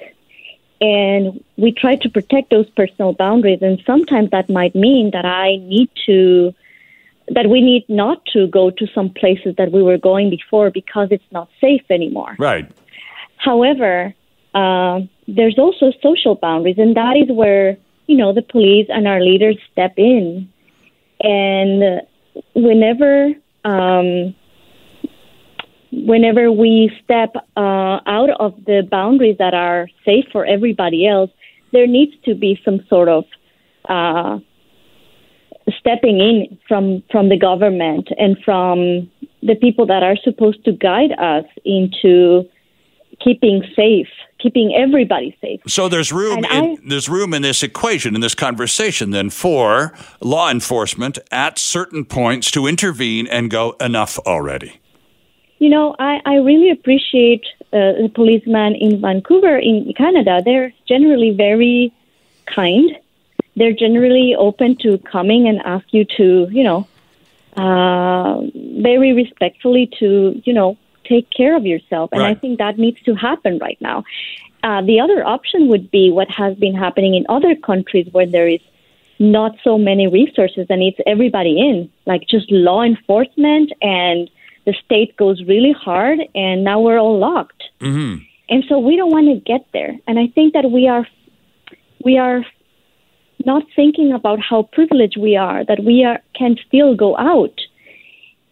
And 0.80 1.44
we 1.56 1.70
try 1.70 1.94
to 2.04 2.08
protect 2.08 2.50
those 2.50 2.68
personal 2.70 3.12
boundaries, 3.12 3.62
and 3.62 3.80
sometimes 3.86 4.30
that 4.30 4.46
might 4.50 4.74
mean 4.74 5.10
that 5.12 5.24
I 5.24 5.48
need 5.74 5.90
to 6.06 6.54
that 7.36 7.46
we 7.48 7.60
need 7.60 7.84
not 7.88 8.18
to 8.34 8.48
go 8.48 8.64
to 8.70 8.84
some 8.96 9.08
places 9.08 9.54
that 9.56 9.70
we 9.70 9.80
were 9.88 9.96
going 10.10 10.28
before 10.28 10.70
because 10.70 11.08
it's 11.12 11.30
not 11.30 11.48
safe 11.60 11.86
anymore. 11.88 12.34
Right. 12.38 12.66
However, 13.36 14.12
uh, 14.54 15.00
there's 15.28 15.58
also 15.58 15.92
social 16.02 16.34
boundaries, 16.34 16.78
and 16.78 16.96
that 16.96 17.16
is 17.16 17.28
where 17.30 17.76
you 18.12 18.18
know 18.18 18.34
the 18.34 18.42
police 18.42 18.88
and 18.90 19.08
our 19.08 19.22
leaders 19.22 19.56
step 19.72 19.94
in. 19.96 20.46
And 21.20 22.02
whenever 22.54 23.32
um, 23.64 24.34
whenever 25.92 26.52
we 26.52 26.92
step 27.02 27.34
uh, 27.56 28.00
out 28.18 28.30
of 28.38 28.52
the 28.66 28.86
boundaries 28.90 29.36
that 29.38 29.54
are 29.54 29.88
safe 30.04 30.26
for 30.30 30.44
everybody 30.44 31.06
else, 31.06 31.30
there 31.72 31.86
needs 31.86 32.12
to 32.26 32.34
be 32.34 32.60
some 32.66 32.84
sort 32.88 33.08
of 33.08 33.24
uh, 33.88 34.38
stepping 35.78 36.20
in 36.20 36.58
from 36.68 37.02
from 37.10 37.30
the 37.30 37.38
government 37.38 38.10
and 38.18 38.36
from 38.44 39.10
the 39.42 39.54
people 39.54 39.86
that 39.86 40.02
are 40.02 40.16
supposed 40.16 40.62
to 40.66 40.72
guide 40.72 41.12
us 41.12 41.46
into 41.64 42.46
keeping 43.22 43.62
safe, 43.74 44.08
keeping 44.38 44.74
everybody 44.74 45.36
safe. 45.40 45.60
So 45.66 45.88
there's 45.88 46.12
room 46.12 46.44
in, 46.44 46.64
I, 46.64 46.76
there's 46.86 47.08
room 47.08 47.34
in 47.34 47.42
this 47.42 47.62
equation 47.62 48.14
in 48.14 48.20
this 48.20 48.34
conversation 48.34 49.10
then 49.10 49.30
for 49.30 49.92
law 50.20 50.50
enforcement 50.50 51.18
at 51.30 51.58
certain 51.58 52.04
points 52.04 52.50
to 52.52 52.66
intervene 52.66 53.26
and 53.26 53.50
go 53.50 53.72
enough 53.80 54.18
already. 54.20 54.80
You 55.58 55.68
know, 55.68 55.94
I, 55.98 56.20
I 56.26 56.34
really 56.36 56.70
appreciate 56.70 57.44
uh, 57.72 57.94
the 58.02 58.10
policemen 58.12 58.74
in 58.74 59.00
Vancouver, 59.00 59.56
in 59.58 59.92
Canada. 59.96 60.42
They're 60.44 60.72
generally 60.88 61.30
very 61.30 61.92
kind. 62.46 62.98
They're 63.54 63.72
generally 63.72 64.34
open 64.36 64.76
to 64.78 64.98
coming 64.98 65.46
and 65.46 65.60
ask 65.64 65.84
you 65.90 66.04
to, 66.16 66.48
you 66.50 66.64
know, 66.64 66.88
uh, 67.56 68.40
very 68.82 69.12
respectfully 69.12 69.88
to, 70.00 70.40
you 70.44 70.52
know, 70.52 70.76
take 71.04 71.30
care 71.30 71.56
of 71.56 71.64
yourself. 71.66 72.10
And 72.12 72.22
right. 72.22 72.36
I 72.36 72.40
think 72.40 72.58
that 72.58 72.78
needs 72.78 73.00
to 73.02 73.14
happen 73.14 73.58
right 73.58 73.80
now. 73.80 74.04
Uh, 74.62 74.80
the 74.82 75.00
other 75.00 75.24
option 75.26 75.68
would 75.68 75.90
be 75.90 76.10
what 76.10 76.30
has 76.30 76.56
been 76.56 76.74
happening 76.74 77.14
in 77.14 77.26
other 77.28 77.54
countries 77.56 78.06
where 78.12 78.26
there 78.26 78.48
is 78.48 78.60
not 79.18 79.56
so 79.62 79.78
many 79.78 80.06
resources 80.06 80.66
and 80.70 80.82
it's 80.82 80.98
everybody 81.06 81.60
in, 81.60 81.90
like 82.06 82.22
just 82.28 82.50
law 82.50 82.82
enforcement 82.82 83.72
and 83.80 84.30
the 84.64 84.74
state 84.84 85.16
goes 85.16 85.42
really 85.44 85.72
hard, 85.72 86.20
and 86.34 86.62
now 86.62 86.80
we're 86.80 86.98
all 86.98 87.18
locked. 87.18 87.64
Mm-hmm. 87.80 88.22
And 88.48 88.64
so 88.68 88.78
we 88.78 88.96
don't 88.96 89.10
want 89.10 89.26
to 89.28 89.40
get 89.40 89.66
there. 89.72 89.98
And 90.06 90.18
I 90.18 90.28
think 90.28 90.54
that 90.54 90.70
we 90.70 90.86
are 90.86 91.06
we 92.04 92.18
are 92.18 92.44
not 93.44 93.64
thinking 93.74 94.12
about 94.12 94.38
how 94.40 94.62
privileged 94.62 95.16
we 95.16 95.36
are 95.36 95.64
that 95.64 95.82
we 95.82 96.04
are 96.04 96.20
can 96.34 96.56
still 96.66 96.94
go 96.94 97.16
out. 97.16 97.60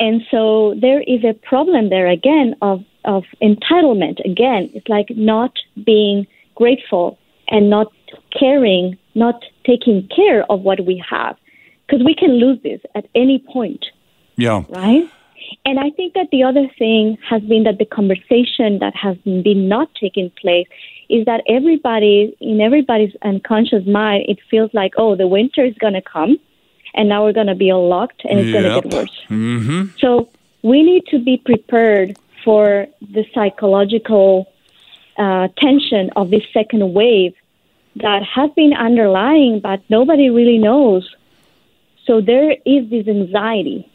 And 0.00 0.22
so 0.30 0.74
there 0.80 1.02
is 1.02 1.22
a 1.24 1.34
problem 1.34 1.90
there 1.90 2.08
again 2.08 2.56
of 2.62 2.82
of 3.04 3.24
entitlement. 3.42 4.18
Again, 4.24 4.70
it's 4.74 4.88
like 4.88 5.08
not 5.10 5.52
being 5.84 6.26
grateful 6.54 7.18
and 7.48 7.70
not 7.70 7.92
caring, 8.38 8.98
not 9.14 9.42
taking 9.64 10.08
care 10.14 10.50
of 10.50 10.60
what 10.62 10.84
we 10.84 11.02
have, 11.08 11.36
because 11.86 12.04
we 12.04 12.14
can 12.14 12.32
lose 12.32 12.58
this 12.62 12.80
at 12.94 13.06
any 13.14 13.38
point. 13.52 13.84
Yeah. 14.36 14.64
Right. 14.68 15.08
And 15.64 15.80
I 15.80 15.90
think 15.90 16.14
that 16.14 16.28
the 16.30 16.42
other 16.44 16.66
thing 16.78 17.18
has 17.28 17.42
been 17.42 17.64
that 17.64 17.78
the 17.78 17.84
conversation 17.84 18.78
that 18.78 18.94
has 18.94 19.16
been 19.18 19.68
not 19.68 19.88
taking 20.00 20.30
place 20.40 20.66
is 21.08 21.24
that 21.26 21.42
everybody, 21.48 22.36
in 22.40 22.60
everybody's 22.60 23.14
unconscious 23.22 23.84
mind, 23.86 24.26
it 24.28 24.38
feels 24.50 24.70
like, 24.72 24.92
oh, 24.96 25.16
the 25.16 25.26
winter 25.26 25.64
is 25.64 25.74
going 25.78 25.94
to 25.94 26.02
come 26.02 26.38
and 26.94 27.08
now 27.08 27.24
we're 27.24 27.32
going 27.32 27.46
to 27.46 27.54
be 27.54 27.70
all 27.70 27.88
locked 27.88 28.22
and 28.24 28.38
it's 28.40 28.48
yep. 28.48 28.62
going 28.62 28.82
to 28.82 28.88
get 28.88 28.98
worse. 28.98 29.20
Mm-hmm. 29.28 29.96
So 29.98 30.28
we 30.62 30.82
need 30.82 31.06
to 31.06 31.18
be 31.18 31.36
prepared 31.38 32.18
for 32.44 32.86
the 33.00 33.24
psychological 33.34 34.52
uh, 35.16 35.48
tension 35.58 36.10
of 36.16 36.30
this 36.30 36.42
second 36.52 36.94
wave 36.94 37.34
that 37.96 38.22
has 38.22 38.50
been 38.52 38.72
underlying, 38.72 39.60
but 39.60 39.82
nobody 39.88 40.30
really 40.30 40.58
knows. 40.58 41.14
So 42.06 42.20
there 42.20 42.56
is 42.64 42.88
this 42.90 43.06
anxiety 43.06 43.90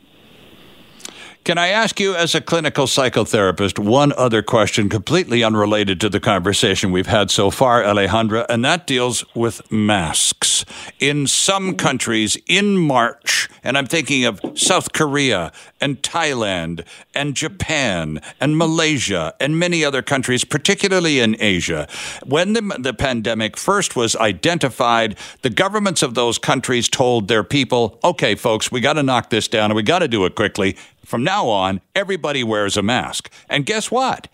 can 1.46 1.60
I 1.60 1.68
ask 1.68 2.00
you, 2.00 2.16
as 2.16 2.34
a 2.34 2.42
clinical 2.42 2.88
psychotherapist, 2.88 3.78
one 3.78 4.12
other 4.14 4.42
question 4.42 4.90
completely 4.90 5.44
unrelated 5.44 6.02
to 6.02 6.10
the 6.10 6.20
conversation 6.20 6.92
we've 6.92 7.06
had 7.06 7.30
so 7.30 7.52
far, 7.52 7.84
Alejandra, 7.84 8.48
and 8.50 8.66
that 8.66 8.88
deals 8.88 9.24
with 9.36 9.72
masks. 9.72 10.66
In 11.00 11.28
some 11.28 11.68
mm-hmm. 11.68 11.76
countries, 11.76 12.36
in 12.48 12.78
March, 12.78 13.48
and 13.64 13.78
I'm 13.78 13.86
thinking 13.86 14.26
of 14.26 14.42
South 14.56 14.92
Korea 14.92 15.52
and 15.80 16.02
Thailand 16.02 16.84
and 17.14 17.36
Japan 17.36 18.20
and 18.40 18.54
mm-hmm. 18.54 18.58
Malaysia 18.58 19.36
and 19.40 19.60
many 19.60 19.86
other 19.86 20.02
countries, 20.02 20.44
particularly 20.44 21.20
in 21.20 21.36
Asia, 21.40 21.88
when 22.26 22.54
the, 22.54 22.62
the 22.80 22.94
pandemic 22.94 23.56
first 23.56 23.96
was 23.96 24.16
identified, 24.16 25.16
the 25.44 25.52
governments 25.52 26.02
of 26.02 26.16
those 26.16 26.40
countries 26.40 26.90
told 26.90 27.28
their 27.28 27.44
people, 27.44 28.00
okay, 28.04 28.34
folks, 28.34 28.72
we 28.72 28.82
got 28.82 28.94
to 28.94 29.04
knock 29.04 29.30
this 29.30 29.48
down 29.48 29.70
and 29.70 29.76
we 29.76 29.84
got 29.84 30.00
to 30.00 30.08
do 30.08 30.26
it 30.26 30.34
quickly. 30.34 30.76
From 31.06 31.24
now 31.24 31.48
on, 31.48 31.82
everybody 31.94 32.44
wears 32.44 32.78
a 32.78 32.82
mask. 32.82 33.32
And 33.50 33.66
guess 33.66 33.92
what? 33.92 34.28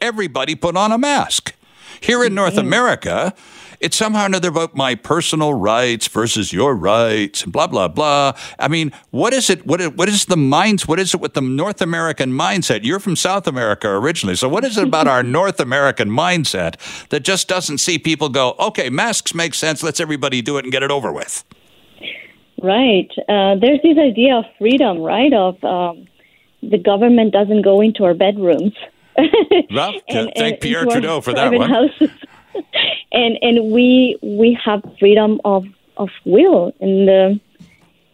Everybody 0.00 0.54
put 0.54 0.76
on 0.76 0.92
a 0.92 0.98
mask. 0.98 1.54
Here 2.00 2.24
in 2.24 2.34
North 2.34 2.54
mm-hmm. 2.54 2.66
America, 2.66 3.34
it's 3.82 3.96
somehow 3.96 4.22
or 4.22 4.26
another 4.26 4.48
about 4.48 4.76
my 4.76 4.94
personal 4.94 5.54
rights 5.54 6.06
versus 6.06 6.52
your 6.52 6.74
rights 6.74 7.42
and 7.42 7.52
blah 7.52 7.66
blah 7.66 7.88
blah. 7.88 8.32
I 8.58 8.68
mean, 8.68 8.92
what 9.10 9.32
is 9.32 9.50
it? 9.50 9.66
What 9.66 9.80
is, 9.80 9.90
what 9.90 10.08
is 10.08 10.26
the 10.26 10.36
minds? 10.36 10.86
What 10.86 11.00
is 11.00 11.14
it 11.14 11.20
with 11.20 11.34
the 11.34 11.40
North 11.40 11.82
American 11.82 12.32
mindset? 12.32 12.84
You're 12.84 13.00
from 13.00 13.16
South 13.16 13.46
America 13.46 13.88
originally, 13.88 14.36
so 14.36 14.48
what 14.48 14.64
is 14.64 14.78
it 14.78 14.84
about 14.84 15.08
our 15.08 15.24
North 15.24 15.58
American 15.58 16.08
mindset 16.08 16.76
that 17.08 17.24
just 17.24 17.48
doesn't 17.48 17.78
see 17.78 17.98
people 17.98 18.28
go, 18.28 18.54
okay, 18.58 18.88
masks 18.88 19.34
make 19.34 19.52
sense. 19.52 19.82
Let's 19.82 19.98
everybody 19.98 20.42
do 20.42 20.58
it 20.58 20.64
and 20.64 20.72
get 20.72 20.84
it 20.84 20.90
over 20.92 21.12
with. 21.12 21.44
Right. 22.62 23.10
Uh, 23.28 23.56
there's 23.56 23.80
this 23.82 23.98
idea 23.98 24.36
of 24.36 24.44
freedom, 24.56 24.98
right? 24.98 25.32
Of 25.32 25.62
um, 25.64 26.06
the 26.62 26.78
government 26.78 27.32
doesn't 27.32 27.62
go 27.62 27.80
into 27.80 28.04
our 28.04 28.14
bedrooms. 28.14 28.72
well, 29.70 29.92
and, 30.08 30.30
thank 30.36 30.54
and 30.54 30.60
Pierre 30.60 30.86
Trudeau 30.86 31.20
for 31.20 31.34
that 31.34 31.52
one. 31.52 31.68
Houses. 31.68 32.10
and 33.12 33.38
and 33.42 33.72
we 33.72 34.18
we 34.22 34.58
have 34.64 34.82
freedom 34.98 35.40
of 35.44 35.66
of 35.96 36.10
will 36.24 36.72
and 36.80 37.08
the 37.08 37.40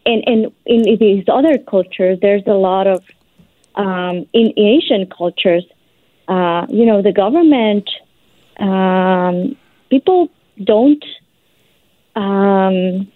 and 0.06 0.22
and 0.26 0.52
in 0.66 0.98
these 0.98 1.24
other 1.28 1.58
cultures 1.58 2.18
there's 2.20 2.42
a 2.46 2.54
lot 2.54 2.86
of 2.86 3.04
um, 3.74 4.26
in 4.32 4.52
Asian 4.56 5.06
cultures 5.06 5.64
uh, 6.28 6.66
you 6.68 6.84
know 6.84 7.02
the 7.02 7.12
government 7.12 7.88
um, 8.58 9.56
people 9.90 10.30
don't 10.62 11.04
um, 12.16 13.10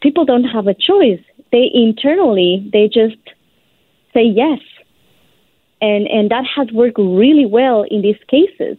people 0.00 0.24
don't 0.24 0.44
have 0.44 0.66
a 0.66 0.74
choice 0.74 1.20
they 1.52 1.70
internally 1.72 2.68
they 2.72 2.88
just 2.88 3.23
say 4.14 4.22
yes. 4.22 4.60
And, 5.80 6.06
and 6.06 6.30
that 6.30 6.44
has 6.56 6.70
worked 6.72 6.98
really 6.98 7.44
well 7.44 7.82
in 7.82 8.00
these 8.00 8.16
cases. 8.28 8.78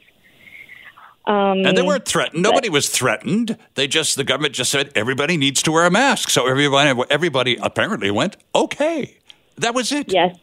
Um, 1.27 1.65
and 1.65 1.77
they 1.77 1.81
weren't 1.81 2.05
threatened. 2.05 2.43
Nobody 2.43 2.69
was 2.69 2.89
threatened. 2.89 3.57
They 3.73 3.87
just 3.87 4.15
the 4.15 4.23
government 4.23 4.53
just 4.53 4.71
said 4.71 4.91
everybody 4.95 5.37
needs 5.37 5.63
to 5.63 5.71
wear 5.71 5.85
a 5.85 5.91
mask. 5.91 6.29
So 6.29 6.47
everybody 6.47 7.01
everybody 7.09 7.57
apparently 7.61 8.11
went 8.11 8.37
okay. 8.53 9.17
That 9.57 9.73
was 9.73 9.91
it. 9.91 10.13
Yes, 10.13 10.35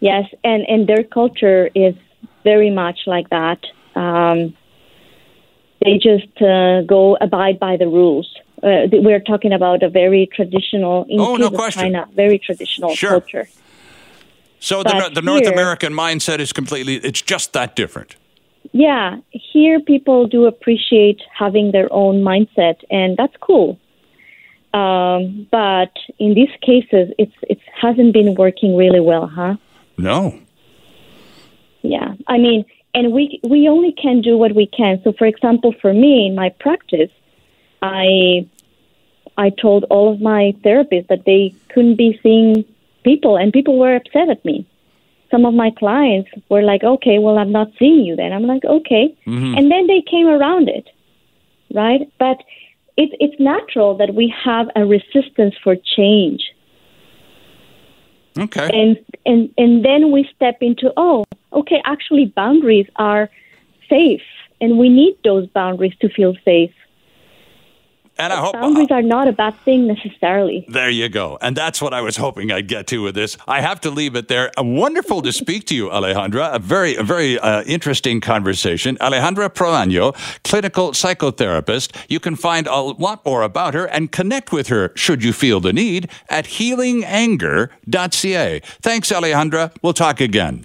yes, 0.00 0.24
and 0.44 0.68
and 0.68 0.86
their 0.86 1.02
culture 1.02 1.70
is 1.74 1.94
very 2.44 2.68
much 2.68 3.00
like 3.06 3.30
that. 3.30 3.60
Um, 3.94 4.54
they 5.82 5.98
just 5.98 6.42
uh, 6.42 6.82
go 6.82 7.16
abide 7.20 7.58
by 7.58 7.76
the 7.76 7.86
rules. 7.86 8.28
Uh, 8.62 8.86
we're 8.92 9.20
talking 9.20 9.52
about 9.52 9.82
a 9.82 9.88
very 9.88 10.28
traditional, 10.32 11.04
in 11.08 11.18
oh, 11.18 11.34
no. 11.36 11.50
China, 11.70 12.08
very 12.14 12.38
traditional 12.38 12.94
sure. 12.94 13.10
culture. 13.10 13.48
So 14.62 14.84
the, 14.84 15.10
the 15.12 15.22
North 15.22 15.48
American 15.48 15.92
mindset 15.92 16.38
is 16.38 16.52
completely, 16.52 16.94
it's 16.94 17.20
just 17.20 17.52
that 17.52 17.74
different. 17.74 18.14
Yeah, 18.70 19.16
here 19.30 19.80
people 19.80 20.28
do 20.28 20.46
appreciate 20.46 21.20
having 21.36 21.72
their 21.72 21.92
own 21.92 22.22
mindset, 22.22 22.76
and 22.88 23.16
that's 23.16 23.36
cool. 23.40 23.76
Um, 24.72 25.48
but 25.50 25.90
in 26.20 26.34
these 26.34 26.48
cases, 26.62 27.12
it's 27.18 27.34
it 27.42 27.58
hasn't 27.74 28.12
been 28.12 28.36
working 28.36 28.76
really 28.76 29.00
well, 29.00 29.26
huh? 29.26 29.56
No. 29.98 30.38
Yeah, 31.82 32.14
I 32.28 32.38
mean, 32.38 32.64
and 32.94 33.12
we 33.12 33.40
we 33.42 33.68
only 33.68 33.92
can 33.92 34.20
do 34.20 34.38
what 34.38 34.54
we 34.54 34.66
can. 34.66 35.00
So, 35.02 35.12
for 35.12 35.26
example, 35.26 35.74
for 35.82 35.92
me 35.92 36.28
in 36.28 36.36
my 36.36 36.50
practice, 36.60 37.10
I 37.82 38.46
I 39.36 39.50
told 39.50 39.84
all 39.90 40.12
of 40.12 40.20
my 40.20 40.54
therapists 40.64 41.08
that 41.08 41.24
they 41.26 41.52
couldn't 41.68 41.96
be 41.96 42.18
seeing 42.22 42.64
people, 43.04 43.36
and 43.36 43.52
people 43.52 43.78
were 43.78 43.96
upset 43.96 44.28
at 44.28 44.44
me. 44.44 44.66
Some 45.30 45.46
of 45.46 45.54
my 45.54 45.70
clients 45.70 46.30
were 46.48 46.62
like, 46.62 46.84
"Okay, 46.84 47.18
well, 47.18 47.38
I'm 47.38 47.52
not 47.52 47.68
seeing 47.78 48.04
you 48.04 48.16
then." 48.16 48.32
I'm 48.32 48.44
like, 48.44 48.64
"Okay," 48.64 49.16
mm-hmm. 49.26 49.54
and 49.56 49.70
then 49.70 49.86
they 49.86 50.02
came 50.02 50.26
around 50.26 50.68
it, 50.68 50.88
right? 51.74 52.10
But 52.18 52.38
it's 52.96 53.14
it's 53.18 53.38
natural 53.40 53.96
that 53.96 54.14
we 54.14 54.32
have 54.44 54.68
a 54.76 54.84
resistance 54.84 55.54
for 55.62 55.76
change. 55.96 56.42
Okay. 58.38 58.68
And 58.72 58.98
and 59.24 59.52
and 59.58 59.84
then 59.84 60.10
we 60.12 60.28
step 60.34 60.58
into 60.60 60.92
oh, 60.96 61.24
okay, 61.52 61.80
actually 61.84 62.26
boundaries 62.26 62.86
are 62.96 63.30
safe 63.88 64.22
and 64.60 64.78
we 64.78 64.88
need 64.88 65.18
those 65.24 65.46
boundaries 65.48 65.94
to 66.00 66.08
feel 66.08 66.34
safe. 66.44 66.72
And 68.22 68.32
I 68.32 68.36
hope 68.36 68.52
boundaries 68.52 68.92
are 68.92 69.02
not 69.02 69.26
a 69.26 69.32
bad 69.32 69.58
thing 69.64 69.88
necessarily. 69.88 70.64
There 70.68 70.88
you 70.88 71.08
go. 71.08 71.38
And 71.40 71.56
that's 71.56 71.82
what 71.82 71.92
I 71.92 72.02
was 72.02 72.16
hoping 72.16 72.52
I'd 72.52 72.68
get 72.68 72.86
to 72.88 73.02
with 73.02 73.14
this. 73.16 73.36
I 73.48 73.60
have 73.60 73.80
to 73.80 73.90
leave 73.90 74.14
it 74.14 74.28
there. 74.28 74.52
Wonderful 74.56 75.22
to 75.22 75.32
speak 75.32 75.66
to 75.66 75.74
you, 75.74 75.88
Alejandra. 75.88 76.54
A 76.54 76.60
very, 76.60 76.94
a 76.94 77.02
very 77.02 77.36
uh, 77.40 77.64
interesting 77.64 78.20
conversation. 78.20 78.96
Alejandra 78.98 79.48
Proaño, 79.48 80.14
clinical 80.44 80.92
psychotherapist. 80.92 81.96
You 82.08 82.20
can 82.20 82.36
find 82.36 82.68
a 82.68 82.76
lot 82.76 83.26
more 83.26 83.42
about 83.42 83.74
her 83.74 83.86
and 83.86 84.12
connect 84.12 84.52
with 84.52 84.68
her, 84.68 84.92
should 84.94 85.24
you 85.24 85.32
feel 85.32 85.58
the 85.58 85.72
need, 85.72 86.08
at 86.28 86.44
healinganger.ca. 86.44 88.60
Thanks, 88.80 89.10
Alejandra. 89.10 89.74
We'll 89.82 89.94
talk 89.94 90.20
again. 90.20 90.64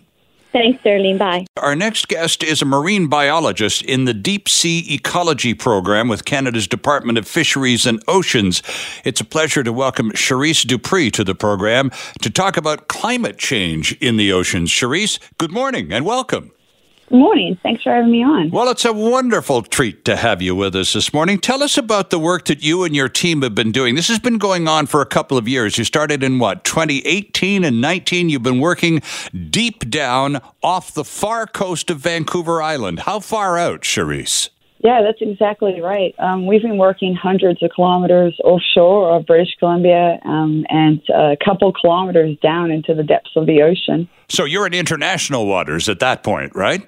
Thanks, 0.58 0.80
Sterling. 0.80 1.20
Bye. 1.20 1.46
Our 1.58 1.76
next 1.76 2.08
guest 2.08 2.44
is 2.44 2.64
a 2.64 2.66
marine 2.66 3.06
biologist 3.08 3.84
in 3.84 4.06
the 4.06 4.14
Deep 4.14 4.50
Sea 4.50 4.84
Ecology 4.92 5.54
Program 5.54 6.08
with 6.08 6.26
Canada's 6.26 6.68
Department 6.68 7.20
of 7.20 7.28
Fisheries 7.28 7.86
and 7.86 8.02
Oceans. 8.08 8.64
It's 9.04 9.22
a 9.22 9.26
pleasure 9.26 9.64
to 9.64 9.72
welcome 9.72 10.12
Cherisse 10.14 10.66
Du 10.66 10.80
Preez 10.80 11.12
to 11.14 11.24
the 11.24 11.36
program 11.36 11.92
to 12.24 12.32
talk 12.32 12.58
about 12.58 12.88
climate 12.88 13.38
change 13.38 13.92
in 14.02 14.18
the 14.18 14.32
oceans. 14.32 14.72
Cherise, 14.72 15.20
good 15.38 15.52
morning 15.52 15.94
and 15.94 16.06
welcome. 16.06 16.52
Good 17.10 17.20
morning. 17.20 17.58
Thanks 17.64 17.84
for 17.84 17.94
having 17.94 18.12
me 18.12 18.22
on. 18.22 18.52
Well, 18.52 18.70
it's 18.70 18.84
a 18.84 18.92
wonderful 18.92 19.62
treat 19.62 20.04
to 20.04 20.18
have 20.18 20.42
you 20.42 20.54
with 20.56 20.76
us 20.76 20.92
this 20.92 21.14
morning. 21.14 21.40
Tell 21.40 21.64
us 21.64 21.78
about 21.78 22.10
the 22.10 22.20
work 22.20 22.46
that 22.46 22.62
you 22.62 22.84
and 22.84 22.94
your 22.94 23.08
team 23.08 23.44
have 23.44 23.56
been 23.56 23.72
doing. 23.72 23.96
This 23.96 24.10
has 24.10 24.20
been 24.20 24.38
going 24.38 24.68
on 24.68 24.88
for 24.88 25.00
a 25.00 25.06
couple 25.06 25.38
of 25.38 25.48
years. 25.48 25.78
You 25.78 25.86
started 25.86 26.22
in 26.22 26.38
what, 26.38 26.66
2018 26.66 27.64
and 27.64 27.80
19? 27.80 28.28
You've 28.28 28.44
been 28.44 28.60
working 28.60 29.02
deep 29.50 29.90
down 29.90 30.42
off 30.62 30.94
the 30.94 31.06
far 31.06 31.48
coast 31.48 31.90
of 31.90 32.00
Vancouver 32.00 32.62
Island. 32.62 33.00
How 33.00 33.22
far 33.22 33.58
out, 33.58 33.84
Cherisse? 33.84 34.50
Yeah, 34.80 35.02
that's 35.02 35.22
exactly 35.22 35.80
right. 35.80 36.14
Um, 36.20 36.46
we've 36.46 36.62
been 36.62 36.78
working 36.78 37.16
hundreds 37.16 37.64
of 37.64 37.72
kilometers 37.74 38.38
offshore 38.44 39.16
of 39.16 39.26
British 39.26 39.56
Columbia 39.60 40.20
um, 40.26 40.66
and 40.70 41.02
a 41.10 41.38
couple 41.44 41.72
kilometers 41.72 42.38
down 42.44 42.70
into 42.70 42.94
the 42.94 43.04
depths 43.04 43.32
of 43.38 43.46
the 43.48 43.62
ocean. 43.62 44.10
So 44.28 44.44
you're 44.44 44.68
in 44.68 44.74
international 44.74 45.48
waters 45.48 45.88
at 45.88 46.00
that 46.00 46.22
point, 46.22 46.54
right? 46.54 46.88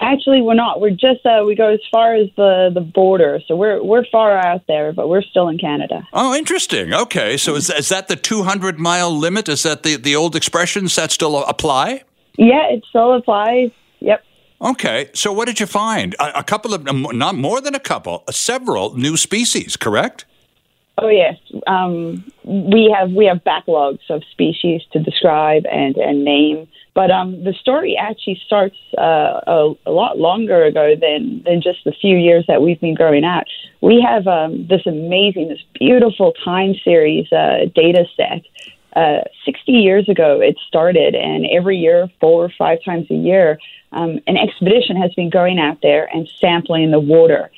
Actually, 0.00 0.42
we're 0.42 0.54
not. 0.54 0.80
We're 0.80 0.90
just 0.90 1.24
uh, 1.24 1.42
we 1.46 1.54
go 1.54 1.68
as 1.68 1.80
far 1.90 2.14
as 2.14 2.28
the 2.36 2.70
the 2.72 2.80
border, 2.80 3.40
so 3.46 3.56
we're 3.56 3.82
we're 3.82 4.04
far 4.06 4.36
out 4.36 4.62
there, 4.68 4.92
but 4.92 5.08
we're 5.08 5.22
still 5.22 5.48
in 5.48 5.58
Canada. 5.58 6.06
Oh, 6.12 6.34
interesting. 6.34 6.94
Okay, 6.94 7.36
so 7.36 7.56
is 7.56 7.70
is 7.70 7.88
that 7.88 8.08
the 8.08 8.16
200 8.16 8.78
mile 8.78 9.10
limit? 9.10 9.48
Is 9.48 9.62
that 9.62 9.82
the 9.82 9.96
the 9.96 10.14
old 10.14 10.36
expression? 10.36 10.84
Does 10.84 10.96
that 10.96 11.10
still 11.10 11.36
apply? 11.44 12.02
Yeah, 12.36 12.70
it 12.70 12.84
still 12.88 13.14
applies. 13.14 13.70
Yep. 14.00 14.24
Okay, 14.60 15.10
so 15.14 15.32
what 15.32 15.46
did 15.46 15.60
you 15.60 15.66
find? 15.66 16.14
A, 16.18 16.40
a 16.40 16.42
couple 16.42 16.74
of, 16.74 16.84
not 17.14 17.36
more 17.36 17.60
than 17.60 17.74
a 17.74 17.80
couple, 17.80 18.24
uh, 18.26 18.32
several 18.32 18.96
new 18.96 19.16
species, 19.16 19.76
correct? 19.76 20.24
Oh 21.00 21.08
yes, 21.08 21.36
um, 21.68 22.24
we 22.44 22.92
have 22.96 23.12
we 23.12 23.26
have 23.26 23.38
backlogs 23.44 24.10
of 24.10 24.24
species 24.32 24.82
to 24.92 24.98
describe 24.98 25.64
and 25.70 25.96
and 25.96 26.24
name. 26.24 26.66
But 26.94 27.10
um, 27.10 27.44
the 27.44 27.52
story 27.52 27.96
actually 27.96 28.40
starts 28.44 28.76
uh, 28.96 29.40
a, 29.46 29.74
a, 29.86 29.90
lot 29.90 30.18
longer 30.18 30.64
ago 30.64 30.94
than, 31.00 31.42
than 31.44 31.62
just 31.62 31.84
the 31.84 31.92
few 31.92 32.16
years 32.16 32.44
that 32.48 32.60
we've 32.60 32.80
been 32.80 32.94
growing 32.94 33.24
out. 33.24 33.44
We 33.80 34.00
have 34.00 34.26
um, 34.26 34.66
this 34.68 34.82
amazing, 34.86 35.48
this 35.48 35.62
beautiful 35.78 36.32
time 36.44 36.74
series 36.82 37.30
uh, 37.32 37.66
data 37.74 38.04
set. 38.16 38.42
Uh, 38.96 39.20
60 39.44 39.72
years 39.72 40.08
ago, 40.08 40.40
it 40.40 40.56
started, 40.66 41.14
and 41.14 41.46
every 41.46 41.76
year, 41.76 42.10
four 42.20 42.44
or 42.44 42.52
five 42.58 42.78
times 42.84 43.06
a 43.10 43.14
year, 43.14 43.58
um, 43.92 44.18
an 44.26 44.36
expedition 44.36 44.96
has 44.96 45.14
been 45.14 45.30
going 45.30 45.58
out 45.58 45.78
there 45.82 46.08
and 46.12 46.28
sampling 46.40 46.90
the 46.90 46.98
water. 46.98 47.50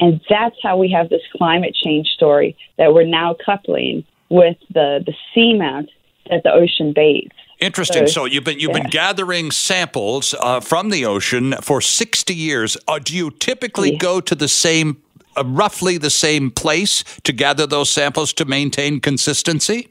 And 0.00 0.20
that's 0.28 0.56
how 0.62 0.78
we 0.78 0.90
have 0.90 1.10
this 1.10 1.22
climate 1.36 1.74
change 1.74 2.08
story 2.08 2.56
that 2.78 2.94
we're 2.94 3.04
now 3.04 3.36
coupling 3.44 4.04
with 4.30 4.56
the, 4.72 5.04
the 5.04 5.14
seamount 5.36 5.88
that 6.30 6.42
the 6.42 6.52
ocean 6.52 6.92
bathes. 6.92 7.34
Interesting. 7.60 8.06
So, 8.06 8.12
so 8.12 8.24
you've 8.24 8.44
been 8.44 8.58
you've 8.58 8.70
yeah. 8.70 8.82
been 8.82 8.90
gathering 8.90 9.50
samples 9.50 10.34
uh, 10.40 10.60
from 10.60 10.90
the 10.90 11.04
ocean 11.04 11.54
for 11.60 11.80
sixty 11.80 12.34
years. 12.34 12.76
Uh, 12.88 12.98
do 12.98 13.14
you 13.14 13.30
typically 13.30 13.92
yeah. 13.92 13.98
go 13.98 14.20
to 14.20 14.34
the 14.34 14.48
same, 14.48 15.02
uh, 15.36 15.44
roughly 15.44 15.98
the 15.98 16.10
same 16.10 16.50
place 16.50 17.04
to 17.24 17.32
gather 17.32 17.66
those 17.66 17.90
samples 17.90 18.32
to 18.34 18.44
maintain 18.44 19.00
consistency? 19.00 19.88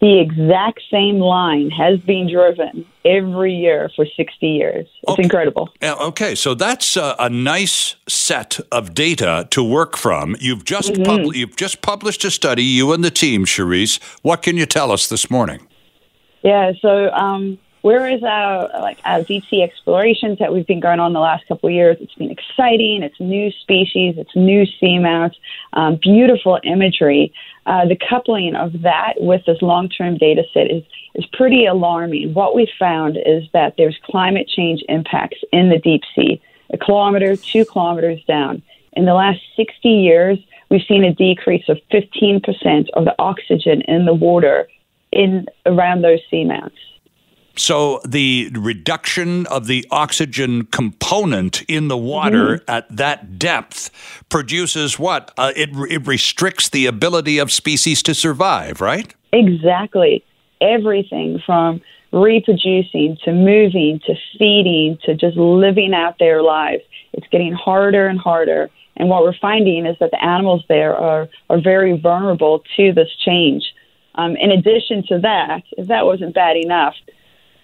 The 0.00 0.18
exact 0.18 0.80
same 0.90 1.20
line 1.20 1.70
has 1.70 2.00
been 2.00 2.28
driven 2.28 2.84
every 3.04 3.54
year 3.54 3.88
for 3.94 4.04
60 4.04 4.48
years. 4.48 4.88
It's 5.02 5.12
okay. 5.12 5.22
incredible. 5.22 5.70
Okay, 5.80 6.34
so 6.34 6.54
that's 6.54 6.96
a, 6.96 7.14
a, 7.20 7.30
nice 7.30 7.94
set 8.08 8.58
of 8.72 8.94
data 8.94 9.46
to 9.52 9.62
work 9.62 9.96
from. 9.96 10.34
You've 10.40 10.64
just 10.64 10.94
mm-hmm. 10.94 11.04
pub- 11.04 11.34
you've 11.36 11.54
just 11.54 11.82
published 11.82 12.24
a 12.24 12.32
study, 12.32 12.64
you 12.64 12.92
and 12.92 13.04
the 13.04 13.12
team, 13.12 13.44
Cherisse. 13.44 14.02
What 14.22 14.42
can 14.42 14.56
you 14.56 14.66
tell 14.66 14.90
us 14.90 15.08
this 15.08 15.30
morning? 15.30 15.68
Yeah, 16.42 16.72
so 16.80 17.10
um, 17.10 17.58
whereas 17.82 18.22
our 18.22 18.68
like 18.80 18.98
our 19.04 19.22
deep 19.22 19.44
sea 19.48 19.62
explorations 19.62 20.38
that 20.38 20.52
we've 20.52 20.66
been 20.66 20.80
going 20.80 21.00
on 21.00 21.12
the 21.12 21.20
last 21.20 21.46
couple 21.46 21.68
of 21.68 21.74
years, 21.74 21.96
it's 22.00 22.14
been 22.14 22.30
exciting. 22.30 23.02
It's 23.02 23.18
new 23.20 23.50
species, 23.50 24.14
it's 24.18 24.34
new 24.34 24.66
seamounts, 24.80 25.36
um, 25.72 25.98
beautiful 26.02 26.58
imagery. 26.64 27.32
Uh, 27.64 27.86
the 27.86 27.96
coupling 28.08 28.56
of 28.56 28.82
that 28.82 29.14
with 29.18 29.42
this 29.46 29.62
long-term 29.62 30.18
data 30.18 30.42
set 30.52 30.70
is 30.70 30.82
is 31.14 31.26
pretty 31.32 31.66
alarming. 31.66 32.34
What 32.34 32.56
we 32.56 32.70
found 32.78 33.16
is 33.16 33.44
that 33.52 33.74
there's 33.76 33.98
climate 34.04 34.48
change 34.48 34.82
impacts 34.88 35.38
in 35.52 35.68
the 35.68 35.78
deep 35.78 36.02
sea, 36.14 36.40
a 36.70 36.78
kilometer, 36.78 37.36
two 37.36 37.64
kilometers 37.64 38.22
down. 38.24 38.62
In 38.94 39.04
the 39.04 39.14
last 39.14 39.40
60 39.56 39.88
years, 39.88 40.38
we've 40.70 40.82
seen 40.86 41.04
a 41.04 41.14
decrease 41.14 41.68
of 41.68 41.78
15% 41.92 42.90
of 42.94 43.04
the 43.04 43.14
oxygen 43.18 43.82
in 43.82 44.04
the 44.04 44.12
water 44.12 44.68
in 45.12 45.46
around 45.66 46.02
those 46.02 46.20
seamounts. 46.30 46.76
So 47.56 48.00
the 48.06 48.50
reduction 48.54 49.46
of 49.46 49.66
the 49.66 49.86
oxygen 49.90 50.64
component 50.66 51.62
in 51.62 51.88
the 51.88 51.98
water 51.98 52.58
mm-hmm. 52.58 52.70
at 52.70 52.96
that 52.96 53.38
depth 53.38 53.90
produces 54.30 54.98
what? 54.98 55.32
Uh, 55.36 55.52
it, 55.54 55.70
it 55.90 56.06
restricts 56.06 56.70
the 56.70 56.86
ability 56.86 57.38
of 57.38 57.52
species 57.52 58.02
to 58.04 58.14
survive, 58.14 58.80
right? 58.80 59.14
Exactly. 59.32 60.24
Everything 60.62 61.42
from 61.44 61.82
reproducing 62.12 63.18
to 63.24 63.32
moving 63.32 64.00
to 64.06 64.14
feeding 64.38 64.98
to 65.04 65.14
just 65.14 65.36
living 65.36 65.92
out 65.94 66.18
their 66.18 66.42
lives. 66.42 66.82
It's 67.12 67.26
getting 67.28 67.52
harder 67.52 68.06
and 68.06 68.18
harder. 68.18 68.70
And 68.96 69.08
what 69.08 69.22
we're 69.22 69.38
finding 69.38 69.86
is 69.86 69.96
that 70.00 70.10
the 70.10 70.22
animals 70.22 70.62
there 70.68 70.94
are, 70.96 71.28
are 71.48 71.60
very 71.60 71.98
vulnerable 71.98 72.62
to 72.76 72.92
this 72.92 73.08
change. 73.24 73.64
Um, 74.14 74.36
in 74.36 74.50
addition 74.50 75.04
to 75.08 75.18
that, 75.20 75.62
if 75.72 75.88
that 75.88 76.04
wasn't 76.04 76.34
bad 76.34 76.56
enough, 76.56 76.94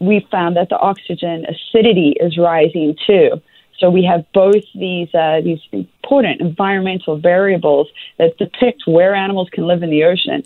we 0.00 0.26
found 0.30 0.56
that 0.56 0.68
the 0.68 0.78
oxygen 0.78 1.44
acidity 1.46 2.16
is 2.20 2.38
rising 2.38 2.96
too. 3.06 3.40
So 3.78 3.90
we 3.90 4.04
have 4.04 4.24
both 4.32 4.64
these 4.74 5.14
uh, 5.14 5.40
these 5.42 5.60
important 5.72 6.40
environmental 6.40 7.16
variables 7.18 7.88
that 8.18 8.36
depict 8.38 8.82
where 8.86 9.14
animals 9.14 9.48
can 9.52 9.66
live 9.66 9.82
in 9.82 9.90
the 9.90 10.04
ocean 10.04 10.42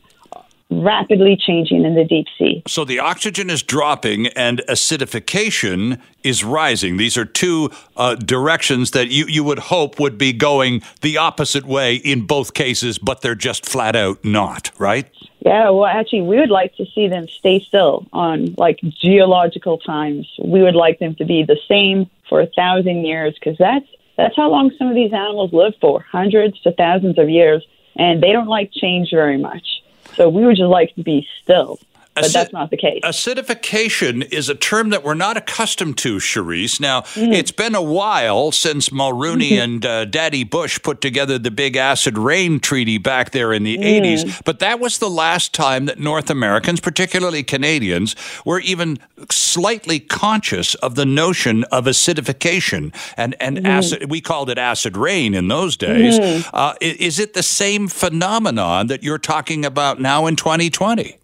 rapidly 0.80 1.36
changing 1.36 1.84
in 1.84 1.94
the 1.94 2.04
deep 2.04 2.26
sea. 2.38 2.62
So 2.66 2.84
the 2.84 2.98
oxygen 2.98 3.50
is 3.50 3.62
dropping 3.62 4.28
and 4.28 4.62
acidification 4.68 6.00
is 6.22 6.42
rising. 6.44 6.96
These 6.96 7.16
are 7.16 7.24
two 7.24 7.70
uh, 7.96 8.14
directions 8.14 8.92
that 8.92 9.08
you, 9.08 9.26
you 9.26 9.44
would 9.44 9.58
hope 9.58 10.00
would 10.00 10.16
be 10.16 10.32
going 10.32 10.82
the 11.02 11.18
opposite 11.18 11.64
way 11.64 11.96
in 11.96 12.26
both 12.26 12.54
cases, 12.54 12.98
but 12.98 13.20
they're 13.20 13.34
just 13.34 13.66
flat 13.66 13.96
out 13.96 14.24
not, 14.24 14.70
right? 14.78 15.10
Yeah, 15.44 15.70
well, 15.70 15.86
actually, 15.86 16.22
we 16.22 16.38
would 16.38 16.50
like 16.50 16.76
to 16.76 16.86
see 16.94 17.08
them 17.08 17.26
stay 17.26 17.58
still 17.60 18.06
on 18.12 18.54
like 18.56 18.78
geological 18.80 19.76
times. 19.78 20.28
We 20.40 20.62
would 20.62 20.76
like 20.76 21.00
them 21.00 21.16
to 21.16 21.24
be 21.24 21.42
the 21.42 21.58
same 21.66 22.08
for 22.28 22.40
a 22.40 22.46
thousand 22.46 23.04
years 23.04 23.34
because 23.34 23.58
that's 23.58 23.86
that's 24.16 24.36
how 24.36 24.50
long 24.50 24.70
some 24.78 24.86
of 24.86 24.94
these 24.94 25.12
animals 25.12 25.52
live 25.52 25.74
for, 25.80 26.00
hundreds 26.00 26.60
to 26.60 26.70
thousands 26.70 27.18
of 27.18 27.28
years, 27.28 27.66
and 27.96 28.22
they 28.22 28.30
don't 28.30 28.46
like 28.46 28.70
change 28.72 29.10
very 29.10 29.36
much. 29.36 29.82
So 30.14 30.28
we 30.28 30.44
would 30.44 30.56
just 30.56 30.68
like 30.68 30.94
to 30.94 31.02
be 31.02 31.26
still. 31.42 31.80
But 32.14 32.24
Acid- 32.24 32.34
that's 32.34 32.52
not 32.52 32.70
the 32.70 32.76
case. 32.76 33.00
Acidification 33.04 34.30
is 34.30 34.50
a 34.50 34.54
term 34.54 34.90
that 34.90 35.02
we're 35.02 35.14
not 35.14 35.38
accustomed 35.38 35.96
to, 35.98 36.16
Cherisse. 36.16 36.78
Now, 36.78 37.02
mm. 37.02 37.32
it's 37.32 37.50
been 37.50 37.74
a 37.74 37.82
while 37.82 38.52
since 38.52 38.90
Mulroney 38.90 39.52
mm-hmm. 39.52 39.62
and 39.62 39.86
uh, 39.86 40.04
Daddy 40.04 40.44
Bush 40.44 40.78
put 40.82 41.00
together 41.00 41.38
the 41.38 41.50
big 41.50 41.74
acid 41.74 42.18
rain 42.18 42.60
treaty 42.60 42.98
back 42.98 43.30
there 43.30 43.52
in 43.52 43.62
the 43.62 43.78
mm. 43.78 44.02
80s, 44.02 44.44
but 44.44 44.58
that 44.58 44.78
was 44.78 44.98
the 44.98 45.08
last 45.08 45.54
time 45.54 45.86
that 45.86 45.98
North 45.98 46.28
Americans, 46.28 46.80
particularly 46.80 47.42
Canadians, 47.42 48.14
were 48.44 48.60
even 48.60 48.98
slightly 49.30 49.98
conscious 49.98 50.74
of 50.76 50.96
the 50.96 51.06
notion 51.06 51.64
of 51.64 51.86
acidification. 51.86 52.94
And, 53.16 53.34
and 53.40 53.56
mm. 53.56 53.66
acid, 53.66 54.10
we 54.10 54.20
called 54.20 54.50
it 54.50 54.58
acid 54.58 54.98
rain 54.98 55.32
in 55.32 55.48
those 55.48 55.78
days. 55.78 56.18
Uh, 56.52 56.74
is 56.82 57.18
it 57.18 57.32
the 57.32 57.42
same 57.42 57.88
phenomenon 57.88 58.88
that 58.88 59.02
you're 59.02 59.18
talking 59.18 59.64
about 59.64 59.98
now 59.98 60.26
in 60.26 60.36
2020? 60.36 61.18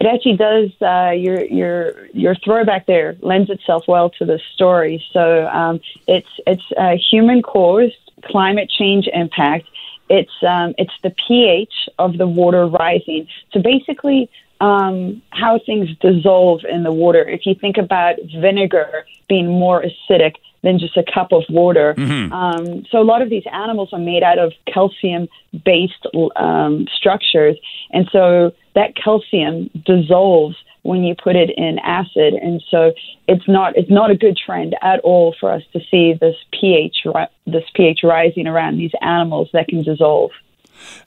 It 0.00 0.06
actually 0.06 0.36
does 0.36 0.70
uh, 0.80 1.10
your 1.10 1.44
your 1.44 2.06
your 2.12 2.34
throwback 2.36 2.86
there 2.86 3.16
lends 3.20 3.50
itself 3.50 3.84
well 3.88 4.10
to 4.10 4.24
the 4.24 4.40
story. 4.54 5.04
So 5.12 5.46
um, 5.48 5.80
it's 6.06 6.28
it's 6.46 6.62
a 6.78 6.96
human 6.96 7.42
caused 7.42 7.96
climate 8.24 8.70
change 8.70 9.08
impact. 9.12 9.66
It's 10.08 10.32
um, 10.46 10.74
it's 10.78 10.92
the 11.02 11.12
pH 11.26 11.88
of 11.98 12.16
the 12.16 12.28
water 12.28 12.66
rising. 12.66 13.26
So 13.52 13.60
basically, 13.60 14.30
um, 14.60 15.20
how 15.30 15.58
things 15.64 15.88
dissolve 16.00 16.60
in 16.64 16.84
the 16.84 16.92
water. 16.92 17.28
If 17.28 17.44
you 17.44 17.54
think 17.54 17.76
about 17.76 18.16
vinegar 18.40 19.04
being 19.28 19.48
more 19.48 19.82
acidic 19.82 20.34
than 20.62 20.78
just 20.78 20.96
a 20.96 21.04
cup 21.04 21.32
of 21.32 21.42
water, 21.48 21.94
Mm-hmm. 21.96 22.32
um, 22.32 22.84
so 22.90 23.00
a 23.00 23.04
lot 23.04 23.22
of 23.22 23.30
these 23.30 23.44
animals 23.52 23.90
are 23.92 23.98
made 23.98 24.22
out 24.22 24.38
of 24.38 24.52
calcium-based 24.72 26.06
um, 26.36 26.86
structures, 26.96 27.56
and 27.90 28.08
so 28.12 28.52
that 28.74 28.94
calcium 28.96 29.70
dissolves 29.84 30.56
when 30.82 31.04
you 31.04 31.14
put 31.14 31.36
it 31.36 31.50
in 31.56 31.78
acid, 31.80 32.34
and 32.34 32.62
so 32.70 32.92
it's 33.26 33.46
not 33.46 33.76
it's 33.76 33.90
not 33.90 34.10
a 34.10 34.16
good 34.16 34.36
trend 34.36 34.74
at 34.82 35.00
all 35.00 35.34
for 35.38 35.50
us 35.50 35.62
to 35.72 35.80
see 35.90 36.14
this 36.14 36.36
pH 36.52 37.06
this 37.46 37.64
pH 37.74 38.00
rising 38.02 38.46
around 38.46 38.78
these 38.78 38.92
animals 39.02 39.48
that 39.52 39.68
can 39.68 39.82
dissolve. 39.82 40.30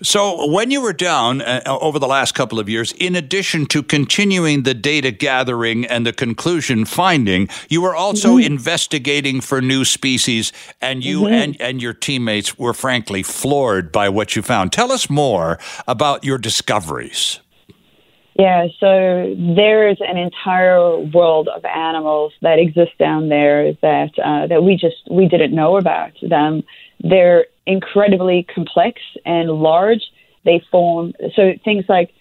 So, 0.03 0.47
when 0.51 0.71
you 0.71 0.81
were 0.81 0.93
down 0.93 1.41
uh, 1.41 1.61
over 1.67 1.99
the 1.99 2.07
last 2.07 2.33
couple 2.33 2.59
of 2.59 2.67
years, 2.67 2.91
in 2.93 3.15
addition 3.15 3.65
to 3.67 3.83
continuing 3.83 4.63
the 4.63 4.73
data 4.73 5.11
gathering 5.11 5.85
and 5.85 6.05
the 6.05 6.13
conclusion 6.13 6.85
finding, 6.85 7.49
you 7.69 7.81
were 7.81 7.95
also 7.95 8.37
investigating 8.37 9.41
for 9.41 9.61
new 9.61 9.85
species, 9.85 10.51
and 10.81 11.03
you 11.03 11.27
and, 11.27 11.59
and 11.61 11.81
your 11.81 11.93
teammates 11.93 12.57
were 12.57 12.73
frankly 12.73 13.23
floored 13.23 13.91
by 13.91 14.09
what 14.09 14.35
you 14.35 14.41
found. 14.41 14.71
Tell 14.71 14.91
us 14.91 15.09
more 15.09 15.59
about 15.87 16.23
your 16.23 16.37
discoveries. 16.37 17.39
Yeah, 18.41 18.67
so 18.79 19.35
there's 19.37 19.97
an 19.99 20.17
entire 20.17 20.97
world 20.97 21.49
of 21.49 21.65
animals 21.65 22.33
that 22.41 22.59
exist 22.59 22.97
down 22.97 23.29
there 23.29 23.73
that 23.81 24.17
uh, 24.17 24.47
that 24.47 24.63
we 24.63 24.77
just 24.77 24.95
we 25.11 25.27
didn't 25.27 25.53
know 25.53 25.77
about. 25.77 26.13
Them, 26.21 26.63
they're 27.01 27.45
incredibly 27.65 28.43
complex 28.53 29.01
and 29.25 29.49
large. 29.49 30.01
They 30.43 30.63
form 30.71 31.13
so 31.35 31.53
things 31.63 31.85
like 31.87 32.11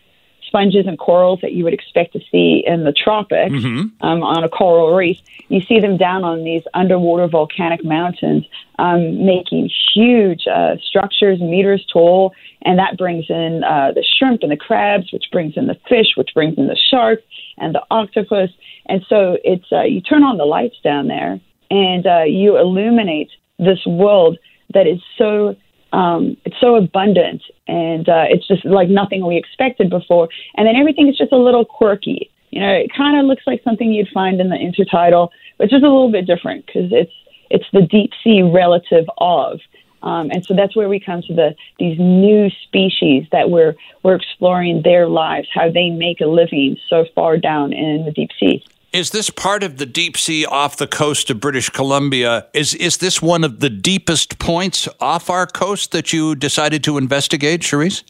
sponges 0.51 0.87
and 0.87 0.99
corals 0.99 1.39
that 1.43 1.53
you 1.53 1.63
would 1.63 1.73
expect 1.73 2.13
to 2.13 2.21
see 2.31 2.65
in 2.67 2.83
the 2.83 2.93
tropics 2.93 3.55
um, 4.01 4.23
on 4.23 4.43
a 4.43 4.49
coral 4.49 4.95
reef. 4.97 5.17
You 5.49 5.61
see 5.61 5.79
them 5.79 5.97
down 5.97 6.25
on 6.25 6.43
these 6.43 6.63
underwater 6.75 7.29
volcanic 7.29 7.85
mountains, 7.85 8.45
um, 8.79 9.25
making 9.25 9.71
huge 9.95 10.47
uh, 10.53 10.77
structures, 10.83 11.41
meters 11.41 11.87
tall, 11.93 12.35
and 12.63 12.79
that 12.81 12.99
brings 12.99 13.27
in 13.29 13.63
uh, 13.65 13.93
the 13.95 14.05
shrimp 14.19 14.43
and 14.43 14.51
the 14.51 14.57
crabs, 14.57 15.13
which 15.13 15.27
brings 15.31 15.57
in 15.57 15.67
the 15.69 15.79
fish, 15.89 16.09
which 16.17 16.31
brings 16.35 16.59
in 16.59 16.67
the 16.67 16.79
shark 16.91 17.21
and 17.59 17.75
the 17.75 17.83
octopus. 17.91 18.51
And 18.87 19.05
so 19.09 19.39
it's 19.45 19.71
uh, 19.71 19.83
you 19.83 20.01
turn 20.01 20.25
on 20.25 20.37
the 20.37 20.45
lights 20.45 20.77
down 20.83 21.07
there, 21.07 21.41
and 21.71 22.07
uh, 22.07 22.25
you 22.25 22.59
illuminate 22.59 23.31
this 23.59 23.85
world 23.87 24.37
that 24.75 24.87
is 24.87 25.01
so 25.19 25.57
um, 25.93 26.37
it's 26.45 26.57
so 26.61 26.77
abundant 26.77 27.43
and 27.67 28.09
uh, 28.09 28.25
it's 28.29 28.47
just 28.47 28.65
like 28.65 28.89
nothing 28.89 29.27
we 29.27 29.37
expected 29.37 29.91
before. 29.91 30.29
And 30.57 30.67
then 30.67 30.77
everything 30.77 31.09
is 31.09 31.17
just 31.17 31.33
a 31.33 31.37
little 31.37 31.65
quirky. 31.65 32.31
You 32.51 32.61
know, 32.61 32.73
it 32.73 32.93
kind 32.97 33.19
of 33.19 33.27
looks 33.27 33.43
like 33.47 33.63
something 33.65 33.93
you'd 33.93 34.09
find 34.09 34.41
in 34.41 34.51
the 34.51 34.57
intertidal, 34.57 35.31
but 35.59 35.69
just 35.69 35.85
a 35.85 35.89
little 35.89 36.11
bit 36.11 36.27
different 36.27 36.67
because 36.67 36.91
it's 36.93 37.13
it's 37.49 37.67
the 37.73 37.83
deep 37.83 38.13
sea 38.23 38.43
relative 38.43 39.07
of. 39.19 39.61
Um, 40.03 40.31
and 40.31 40.45
so 40.47 40.55
that's 40.55 40.75
where 40.75 40.89
we 40.89 40.99
come 40.99 41.23
to 41.23 41.35
the 41.35 41.55
these 41.79 41.99
new 41.99 42.49
species 42.65 43.27
that 43.33 43.51
we're 43.51 43.77
we're 44.03 44.15
exploring 44.15 44.83
their 44.83 45.09
lives, 45.09 45.49
how 45.53 45.71
they 45.71 45.91
make 45.91 46.21
a 46.21 46.27
living 46.27 46.77
so 46.89 47.05
far 47.15 47.37
down 47.37 47.73
in 47.73 48.05
the 48.05 48.11
deep 48.11 48.31
sea. 48.39 48.65
Is 48.93 49.11
this 49.11 49.31
part 49.31 49.63
of 49.63 49.77
the 49.77 49.87
deep 49.87 50.17
sea 50.17 50.45
off 50.45 50.77
the 50.77 50.89
coast 50.89 51.31
of 51.31 51.39
British 51.39 51.71
Columbia? 51.71 52.47
Is 52.53 52.75
is 52.75 52.97
this 52.97 53.23
one 53.23 53.45
of 53.45 53.61
the 53.61 53.71
deepest 53.71 54.41
points 54.41 54.89
off 55.01 55.31
our 55.31 55.47
coast 55.47 55.93
that 55.93 56.13
you 56.13 56.35
decided 56.35 56.83
to 56.85 56.99
investigate, 56.99 57.61
Cherisse? 57.61 58.03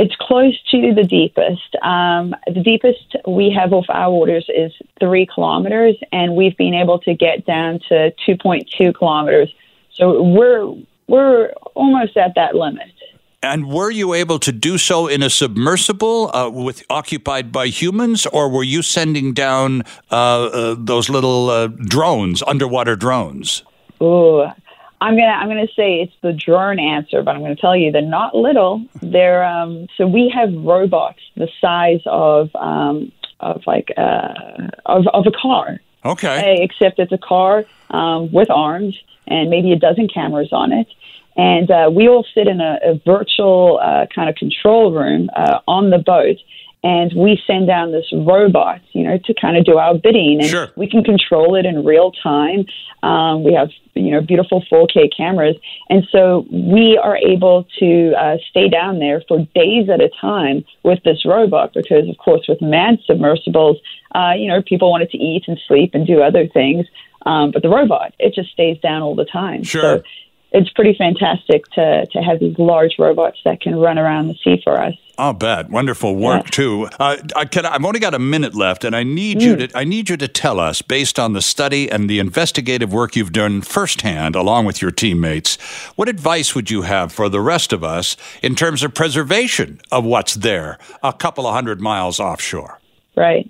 It's 0.00 0.16
close 0.16 0.60
to 0.72 0.92
the 0.92 1.04
deepest. 1.04 1.76
Um, 1.82 2.34
the 2.46 2.62
deepest 2.64 3.14
we 3.28 3.50
have 3.50 3.72
off 3.72 3.84
our 3.90 4.10
waters 4.10 4.46
is 4.48 4.72
three 4.98 5.26
kilometers, 5.26 5.94
and 6.10 6.34
we've 6.34 6.56
been 6.56 6.74
able 6.74 6.98
to 7.00 7.14
get 7.14 7.46
down 7.46 7.78
to 7.90 8.12
2.2 8.26 8.94
kilometers. 8.94 9.54
So 9.92 10.20
we're 10.20 10.74
we're 11.06 11.52
almost 11.76 12.16
at 12.16 12.34
that 12.34 12.56
limit. 12.56 12.90
And 13.42 13.68
were 13.72 13.90
you 13.90 14.12
able 14.12 14.38
to 14.40 14.52
do 14.52 14.76
so 14.76 15.06
in 15.06 15.22
a 15.22 15.30
submersible 15.30 16.30
uh, 16.34 16.50
with 16.50 16.84
occupied 16.90 17.50
by 17.50 17.68
humans, 17.68 18.26
or 18.26 18.50
were 18.50 18.62
you 18.62 18.82
sending 18.82 19.32
down 19.32 19.82
uh, 20.10 20.44
uh, 20.44 20.76
those 20.78 21.08
little 21.08 21.48
uh, 21.48 21.68
drones, 21.68 22.42
underwater 22.46 22.96
drones? 22.96 23.62
Ooh, 24.02 24.42
I'm 25.00 25.16
gonna 25.16 25.32
I'm 25.32 25.48
gonna 25.48 25.66
say 25.74 26.00
it's 26.02 26.12
the 26.20 26.34
drone 26.34 26.78
answer, 26.78 27.22
but 27.22 27.34
I'm 27.34 27.40
gonna 27.40 27.56
tell 27.56 27.74
you 27.74 27.90
they're 27.90 28.02
not 28.02 28.34
little. 28.34 28.84
They're 29.00 29.42
um, 29.42 29.86
so 29.96 30.06
we 30.06 30.30
have 30.34 30.52
robots 30.52 31.20
the 31.36 31.48
size 31.62 32.02
of 32.04 32.54
um, 32.56 33.10
of 33.40 33.62
like 33.66 33.90
uh, 33.96 34.68
of 34.84 35.06
of 35.14 35.26
a 35.26 35.32
car. 35.32 35.80
Okay. 36.04 36.58
Except 36.62 36.98
it's 36.98 37.12
a 37.12 37.18
car 37.18 37.64
um, 37.90 38.30
with 38.32 38.50
arms 38.50 38.98
and 39.26 39.48
maybe 39.48 39.72
a 39.72 39.76
dozen 39.76 40.08
cameras 40.08 40.48
on 40.52 40.72
it. 40.72 40.86
And 41.40 41.70
uh, 41.70 41.90
we 41.90 42.06
all 42.06 42.26
sit 42.34 42.46
in 42.48 42.60
a, 42.60 42.72
a 42.84 43.00
virtual 43.06 43.80
uh, 43.82 44.04
kind 44.14 44.28
of 44.28 44.34
control 44.36 44.92
room 44.92 45.30
uh, 45.34 45.60
on 45.66 45.88
the 45.88 45.96
boat, 45.96 46.36
and 46.82 47.10
we 47.16 47.40
send 47.46 47.66
down 47.66 47.92
this 47.92 48.04
robot, 48.12 48.80
you 48.92 49.04
know, 49.04 49.16
to 49.24 49.32
kind 49.40 49.56
of 49.56 49.64
do 49.64 49.78
our 49.78 49.94
bidding, 49.94 50.38
and 50.40 50.50
Sure. 50.50 50.68
we 50.76 50.86
can 50.86 51.02
control 51.02 51.54
it 51.54 51.64
in 51.64 51.82
real 51.82 52.12
time. 52.22 52.60
Um, 53.02 53.42
we 53.42 53.54
have, 53.54 53.70
you 53.94 54.10
know, 54.10 54.20
beautiful 54.20 54.62
4K 54.70 55.08
cameras, 55.16 55.56
and 55.88 56.00
so 56.12 56.44
we 56.52 57.00
are 57.02 57.16
able 57.16 57.66
to 57.78 58.12
uh, 58.24 58.36
stay 58.50 58.68
down 58.68 58.98
there 58.98 59.22
for 59.26 59.38
days 59.54 59.88
at 59.88 60.00
a 60.02 60.10
time 60.20 60.62
with 60.82 61.02
this 61.04 61.24
robot, 61.24 61.72
because 61.72 62.06
of 62.06 62.18
course, 62.18 62.44
with 62.50 62.60
manned 62.60 62.98
submersibles, 63.06 63.78
uh, 64.14 64.32
you 64.36 64.46
know, 64.46 64.60
people 64.62 64.90
wanted 64.90 65.10
to 65.10 65.16
eat 65.18 65.44
and 65.48 65.58
sleep 65.66 65.92
and 65.94 66.06
do 66.06 66.20
other 66.20 66.46
things. 66.48 66.84
Um, 67.24 67.50
but 67.50 67.62
the 67.62 67.68
robot, 67.68 68.14
it 68.18 68.34
just 68.34 68.50
stays 68.50 68.78
down 68.80 69.00
all 69.02 69.14
the 69.14 69.26
time. 69.26 69.62
Sure. 69.62 69.82
So 69.98 70.02
it's 70.52 70.70
pretty 70.70 70.94
fantastic 70.96 71.64
to, 71.72 72.06
to 72.06 72.18
have 72.20 72.40
these 72.40 72.58
large 72.58 72.96
robots 72.98 73.38
that 73.44 73.60
can 73.60 73.76
run 73.76 73.98
around 73.98 74.28
the 74.28 74.34
sea 74.42 74.60
for 74.64 74.80
us. 74.80 74.94
I'll 75.18 75.34
bet. 75.34 75.68
Wonderful 75.68 76.16
work 76.16 76.44
Yeah. 76.44 76.50
too. 76.50 76.88
Uh, 76.98 77.16
I 77.36 77.44
can, 77.44 77.66
I've 77.66 77.84
only 77.84 78.00
got 78.00 78.14
a 78.14 78.18
minute 78.18 78.54
left, 78.54 78.84
and 78.84 78.96
I 78.96 79.02
need 79.02 79.42
you 79.42 79.54
to. 79.56 79.68
I 79.76 79.84
need 79.84 80.08
you 80.08 80.16
to 80.16 80.26
tell 80.26 80.58
us, 80.58 80.80
based 80.80 81.18
on 81.18 81.34
the 81.34 81.42
study 81.42 81.90
and 81.90 82.08
the 82.08 82.18
investigative 82.18 82.90
work 82.90 83.14
you've 83.16 83.32
done 83.32 83.60
firsthand, 83.60 84.34
along 84.34 84.64
with 84.64 84.80
your 84.80 84.90
teammates, 84.90 85.56
what 85.96 86.08
advice 86.08 86.54
would 86.54 86.70
you 86.70 86.82
have 86.82 87.12
for 87.12 87.28
the 87.28 87.40
rest 87.40 87.72
of 87.74 87.84
us 87.84 88.16
in 88.42 88.54
terms 88.54 88.82
of 88.82 88.94
preservation 88.94 89.78
of 89.92 90.04
what's 90.06 90.36
there, 90.36 90.78
a 91.02 91.12
couple 91.12 91.46
of 91.46 91.52
hundred 91.54 91.82
miles 91.82 92.18
offshore? 92.18 92.78
Right. 93.14 93.46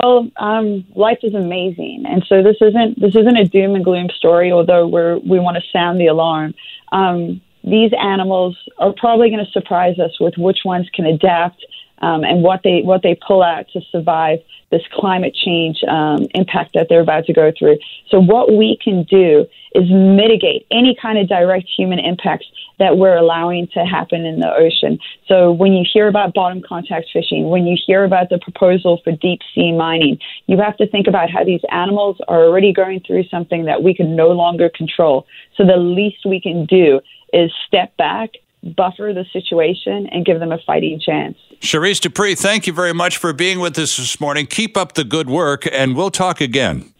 Well, 0.00 0.30
um, 0.36 0.86
life 0.94 1.18
is 1.24 1.34
amazing, 1.34 2.04
and 2.06 2.24
so 2.28 2.40
this 2.40 2.56
isn't 2.60 3.00
this 3.00 3.16
isn't 3.16 3.36
a 3.36 3.44
doom 3.44 3.74
and 3.74 3.84
gloom 3.84 4.08
story. 4.10 4.52
Although 4.52 4.86
we're 4.86 5.18
we 5.18 5.40
want 5.40 5.56
to 5.56 5.62
sound 5.72 6.00
the 6.00 6.06
alarm, 6.06 6.54
um, 6.92 7.40
these 7.64 7.90
animals 8.00 8.56
are 8.78 8.92
probably 8.96 9.28
going 9.28 9.44
to 9.44 9.50
surprise 9.50 9.98
us 9.98 10.20
with 10.20 10.34
which 10.38 10.60
ones 10.64 10.88
can 10.94 11.04
adapt 11.04 11.66
um, 12.00 12.22
and 12.22 12.44
what 12.44 12.60
they 12.62 12.82
what 12.82 13.02
they 13.02 13.18
pull 13.26 13.42
out 13.42 13.66
to 13.72 13.80
survive 13.90 14.38
this 14.70 14.82
climate 14.92 15.34
change 15.34 15.82
um, 15.88 16.26
impact 16.34 16.74
that 16.74 16.88
they're 16.88 17.00
about 17.00 17.24
to 17.26 17.32
go 17.32 17.52
through. 17.58 17.78
So 18.10 18.20
what 18.20 18.52
we 18.52 18.78
can 18.82 19.04
do 19.04 19.46
is 19.74 19.90
mitigate 19.90 20.66
any 20.70 20.96
kind 21.00 21.18
of 21.18 21.28
direct 21.28 21.68
human 21.76 21.98
impacts 21.98 22.46
that 22.78 22.96
we're 22.96 23.16
allowing 23.16 23.66
to 23.74 23.84
happen 23.84 24.24
in 24.24 24.40
the 24.40 24.52
ocean. 24.54 24.98
So 25.26 25.52
when 25.52 25.72
you 25.72 25.84
hear 25.90 26.06
about 26.06 26.32
bottom 26.32 26.62
contact 26.66 27.08
fishing, 27.12 27.48
when 27.48 27.66
you 27.66 27.76
hear 27.86 28.04
about 28.04 28.28
the 28.30 28.38
proposal 28.38 29.00
for 29.02 29.12
deep 29.12 29.40
sea 29.54 29.72
mining, 29.72 30.18
you 30.46 30.58
have 30.58 30.76
to 30.76 30.86
think 30.86 31.06
about 31.06 31.30
how 31.30 31.44
these 31.44 31.60
animals 31.70 32.18
are 32.28 32.44
already 32.44 32.72
going 32.72 33.00
through 33.00 33.24
something 33.24 33.64
that 33.64 33.82
we 33.82 33.94
can 33.94 34.14
no 34.14 34.28
longer 34.28 34.68
control. 34.68 35.26
So 35.56 35.64
the 35.64 35.76
least 35.76 36.24
we 36.24 36.40
can 36.40 36.66
do 36.66 37.00
is 37.32 37.50
step 37.66 37.96
back, 37.96 38.30
buffer 38.62 39.12
the 39.14 39.24
situation, 39.32 40.08
and 40.10 40.24
give 40.24 40.40
them 40.40 40.52
a 40.52 40.58
fighting 40.66 41.00
chance. 41.00 41.36
Cherisse 41.60 42.00
Du 42.00 42.08
Preez, 42.08 42.38
thank 42.38 42.66
you 42.66 42.72
very 42.72 42.92
much 42.92 43.16
for 43.16 43.32
being 43.32 43.60
with 43.60 43.78
us 43.78 43.96
this 43.96 44.20
morning. 44.20 44.46
Keep 44.46 44.76
up 44.76 44.94
the 44.94 45.04
good 45.04 45.28
work, 45.28 45.66
and 45.70 45.96
we'll 45.96 46.10
talk 46.10 46.40
again. 46.40 46.92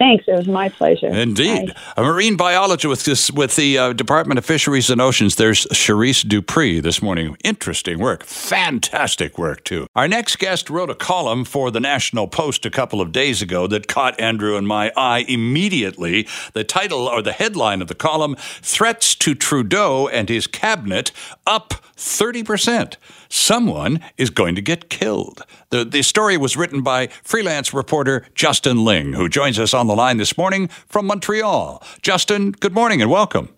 Thanks. 0.00 0.24
It 0.26 0.32
was 0.32 0.48
my 0.48 0.70
pleasure. 0.70 1.08
Indeed. 1.08 1.74
A 1.94 2.02
marine 2.02 2.34
biologist 2.34 2.88
with, 2.88 3.04
this, 3.04 3.30
with 3.30 3.54
the 3.56 3.76
uh, 3.76 3.92
Department 3.92 4.38
of 4.38 4.46
Fisheries 4.46 4.88
and 4.88 4.98
Oceans. 4.98 5.36
There's 5.36 5.66
Cherisse 5.66 6.26
Du 6.26 6.40
Preez 6.40 6.82
this 6.82 7.02
morning. 7.02 7.36
Interesting 7.44 7.98
work. 7.98 8.24
Fantastic 8.24 9.36
work, 9.36 9.62
too. 9.62 9.86
Our 9.94 10.08
next 10.08 10.38
guest 10.38 10.70
wrote 10.70 10.88
a 10.88 10.94
column 10.94 11.44
for 11.44 11.70
the 11.70 11.80
National 11.80 12.28
Post 12.28 12.64
a 12.64 12.70
couple 12.70 13.02
of 13.02 13.12
days 13.12 13.42
ago 13.42 13.66
that 13.66 13.88
caught 13.88 14.18
Andrew 14.18 14.56
and 14.56 14.66
my 14.66 14.90
eye 14.96 15.26
immediately. 15.28 16.26
The 16.54 16.64
title 16.64 17.06
or 17.06 17.20
the 17.20 17.32
headline 17.32 17.82
of 17.82 17.88
the 17.88 17.94
column 17.94 18.36
Threats 18.62 19.14
to 19.16 19.34
Trudeau 19.34 20.08
and 20.08 20.30
his 20.30 20.46
cabinet 20.46 21.12
up 21.46 21.74
30%. 21.98 22.96
Someone 23.32 24.00
is 24.16 24.28
going 24.28 24.56
to 24.56 24.60
get 24.60 24.90
killed. 24.90 25.44
The, 25.70 25.84
the 25.84 26.02
story 26.02 26.36
was 26.36 26.56
written 26.56 26.82
by 26.82 27.06
freelance 27.22 27.72
reporter 27.72 28.26
Justin 28.34 28.84
Ling, 28.84 29.12
who 29.12 29.28
joins 29.28 29.56
us 29.56 29.72
on 29.72 29.86
the 29.86 29.94
line 29.94 30.16
this 30.16 30.36
morning 30.36 30.66
from 30.88 31.06
Montreal. 31.06 31.80
Justin, 32.02 32.50
good 32.50 32.74
morning 32.74 33.00
and 33.00 33.08
welcome. 33.08 33.48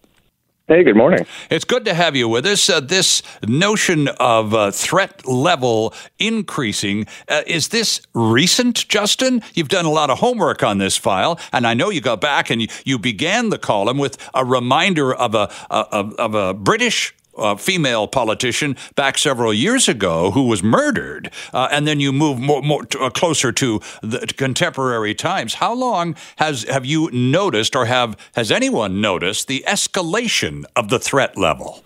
Hey, 0.69 0.85
good 0.85 0.95
morning. 0.95 1.27
It's 1.51 1.65
good 1.65 1.87
to 1.87 1.95
have 1.95 2.15
you 2.15 2.29
with 2.29 2.45
us. 2.45 2.69
Uh, 2.69 2.81
this 2.81 3.23
notion 3.47 4.09
of 4.21 4.55
uh, 4.55 4.71
threat 4.71 5.27
level 5.27 5.95
increasing, 6.19 7.07
uh, 7.29 7.43
is 7.47 7.69
this 7.69 8.03
recent, 8.15 8.87
Justin? 8.89 9.43
You've 9.55 9.71
done 9.71 9.87
a 9.87 9.91
lot 9.91 10.11
of 10.11 10.19
homework 10.19 10.63
on 10.63 10.79
this 10.79 10.99
file, 10.99 11.41
and 11.51 11.67
I 11.67 11.73
know 11.73 11.89
you 11.89 12.03
got 12.03 12.21
back 12.21 12.51
and 12.51 12.61
you, 12.61 12.69
you 12.85 12.99
began 12.99 13.49
the 13.49 13.59
column 13.59 13.97
with 13.97 14.19
a 14.35 14.45
reminder 14.45 15.15
of 15.15 15.35
a, 15.35 15.51
a 15.71 15.77
of 16.19 16.35
a 16.35 16.55
British 16.55 17.15
uh, 17.37 17.57
female 17.57 18.07
politician 18.07 18.77
back 18.95 19.19
several 19.19 19.53
years 19.53 19.89
ago 19.89 20.31
who 20.31 20.47
was 20.47 20.63
murdered, 20.63 21.31
uh, 21.53 21.69
and 21.71 21.87
then 21.87 22.01
you 22.01 22.13
move 22.13 22.39
more, 22.39 22.63
more 22.63 22.85
to, 22.87 22.99
uh, 23.01 23.11
closer 23.11 23.53
to 23.53 23.81
the 24.03 24.27
contemporary 24.37 25.15
times. 25.15 25.55
How 25.55 25.75
long 25.75 26.17
has 26.37 26.65
have 26.65 26.85
you 26.85 27.11
noticed, 27.13 27.75
or 27.75 27.87
have 27.87 28.17
has 28.35 28.51
anyone 28.51 29.01
noticed 29.01 29.49
the 29.49 29.65
escalation 29.67 30.65
of 30.77 30.89
the 30.89 30.99
threat 30.99 31.37
level? 31.37 31.85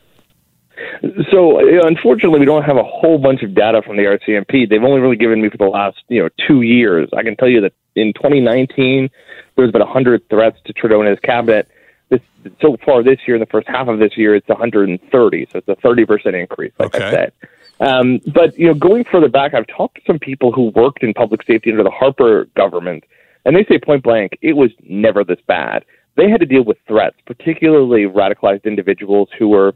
So, 1.31 1.59
unfortunately, 1.87 2.41
we 2.41 2.47
don't 2.47 2.63
have 2.65 2.77
a 2.77 2.85
whole 2.85 3.19
bunch 3.19 3.43
of 3.43 3.55
data 3.55 3.83
from 3.83 3.97
the 3.97 4.05
RCMP. 4.05 4.69
They've 4.69 4.83
only 4.83 5.01
really 5.01 5.17
given 5.17 5.41
me 5.41 5.49
for 5.49 5.57
the 5.57 5.65
last, 5.65 5.99
you 6.09 6.23
know, 6.23 6.29
two 6.47 6.63
years. 6.63 7.09
I 7.17 7.23
can 7.23 7.37
tell 7.37 7.49
you 7.49 7.61
that 7.63 7.73
in 7.95 8.13
2019, 8.13 9.09
there 9.57 9.65
was 9.65 9.71
about 9.71 9.83
100 9.83 10.29
threats 10.29 10.59
to 10.67 10.73
Trudeau 10.73 11.01
and 11.01 11.09
his 11.09 11.19
cabinet 11.21 11.69
this 12.09 12.21
so 12.61 12.77
far 12.85 13.03
this 13.03 13.19
year 13.27 13.37
in 13.37 13.41
the 13.41 13.47
first 13.47 13.69
half 13.69 13.89
of 13.89 13.99
this 13.99 14.17
year 14.17 14.35
it's 14.35 14.49
130 14.49 15.49
so 15.53 15.59
it's 15.59 15.69
a 15.69 15.77
30% 15.77 16.41
increase 16.41 16.73
like 16.79 16.95
okay. 16.95 17.05
i 17.05 17.11
said. 17.11 17.33
Um, 17.79 18.21
but 18.33 18.59
you 18.59 18.67
know 18.67 18.75
going 18.75 19.05
further 19.05 19.29
back 19.29 19.55
i've 19.55 19.67
talked 19.67 19.97
to 19.97 20.03
some 20.07 20.19
people 20.19 20.53
who 20.53 20.71
worked 20.75 21.03
in 21.03 21.13
public 21.15 21.43
safety 21.45 21.71
under 21.71 21.83
the 21.83 21.91
harper 21.91 22.47
government 22.57 23.05
and 23.45 23.57
they 23.57 23.65
say 23.65 23.79
point 23.79 24.03
blank 24.03 24.39
it 24.43 24.55
was 24.55 24.71
never 24.83 25.25
this 25.25 25.39
bad. 25.47 25.85
They 26.17 26.31
had 26.31 26.41
to 26.41 26.47
deal 26.47 26.65
with 26.65 26.79
threats 26.87 27.17
particularly 27.27 28.05
radicalized 28.05 28.65
individuals 28.65 29.29
who 29.39 29.49
were 29.49 29.75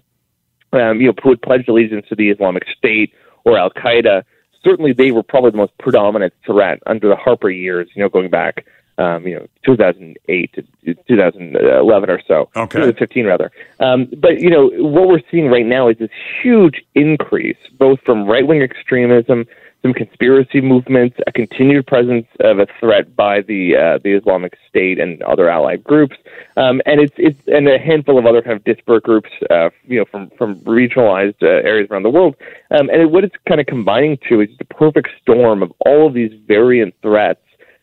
um, 0.73 1.01
you 1.01 1.09
know 1.09 1.15
who 1.23 1.31
had 1.31 1.43
pledged 1.43 1.69
allegiance 1.69 2.07
to 2.09 2.15
the 2.15 2.31
islamic 2.31 2.65
state 2.77 3.13
or 3.45 3.59
al 3.59 3.71
qaeda. 3.71 4.25
Certainly 4.63 4.93
they 4.93 5.11
were 5.11 5.23
probably 5.23 5.53
the 5.53 5.57
most 5.57 5.77
predominant 5.79 6.35
threat 6.45 6.81
under 6.87 7.09
the 7.09 7.17
harper 7.17 7.51
years 7.51 7.89
you 7.95 8.03
know 8.03 8.09
going 8.09 8.31
back 8.31 8.67
um, 9.01 9.27
you 9.27 9.35
know, 9.35 9.47
2008 9.65 10.53
to 10.55 10.95
2011 11.09 12.11
or 12.11 12.21
so. 12.29 12.51
Okay. 12.55 12.79
2015 12.79 13.27
rather. 13.27 13.51
Um, 13.81 14.09
but 14.19 14.41
you 14.41 14.51
know, 14.51 14.69
what 14.77 15.09
we're 15.09 15.23
seeing 15.31 15.47
right 15.47 15.67
now 15.67 15.89
is 15.89 15.99
this 15.99 16.11
huge 16.43 16.83
increase, 16.95 17.57
both 17.79 18.01
from 18.05 18.27
right 18.27 18.47
wing 18.47 18.63
extremism, 18.63 19.47
some 19.81 19.95
conspiracy 19.95 20.61
movements, 20.61 21.17
a 21.27 21.33
continued 21.33 21.87
presence 21.87 22.27
of 22.41 22.59
a 22.59 22.67
threat 22.79 23.17
by 23.17 23.41
the 23.41 23.75
uh, 23.75 23.99
the 24.05 24.13
Islamic 24.13 24.59
State 24.69 24.99
and 24.99 25.23
other 25.23 25.49
allied 25.49 25.83
groups, 25.83 26.17
um, 26.59 26.83
and 26.85 27.01
it's 27.01 27.15
it's 27.17 27.41
and 27.47 27.67
a 27.67 27.79
handful 27.79 28.19
of 28.19 28.27
other 28.27 28.43
kind 28.43 28.57
of 28.57 28.65
disparate 28.65 29.05
groups, 29.05 29.31
uh, 29.49 29.71
you 29.87 29.99
know, 29.99 30.05
from 30.05 30.29
from 30.37 30.57
regionalized 30.61 31.43
uh, 31.43 31.67
areas 31.67 31.89
around 31.91 32.03
the 32.03 32.11
world. 32.11 32.37
Um, 32.71 32.91
and 32.91 33.11
what 33.11 33.25
it's 33.25 33.37
kind 33.49 33.61
of 33.61 33.67
combining 33.67 34.19
to 34.29 34.43
is 34.43 34.51
the 34.59 34.67
perfect 34.67 35.09
storm 35.23 35.63
of 35.63 35.73
all 35.87 36.07
of 36.07 36.13
these 36.13 36.33
variant 36.47 36.95
threats 37.01 37.41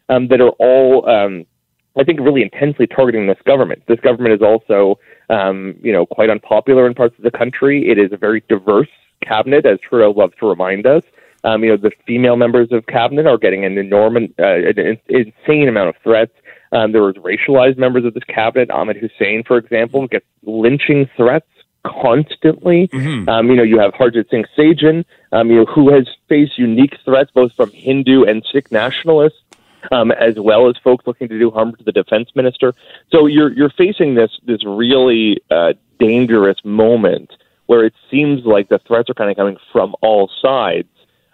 um, 0.09 0.27
that 0.29 0.41
are 0.41 0.51
all, 0.59 1.09
um, 1.09 1.45
I 1.97 2.03
think, 2.03 2.19
really 2.19 2.41
intensely 2.41 2.87
targeting 2.87 3.27
this 3.27 3.37
government. 3.45 3.83
This 3.87 3.99
government 3.99 4.35
is 4.35 4.41
also, 4.41 4.99
um, 5.29 5.75
you 5.81 5.91
know, 5.91 6.05
quite 6.05 6.29
unpopular 6.29 6.87
in 6.87 6.93
parts 6.93 7.15
of 7.17 7.23
the 7.23 7.31
country. 7.31 7.89
It 7.89 7.97
is 7.97 8.11
a 8.11 8.17
very 8.17 8.43
diverse 8.47 8.89
cabinet, 9.21 9.65
as 9.65 9.79
Trudeau 9.79 10.11
loves 10.11 10.33
to 10.39 10.47
remind 10.47 10.85
us. 10.85 11.03
Um, 11.43 11.63
you 11.63 11.69
know, 11.69 11.77
the 11.77 11.91
female 12.05 12.35
members 12.35 12.71
of 12.71 12.85
cabinet 12.87 13.25
are 13.25 13.37
getting 13.37 13.63
an 13.63 13.77
enormous, 13.77 14.29
uh, 14.39 14.45
an 14.45 14.99
insane 15.07 15.67
amount 15.67 15.89
of 15.89 15.95
threats. 16.03 16.33
Um, 16.71 16.91
there 16.91 17.03
was 17.03 17.15
racialized 17.15 17.77
members 17.77 18.03
of 18.05 18.13
this 18.13 18.23
cabinet. 18.25 18.69
Ahmed 18.69 18.97
Hussen, 18.97 19.43
for 19.45 19.57
example, 19.57 20.07
gets 20.07 20.25
lynching 20.43 21.09
threats 21.15 21.47
constantly. 21.85 22.87
Mm-hmm. 22.89 23.29
Um, 23.29 23.49
you 23.49 23.55
know, 23.55 23.63
you 23.63 23.79
have 23.79 23.93
Harjit 23.93 24.29
Singh 24.29 24.45
Sajjan, 24.57 25.05
um, 25.31 25.49
you 25.49 25.57
know, 25.57 25.65
who 25.65 25.93
has 25.93 26.07
faced 26.27 26.57
unique 26.57 26.97
threats 27.05 27.31
both 27.33 27.53
from 27.53 27.71
Hindu 27.71 28.23
and 28.23 28.45
Sikh 28.51 28.71
nationalists 28.71 29.39
um, 29.91 30.11
as 30.11 30.35
well 30.37 30.69
as 30.69 30.75
folks 30.83 31.05
looking 31.07 31.27
to 31.29 31.39
do 31.39 31.51
harm 31.51 31.75
to 31.75 31.83
the 31.83 31.91
defense 31.91 32.29
minister. 32.35 32.73
So 33.11 33.25
you're 33.25 33.53
you're 33.53 33.71
facing 33.77 34.15
this 34.15 34.31
this 34.45 34.65
really 34.65 35.41
uh, 35.51 35.73
dangerous 35.99 36.57
moment 36.63 37.31
where 37.67 37.85
it 37.85 37.93
seems 38.09 38.45
like 38.45 38.69
the 38.69 38.79
threats 38.87 39.09
are 39.09 39.13
kind 39.13 39.29
of 39.29 39.37
coming 39.37 39.57
from 39.71 39.95
all 40.01 40.29
sides. 40.41 40.87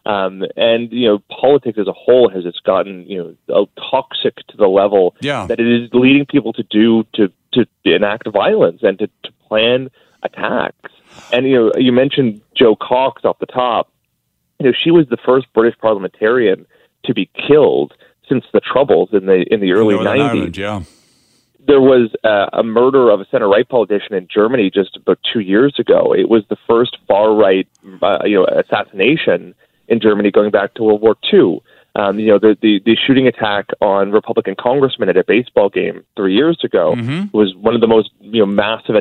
Um, 0.05 0.43
and 0.57 0.91
you 0.91 1.07
know, 1.07 1.19
politics 1.29 1.77
as 1.79 1.87
a 1.87 1.93
whole 1.93 2.29
has 2.29 2.43
just 2.43 2.63
gotten 2.63 3.07
you 3.07 3.37
know 3.47 3.69
toxic 3.77 4.35
to 4.47 4.57
the 4.57 4.67
level 4.67 5.15
yeah. 5.21 5.45
that 5.47 5.59
it 5.59 5.67
is 5.67 5.89
leading 5.93 6.25
people 6.25 6.51
to 6.53 6.63
do 6.63 7.05
to 7.13 7.31
to 7.53 7.65
enact 7.85 8.27
violence 8.29 8.79
and 8.83 8.99
to, 8.99 9.07
to 9.23 9.31
plan 9.47 9.89
attacks. 10.23 10.91
And 11.31 11.47
you 11.47 11.55
know, 11.55 11.71
you 11.77 11.91
mentioned 11.93 12.41
Jo 12.55 12.75
Cox 12.75 13.23
off 13.23 13.39
the 13.39 13.45
top. 13.45 13.91
You 14.59 14.67
know, 14.67 14.73
she 14.77 14.91
was 14.91 15.07
the 15.09 15.17
first 15.17 15.47
British 15.53 15.79
parliamentarian 15.79 16.65
to 17.05 17.13
be 17.13 17.29
killed 17.47 17.93
since 18.27 18.45
the 18.53 18.59
Troubles 18.59 19.09
in 19.11 19.25
the 19.25 19.45
in 19.51 19.59
the 19.59 19.71
early 19.73 20.01
nineties. 20.01 20.57
Yeah. 20.57 20.83
There 21.65 21.81
was 21.81 22.11
uh, 22.25 22.47
a 22.51 22.61
murder 22.61 23.09
of 23.09 23.21
a 23.21 23.25
center 23.31 23.47
right 23.47 23.67
politician 23.67 24.15
in 24.15 24.27
Germany 24.27 24.69
just 24.69 24.97
about 24.97 25.19
two 25.31 25.39
years 25.39 25.75
ago. 25.79 26.13
It 26.13 26.27
was 26.27 26.43
the 26.49 26.57
first 26.67 26.97
far 27.07 27.33
right, 27.33 27.65
uh, 28.01 28.19
you 28.25 28.35
know, 28.35 28.45
assassination 28.45 29.55
in 29.87 30.01
Germany 30.01 30.29
going 30.29 30.51
back 30.51 30.73
to 30.73 30.83
World 30.83 31.01
War 31.01 31.15
II. 31.31 31.61
Um, 31.95 32.19
you 32.19 32.27
know, 32.27 32.39
the, 32.39 32.57
the, 32.61 32.81
the 32.85 32.97
shooting 32.97 33.27
attack 33.27 33.67
on 33.79 34.11
Republican 34.11 34.55
congressmen 34.59 35.09
at 35.09 35.15
a 35.15 35.23
baseball 35.23 35.69
game 35.69 36.03
three 36.17 36.35
years 36.35 36.59
ago 36.63 36.95
mm-hmm. 36.95 37.37
was 37.37 37.55
one 37.55 37.75
of 37.75 37.81
the 37.81 37.87
most 37.87 38.09
you 38.19 38.39
know 38.39 38.45
massive 38.45 38.95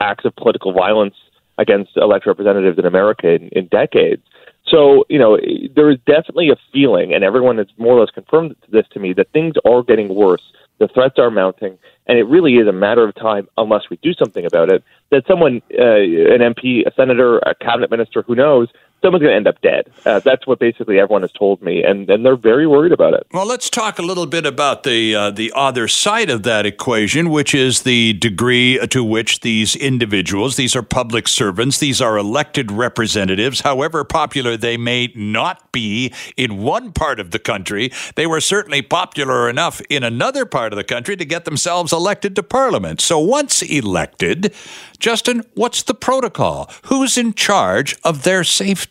acts 0.00 0.24
of 0.24 0.34
political 0.34 0.72
violence 0.72 1.14
against 1.58 1.96
elected 1.96 2.28
representatives 2.28 2.78
in 2.78 2.86
America 2.86 3.28
in, 3.28 3.48
in 3.48 3.66
decades. 3.66 4.22
So, 4.70 5.04
you 5.08 5.18
know, 5.18 5.38
there 5.74 5.90
is 5.90 5.98
definitely 6.06 6.50
a 6.50 6.56
feeling, 6.72 7.14
and 7.14 7.24
everyone 7.24 7.58
has 7.58 7.68
more 7.78 7.96
or 7.96 8.00
less 8.00 8.10
confirmed 8.10 8.54
this 8.70 8.86
to 8.92 9.00
me, 9.00 9.12
that 9.14 9.30
things 9.32 9.54
are 9.64 9.82
getting 9.82 10.14
worse. 10.14 10.42
The 10.78 10.88
threats 10.88 11.18
are 11.18 11.30
mounting, 11.30 11.78
and 12.06 12.18
it 12.18 12.24
really 12.24 12.54
is 12.56 12.68
a 12.68 12.72
matter 12.72 13.02
of 13.02 13.14
time, 13.14 13.48
unless 13.56 13.90
we 13.90 13.96
do 14.02 14.12
something 14.14 14.44
about 14.44 14.70
it, 14.70 14.84
that 15.10 15.26
someone, 15.26 15.60
uh, 15.76 15.82
an 15.82 16.40
MP, 16.54 16.86
a 16.86 16.92
senator, 16.94 17.38
a 17.38 17.54
cabinet 17.54 17.90
minister, 17.90 18.22
who 18.22 18.34
knows, 18.36 18.68
someone's 19.02 19.22
going 19.22 19.32
to 19.32 19.36
end 19.36 19.46
up 19.46 19.60
dead. 19.60 19.90
Uh, 20.04 20.20
that's 20.20 20.46
what 20.46 20.58
basically 20.58 20.98
everyone 20.98 21.22
has 21.22 21.32
told 21.32 21.62
me, 21.62 21.82
and, 21.82 22.08
and 22.10 22.24
they're 22.24 22.36
very 22.36 22.66
worried 22.66 22.92
about 22.92 23.14
it. 23.14 23.26
Well, 23.32 23.46
let's 23.46 23.70
talk 23.70 23.98
a 23.98 24.02
little 24.02 24.26
bit 24.26 24.46
about 24.46 24.82
the 24.82 25.14
uh, 25.14 25.30
the 25.30 25.52
other 25.54 25.88
side 25.88 26.30
of 26.30 26.42
that 26.42 26.66
equation, 26.66 27.30
which 27.30 27.54
is 27.54 27.82
the 27.82 28.14
degree 28.14 28.78
to 28.88 29.04
which 29.04 29.40
these 29.40 29.76
individuals, 29.76 30.56
these 30.56 30.74
are 30.74 30.82
public 30.82 31.28
servants, 31.28 31.78
these 31.78 32.00
are 32.00 32.16
elected 32.16 32.72
representatives, 32.72 33.60
however 33.60 34.04
popular 34.04 34.56
they 34.56 34.76
may 34.76 35.12
not 35.14 35.70
be 35.72 36.12
in 36.36 36.58
one 36.62 36.92
part 36.92 37.20
of 37.20 37.30
the 37.30 37.38
country, 37.38 37.92
they 38.16 38.26
were 38.26 38.40
certainly 38.40 38.82
popular 38.82 39.48
enough 39.48 39.80
in 39.88 40.02
another 40.02 40.44
part 40.44 40.72
of 40.72 40.76
the 40.76 40.84
country 40.84 41.16
to 41.16 41.24
get 41.24 41.44
themselves 41.44 41.92
elected 41.92 42.34
to 42.36 42.42
parliament. 42.42 43.00
So 43.00 43.18
once 43.18 43.62
elected, 43.62 44.52
Justin, 44.98 45.44
what's 45.54 45.82
the 45.82 45.94
protocol? 45.94 46.70
Who's 46.86 47.16
in 47.16 47.34
charge 47.34 47.96
of 48.02 48.24
their 48.24 48.42
safety? 48.44 48.87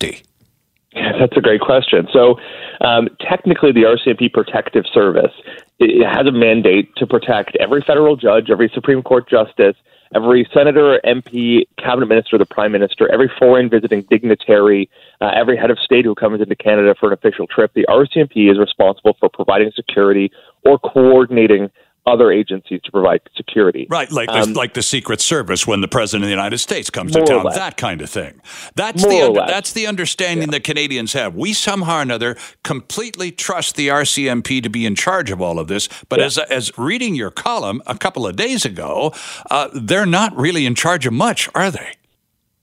That's 0.94 1.36
a 1.36 1.42
great 1.42 1.62
question. 1.62 2.08
So, 2.12 2.40
um, 2.82 3.08
technically, 3.20 3.72
the 3.72 3.84
RCMP 3.84 4.32
Protective 4.32 4.86
Service 4.94 5.34
it 5.80 6.06
has 6.06 6.26
a 6.26 6.32
mandate 6.32 6.96
to 6.96 7.06
protect 7.06 7.56
every 7.58 7.82
federal 7.82 8.16
judge, 8.16 8.50
every 8.50 8.72
Supreme 8.74 9.04
Court 9.04 9.30
justice, 9.30 9.76
every 10.16 10.48
senator, 10.54 11.00
MP, 11.06 11.68
cabinet 11.78 12.08
minister, 12.08 12.38
the 12.38 12.46
prime 12.46 12.72
minister, 12.72 13.12
every 13.12 13.30
foreign 13.38 13.70
visiting 13.70 14.04
dignitary, 14.10 14.90
uh, 15.22 15.32
every 15.36 15.56
head 15.56 15.70
of 15.70 15.78
state 15.78 16.06
who 16.06 16.16
comes 16.16 16.42
into 16.42 16.56
Canada 16.56 16.96
for 17.00 17.08
an 17.08 17.14
official 17.14 17.46
trip. 17.46 17.72
The 17.76 17.86
RCMP 17.88 18.52
is 18.52 18.58
responsible 18.58 19.16
for 19.20 19.30
providing 19.30 19.72
security 19.76 20.32
or 20.66 20.80
coordinating 20.80 21.70
other 22.08 22.32
agencies 22.32 22.82
to 22.84 22.92
provide 22.92 23.20
security. 23.36 23.86
Right, 23.90 24.10
like 24.12 24.30
um, 24.30 24.54
the, 24.54 24.58
like 24.58 24.74
the 24.74 24.82
Secret 24.82 25.20
Service 25.20 25.68
when 25.68 25.82
the 25.82 25.88
President 25.88 26.24
of 26.24 26.28
the 26.28 26.32
United 26.36 26.60
States 26.60 26.90
comes 26.90 27.12
to 27.12 27.24
town, 27.24 27.46
that 27.54 27.76
kind 27.76 28.02
of 28.02 28.10
thing. 28.10 28.42
That's 28.76 29.04
more 29.04 29.12
the 29.12 29.22
under, 29.28 29.44
that's 29.46 29.74
the 29.74 29.86
understanding 29.88 30.48
yeah. 30.48 30.52
that 30.54 30.64
Canadians 30.64 31.14
have. 31.14 31.36
We 31.36 31.54
somehow 31.54 31.98
or 31.98 32.02
another 32.02 32.38
completely 32.64 33.32
trust 33.32 33.76
the 33.76 33.90
RCMP 33.90 34.64
to 34.64 34.70
be 34.70 34.86
in 34.86 34.96
charge 34.96 35.32
of 35.32 35.42
all 35.42 35.60
of 35.60 35.68
this. 35.68 35.90
But 36.10 36.20
yeah. 36.20 36.26
as 36.26 36.38
as 36.38 36.78
reading 36.78 37.16
your 37.16 37.32
column 37.32 37.82
a 37.86 37.98
couple 37.98 38.26
of 38.26 38.36
days 38.36 38.66
ago, 38.66 39.14
uh, 39.52 39.70
they're 39.74 40.06
not 40.06 40.36
really 40.36 40.66
in 40.66 40.76
charge 40.76 41.06
of 41.06 41.14
much, 41.14 41.50
are 41.54 41.70
they? 41.70 41.92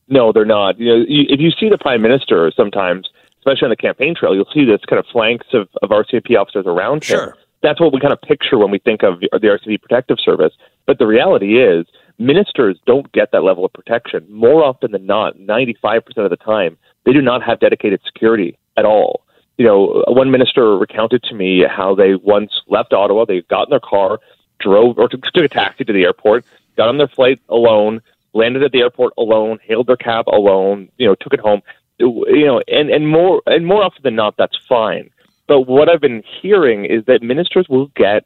No, 0.08 0.32
they're 0.32 0.44
not. 0.44 0.78
You 0.78 0.98
know, 0.98 1.04
if 1.08 1.40
you 1.40 1.50
see 1.50 1.68
the 1.68 1.78
Prime 1.78 2.02
Minister 2.02 2.50
sometimes, 2.56 3.08
especially 3.38 3.66
on 3.66 3.70
the 3.70 3.76
campaign 3.76 4.14
trail, 4.14 4.34
you'll 4.34 4.50
see 4.52 4.64
this 4.64 4.80
kind 4.88 4.98
of 4.98 5.06
flanks 5.12 5.46
of, 5.52 5.68
of 5.82 5.90
RCMP 5.90 6.38
officers 6.38 6.64
around 6.66 6.96
him. 6.96 7.18
sure. 7.18 7.26
him 7.30 7.43
that's 7.64 7.80
what 7.80 7.92
we 7.92 8.00
kind 8.00 8.12
of 8.12 8.20
picture 8.20 8.58
when 8.58 8.70
we 8.70 8.78
think 8.78 9.02
of 9.02 9.20
the 9.20 9.28
RCMP 9.32 9.80
Protective 9.80 10.18
Service. 10.20 10.52
But 10.86 10.98
the 10.98 11.06
reality 11.06 11.58
is 11.60 11.86
ministers 12.18 12.78
don't 12.86 13.10
get 13.12 13.32
that 13.32 13.42
level 13.42 13.64
of 13.64 13.72
protection. 13.72 14.26
More 14.30 14.62
often 14.62 14.92
than 14.92 15.06
not, 15.06 15.36
95% 15.38 16.02
of 16.18 16.30
the 16.30 16.36
time, 16.36 16.76
they 17.04 17.12
do 17.12 17.22
not 17.22 17.42
have 17.42 17.60
dedicated 17.60 18.00
security 18.04 18.58
at 18.76 18.84
all. 18.84 19.22
You 19.56 19.66
know, 19.66 20.04
one 20.08 20.30
minister 20.30 20.76
recounted 20.76 21.22
to 21.24 21.34
me 21.34 21.64
how 21.64 21.94
they 21.94 22.16
once 22.16 22.52
left 22.66 22.92
Ottawa, 22.92 23.24
they 23.24 23.42
got 23.42 23.68
in 23.68 23.70
their 23.70 23.80
car, 23.80 24.18
drove 24.58 24.98
or 24.98 25.08
took 25.08 25.24
a 25.34 25.48
taxi 25.48 25.84
to 25.84 25.92
the 25.92 26.04
airport, 26.04 26.44
got 26.76 26.88
on 26.88 26.98
their 26.98 27.08
flight 27.08 27.40
alone, 27.48 28.00
landed 28.32 28.62
at 28.62 28.72
the 28.72 28.80
airport 28.80 29.12
alone, 29.16 29.58
hailed 29.62 29.86
their 29.86 29.96
cab 29.96 30.26
alone, 30.28 30.88
you 30.98 31.06
know, 31.06 31.14
took 31.14 31.32
it 31.32 31.40
home. 31.40 31.62
You 31.98 32.46
know, 32.46 32.62
and, 32.66 32.90
and 32.90 33.08
more 33.08 33.40
and 33.46 33.64
more 33.64 33.84
often 33.84 34.02
than 34.02 34.16
not, 34.16 34.36
that's 34.36 34.58
fine. 34.68 35.10
But 35.46 35.62
what 35.62 35.88
I've 35.88 36.00
been 36.00 36.22
hearing 36.40 36.84
is 36.84 37.04
that 37.06 37.22
ministers 37.22 37.66
will 37.68 37.88
get 37.96 38.24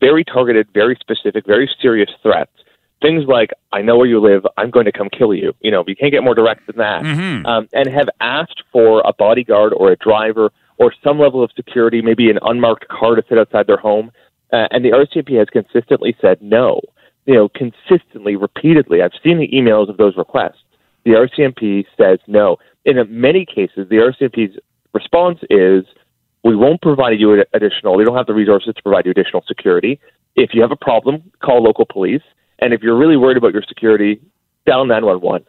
very 0.00 0.24
targeted, 0.24 0.68
very 0.72 0.96
specific, 1.00 1.46
very 1.46 1.70
serious 1.80 2.10
threats. 2.22 2.52
Things 3.00 3.24
like, 3.26 3.50
I 3.72 3.82
know 3.82 3.96
where 3.96 4.06
you 4.06 4.20
live, 4.20 4.46
I'm 4.56 4.70
going 4.70 4.86
to 4.86 4.92
come 4.92 5.08
kill 5.10 5.34
you. 5.34 5.52
You 5.60 5.70
know, 5.70 5.84
you 5.86 5.96
can't 5.96 6.12
get 6.12 6.22
more 6.22 6.34
direct 6.34 6.66
than 6.66 6.76
that. 6.76 7.02
Mm-hmm. 7.02 7.46
Um, 7.46 7.68
and 7.72 7.88
have 7.88 8.08
asked 8.20 8.62
for 8.72 9.02
a 9.04 9.12
bodyguard 9.12 9.72
or 9.74 9.90
a 9.90 9.96
driver 9.96 10.50
or 10.78 10.94
some 11.04 11.18
level 11.18 11.42
of 11.42 11.50
security, 11.54 12.00
maybe 12.00 12.30
an 12.30 12.38
unmarked 12.42 12.88
car 12.88 13.14
to 13.14 13.22
sit 13.28 13.38
outside 13.38 13.66
their 13.66 13.76
home. 13.76 14.10
Uh, 14.52 14.68
and 14.70 14.84
the 14.84 14.90
RCMP 14.90 15.38
has 15.38 15.48
consistently 15.48 16.16
said 16.20 16.40
no. 16.40 16.80
You 17.26 17.34
know, 17.34 17.48
consistently, 17.48 18.36
repeatedly. 18.36 19.02
I've 19.02 19.12
seen 19.22 19.38
the 19.38 19.48
emails 19.48 19.88
of 19.88 19.96
those 19.96 20.16
requests. 20.16 20.62
The 21.04 21.12
RCMP 21.12 21.86
says 21.96 22.18
no. 22.26 22.56
In 22.84 22.96
many 23.08 23.46
cases, 23.46 23.88
the 23.88 23.96
RCMP's 23.96 24.58
response 24.92 25.38
is, 25.50 25.84
we 26.44 26.56
won't 26.56 26.82
provide 26.82 27.20
you 27.20 27.44
additional, 27.52 27.96
we 27.96 28.04
don't 28.04 28.16
have 28.16 28.26
the 28.26 28.34
resources 28.34 28.74
to 28.74 28.82
provide 28.82 29.04
you 29.04 29.10
additional 29.12 29.44
security. 29.46 30.00
If 30.34 30.54
you 30.54 30.62
have 30.62 30.72
a 30.72 30.76
problem, 30.76 31.30
call 31.40 31.62
local 31.62 31.86
police. 31.86 32.22
And 32.58 32.72
if 32.72 32.82
you're 32.82 32.96
really 32.96 33.16
worried 33.16 33.36
about 33.36 33.52
your 33.52 33.62
security, 33.62 34.20
dial 34.66 34.86
911. 34.86 35.46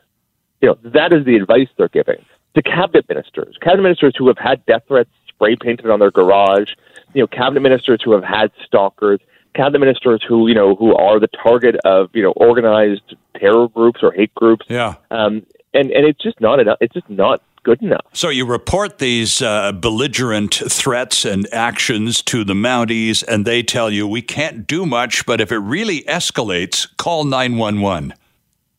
You 0.61 0.69
know, 0.69 0.77
that 0.91 1.13
is 1.13 1.25
the 1.25 1.35
advice 1.35 1.67
they're 1.77 1.89
giving 1.89 2.23
to 2.55 2.61
cabinet 2.61 3.05
ministers, 3.09 3.57
cabinet 3.61 3.83
ministers 3.83 4.13
who 4.17 4.27
have 4.27 4.37
had 4.37 4.65
death 4.65 4.83
threats 4.87 5.09
spray 5.27 5.55
painted 5.55 5.89
on 5.89 5.99
their 5.99 6.11
garage, 6.11 6.69
you 7.13 7.21
know, 7.21 7.27
cabinet 7.27 7.61
ministers 7.61 8.01
who 8.03 8.11
have 8.13 8.23
had 8.23 8.51
stalkers, 8.65 9.19
cabinet 9.55 9.79
ministers 9.79 10.23
who, 10.27 10.47
you 10.47 10.53
know, 10.53 10.75
who 10.75 10.95
are 10.95 11.19
the 11.19 11.27
target 11.27 11.75
of, 11.85 12.09
you 12.13 12.23
know, 12.23 12.31
organized 12.31 13.15
terror 13.39 13.67
groups 13.67 14.01
or 14.01 14.11
hate 14.11 14.33
groups. 14.35 14.65
Yeah. 14.69 14.95
Um, 15.11 15.45
and, 15.73 15.91
and 15.91 16.05
it's 16.05 16.21
just 16.21 16.39
not 16.39 16.59
enough. 16.59 16.77
It's 16.81 16.93
just 16.93 17.09
not 17.09 17.41
good 17.63 17.81
enough. 17.81 18.05
So 18.13 18.29
you 18.29 18.45
report 18.45 18.99
these 18.99 19.41
uh, 19.41 19.71
belligerent 19.71 20.53
threats 20.55 21.25
and 21.25 21.47
actions 21.53 22.21
to 22.23 22.43
the 22.43 22.53
Mounties, 22.53 23.23
and 23.27 23.45
they 23.45 23.63
tell 23.63 23.89
you 23.89 24.07
we 24.07 24.21
can't 24.21 24.67
do 24.67 24.85
much, 24.85 25.25
but 25.25 25.41
if 25.41 25.51
it 25.51 25.57
really 25.59 26.01
escalates, 26.03 26.87
call 26.97 27.23
911. 27.23 28.13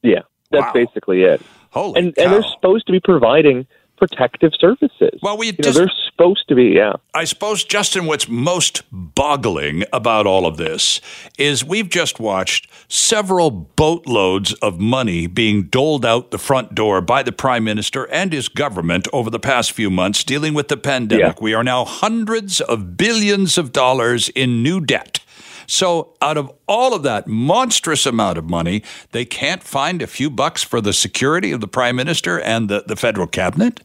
Yeah, 0.03 0.21
that's 0.51 0.67
Wow. 0.67 0.73
basically 0.73 1.23
it. 1.23 1.41
Holy 1.71 1.99
And, 2.01 2.15
cow. 2.15 2.23
and 2.25 2.33
they're 2.33 2.51
supposed 2.55 2.87
to 2.87 2.93
be 2.93 3.01
providing 3.01 3.67
protective 3.97 4.53
services. 4.59 5.19
Well, 5.23 5.37
we 5.37 5.47
you 5.47 5.53
know, 5.53 5.63
just- 5.63 5.79
they're 5.79 5.91
supposed 6.11 6.47
to 6.49 6.55
be, 6.55 6.65
yeah. 6.67 6.93
I 7.13 7.25
suppose, 7.25 7.65
Justin, 7.65 8.07
what's 8.07 8.29
most 8.29 8.83
boggling 8.93 9.85
about 9.93 10.27
all 10.27 10.47
of 10.47 10.57
this 10.57 11.01
is 11.39 11.65
we've 11.65 11.89
just 11.89 12.21
watched 12.21 12.69
several 12.89 13.51
boatloads 13.51 14.53
of 14.55 14.79
money 14.79 15.27
being 15.27 15.65
doled 15.65 16.05
out 16.05 16.31
the 16.31 16.39
front 16.39 16.75
door 16.75 17.01
by 17.01 17.23
the 17.23 17.33
prime 17.33 17.65
minister 17.65 18.09
and 18.11 18.33
his 18.33 18.49
government 18.49 19.09
over 19.13 19.31
the 19.31 19.41
past 19.41 19.73
few 19.73 19.91
months 19.91 20.23
dealing 20.25 20.55
with 20.55 20.69
the 20.69 20.77
pandemic. 20.77 21.37
Yeah. 21.37 21.43
We 21.43 21.55
are 21.55 21.65
now 21.65 21.85
hundreds 21.85 22.61
of 22.61 22.97
billions 22.97 23.59
of 23.59 23.73
dollars 23.73 24.29
in 24.31 24.63
new 24.63 24.81
debt. 24.81 25.21
So, 25.67 26.15
out 26.21 26.37
of 26.37 26.53
all 26.67 26.95
of 26.95 27.03
that 27.03 27.27
monstrous 27.27 28.07
amount 28.07 28.39
of 28.39 28.49
money, 28.49 28.83
they 29.13 29.25
can't 29.25 29.63
find 29.63 30.03
a 30.03 30.07
few 30.07 30.31
bucks 30.31 30.63
for 30.63 30.81
the 30.81 30.93
security 30.93 31.53
of 31.53 31.61
the 31.61 31.69
prime 31.69 31.97
minister 31.97 32.41
and 32.41 32.69
the, 32.69 32.85
the 32.87 32.97
federal 32.97 33.27
cabinet? 33.27 33.81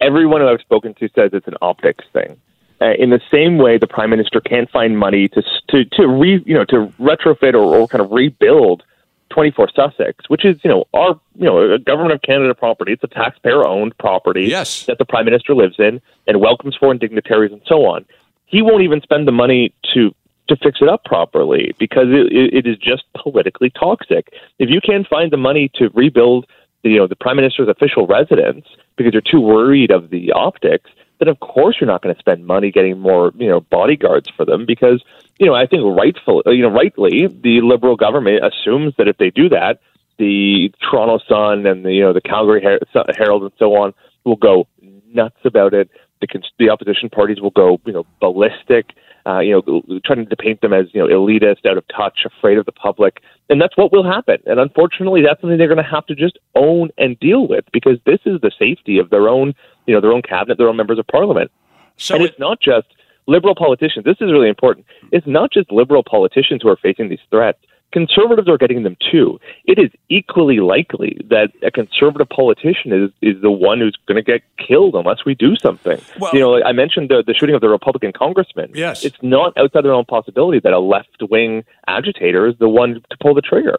everyone 0.00 0.40
who 0.40 0.48
I've 0.48 0.60
spoken 0.60 0.94
to 0.94 1.08
says 1.14 1.30
it's 1.32 1.46
an 1.46 1.56
optics 1.60 2.04
thing. 2.12 2.40
Uh, 2.80 2.92
in 2.98 3.10
the 3.10 3.20
same 3.30 3.58
way, 3.58 3.76
the 3.76 3.86
prime 3.86 4.10
minister 4.10 4.40
can't 4.40 4.70
find 4.70 4.98
money 4.98 5.28
to 5.28 5.42
to 5.68 5.84
to 5.84 6.08
re 6.08 6.42
you 6.46 6.54
know 6.54 6.64
to 6.66 6.86
retrofit 6.98 7.52
or, 7.52 7.58
or 7.76 7.86
kind 7.86 8.02
of 8.02 8.10
rebuild 8.10 8.82
24 9.28 9.68
Sussex, 9.76 10.28
which 10.28 10.44
is 10.46 10.56
you 10.64 10.70
know 10.70 10.84
our 10.94 11.20
you 11.34 11.44
know 11.44 11.74
a 11.74 11.78
government 11.78 12.14
of 12.14 12.22
Canada 12.22 12.54
property. 12.54 12.92
It's 12.92 13.04
a 13.04 13.08
taxpayer 13.08 13.66
owned 13.66 13.96
property 13.98 14.44
Yes. 14.44 14.86
that 14.86 14.96
the 14.98 15.04
prime 15.04 15.26
minister 15.26 15.54
lives 15.54 15.76
in 15.78 16.00
and 16.26 16.40
welcomes 16.40 16.74
foreign 16.74 16.96
dignitaries 16.96 17.52
and 17.52 17.60
so 17.66 17.84
on. 17.84 18.06
He 18.46 18.62
won't 18.62 18.82
even 18.82 19.02
spend 19.02 19.28
the 19.28 19.32
money 19.32 19.74
to 19.94 20.14
to 20.50 20.56
fix 20.56 20.78
it 20.80 20.88
up 20.88 21.04
properly 21.04 21.74
because 21.78 22.06
it, 22.08 22.54
it, 22.54 22.66
is 22.66 22.76
just 22.76 23.04
politically 23.16 23.70
toxic. 23.70 24.32
If 24.58 24.68
you 24.68 24.80
can't 24.80 25.06
find 25.06 25.32
the 25.32 25.36
money 25.36 25.70
to 25.76 25.88
rebuild 25.94 26.46
the, 26.82 26.90
you 26.90 26.98
know 26.98 27.06
the 27.06 27.16
prime 27.16 27.36
minister's 27.36 27.68
official 27.68 28.06
residence 28.06 28.66
because 28.96 29.12
you're 29.12 29.22
too 29.22 29.40
worried 29.40 29.90
of 29.90 30.10
the 30.10 30.32
optics, 30.32 30.90
then 31.18 31.28
of 31.28 31.40
course 31.40 31.76
you're 31.80 31.88
not 31.88 32.02
going 32.02 32.14
to 32.14 32.18
spend 32.18 32.46
money 32.46 32.70
getting 32.70 32.98
more 32.98 33.32
you 33.36 33.48
know 33.48 33.60
bodyguards 33.60 34.28
for 34.36 34.44
them 34.44 34.66
because 34.66 35.02
you 35.38 35.46
know 35.46 35.54
I 35.54 35.66
think 35.66 35.82
rightfully 35.84 36.42
uh, 36.46 36.50
you 36.50 36.62
know 36.62 36.70
rightly 36.70 37.26
the 37.26 37.60
liberal 37.62 37.96
government 37.96 38.44
assumes 38.44 38.94
that 38.98 39.08
if 39.08 39.16
they 39.18 39.30
do 39.30 39.48
that 39.50 39.80
the 40.18 40.72
Toronto 40.82 41.18
Sun 41.26 41.66
and 41.66 41.84
the 41.84 41.92
you 41.92 42.02
know 42.02 42.12
the 42.12 42.20
Calgary 42.20 42.62
Her- 42.62 43.04
Herald 43.16 43.42
and 43.42 43.52
so 43.58 43.74
on 43.76 43.94
will 44.24 44.36
go 44.36 44.68
nuts 45.12 45.38
about 45.44 45.74
it. 45.74 45.90
The 46.20 46.28
the 46.58 46.70
opposition 46.70 47.08
parties 47.10 47.40
will 47.40 47.50
go 47.50 47.80
you 47.84 47.92
know 47.92 48.06
ballistic. 48.20 48.92
Uh, 49.26 49.40
you 49.40 49.52
know, 49.52 50.00
trying 50.02 50.26
to 50.26 50.36
paint 50.36 50.62
them 50.62 50.72
as 50.72 50.86
you 50.94 51.00
know 51.00 51.06
elitist, 51.06 51.66
out 51.66 51.76
of 51.76 51.84
touch, 51.88 52.20
afraid 52.24 52.56
of 52.56 52.64
the 52.64 52.72
public, 52.72 53.20
and 53.50 53.60
that's 53.60 53.76
what 53.76 53.92
will 53.92 54.02
happen. 54.02 54.38
And 54.46 54.58
unfortunately, 54.58 55.20
that's 55.20 55.38
something 55.42 55.58
they're 55.58 55.68
going 55.68 55.76
to 55.76 55.82
have 55.82 56.06
to 56.06 56.14
just 56.14 56.38
own 56.54 56.88
and 56.96 57.20
deal 57.20 57.46
with 57.46 57.66
because 57.70 57.98
this 58.06 58.20
is 58.24 58.40
the 58.40 58.50
safety 58.58 58.98
of 58.98 59.10
their 59.10 59.28
own, 59.28 59.52
you 59.86 59.94
know, 59.94 60.00
their 60.00 60.12
own 60.12 60.22
cabinet, 60.22 60.56
their 60.56 60.70
own 60.70 60.76
members 60.76 60.98
of 60.98 61.06
parliament. 61.06 61.50
So 61.98 62.14
and 62.14 62.24
it's 62.24 62.38
not 62.38 62.60
just 62.62 62.86
liberal 63.26 63.54
politicians. 63.54 64.04
This 64.04 64.16
is 64.20 64.32
really 64.32 64.48
important. 64.48 64.86
It's 65.12 65.26
not 65.26 65.52
just 65.52 65.70
liberal 65.70 66.02
politicians 66.02 66.62
who 66.62 66.68
are 66.68 66.76
facing 66.76 67.10
these 67.10 67.20
threats. 67.30 67.58
Conservatives 67.92 68.48
are 68.48 68.56
getting 68.58 68.82
them 68.82 68.96
too. 69.10 69.40
It 69.64 69.78
is 69.78 69.90
equally 70.08 70.60
likely 70.60 71.20
that 71.28 71.50
a 71.62 71.70
conservative 71.70 72.28
politician 72.28 72.92
is, 72.92 73.10
is 73.20 73.40
the 73.42 73.50
one 73.50 73.80
who's 73.80 73.96
going 74.06 74.16
to 74.16 74.22
get 74.22 74.42
killed 74.58 74.94
unless 74.94 75.24
we 75.24 75.34
do 75.34 75.56
something. 75.56 76.00
Well- 76.18 76.30
you 76.32 76.40
know, 76.40 76.50
like 76.50 76.62
I 76.64 76.72
mentioned 76.72 77.08
the, 77.08 77.24
the 77.26 77.34
shooting 77.34 77.54
of 77.54 77.60
the 77.60 77.68
Republican 77.68 78.12
congressman. 78.12 78.70
Yes. 78.74 79.04
It's 79.04 79.18
not 79.22 79.56
outside 79.56 79.82
the 79.84 79.88
realm 79.88 80.00
of 80.00 80.06
possibility 80.06 80.60
that 80.60 80.72
a 80.72 80.78
left 80.78 81.16
wing 81.30 81.64
agitator 81.86 82.46
is 82.46 82.56
the 82.58 82.68
one 82.68 82.94
to 83.10 83.16
pull 83.20 83.34
the 83.34 83.42
trigger. 83.42 83.76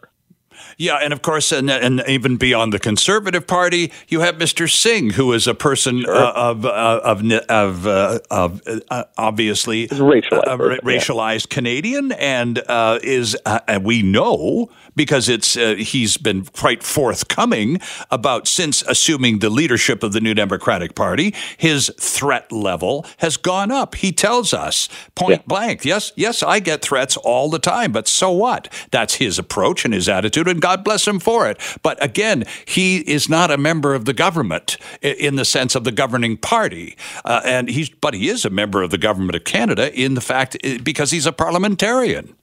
Yeah, 0.78 0.96
and 0.96 1.12
of 1.12 1.22
course, 1.22 1.52
and, 1.52 1.70
and 1.70 2.02
even 2.08 2.36
beyond 2.36 2.72
the 2.72 2.78
Conservative 2.78 3.46
Party, 3.46 3.92
you 4.08 4.20
have 4.20 4.36
Mr. 4.36 4.70
Singh, 4.70 5.10
who 5.10 5.32
is 5.32 5.46
a 5.46 5.54
person 5.54 6.04
uh, 6.08 6.32
of 6.34 6.64
uh, 6.66 7.00
of 7.04 7.22
of 7.48 7.86
uh, 7.86 8.18
of 8.30 8.62
uh, 8.90 9.04
obviously 9.16 9.84
a 9.84 9.88
racialized 9.88 10.32
uh, 10.48 10.80
person, 10.80 11.18
yeah. 11.28 11.38
Canadian, 11.48 12.12
and 12.12 12.62
uh, 12.68 12.98
is 13.02 13.36
uh, 13.46 13.60
and 13.68 13.84
we 13.84 14.02
know 14.02 14.68
because 14.96 15.28
it's 15.28 15.56
uh, 15.56 15.74
he's 15.78 16.16
been 16.16 16.44
quite 16.44 16.82
forthcoming 16.82 17.80
about 18.10 18.46
since 18.46 18.82
assuming 18.82 19.38
the 19.38 19.50
leadership 19.50 20.02
of 20.02 20.12
the 20.12 20.20
New 20.20 20.34
Democratic 20.34 20.94
Party, 20.94 21.34
his 21.56 21.90
threat 21.98 22.50
level 22.52 23.06
has 23.18 23.36
gone 23.36 23.70
up. 23.70 23.94
He 23.96 24.12
tells 24.12 24.52
us 24.52 24.88
point 25.14 25.40
Yeah. 25.40 25.46
blank, 25.46 25.84
yes, 25.84 26.12
yes, 26.16 26.42
I 26.42 26.60
get 26.60 26.82
threats 26.82 27.16
all 27.16 27.50
the 27.50 27.58
time, 27.58 27.92
but 27.92 28.08
so 28.08 28.30
what? 28.30 28.68
That's 28.90 29.14
his 29.14 29.38
approach 29.38 29.84
and 29.84 29.94
his 29.94 30.08
attitude, 30.08 30.48
and 30.52 30.62
God 30.62 30.84
bless 30.84 31.06
him 31.06 31.18
for 31.18 31.48
it. 31.50 31.60
But 31.82 32.02
again, 32.02 32.44
he 32.64 32.98
is 32.98 33.28
not 33.28 33.50
a 33.50 33.58
member 33.58 33.94
of 33.94 34.04
the 34.04 34.12
government 34.12 34.76
in 35.02 35.34
the 35.34 35.44
sense 35.44 35.74
of 35.74 35.82
the 35.82 35.90
governing 35.90 36.36
party, 36.36 36.96
uh, 37.24 37.40
and 37.44 37.68
he's 37.68 37.88
but 37.88 38.14
he 38.14 38.28
is 38.28 38.44
a 38.44 38.50
member 38.50 38.82
of 38.82 38.90
the 38.90 38.98
government 38.98 39.34
of 39.34 39.44
Canada 39.44 39.92
in 39.92 40.14
the 40.14 40.20
fact 40.20 40.56
because 40.84 41.10
he's 41.10 41.26
a 41.26 41.32
parliamentarian. 41.32 42.34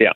Yeah, 0.00 0.12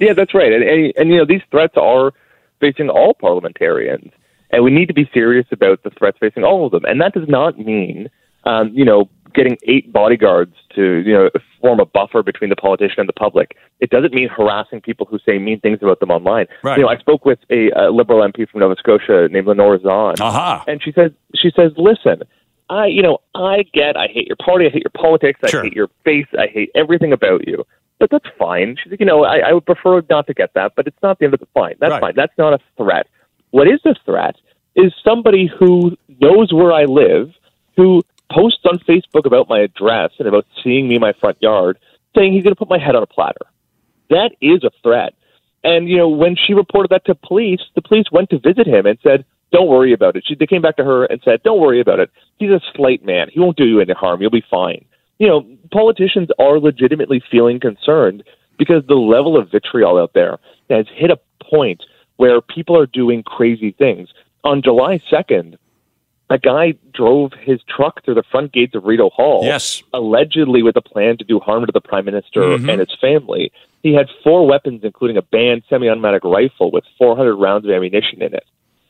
yeah, 0.00 0.12
that's 0.12 0.34
right. 0.34 0.52
And, 0.52 0.64
and 0.64 0.92
and 0.96 1.10
you 1.10 1.18
know 1.18 1.24
these 1.24 1.42
threats 1.50 1.76
are 1.76 2.12
facing 2.60 2.88
all 2.90 3.14
parliamentarians, 3.14 4.10
and 4.50 4.64
we 4.64 4.70
need 4.70 4.86
to 4.86 4.94
be 4.94 5.08
serious 5.14 5.46
about 5.52 5.82
the 5.82 5.90
threats 5.90 6.18
facing 6.18 6.44
all 6.44 6.66
of 6.66 6.72
them. 6.72 6.84
And 6.84 7.00
that 7.00 7.14
does 7.14 7.28
not 7.28 7.58
mean, 7.58 8.10
um, 8.44 8.70
you 8.74 8.84
know, 8.84 9.08
getting 9.34 9.56
eight 9.66 9.92
bodyguards 9.92 10.54
to 10.74 11.02
you 11.06 11.12
know 11.12 11.30
form 11.60 11.80
a 11.80 11.86
buffer 11.86 12.22
between 12.22 12.50
the 12.50 12.56
politician 12.56 13.00
and 13.00 13.08
the 13.08 13.12
public. 13.14 13.56
It 13.80 13.90
doesn't 13.90 14.12
mean 14.14 14.28
harassing 14.28 14.80
people 14.80 15.06
who 15.06 15.18
say 15.26 15.38
mean 15.38 15.60
things 15.60 15.78
about 15.82 16.00
them 16.00 16.10
online. 16.10 16.46
Right. 16.62 16.76
You 16.78 16.84
know, 16.84 16.88
I 16.88 16.96
spoke 16.98 17.24
with 17.24 17.38
a, 17.50 17.70
a 17.70 17.90
liberal 17.90 18.20
MP 18.20 18.48
from 18.48 18.60
Nova 18.60 18.76
Scotia 18.78 19.28
named 19.30 19.46
Lenore 19.46 19.78
Zann, 19.78 20.14
Aha. 20.20 20.64
and 20.66 20.82
she 20.82 20.92
says 20.92 21.12
she 21.34 21.50
says, 21.54 21.72
listen. 21.76 22.22
I, 22.68 22.86
you 22.86 23.02
know, 23.02 23.18
I 23.34 23.64
get, 23.74 23.96
I 23.96 24.06
hate 24.06 24.28
your 24.28 24.36
party, 24.36 24.64
I 24.64 24.70
hate 24.70 24.84
your 24.84 24.92
politics, 24.94 25.40
I 25.42 25.48
Sure. 25.48 25.64
hate 25.64 25.72
your 25.72 25.88
face, 26.04 26.28
I 26.38 26.46
hate 26.46 26.70
everything 26.76 27.12
about 27.12 27.46
you 27.48 27.64
but 27.98 28.08
that's 28.10 28.24
fine. 28.38 28.76
She's 28.82 28.90
like, 28.92 29.00
you 29.00 29.04
know, 29.04 29.24
I, 29.24 29.38
I 29.50 29.52
would 29.52 29.66
prefer 29.66 30.02
not 30.08 30.26
to 30.28 30.32
get 30.32 30.54
that, 30.54 30.72
but 30.74 30.86
it's 30.86 30.96
not 31.02 31.18
the 31.18 31.26
end 31.26 31.34
of 31.34 31.40
the 31.40 31.46
fine. 31.52 31.74
That's 31.80 31.90
Right. 31.90 32.00
fine. 32.00 32.14
That's 32.16 32.32
not 32.38 32.54
a 32.54 32.58
threat. 32.78 33.06
What 33.50 33.68
is 33.68 33.78
a 33.84 33.94
threat 34.06 34.36
is 34.74 34.90
somebody 35.04 35.46
who 35.58 35.96
knows 36.18 36.50
where 36.50 36.72
I 36.72 36.84
live, 36.86 37.30
who 37.76 38.02
posts 38.30 38.60
on 38.64 38.78
Facebook 38.80 39.26
about 39.26 39.48
my 39.48 39.60
address 39.60 40.12
and 40.18 40.28
about 40.28 40.46
seeing 40.62 40.88
me 40.88 40.96
in 40.96 41.00
my 41.00 41.12
front 41.12 41.38
yard, 41.40 41.78
saying 42.14 42.32
he's 42.32 42.42
going 42.42 42.54
to 42.54 42.58
put 42.58 42.68
my 42.68 42.78
head 42.78 42.94
on 42.94 43.02
a 43.02 43.06
platter. 43.06 43.46
That 44.08 44.32
is 44.40 44.64
a 44.64 44.70
threat. 44.82 45.14
And 45.62 45.88
you 45.88 45.96
know, 45.96 46.08
when 46.08 46.36
she 46.36 46.54
reported 46.54 46.90
that 46.90 47.04
to 47.06 47.14
police, 47.14 47.60
the 47.74 47.82
police 47.82 48.06
went 48.10 48.30
to 48.30 48.38
visit 48.38 48.66
him 48.66 48.86
and 48.86 48.98
said, 49.02 49.24
"Don't 49.52 49.68
worry 49.68 49.92
about 49.92 50.16
it." 50.16 50.24
She, 50.26 50.34
they 50.34 50.46
came 50.46 50.62
back 50.62 50.76
to 50.76 50.84
her 50.84 51.04
and 51.04 51.20
said, 51.22 51.42
"Don't 51.42 51.60
worry 51.60 51.80
about 51.80 52.00
it. 52.00 52.10
He's 52.38 52.50
a 52.50 52.60
slight 52.74 53.04
man. 53.04 53.28
He 53.30 53.40
won't 53.40 53.56
do 53.56 53.66
you 53.66 53.80
any 53.80 53.92
harm. 53.92 54.22
You'll 54.22 54.30
be 54.30 54.44
fine." 54.50 54.84
You 55.18 55.26
know, 55.26 55.46
politicians 55.70 56.28
are 56.38 56.58
legitimately 56.58 57.22
feeling 57.30 57.60
concerned 57.60 58.24
because 58.58 58.82
the 58.86 58.94
level 58.94 59.36
of 59.36 59.50
vitriol 59.50 59.98
out 59.98 60.12
there 60.14 60.38
has 60.70 60.86
hit 60.94 61.10
a 61.10 61.18
point 61.44 61.82
where 62.16 62.40
people 62.40 62.76
are 62.78 62.86
doing 62.86 63.22
crazy 63.22 63.72
things. 63.72 64.08
On 64.44 64.62
July 64.62 65.00
2nd, 65.10 65.56
a 66.30 66.38
guy 66.38 66.74
drove 66.94 67.32
his 67.40 67.60
truck 67.68 68.04
through 68.04 68.14
the 68.14 68.22
front 68.22 68.52
gates 68.52 68.74
of 68.74 68.84
Rideau 68.84 69.10
Hall, 69.10 69.40
Yes. 69.44 69.82
allegedly 69.92 70.62
with 70.62 70.76
a 70.76 70.80
plan 70.80 71.18
to 71.18 71.24
do 71.24 71.40
harm 71.40 71.66
to 71.66 71.72
the 71.72 71.80
prime 71.80 72.04
minister 72.04 72.40
Mhm. 72.42 72.70
and 72.70 72.80
his 72.80 72.94
family. 73.00 73.50
He 73.82 73.92
had 73.92 74.08
four 74.22 74.46
weapons, 74.46 74.84
including 74.84 75.16
a 75.16 75.22
banned 75.22 75.64
semi-automatic 75.68 76.22
rifle 76.24 76.70
with 76.70 76.84
400 76.98 77.34
rounds 77.34 77.64
of 77.66 77.72
ammunition 77.72 78.22
in 78.22 78.32
it. 78.34 78.44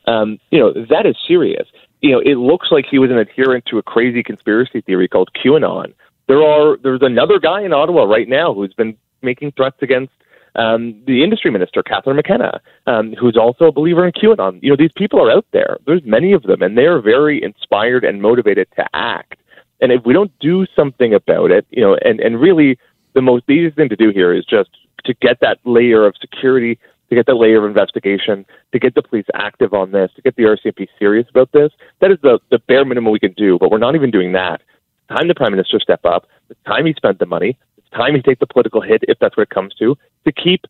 Um, 0.05 0.39
you 0.51 0.59
know 0.59 0.71
that 0.71 1.05
is 1.05 1.15
serious. 1.27 1.67
You 2.01 2.11
know, 2.11 2.19
it 2.19 2.35
looks 2.35 2.71
like 2.71 2.85
he 2.89 2.97
was 2.99 3.11
an 3.11 3.17
adherent 3.17 3.65
to 3.67 3.77
a 3.77 3.83
crazy 3.83 4.23
conspiracy 4.23 4.81
theory 4.81 5.07
called 5.07 5.29
QAnon. 5.33 5.93
There 6.27 6.43
are 6.43 6.77
there's 6.77 7.01
another 7.01 7.39
guy 7.39 7.61
in 7.61 7.73
Ottawa 7.73 8.03
right 8.03 8.27
now 8.27 8.53
who's 8.53 8.73
been 8.73 8.95
making 9.21 9.51
threats 9.51 9.77
against 9.81 10.13
um, 10.55 11.01
the 11.07 11.23
industry 11.23 11.51
minister, 11.51 11.81
Catherine 11.81 12.17
McKenna, 12.17 12.61
um, 12.87 13.13
who's 13.13 13.37
also 13.37 13.65
a 13.65 13.71
believer 13.71 14.05
in 14.05 14.11
QAnon. 14.11 14.59
You 14.61 14.71
know, 14.71 14.75
these 14.75 14.91
people 14.95 15.21
are 15.21 15.31
out 15.31 15.45
there. 15.51 15.77
There's 15.85 16.03
many 16.03 16.33
of 16.33 16.43
them, 16.43 16.61
and 16.61 16.77
they're 16.77 17.01
very 17.01 17.41
inspired 17.41 18.03
and 18.03 18.21
motivated 18.21 18.67
to 18.75 18.85
act. 18.93 19.39
And 19.79 19.91
if 19.91 20.05
we 20.05 20.13
don't 20.13 20.31
do 20.39 20.65
something 20.75 21.13
about 21.13 21.51
it, 21.51 21.65
you 21.69 21.81
know, 21.81 21.97
and, 22.03 22.19
and 22.19 22.39
really 22.39 22.77
the 23.13 23.21
most 23.21 23.49
easiest 23.49 23.75
thing 23.75 23.89
to 23.89 23.95
do 23.95 24.11
here 24.11 24.33
is 24.33 24.45
just 24.45 24.69
to 25.05 25.13
get 25.15 25.39
that 25.41 25.59
layer 25.65 26.05
of 26.05 26.15
security, 26.19 26.77
to 27.09 27.15
get 27.15 27.25
that 27.25 27.35
layer 27.35 27.57
of 27.57 27.69
investigation, 27.69 28.45
to 28.71 28.79
get 28.79 28.93
the 28.95 29.01
police 29.01 29.25
active 29.33 29.73
on 29.73 29.91
this, 29.91 30.11
to 30.15 30.21
get 30.21 30.35
the 30.35 30.43
RCMP 30.43 30.87
serious 30.99 31.27
about 31.29 31.51
this. 31.51 31.71
That 31.99 32.11
is 32.11 32.17
the, 32.21 32.39
the 32.51 32.59
bare 32.59 32.85
minimum 32.85 33.11
we 33.11 33.19
can 33.19 33.33
do, 33.33 33.57
but 33.59 33.71
we're 33.71 33.79
not 33.79 33.95
even 33.95 34.11
doing 34.11 34.33
that. 34.33 34.61
It's 34.61 35.17
time 35.17 35.27
the 35.27 35.35
Prime 35.35 35.51
Minister 35.51 35.79
step 35.79 36.05
up. 36.05 36.27
It's 36.49 36.59
time 36.65 36.85
he 36.85 36.93
spent 36.93 37.19
the 37.19 37.25
money. 37.25 37.57
Time 37.93 38.15
he 38.15 38.21
takes 38.21 38.39
the 38.39 38.47
political 38.47 38.81
hit, 38.81 39.03
if 39.07 39.19
that's 39.19 39.35
what 39.35 39.43
it 39.43 39.49
comes 39.49 39.73
to, 39.75 39.97
to 40.25 40.31
keep 40.31 40.65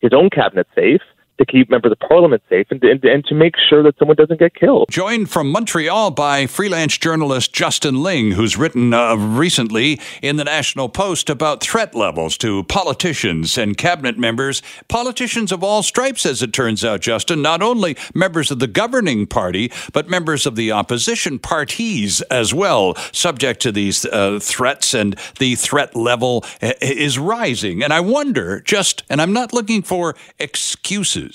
his 0.00 0.12
own 0.12 0.30
cabinet 0.30 0.66
safe, 0.74 1.00
to 1.38 1.46
keep 1.46 1.70
members 1.70 1.92
of 1.92 1.98
parliament 2.00 2.42
safe, 2.48 2.66
and, 2.70 2.82
and, 2.84 3.04
and 3.04 3.24
to 3.26 3.34
make 3.34 3.54
sure 3.68 3.82
that 3.82 3.98
someone 3.98 4.16
doesn't 4.16 4.38
get 4.38 4.54
killed. 4.54 4.86
Joined 4.90 5.30
from 5.30 5.50
Montreal 5.50 6.10
by 6.12 6.46
freelance 6.46 6.96
journalist 6.96 7.52
Justin 7.52 8.02
Ling, 8.02 8.32
who's 8.32 8.56
written 8.56 8.94
uh, 8.94 9.16
recently 9.16 10.00
in 10.22 10.36
the 10.36 10.44
National 10.44 10.88
Post 10.88 11.28
about 11.28 11.60
threat 11.60 11.94
levels 11.94 12.36
to 12.38 12.64
politicians 12.64 13.58
and 13.58 13.76
cabinet 13.76 14.18
members, 14.18 14.62
politicians 14.88 15.52
of 15.52 15.62
all 15.62 15.82
stripes, 15.82 16.24
as 16.24 16.42
it 16.42 16.52
turns 16.52 16.84
out, 16.84 17.00
Justin, 17.00 17.42
not 17.42 17.62
only 17.62 17.96
members 18.14 18.50
of 18.50 18.58
the 18.58 18.66
governing 18.66 19.26
party, 19.26 19.70
but 19.92 20.08
members 20.08 20.46
of 20.46 20.56
the 20.56 20.72
opposition 20.72 21.38
parties 21.38 22.22
as 22.22 22.54
well, 22.54 22.94
subject 23.12 23.60
to 23.60 23.72
these 23.72 24.04
uh, 24.06 24.38
threats, 24.40 24.94
and 24.94 25.16
the 25.38 25.54
threat 25.54 25.94
level 25.94 26.44
uh, 26.62 26.72
is 26.80 27.18
rising. 27.18 27.82
And 27.82 27.92
I 27.92 28.00
wonder, 28.00 28.60
just, 28.60 29.02
and 29.10 29.20
I'm 29.20 29.32
not 29.32 29.52
looking 29.52 29.82
for 29.82 30.14
excuses. 30.38 31.25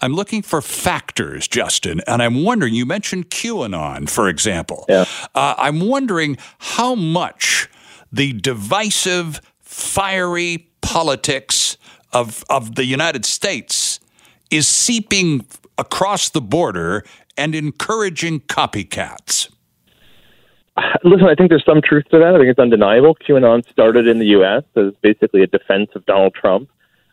I'm 0.00 0.12
looking 0.12 0.42
for 0.42 0.62
factors, 0.62 1.48
Justin, 1.48 2.00
and 2.06 2.22
I'm 2.22 2.44
wondering. 2.44 2.74
You 2.74 2.86
mentioned 2.86 3.30
QAnon, 3.30 4.08
for 4.08 4.28
example. 4.28 4.84
Yeah. 4.88 5.04
Uh, 5.34 5.54
I'm 5.58 5.80
wondering 5.80 6.38
how 6.58 6.94
much 6.94 7.68
the 8.12 8.32
divisive, 8.32 9.40
fiery 9.60 10.68
politics 10.80 11.76
of 12.12 12.44
of 12.48 12.76
the 12.76 12.84
United 12.84 13.24
States 13.24 14.00
is 14.50 14.66
seeping 14.66 15.46
across 15.76 16.30
the 16.30 16.40
border 16.40 17.04
and 17.36 17.54
encouraging 17.54 18.40
copycats. 18.40 19.50
Listen, 21.04 21.26
I 21.26 21.34
think 21.34 21.50
there's 21.50 21.64
some 21.64 21.80
truth 21.82 22.04
to 22.10 22.18
that. 22.18 22.34
I 22.34 22.38
think 22.38 22.50
it's 22.50 22.58
undeniable. 22.58 23.16
QAnon 23.16 23.68
started 23.68 24.06
in 24.06 24.18
the 24.18 24.26
U.S. 24.26 24.62
as 24.76 24.92
basically 25.02 25.42
a 25.42 25.46
defense 25.46 25.90
of 25.94 26.04
Donald 26.06 26.34
Trump. 26.34 26.68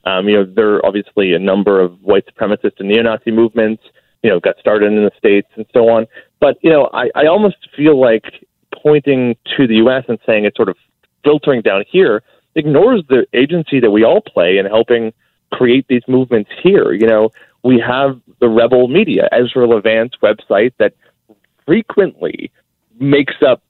Um, 0.06 0.28
you 0.28 0.36
know, 0.36 0.46
there 0.46 0.76
are 0.76 0.86
obviously 0.86 1.34
a 1.34 1.40
number 1.40 1.82
of 1.82 2.02
white 2.02 2.26
supremacist 2.28 2.80
and 2.80 2.90
neo-Nazi 2.90 3.32
movements, 3.32 3.84
you 4.24 4.30
know, 4.30 4.40
got 4.40 4.58
started 4.60 4.92
in 4.92 5.04
the 5.04 5.12
States 5.18 5.48
and 5.56 5.66
so 5.74 5.90
on. 5.90 6.06
But, 6.40 6.58
you 6.62 6.70
know, 6.70 6.90
I, 6.94 7.10
I 7.16 7.26
almost 7.26 7.58
feel 7.76 8.00
like 8.00 8.26
pointing 8.74 9.36
to 9.58 9.68
the 9.68 9.76
U.S. 9.76 10.04
and 10.08 10.20
saying 10.26 10.46
it's 10.46 10.58
sort 10.58 10.70
of 10.70 10.78
filtering 11.24 11.62
down 11.62 11.84
here 11.90 12.22
ignores 12.56 13.04
the 13.10 13.26
agency 13.34 13.80
that 13.80 13.92
we 13.92 14.04
all 14.04 14.22
play 14.22 14.58
in 14.58 14.66
helping 14.66 15.14
create 15.52 15.86
these 15.88 16.04
movements 16.08 16.50
here. 16.64 16.94
You 16.94 17.08
know, 17.08 17.30
we 17.64 17.84
have 17.86 18.20
the 18.40 18.50
rebel 18.50 18.88
media, 18.88 19.28
Ezra 19.32 19.68
Levant's 19.68 20.16
website 20.22 20.74
that 20.80 20.94
frequently 21.66 22.52
makes 23.00 23.36
up 23.46 23.62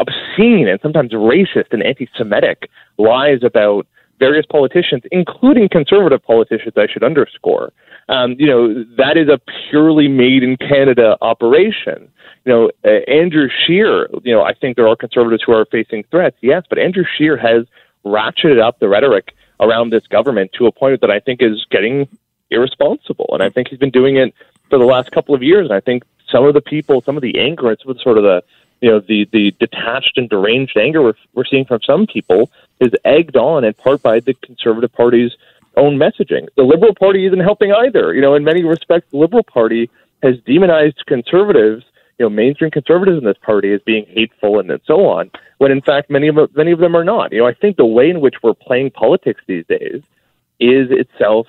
obscene 0.00 0.68
and 0.68 0.78
sometimes 0.80 1.12
racist 1.12 1.72
and 1.72 1.82
anti-Semitic 1.82 2.70
lies 2.96 3.42
about 3.42 3.86
various 4.26 4.46
politicians, 4.46 5.02
including 5.12 5.68
conservative 5.68 6.22
politicians. 6.22 6.72
I 6.76 6.86
should 6.90 7.04
underscore. 7.04 7.72
Um, 8.08 8.36
you 8.38 8.46
know 8.46 8.62
that 8.96 9.16
is 9.16 9.28
a 9.28 9.38
purely 9.70 10.08
made 10.08 10.42
in 10.42 10.56
Canada 10.56 11.16
operation. 11.20 11.98
You 12.44 12.52
know, 12.52 12.70
uh, 12.84 13.00
Andrew 13.20 13.48
Scheer. 13.48 14.08
You 14.22 14.34
know, 14.34 14.42
I 14.42 14.54
think 14.54 14.76
there 14.76 14.88
are 14.88 14.96
conservatives 14.96 15.42
who 15.44 15.52
are 15.52 15.66
facing 15.66 16.04
threats. 16.10 16.36
Yes, 16.40 16.62
but 16.68 16.78
Andrew 16.78 17.04
Scheer 17.16 17.36
has 17.36 17.66
ratcheted 18.04 18.60
up 18.60 18.78
the 18.78 18.88
rhetoric 18.88 19.34
around 19.60 19.90
this 19.90 20.06
government 20.06 20.50
to 20.58 20.66
a 20.66 20.72
point 20.72 21.00
that 21.02 21.10
I 21.10 21.20
think 21.20 21.42
is 21.42 21.66
getting 21.70 22.08
irresponsible, 22.50 23.28
and 23.32 23.42
I 23.42 23.50
think 23.50 23.68
he's 23.68 23.78
been 23.78 23.96
doing 24.02 24.16
it 24.16 24.34
for 24.70 24.78
the 24.78 24.84
last 24.84 25.10
couple 25.12 25.34
of 25.34 25.42
years. 25.42 25.64
And 25.68 25.74
I 25.74 25.80
think 25.80 26.04
some 26.30 26.44
of 26.44 26.54
the 26.54 26.60
people, 26.60 27.00
some 27.02 27.16
of 27.16 27.22
the 27.22 27.38
anger, 27.38 27.76
some 27.80 27.90
of 27.90 27.96
the 27.96 28.02
sort 28.02 28.18
of 28.18 28.24
the 28.24 28.42
you 28.80 28.90
know 28.90 29.00
the 29.00 29.26
the 29.32 29.50
detached 29.58 30.18
and 30.18 30.28
deranged 30.28 30.76
anger 30.76 31.00
we're, 31.02 31.14
we're 31.34 31.46
seeing 31.46 31.64
from 31.64 31.80
some 31.82 32.06
people 32.06 32.50
is 32.80 32.92
egged 33.04 33.36
on 33.36 33.64
in 33.64 33.74
part 33.74 34.02
by 34.02 34.20
the 34.20 34.34
conservative 34.34 34.92
party's 34.92 35.32
own 35.76 35.98
messaging. 35.98 36.48
The 36.56 36.62
liberal 36.62 36.94
party 36.94 37.26
isn't 37.26 37.40
helping 37.40 37.72
either. 37.72 38.14
You 38.14 38.20
know, 38.20 38.34
in 38.34 38.44
many 38.44 38.64
respects, 38.64 39.10
the 39.10 39.18
liberal 39.18 39.42
party 39.42 39.90
has 40.22 40.36
demonized 40.46 41.04
conservatives. 41.06 41.84
You 42.18 42.26
know, 42.26 42.30
mainstream 42.30 42.70
conservatives 42.70 43.18
in 43.18 43.24
this 43.24 43.36
party 43.42 43.72
as 43.72 43.80
being 43.80 44.06
hateful 44.06 44.60
and, 44.60 44.70
so 44.86 45.06
on. 45.06 45.30
When 45.58 45.72
in 45.72 45.80
fact, 45.80 46.10
many 46.10 46.28
of 46.28 46.36
many 46.54 46.70
of 46.70 46.78
them 46.78 46.94
are 46.94 47.02
not. 47.04 47.32
You 47.32 47.40
know, 47.40 47.46
I 47.46 47.54
think 47.54 47.76
the 47.76 47.84
way 47.84 48.08
in 48.08 48.20
which 48.20 48.36
we're 48.42 48.54
playing 48.54 48.92
politics 48.92 49.40
these 49.46 49.66
days 49.66 50.02
is 50.60 50.90
itself 50.90 51.48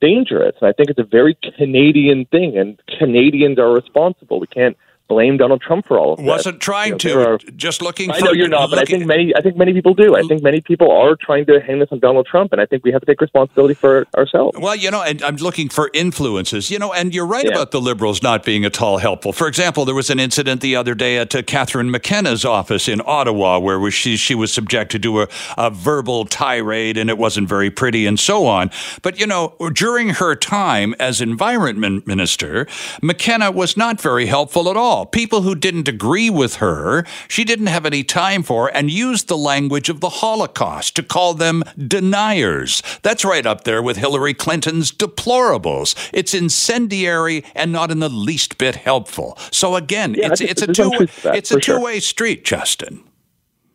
dangerous. 0.00 0.54
And 0.60 0.68
I 0.68 0.72
think 0.72 0.88
it's 0.88 0.98
a 0.98 1.04
very 1.04 1.36
Canadian 1.56 2.24
thing, 2.26 2.56
and 2.56 2.80
Canadians 2.98 3.58
are 3.58 3.70
responsible. 3.70 4.40
We 4.40 4.46
can't 4.46 4.76
blame 5.08 5.36
Donald 5.36 5.60
Trump 5.60 5.86
for 5.86 5.98
all 5.98 6.12
of 6.14 6.18
this. 6.18 6.26
Wasn't 6.26 6.60
trying 6.60 6.98
You 7.02 7.14
know, 7.14 7.24
to, 7.24 7.28
are- 7.30 7.38
just 7.56 7.82
looking 7.82 8.10
I 8.10 8.18
know 8.20 8.32
you're 8.32 8.48
not, 8.48 8.70
but 8.70 8.78
I 8.78 8.84
think 8.84 9.06
many. 9.06 9.34
I 9.36 9.40
think 9.40 9.56
many 9.56 9.72
people 9.72 9.94
do. 9.94 10.16
I 10.16 10.22
think 10.22 10.42
many 10.42 10.60
people 10.60 10.90
are 10.90 11.16
trying 11.16 11.46
to 11.46 11.60
hang 11.60 11.78
this 11.78 11.88
on 11.92 12.00
Donald 12.00 12.26
Trump, 12.26 12.52
and 12.52 12.60
I 12.60 12.66
think 12.66 12.84
we 12.84 12.92
have 12.92 13.00
to 13.02 13.06
take 13.06 13.20
responsibility 13.20 13.74
for 13.74 14.06
ourselves. 14.16 14.58
Well, 14.60 14.74
you 14.76 14.90
know, 14.90 15.02
and 15.02 15.22
I'm 15.22 15.36
looking 15.36 15.68
for 15.68 15.90
influences, 15.94 16.70
you 16.70 16.78
know, 16.78 16.92
and 16.92 17.14
you're 17.14 17.26
right 17.26 17.44
Yeah. 17.44 17.52
about 17.52 17.70
the 17.70 17.80
liberals 17.80 18.22
not 18.22 18.44
being 18.44 18.64
at 18.64 18.80
all 18.80 18.98
helpful. 18.98 19.32
For 19.32 19.46
example, 19.48 19.84
there 19.84 19.94
was 19.94 20.10
an 20.10 20.18
incident 20.18 20.60
the 20.60 20.74
other 20.76 20.94
day 20.94 21.18
at 21.18 21.34
uh, 21.34 21.42
Catherine 21.42 21.90
McKenna's 21.90 22.44
office 22.44 22.88
in 22.88 23.00
Ottawa 23.04 23.58
where 23.58 23.90
she, 23.90 24.16
she 24.16 24.34
was 24.34 24.52
subjected 24.52 25.02
to 25.02 25.22
a, 25.22 25.28
a 25.58 25.70
verbal 25.70 26.24
tirade 26.24 26.96
and 26.96 27.08
it 27.10 27.18
wasn't 27.18 27.48
very 27.48 27.70
pretty 27.70 28.06
and 28.06 28.18
so 28.18 28.46
on. 28.46 28.70
But, 29.02 29.20
you 29.20 29.26
know, 29.26 29.54
during 29.74 30.10
her 30.10 30.34
time 30.34 30.94
as 30.98 31.20
environment 31.20 32.06
minister, 32.06 32.66
McKenna 33.02 33.50
was 33.50 33.76
not 33.76 34.00
very 34.00 34.26
helpful 34.26 34.68
at 34.70 34.76
all. 34.76 34.95
People 35.04 35.42
who 35.42 35.54
didn't 35.54 35.88
agree 35.88 36.30
with 36.30 36.56
her, 36.56 37.04
she 37.28 37.44
didn't 37.44 37.66
have 37.66 37.84
any 37.84 38.02
time 38.02 38.42
for 38.42 38.74
and 38.74 38.90
used 38.90 39.28
the 39.28 39.36
language 39.36 39.88
of 39.88 40.00
the 40.00 40.08
Holocaust 40.08 40.96
to 40.96 41.02
call 41.02 41.34
them 41.34 41.62
deniers. 41.76 42.82
That's 43.02 43.24
right 43.24 43.44
up 43.46 43.64
there 43.64 43.82
with 43.82 43.96
Hillary 43.96 44.34
Clinton's 44.34 44.92
deplorables. 44.92 45.94
It's 46.12 46.34
incendiary 46.34 47.44
and 47.54 47.72
not 47.72 47.90
in 47.90 47.98
the 47.98 48.08
least 48.08 48.58
bit 48.58 48.76
helpful. 48.76 49.36
So 49.50 49.76
again, 49.76 50.14
Yeah, 50.14 50.28
it's 50.32 50.40
it's 50.40 50.62
a 50.62 50.66
two 50.68 50.90
truth 50.90 51.16
to 51.16 51.22
that, 51.24 51.36
it's 51.36 51.50
a 51.50 51.60
two 51.60 51.80
way 51.80 52.00
street, 52.00 52.44
Justin. 52.44 53.02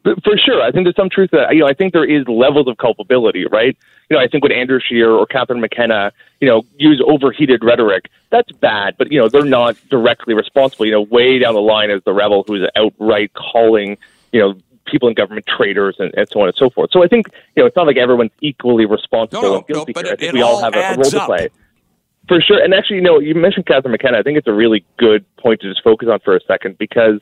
But 0.03 0.23
For 0.23 0.37
sure, 0.37 0.61
I 0.61 0.71
think 0.71 0.85
there's 0.85 0.95
some 0.95 1.09
truth 1.09 1.29
to 1.31 1.37
that. 1.37 1.53
You 1.53 1.61
know, 1.61 1.67
I 1.67 1.73
think 1.73 1.93
there 1.93 2.05
is 2.05 2.27
levels 2.27 2.67
of 2.67 2.77
culpability, 2.77 3.45
right? 3.45 3.77
You 4.09 4.17
know, 4.17 4.23
I 4.23 4.27
think 4.27 4.43
when 4.43 4.51
Andrew 4.51 4.79
Scheer 4.79 5.11
or 5.11 5.25
Catherine 5.25 5.61
McKenna, 5.61 6.11
you 6.39 6.47
know, 6.47 6.63
use 6.77 7.01
overheated 7.05 7.63
rhetoric, 7.63 8.09
that's 8.29 8.51
bad. 8.51 8.95
But 8.97 9.11
you 9.11 9.19
know, 9.19 9.29
they're 9.29 9.45
not 9.45 9.77
directly 9.89 10.33
responsible. 10.33 10.85
You 10.85 10.93
know, 10.93 11.01
way 11.01 11.37
down 11.39 11.53
the 11.53 11.61
line 11.61 11.91
is 11.91 12.01
the 12.03 12.13
rebel 12.13 12.43
who's 12.47 12.67
outright 12.75 13.31
calling, 13.33 13.97
you 14.31 14.39
know, 14.39 14.55
people 14.85 15.07
in 15.07 15.13
government 15.13 15.45
traitors 15.45 15.95
and, 15.99 16.13
and 16.15 16.27
so 16.29 16.41
on 16.41 16.47
and 16.47 16.57
so 16.57 16.69
forth. 16.69 16.91
So 16.91 17.03
I 17.03 17.07
think 17.07 17.27
you 17.55 17.61
know, 17.61 17.67
it's 17.67 17.75
not 17.75 17.85
like 17.85 17.97
everyone's 17.97 18.31
equally 18.41 18.85
responsible 18.85 19.41
No, 19.41 19.57
and 19.57 19.67
guilty 19.67 19.93
no, 19.95 20.01
but 20.01 20.05
here. 20.05 20.13
I 20.13 20.15
think 20.17 20.33
we 20.33 20.41
all 20.41 20.55
all 20.55 20.63
have 20.63 20.73
a, 20.73 20.79
a 20.79 20.81
role 20.81 20.99
adds 21.01 21.11
to 21.11 21.25
play. 21.25 21.49
For 22.27 22.39
sure. 22.39 22.63
And 22.63 22.73
actually, 22.73 22.97
you 22.97 23.01
know, 23.01 23.19
you 23.19 23.35
mentioned 23.35 23.65
Catherine 23.65 23.91
McKenna. 23.91 24.19
I 24.19 24.23
think 24.23 24.37
it's 24.37 24.47
a 24.47 24.53
really 24.53 24.85
good 24.97 25.25
point 25.37 25.61
to 25.61 25.69
just 25.69 25.83
focus 25.83 26.07
on 26.09 26.19
for 26.19 26.35
a 26.35 26.39
second 26.41 26.77
because, 26.77 27.19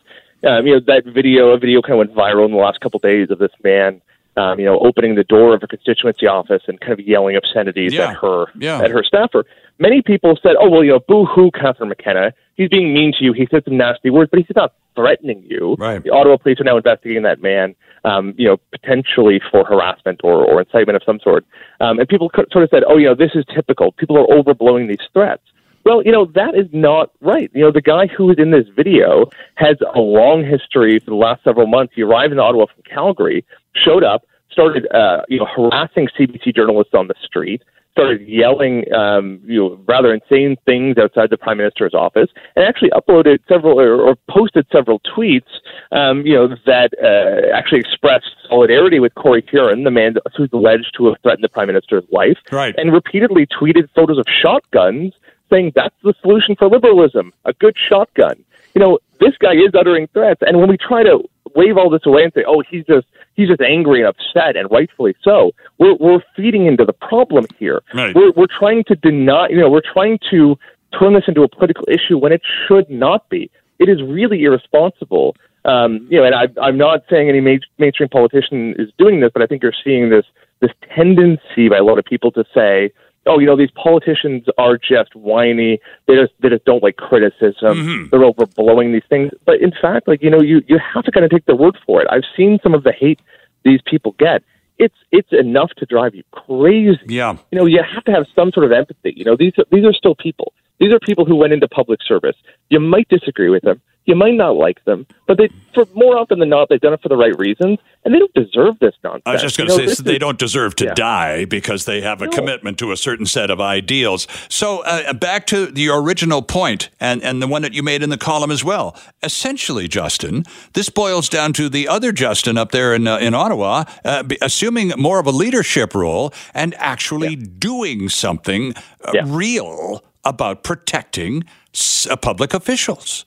um, 0.47 0.65
you 0.67 0.73
know, 0.73 0.79
that 0.87 1.03
video, 1.05 1.49
a 1.49 1.57
video 1.57 1.81
kind 1.81 1.93
of 1.93 1.99
went 1.99 2.13
viral 2.15 2.45
in 2.45 2.51
the 2.51 2.57
last 2.57 2.79
couple 2.79 2.97
of 2.97 3.01
days 3.03 3.29
of 3.29 3.39
this 3.39 3.51
man 3.63 4.01
um, 4.37 4.57
you 4.57 4.65
know, 4.65 4.79
opening 4.79 5.15
the 5.15 5.23
door 5.25 5.53
of 5.53 5.63
a 5.63 5.67
constituency 5.67 6.25
office 6.25 6.61
and 6.67 6.79
kind 6.79 6.93
of 6.93 6.99
yelling 7.01 7.35
obscenities 7.35 7.93
Yeah. 7.93 8.11
at 8.11 8.15
her 8.17 8.45
Yeah. 8.57 8.79
at 8.81 8.89
her 8.91 9.03
staffer. 9.03 9.45
Many 9.79 10.01
people 10.01 10.37
said, 10.41 10.55
"Oh 10.57 10.69
well, 10.69 10.83
you 10.83 10.91
know, 10.91 10.99
boo 10.99 11.25
hoo, 11.25 11.51
Catherine 11.51 11.89
McKenna. 11.89 12.31
He's 12.55 12.69
being 12.69 12.93
mean 12.93 13.11
to 13.17 13.23
you. 13.25 13.33
He 13.33 13.47
said 13.51 13.65
some 13.65 13.75
nasty 13.75 14.09
words, 14.09 14.29
but 14.31 14.39
he's 14.39 14.55
not 14.55 14.73
threatening 14.95 15.43
you." 15.49 15.75
Right. 15.77 16.01
The 16.01 16.11
Ottawa 16.11 16.37
police 16.37 16.61
are 16.61 16.63
now 16.63 16.77
investigating 16.77 17.23
that 17.23 17.41
man, 17.41 17.75
um, 18.05 18.33
you 18.37 18.47
know, 18.47 18.57
potentially 18.71 19.41
for 19.51 19.65
harassment 19.65 20.21
or, 20.23 20.45
or 20.45 20.61
incitement 20.61 20.95
of 20.95 21.03
some 21.03 21.19
sort. 21.19 21.43
Um, 21.81 21.99
and 21.99 22.07
people 22.07 22.31
sort 22.33 22.63
of 22.63 22.69
said, 22.69 22.83
"Oh, 22.87 22.95
you 22.97 23.07
know, 23.07 23.15
this 23.15 23.31
is 23.35 23.43
typical. 23.53 23.91
People 23.93 24.17
are 24.17 24.27
overblowing 24.27 24.87
these 24.87 25.05
threats." 25.11 25.43
Well, 25.85 26.03
you 26.03 26.11
know, 26.11 26.25
that 26.35 26.55
is 26.55 26.67
not 26.71 27.11
right. 27.21 27.49
You 27.53 27.61
know, 27.61 27.71
the 27.71 27.81
guy 27.81 28.07
who 28.07 28.29
is 28.29 28.37
in 28.37 28.51
this 28.51 28.67
video 28.75 29.29
has 29.55 29.77
a 29.95 29.99
long 29.99 30.43
history 30.43 30.99
for 30.99 31.11
the 31.11 31.15
last 31.15 31.43
several 31.43 31.67
months. 31.67 31.93
He 31.95 32.03
arrived 32.03 32.33
in 32.33 32.39
Ottawa 32.39 32.65
from 32.73 32.83
Calgary, 32.83 33.45
showed 33.73 34.03
up, 34.03 34.25
started, 34.51 34.87
uh, 34.93 35.21
you 35.29 35.39
know, 35.39 35.45
harassing 35.45 36.09
CBC 36.17 36.55
journalists 36.55 36.93
on 36.93 37.07
the 37.07 37.15
street, 37.23 37.63
started 37.91 38.27
yelling, 38.27 38.91
um, 38.93 39.39
you 39.45 39.59
know, 39.59 39.79
rather 39.87 40.13
insane 40.13 40.55
things 40.65 40.97
outside 40.97 41.29
the 41.29 41.37
Prime 41.37 41.57
Minister's 41.57 41.93
office, 41.93 42.29
and 42.55 42.65
actually 42.65 42.89
uploaded 42.91 43.39
several 43.47 43.79
or, 43.79 44.01
or 44.01 44.15
posted 44.29 44.65
several 44.71 44.99
tweets, 45.01 45.49
um, 45.91 46.25
you 46.25 46.33
know, 46.33 46.47
that 46.65 46.91
uh, 47.03 47.55
actually 47.55 47.79
expressed 47.79 48.29
solidarity 48.47 48.99
with 48.99 49.13
Corey 49.15 49.41
Hurren, 49.41 49.83
the 49.83 49.91
man 49.91 50.15
who's 50.35 50.49
alleged 50.53 50.93
to 50.97 51.07
have 51.07 51.15
threatened 51.23 51.43
the 51.43 51.49
Prime 51.49 51.67
Minister's 51.67 52.03
life, 52.11 52.37
Right. 52.51 52.75
and 52.77 52.91
repeatedly 52.93 53.47
tweeted 53.47 53.89
photos 53.95 54.17
of 54.17 54.25
shotguns 54.29 55.13
saying 55.49 55.73
that's 55.75 55.95
the 56.03 56.13
solution 56.21 56.55
for 56.55 56.67
liberalism, 56.67 57.33
a 57.45 57.53
good 57.53 57.75
shotgun. 57.77 58.43
You 58.75 58.81
know, 58.81 58.99
this 59.19 59.33
guy 59.39 59.53
is 59.53 59.73
uttering 59.77 60.07
threats, 60.13 60.41
and 60.45 60.59
when 60.59 60.69
we 60.69 60.77
try 60.77 61.03
to 61.03 61.23
wave 61.55 61.77
all 61.77 61.89
this 61.89 62.05
away 62.05 62.23
and 62.23 62.33
say, 62.33 62.43
"Oh, 62.47 62.61
he's 62.69 62.85
just 62.85 63.07
he's 63.35 63.49
just 63.49 63.61
angry 63.61 64.01
and 64.01 64.07
upset, 64.07 64.55
and 64.55 64.69
rightfully 64.71 65.15
so," 65.23 65.51
we're 65.77 65.95
we're 65.95 66.21
feeding 66.35 66.65
into 66.65 66.85
the 66.85 66.93
problem 66.93 67.45
here. 67.57 67.81
Right. 67.93 68.15
We're 68.15 68.31
we're 68.31 68.47
trying 68.47 68.83
to 68.85 68.95
deny, 68.95 69.47
you 69.49 69.59
know, 69.59 69.69
we're 69.69 69.81
trying 69.93 70.19
to 70.31 70.57
turn 70.97 71.13
this 71.13 71.23
into 71.27 71.43
a 71.43 71.47
political 71.47 71.85
issue 71.87 72.17
when 72.17 72.31
it 72.31 72.41
should 72.67 72.89
not 72.89 73.29
be. 73.29 73.49
It 73.79 73.89
is 73.89 74.01
really 74.01 74.43
irresponsible. 74.43 75.35
Um, 75.65 76.07
you 76.09 76.17
know, 76.19 76.25
and 76.25 76.35
I, 76.35 76.47
I'm 76.61 76.77
not 76.77 77.03
saying 77.09 77.29
any 77.29 77.41
main, 77.41 77.59
mainstream 77.77 78.09
politician 78.09 78.75
is 78.79 78.89
doing 78.97 79.19
this, 79.19 79.31
but 79.33 79.43
I 79.43 79.45
think 79.45 79.61
you're 79.61 79.73
seeing 79.83 80.09
this 80.09 80.25
this 80.61 80.71
tendency 80.93 81.69
by 81.69 81.77
a 81.77 81.83
lot 81.83 81.99
of 81.99 82.05
people 82.05 82.31
to 82.31 82.43
say, 82.53 82.91
"Oh, 83.29 83.39
you 83.39 83.45
know, 83.45 83.55
these 83.55 83.71
politicians 83.71 84.45
are 84.57 84.77
just 84.77 85.15
whiny. 85.15 85.79
They 86.07 86.15
just 86.15 86.33
they 86.39 86.49
just 86.49 86.65
don't 86.65 86.83
like 86.83 86.97
criticism. 86.97 87.77
Mm-hmm. 87.77 88.09
They're 88.09 88.29
overblowing 88.31 88.91
these 88.91 89.07
things." 89.09 89.31
But 89.45 89.61
in 89.61 89.71
fact, 89.81 90.07
like 90.07 90.21
you 90.21 90.29
know, 90.29 90.41
you 90.41 90.61
you 90.67 90.79
have 90.93 91.03
to 91.05 91.11
kind 91.11 91.25
of 91.25 91.31
take 91.31 91.45
their 91.45 91.55
word 91.55 91.77
for 91.85 92.01
it. 92.01 92.07
I've 92.11 92.27
seen 92.35 92.59
some 92.63 92.73
of 92.73 92.83
the 92.83 92.91
hate 92.91 93.21
these 93.63 93.81
people 93.85 94.15
get. 94.19 94.43
It's 94.77 94.95
it's 95.11 95.31
enough 95.31 95.71
to 95.77 95.85
drive 95.85 96.15
you 96.15 96.23
crazy 96.31 96.97
Yeah. 97.05 97.37
you 97.51 97.59
know, 97.59 97.65
you 97.65 97.83
have 97.83 98.03
to 98.05 98.11
have 98.11 98.25
some 98.35 98.51
sort 98.51 98.65
of 98.65 98.71
empathy. 98.71 99.13
You 99.15 99.25
know, 99.25 99.35
these 99.37 99.53
are, 99.57 99.65
these 99.71 99.85
are 99.85 99.93
still 99.93 100.15
people. 100.15 100.53
These 100.79 100.93
are 100.93 100.99
people 100.99 101.25
who 101.25 101.35
went 101.35 101.51
into 101.51 101.67
public 101.67 101.99
service. 102.07 102.37
You 102.69 102.79
might 102.79 103.07
disagree 103.09 103.49
with 103.49 103.63
them. 103.63 103.81
You 104.09 104.15
might 104.15 104.33
not 104.33 104.55
like 104.55 104.83
them, 104.85 105.05
but 105.27 105.37
they, 105.37 105.49
for 105.75 105.85
more 105.93 106.17
often 106.17 106.39
than 106.39 106.49
not, 106.49 106.67
they've 106.69 106.81
done 106.81 106.93
it 106.93 107.01
for 107.03 107.09
the 107.09 107.15
right 107.15 107.37
reasons, 107.37 107.77
and 108.03 108.11
they 108.11 108.17
don't 108.17 108.33
deserve 108.33 108.79
this 108.79 108.95
nonsense. 109.03 109.21
I 109.27 109.33
was 109.33 109.41
just 109.43 109.55
going 109.55 109.69
You 109.69 109.77
to 109.77 109.85
know, 109.85 109.93
say 109.93 110.03
they 110.03 110.13
is- 110.13 110.19
don't 110.19 110.39
deserve 110.39 110.75
to 110.77 110.85
yeah. 110.85 110.93
die 110.95 111.45
because 111.45 111.85
they 111.85 112.01
have 112.01 112.19
a 112.23 112.25
No. 112.25 112.31
commitment 112.31 112.79
to 112.79 112.91
a 112.91 112.97
certain 112.97 113.27
set 113.27 113.51
of 113.51 113.61
ideals. 113.61 114.27
So 114.49 114.79
uh, 114.79 115.13
back 115.13 115.45
to 115.47 115.71
your 115.75 116.01
original 116.01 116.41
point 116.41 116.89
and, 116.99 117.21
and 117.21 117.39
the 117.39 117.45
one 117.47 117.61
that 117.61 117.73
you 117.75 117.83
made 117.83 118.01
in 118.01 118.09
the 118.09 118.17
column 118.17 118.49
as 118.49 118.63
well. 118.63 118.95
Essentially, 119.21 119.87
Justin, 119.87 120.43
this 120.73 120.89
boils 120.89 121.29
down 121.29 121.53
to 121.53 121.69
the 121.69 121.87
other 121.87 122.11
Justin 122.11 122.57
up 122.57 122.71
there 122.71 122.95
in, 122.95 123.05
uh, 123.05 123.17
in 123.19 123.35
Ottawa 123.35 123.83
uh, 124.03 124.23
assuming 124.41 124.91
more 124.97 125.19
of 125.19 125.27
a 125.27 125.31
leadership 125.31 125.93
role 125.93 126.33
and 126.55 126.73
actually 126.79 127.35
doing 127.35 128.09
something 128.09 128.73
uh, 129.05 129.11
Yeah. 129.13 129.21
real 129.27 130.03
about 130.25 130.63
protecting 130.63 131.43
s- 131.75 132.07
uh, 132.09 132.15
public 132.15 132.55
officials. 132.55 133.23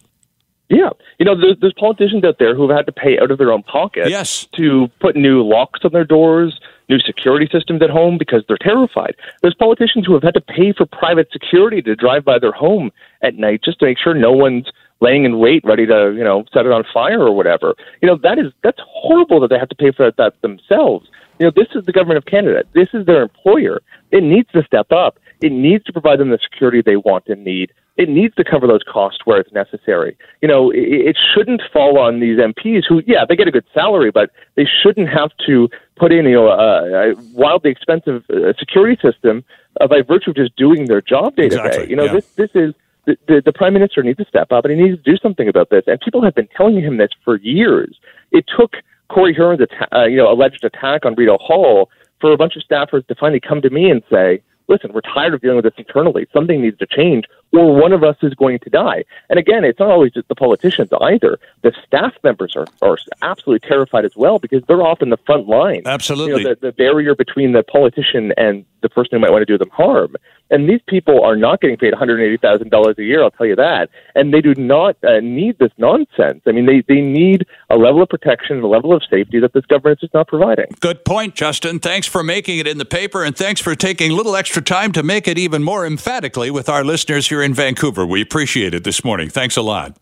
Yeah, 0.73 0.89
you 1.19 1.27
know, 1.27 1.39
there's, 1.39 1.57
there's 1.61 1.75
politicians 1.75 2.25
out 2.25 2.39
there 2.39 2.55
who 2.55 2.67
have 2.69 2.77
had 2.79 2.87
to 2.87 2.93
pay 2.93 3.19
out 3.19 3.31
of 3.31 3.37
their 3.37 3.53
own 3.53 3.63
pocket 3.63 4.09
Yes. 4.09 4.47
to 4.57 4.89
put 5.01 5.17
new 5.17 5.43
locks 5.43 5.81
on 5.85 5.93
their 5.93 6.05
doors, 6.05 6.59
new 6.89 6.99
security 6.99 7.47
systems 7.53 7.83
at 7.83 7.91
home 7.91 8.17
because 8.17 8.43
they're 8.49 8.57
terrified. 8.57 9.15
There's 9.43 9.55
politicians 9.55 10.07
who 10.07 10.15
have 10.15 10.23
had 10.23 10.33
to 10.35 10.41
pay 10.41 10.73
for 10.73 10.87
private 10.87 11.29
security 11.31 11.83
to 11.83 11.95
drive 11.95 12.25
by 12.25 12.39
their 12.39 12.53
home 12.53 12.91
at 13.23 13.35
night 13.35 13.61
just 13.63 13.81
to 13.81 13.85
make 13.85 13.99
sure 13.99 14.15
no 14.15 14.33
one's 14.33 14.67
laying 15.01 15.25
in 15.25 15.39
wait, 15.39 15.63
ready 15.65 15.85
to 15.85 16.15
you 16.17 16.25
know 16.25 16.45
set 16.55 16.65
it 16.65 16.73
on 16.73 16.85
fire 16.95 17.21
or 17.21 17.33
whatever. 17.37 17.75
You 18.01 18.09
know, 18.09 18.17
that 18.23 18.39
is 18.39 18.53
that's 18.63 18.79
horrible 18.87 19.41
that 19.41 19.49
they 19.49 19.59
have 19.59 19.69
to 19.69 19.75
pay 19.75 19.91
for 19.93 20.11
that 20.11 20.41
themselves. 20.41 21.07
You 21.39 21.47
know, 21.47 21.53
this 21.55 21.69
is 21.75 21.85
the 21.85 21.93
government 21.93 22.19
of 22.19 22.25
Canada. 22.25 22.63
This 22.73 22.89
is 22.95 23.05
their 23.05 23.23
employer. 23.23 23.83
It 24.11 24.23
needs 24.23 24.49
to 24.53 24.63
step 24.65 24.93
up. 24.93 25.19
It 25.43 25.53
needs 25.53 25.85
to 25.85 25.93
provide 25.93 26.19
them 26.19 26.31
the 26.31 26.39
security 26.43 26.83
they 26.83 26.97
want 26.97 27.27
and 27.27 27.45
need. 27.45 27.73
It 27.97 28.09
needs 28.09 28.35
to 28.37 28.45
cover 28.45 28.67
those 28.67 28.83
costs 28.91 29.21
where 29.25 29.39
it's 29.39 29.53
necessary. 29.53 30.17
You 30.41 30.49
know, 30.49 30.71
it, 30.71 30.79
it 30.79 31.19
shouldn't 31.35 31.61
fall 31.73 31.99
on 31.99 32.21
these 32.21 32.39
MPs 32.39 32.85
who, 32.89 33.03
yeah, 33.07 33.25
they 33.29 33.37
get 33.37 33.49
a 33.49 33.51
good 33.51 33.67
salary, 33.75 34.11
but 34.11 34.31
they 34.55 34.67
shouldn't 34.83 35.09
have 35.11 35.31
to 35.47 35.69
put 35.97 36.11
in, 36.11 36.25
you 36.25 36.33
know, 36.33 36.49
a, 36.49 37.11
a 37.11 37.15
wildly 37.35 37.71
expensive 37.71 38.25
uh, 38.31 38.53
security 38.59 38.99
system 39.03 39.45
uh, 39.81 39.87
by 39.87 40.01
virtue 40.01 40.31
of 40.31 40.37
just 40.37 40.57
doing 40.57 40.87
their 40.87 41.03
job 41.03 41.37
day 41.37 41.49
to 41.49 41.57
day. 41.71 41.87
You 41.89 41.97
know, 41.97 42.05
yeah. 42.05 42.13
this 42.15 42.27
this 42.35 42.51
is 42.55 42.75
the, 43.05 43.17
the, 43.27 43.43
the 43.45 43.53
prime 43.53 43.75
minister 43.75 44.03
needs 44.03 44.19
to 44.19 44.25
step 44.25 44.53
up 44.53 44.65
and 44.65 44.73
he 44.73 44.83
needs 44.83 45.03
to 45.03 45.11
do 45.11 45.17
something 45.19 45.49
about 45.49 45.71
this. 45.71 45.85
And 45.87 46.01
people 46.01 46.23
have 46.23 46.35
been 46.35 46.49
telling 46.57 46.81
him 46.81 46.97
this 46.97 47.11
for 47.25 47.37
years. 47.39 47.99
It 48.31 48.45
took 48.57 48.75
Corey 49.09 49.35
Hurren's 49.35 49.61
atta- 49.61 49.97
uh, 49.97 50.07
you 50.07 50.17
know 50.17 50.31
alleged 50.33 50.65
attack 50.65 51.05
on 51.05 51.15
Rideau 51.15 51.39
Hall 51.39 51.91
for 52.21 52.33
a 52.33 52.37
bunch 52.37 52.57
of 52.57 52.63
staffers 52.63 53.07
to 53.09 53.15
finally 53.17 53.41
come 53.41 53.61
to 53.63 53.71
me 53.71 53.91
and 53.91 54.03
say, 54.11 54.43
"Listen, 54.73 54.93
we're 54.93 55.03
tired 55.03 55.35
of 55.35 55.41
dealing 55.41 55.57
with 55.57 55.65
this 55.65 55.75
internally. 55.77 56.27
Something 56.33 56.63
needs 56.63 56.79
to 56.79 56.87
change, 56.87 57.25
or 57.53 57.75
one 57.75 57.93
of 57.93 58.03
us 58.03 58.17
is 58.23 58.35
going 58.35 58.59
to 58.61 58.71
die." 58.71 59.05
And 59.31 59.39
again, 59.39 59.65
it's 59.65 59.79
not 59.79 59.91
always 59.91 60.13
just 60.13 60.29
the 60.29 60.35
politicians 60.35 60.91
either. 61.01 61.39
The 61.63 61.73
staff 61.87 62.15
members 62.25 62.57
are 62.57 62.67
are 62.81 62.99
absolutely 63.21 63.69
terrified 63.69 64.05
as 64.05 64.17
well 64.17 64.39
because 64.39 64.63
they're 64.67 64.87
often 64.93 65.11
the 65.11 65.23
front 65.29 65.47
line. 65.49 65.83
Absolutely. 65.87 66.43
You 66.43 66.49
know, 66.49 66.55
the, 66.55 66.67
the 66.69 66.73
barrier 66.73 67.15
between 67.15 67.53
the 67.53 67.63
politician 67.63 68.33
and 68.37 68.65
the 68.83 68.89
person 68.89 69.11
who 69.13 69.19
might 69.19 69.31
want 69.31 69.43
to 69.43 69.47
do 69.47 69.59
them 69.59 69.71
harm. 69.71 70.17
And 70.51 70.69
these 70.69 70.81
people 70.87 71.25
are 71.25 71.35
not 71.35 71.61
getting 71.61 71.79
paid 71.79 71.95
$180,000 71.95 72.99
a 72.99 73.03
year, 73.03 73.23
I'll 73.23 73.31
tell 73.31 73.47
you 73.47 73.57
that. 73.57 73.89
And 74.15 74.35
they 74.35 74.43
do 74.43 74.55
not 74.55 74.97
uh, 75.03 75.21
need 75.21 75.59
this 75.59 75.73
nonsense. 75.79 76.43
I 76.47 76.53
mean, 76.53 76.67
they, 76.67 76.83
they 76.87 77.01
need 77.01 77.47
a 77.71 77.77
level 77.77 78.03
of 78.03 78.11
protection, 78.11 78.61
a 78.61 78.67
level 78.67 78.93
of 78.93 79.03
safety 79.09 79.41
that 79.41 79.55
this 79.55 79.65
government 79.67 80.01
is 80.03 80.11
not 80.13 80.29
providing. 80.29 80.67
Good 80.81 81.05
point, 81.07 81.35
Justin. 81.35 81.79
Thanks 81.79 82.07
for 82.07 82.23
making 82.23 82.59
it 82.59 82.67
in 82.67 82.77
the 82.77 82.85
paper, 82.85 83.25
and 83.25 83.35
thanks 83.35 83.61
for 83.61 83.75
taking 83.75 84.11
a 84.11 84.15
little 84.15 84.37
extra 84.37 84.61
time 84.61 84.93
to 84.93 85.03
make 85.03 85.27
it 85.27 85.39
even 85.39 85.63
more 85.63 85.87
emphatically 85.87 86.51
with 86.51 86.69
our 86.69 86.85
listeners 86.85 87.29
here 87.29 87.43
in 87.43 87.55
Vancouver. 87.55 88.05
We 88.05 88.21
appreciate 88.21 88.75
it 88.75 88.85
this 88.85 89.03
morning. 89.05 89.31
Thanks 89.31 89.57
a 89.57 89.63
lot. 89.63 90.02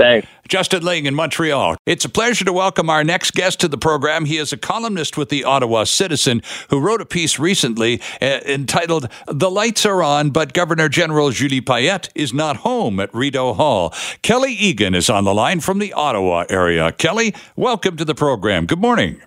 Thanks. 0.00 0.26
Justin 0.48 0.82
Ling 0.82 1.04
in 1.04 1.14
Montreal. 1.14 1.76
It's 1.84 2.06
a 2.06 2.08
pleasure 2.08 2.44
to 2.46 2.52
welcome 2.54 2.88
our 2.88 3.04
next 3.04 3.34
guest 3.34 3.60
to 3.60 3.68
the 3.68 3.76
program. 3.76 4.24
He 4.24 4.38
is 4.38 4.50
a 4.50 4.56
columnist 4.56 5.18
with 5.18 5.28
the 5.28 5.44
Ottawa 5.44 5.84
Citizen 5.84 6.40
who 6.70 6.80
wrote 6.80 7.02
a 7.02 7.04
piece 7.04 7.38
recently 7.38 8.00
uh, 8.22 8.40
entitled 8.46 9.08
The 9.26 9.50
Lights 9.50 9.84
Are 9.84 10.02
On, 10.02 10.30
but 10.30 10.54
Governor 10.54 10.88
General 10.88 11.30
Julie 11.30 11.60
Payette 11.60 12.08
is 12.14 12.32
not 12.32 12.56
home 12.58 12.98
at 12.98 13.14
Rideau 13.14 13.52
Hall. 13.52 13.94
Kelly 14.22 14.52
Egan 14.54 14.94
is 14.94 15.10
on 15.10 15.24
the 15.24 15.34
line 15.34 15.60
from 15.60 15.78
the 15.78 15.92
Ottawa 15.92 16.46
area. 16.48 16.92
Kelly, 16.92 17.34
welcome 17.54 17.98
to 17.98 18.04
the 18.06 18.14
program. 18.14 18.64
Good 18.64 18.80
morning. 18.80 19.20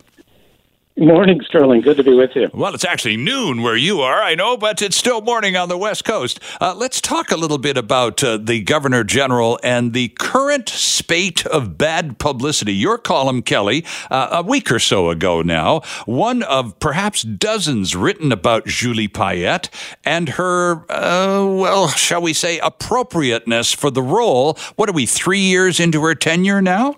Morning, 0.96 1.42
Sterling. 1.44 1.82
Good 1.82 1.98
to 1.98 2.04
be 2.04 2.14
with 2.14 2.36
you. 2.36 2.52
Well, 2.54 2.76
it's 2.76 2.86
actually 2.86 3.18
noon 3.18 3.64
where 3.64 3.76
you 3.76 4.02
are, 4.02 4.22
I 4.22 4.36
know, 4.36 4.58
but 4.58 4.80
it's 4.80 4.96
still 4.96 5.22
morning 5.22 5.58
on 5.58 5.68
the 5.68 5.78
West 5.78 6.06
Coast. 6.06 6.40
Uh, 6.62 6.76
let's 6.78 7.02
talk 7.02 7.32
a 7.32 7.36
little 7.36 7.58
bit 7.58 7.78
about 7.78 8.24
uh, 8.24 8.38
the 8.38 8.62
Governor 8.62 9.04
General 9.04 9.60
and 9.64 9.94
the 9.94 10.10
current 10.10 10.70
spate 10.70 11.48
of 11.48 11.80
bad 11.80 12.20
publicity. 12.20 12.76
Your 12.76 13.00
column, 13.00 13.42
Kelly, 13.42 13.84
uh, 14.12 14.30
a 14.32 14.44
week 14.44 14.72
or 14.72 14.78
so 14.78 15.10
ago 15.10 15.42
now, 15.42 15.82
one 16.06 16.44
of 16.44 16.80
perhaps 16.80 17.24
dozens 17.24 17.96
written 17.96 18.32
about 18.32 18.68
Julie 18.68 19.08
Payette 19.08 19.72
and 20.06 20.30
her, 20.30 20.86
uh, 20.92 21.44
well, 21.44 21.88
shall 21.88 22.22
we 22.22 22.34
say, 22.34 22.60
appropriateness 22.60 23.74
for 23.74 23.90
the 23.90 24.04
role. 24.04 24.60
What 24.76 24.90
are 24.90 24.94
we, 24.94 25.08
three 25.08 25.40
years 25.40 25.80
into 25.80 26.04
her 26.04 26.14
tenure 26.14 26.62
now? 26.62 26.98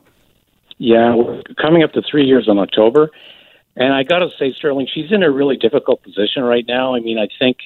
Yeah, 0.79 1.15
coming 1.61 1.81
up 1.81 1.93
to 1.93 2.01
three 2.01 2.25
years 2.25 2.49
in 2.49 2.59
October. 2.59 3.09
And 3.75 3.93
I 3.93 4.03
got 4.03 4.19
to 4.19 4.29
say, 4.39 4.53
Sterling, 4.53 4.87
she's 4.93 5.11
in 5.11 5.23
a 5.23 5.29
really 5.31 5.57
difficult 5.57 6.01
position 6.01 6.43
right 6.43 6.65
now. 6.67 6.95
I 6.95 6.99
mean, 7.01 7.17
I 7.17 7.27
think 7.39 7.57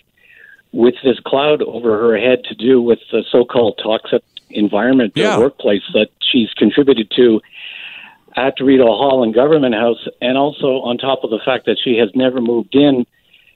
with 0.71 0.95
this 1.03 1.19
cloud 1.19 1.61
over 1.61 1.97
her 1.99 2.17
head 2.17 2.43
to 2.45 2.55
do 2.55 2.81
with 2.81 2.99
the 3.11 3.23
so 3.31 3.45
called 3.45 3.79
toxic 3.83 4.23
environment 4.49 5.13
Yeah. 5.15 5.35
the 5.35 5.41
workplace 5.41 5.83
that 5.93 6.09
she's 6.19 6.51
contributed 6.53 7.11
to 7.11 7.41
at 8.35 8.59
Rideau 8.59 8.85
Hall 8.85 9.23
and 9.23 9.33
Government 9.33 9.75
House, 9.75 10.07
and 10.21 10.37
also 10.37 10.81
on 10.81 10.97
top 10.97 11.23
of 11.23 11.29
the 11.29 11.39
fact 11.43 11.65
that 11.65 11.77
she 11.83 11.97
has 11.97 12.09
never 12.15 12.39
moved 12.39 12.75
in. 12.75 13.05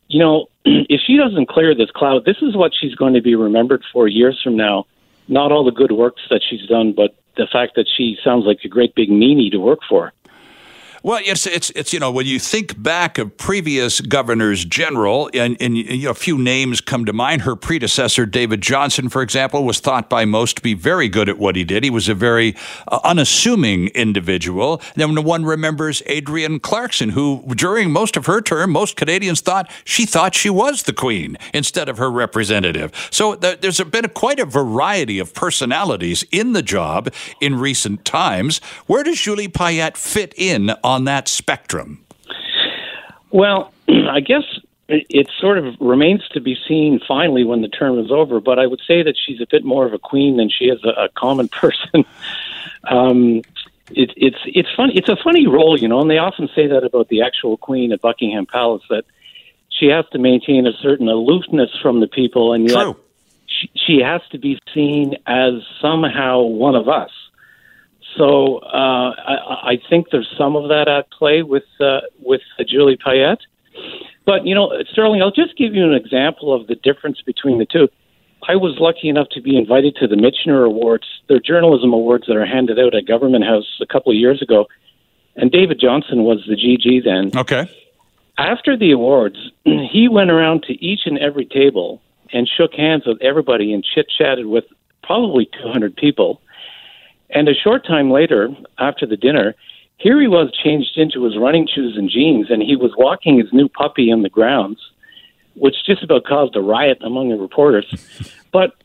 You 0.07 0.19
know, 0.19 0.49
if 0.65 1.01
she 1.05 1.17
doesn't 1.17 1.47
clear 1.47 1.75
this 1.75 1.91
cloud, 1.91 2.25
this 2.25 2.37
is 2.41 2.55
what 2.55 2.71
she's 2.79 2.95
going 2.95 3.13
to 3.13 3.21
be 3.21 3.35
remembered 3.35 3.83
for 3.91 4.07
years 4.07 4.39
from 4.43 4.57
now. 4.57 4.85
Not 5.27 5.51
all 5.51 5.63
the 5.63 5.71
good 5.71 5.91
works 5.91 6.21
that 6.29 6.41
she's 6.47 6.67
done, 6.67 6.93
but 6.93 7.15
the 7.37 7.47
fact 7.51 7.75
that 7.75 7.87
she 7.95 8.17
sounds 8.23 8.45
like 8.45 8.59
a 8.63 8.67
great 8.67 8.93
big 8.93 9.09
meanie 9.09 9.51
to 9.51 9.57
work 9.57 9.79
for. 9.87 10.11
Well, 11.05 11.19
it's 11.25 11.45
it's 11.45 11.69
it's 11.71 11.91
you 11.91 11.99
know 11.99 12.11
when 12.11 12.27
you 12.27 12.39
think 12.39 12.81
back 12.81 13.17
of 13.17 13.35
previous 13.35 13.99
governors 13.99 14.63
general, 14.63 15.29
and, 15.33 15.57
and 15.59 15.77
you 15.77 16.05
know, 16.05 16.11
a 16.11 16.13
few 16.13 16.37
names 16.37 16.79
come 16.79 17.03
to 17.03 17.11
mind. 17.11 17.41
Her 17.41 17.57
predecessor, 17.57 18.25
David 18.25 18.61
Johnston, 18.61 19.09
for 19.09 19.21
example, 19.21 19.65
was 19.65 19.81
thought 19.81 20.09
by 20.09 20.23
most 20.23 20.55
to 20.55 20.61
be 20.61 20.73
very 20.73 21.09
good 21.09 21.27
at 21.27 21.37
what 21.37 21.57
he 21.57 21.65
did. 21.65 21.83
He 21.83 21.89
was 21.89 22.07
a 22.07 22.13
very 22.13 22.55
uh, 22.87 23.01
unassuming 23.03 23.89
individual. 23.89 24.81
Then 24.95 25.21
one 25.25 25.43
remembers 25.43 26.01
Adrienne 26.09 26.61
Clarkson, 26.61 27.09
who 27.09 27.43
during 27.53 27.91
most 27.91 28.15
of 28.15 28.25
her 28.27 28.39
term, 28.39 28.71
most 28.71 28.95
Canadians 28.95 29.41
thought 29.41 29.69
she 29.83 30.05
thought 30.05 30.33
she 30.33 30.49
was 30.49 30.83
the 30.83 30.93
queen 30.93 31.35
instead 31.53 31.89
of 31.89 31.97
her 31.97 32.09
representative. 32.09 32.93
So 33.11 33.35
th- 33.35 33.59
there's 33.59 33.81
been 33.81 34.05
a, 34.05 34.07
quite 34.07 34.39
a 34.39 34.45
variety 34.45 35.19
of 35.19 35.33
personalities 35.33 36.23
in 36.31 36.53
the 36.53 36.63
job 36.63 37.13
in 37.41 37.59
recent 37.59 38.05
times. 38.05 38.59
Where 38.87 39.03
does 39.03 39.19
Julie 39.19 39.49
Payette 39.49 39.97
fit 39.97 40.33
in 40.37 40.69
on 40.81 40.92
that 41.01 41.27
spectrum? 41.27 42.03
Well, 43.31 43.73
I 43.87 44.19
guess 44.19 44.43
it 44.87 45.29
sort 45.39 45.57
of 45.57 45.75
remains 45.79 46.27
to 46.29 46.41
be 46.41 46.57
seen 46.67 46.99
finally 47.07 47.43
when 47.43 47.61
the 47.61 47.67
term 47.67 47.99
is 47.99 48.11
over, 48.11 48.39
but 48.39 48.59
I 48.59 48.67
would 48.67 48.81
say 48.87 49.01
that 49.03 49.15
she's 49.17 49.41
a 49.41 49.47
bit 49.49 49.63
more 49.63 49.85
of 49.85 49.93
a 49.93 49.99
queen 49.99 50.37
than 50.37 50.49
she 50.49 50.65
is 50.65 50.83
a, 50.83 51.05
a 51.05 51.09
common 51.09 51.47
person. 51.61 52.05
um, 52.83 53.41
it, 53.91 54.11
it's 54.15 54.37
it's 54.45 54.69
funny. 54.75 54.95
It's 54.95 55.09
a 55.09 55.17
funny 55.23 55.47
role, 55.47 55.77
you 55.77 55.87
know, 55.87 56.01
and 56.01 56.09
they 56.09 56.17
often 56.17 56.49
say 56.55 56.67
that 56.67 56.83
about 56.83 57.09
the 57.09 57.21
actual 57.21 57.57
queen 57.57 57.91
at 57.91 58.01
Buckingham 58.01 58.45
Palace 58.45 58.83
that 58.89 59.03
she 59.69 59.87
has 59.87 60.05
to 60.11 60.19
maintain 60.19 60.65
a 60.67 60.73
certain 60.73 61.09
aloofness 61.09 61.69
from 61.81 61.99
the 61.99 62.07
people, 62.07 62.53
and 62.53 62.69
yet 62.69 62.95
she, 63.45 63.71
she 63.75 63.99
has 63.99 64.21
to 64.31 64.37
be 64.37 64.59
seen 64.73 65.15
as 65.27 65.53
somehow 65.81 66.41
one 66.41 66.75
of 66.75 66.87
us. 66.87 67.11
So 68.17 68.59
uh, 68.59 69.13
I, 69.17 69.71
I 69.71 69.81
think 69.89 70.07
there's 70.11 70.31
some 70.37 70.55
of 70.55 70.69
that 70.69 70.87
at 70.87 71.11
play 71.11 71.41
with 71.41 71.63
uh, 71.79 72.01
with 72.19 72.41
Julie 72.67 72.97
Payette. 73.03 73.39
But 74.25 74.45
you 74.45 74.55
know, 74.55 74.71
Sterling, 74.91 75.21
I'll 75.21 75.31
just 75.31 75.57
give 75.57 75.73
you 75.73 75.83
an 75.83 75.93
example 75.93 76.53
of 76.53 76.67
the 76.67 76.75
difference 76.75 77.21
between 77.21 77.57
the 77.59 77.65
two. 77.65 77.89
I 78.47 78.55
was 78.55 78.77
lucky 78.79 79.09
enough 79.09 79.29
to 79.31 79.41
be 79.41 79.57
invited 79.57 79.95
to 79.97 80.07
the 80.07 80.15
Michener 80.15 80.65
Awards. 80.65 81.05
They're 81.27 81.39
journalism 81.39 81.93
awards 81.93 82.25
that 82.27 82.35
are 82.35 82.45
handed 82.45 82.77
out 82.77 82.93
at 82.93 83.07
Government 83.07 83.45
House 83.45 83.79
a 83.81 83.85
couple 83.85 84.11
of 84.11 84.17
years 84.17 84.41
ago, 84.41 84.67
and 85.35 85.51
David 85.51 85.79
Johnston 85.79 86.23
was 86.23 86.43
the 86.47 86.55
GG 86.55 87.03
then. 87.03 87.39
Okay. 87.39 87.69
After 88.37 88.77
the 88.77 88.91
awards, 88.91 89.37
he 89.63 90.07
went 90.09 90.31
around 90.31 90.63
to 90.63 90.73
each 90.73 91.01
and 91.05 91.17
every 91.19 91.45
table 91.45 92.01
and 92.33 92.49
shook 92.49 92.73
hands 92.73 93.03
with 93.05 93.21
everybody 93.21 93.73
and 93.73 93.83
chit 93.83 94.07
chatted 94.17 94.47
with 94.47 94.65
probably 95.03 95.47
200 95.61 95.95
people. 95.95 96.41
And 97.33 97.49
a 97.49 97.53
short 97.55 97.85
time 97.85 98.11
later, 98.11 98.55
after 98.77 99.05
the 99.05 99.17
dinner, 99.17 99.55
here 99.97 100.21
he 100.21 100.27
was 100.27 100.51
changed 100.63 100.97
into 100.97 101.23
his 101.23 101.35
running 101.37 101.67
shoes 101.67 101.97
and 101.97 102.09
jeans, 102.09 102.51
and 102.51 102.61
he 102.61 102.75
was 102.75 102.91
walking 102.95 103.39
his 103.39 103.51
new 103.51 103.67
puppy 103.67 104.09
in 104.11 104.21
the 104.21 104.29
grounds, 104.29 104.79
which 105.55 105.75
just 105.85 106.03
about 106.03 106.25
caused 106.25 106.55
a 106.55 106.61
riot 106.61 106.99
among 107.01 107.29
the 107.29 107.35
reporters. 107.35 107.85
but 108.51 108.75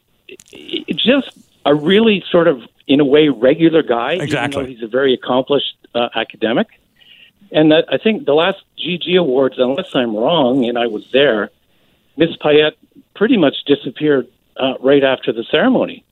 just 0.94 1.30
a 1.66 1.74
really 1.74 2.24
sort 2.30 2.48
of, 2.48 2.62
in 2.86 3.00
a 3.00 3.04
way, 3.04 3.28
regular 3.28 3.82
guy. 3.82 4.14
Exactly. 4.14 4.38
Even 4.38 4.50
though 4.50 4.66
he's 4.66 4.82
a 4.82 4.90
very 4.90 5.12
accomplished 5.12 5.76
uh, 5.94 6.08
academic. 6.14 6.68
And 7.52 7.70
that, 7.70 7.84
I 7.92 7.98
think 7.98 8.24
the 8.24 8.34
last 8.34 8.58
GG 8.78 9.18
Awards, 9.18 9.56
unless 9.58 9.94
I'm 9.94 10.16
wrong, 10.16 10.64
and 10.66 10.78
I 10.78 10.86
was 10.86 11.10
there, 11.12 11.50
Miss 12.16 12.30
Payette 12.40 12.76
pretty 13.14 13.36
much 13.36 13.64
disappeared 13.66 14.26
uh, 14.56 14.74
right 14.80 15.04
after 15.04 15.32
the 15.32 15.44
ceremony 15.50 16.04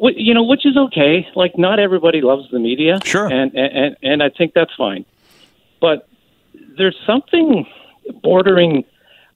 you 0.00 0.34
know, 0.34 0.42
which 0.42 0.64
is 0.64 0.76
okay. 0.76 1.26
Like, 1.34 1.58
not 1.58 1.78
everybody 1.78 2.20
loves 2.20 2.50
the 2.50 2.58
media, 2.58 2.98
sure, 3.04 3.26
and 3.26 3.54
and 3.54 3.96
and 4.02 4.22
I 4.22 4.30
think 4.30 4.54
that's 4.54 4.74
fine. 4.76 5.04
But 5.80 6.08
there's 6.76 6.98
something 7.06 7.66
bordering 8.22 8.84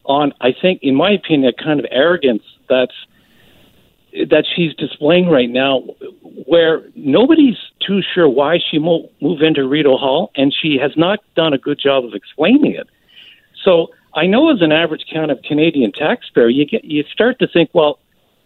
on, 0.05 0.33
I 0.41 0.53
think, 0.53 0.81
in 0.83 0.95
my 0.95 1.11
opinion, 1.11 1.53
a 1.59 1.63
kind 1.63 1.81
of 1.81 1.87
arrogance 1.91 2.43
that's 2.69 2.95
that 4.31 4.45
she's 4.55 4.75
displaying 4.75 5.29
right 5.29 5.51
now, 5.51 5.81
where 6.47 6.85
nobody's 6.95 7.57
too 7.85 8.01
sure 8.15 8.29
why 8.29 8.59
she 8.59 8.79
won't 8.79 9.11
move 9.21 9.43
into 9.43 9.67
Rideau 9.67 9.97
Hall, 9.97 10.31
and 10.37 10.55
she 10.55 10.79
has 10.81 10.97
not 10.97 11.19
done 11.35 11.53
a 11.53 11.59
good 11.59 11.79
job 11.79 12.05
of 12.05 12.15
explaining 12.15 12.75
it. 12.75 12.89
So 13.65 13.89
I 14.15 14.27
know, 14.27 14.53
as 14.53 14.63
an 14.63 14.73
average 14.73 15.07
kind 15.13 15.31
of 15.31 15.43
Canadian 15.43 15.91
taxpayer, 15.93 16.49
you 16.49 16.65
get 16.65 16.85
you 16.85 17.03
start 17.13 17.39
to 17.41 17.49
think, 17.49 17.71
well, 17.73 17.99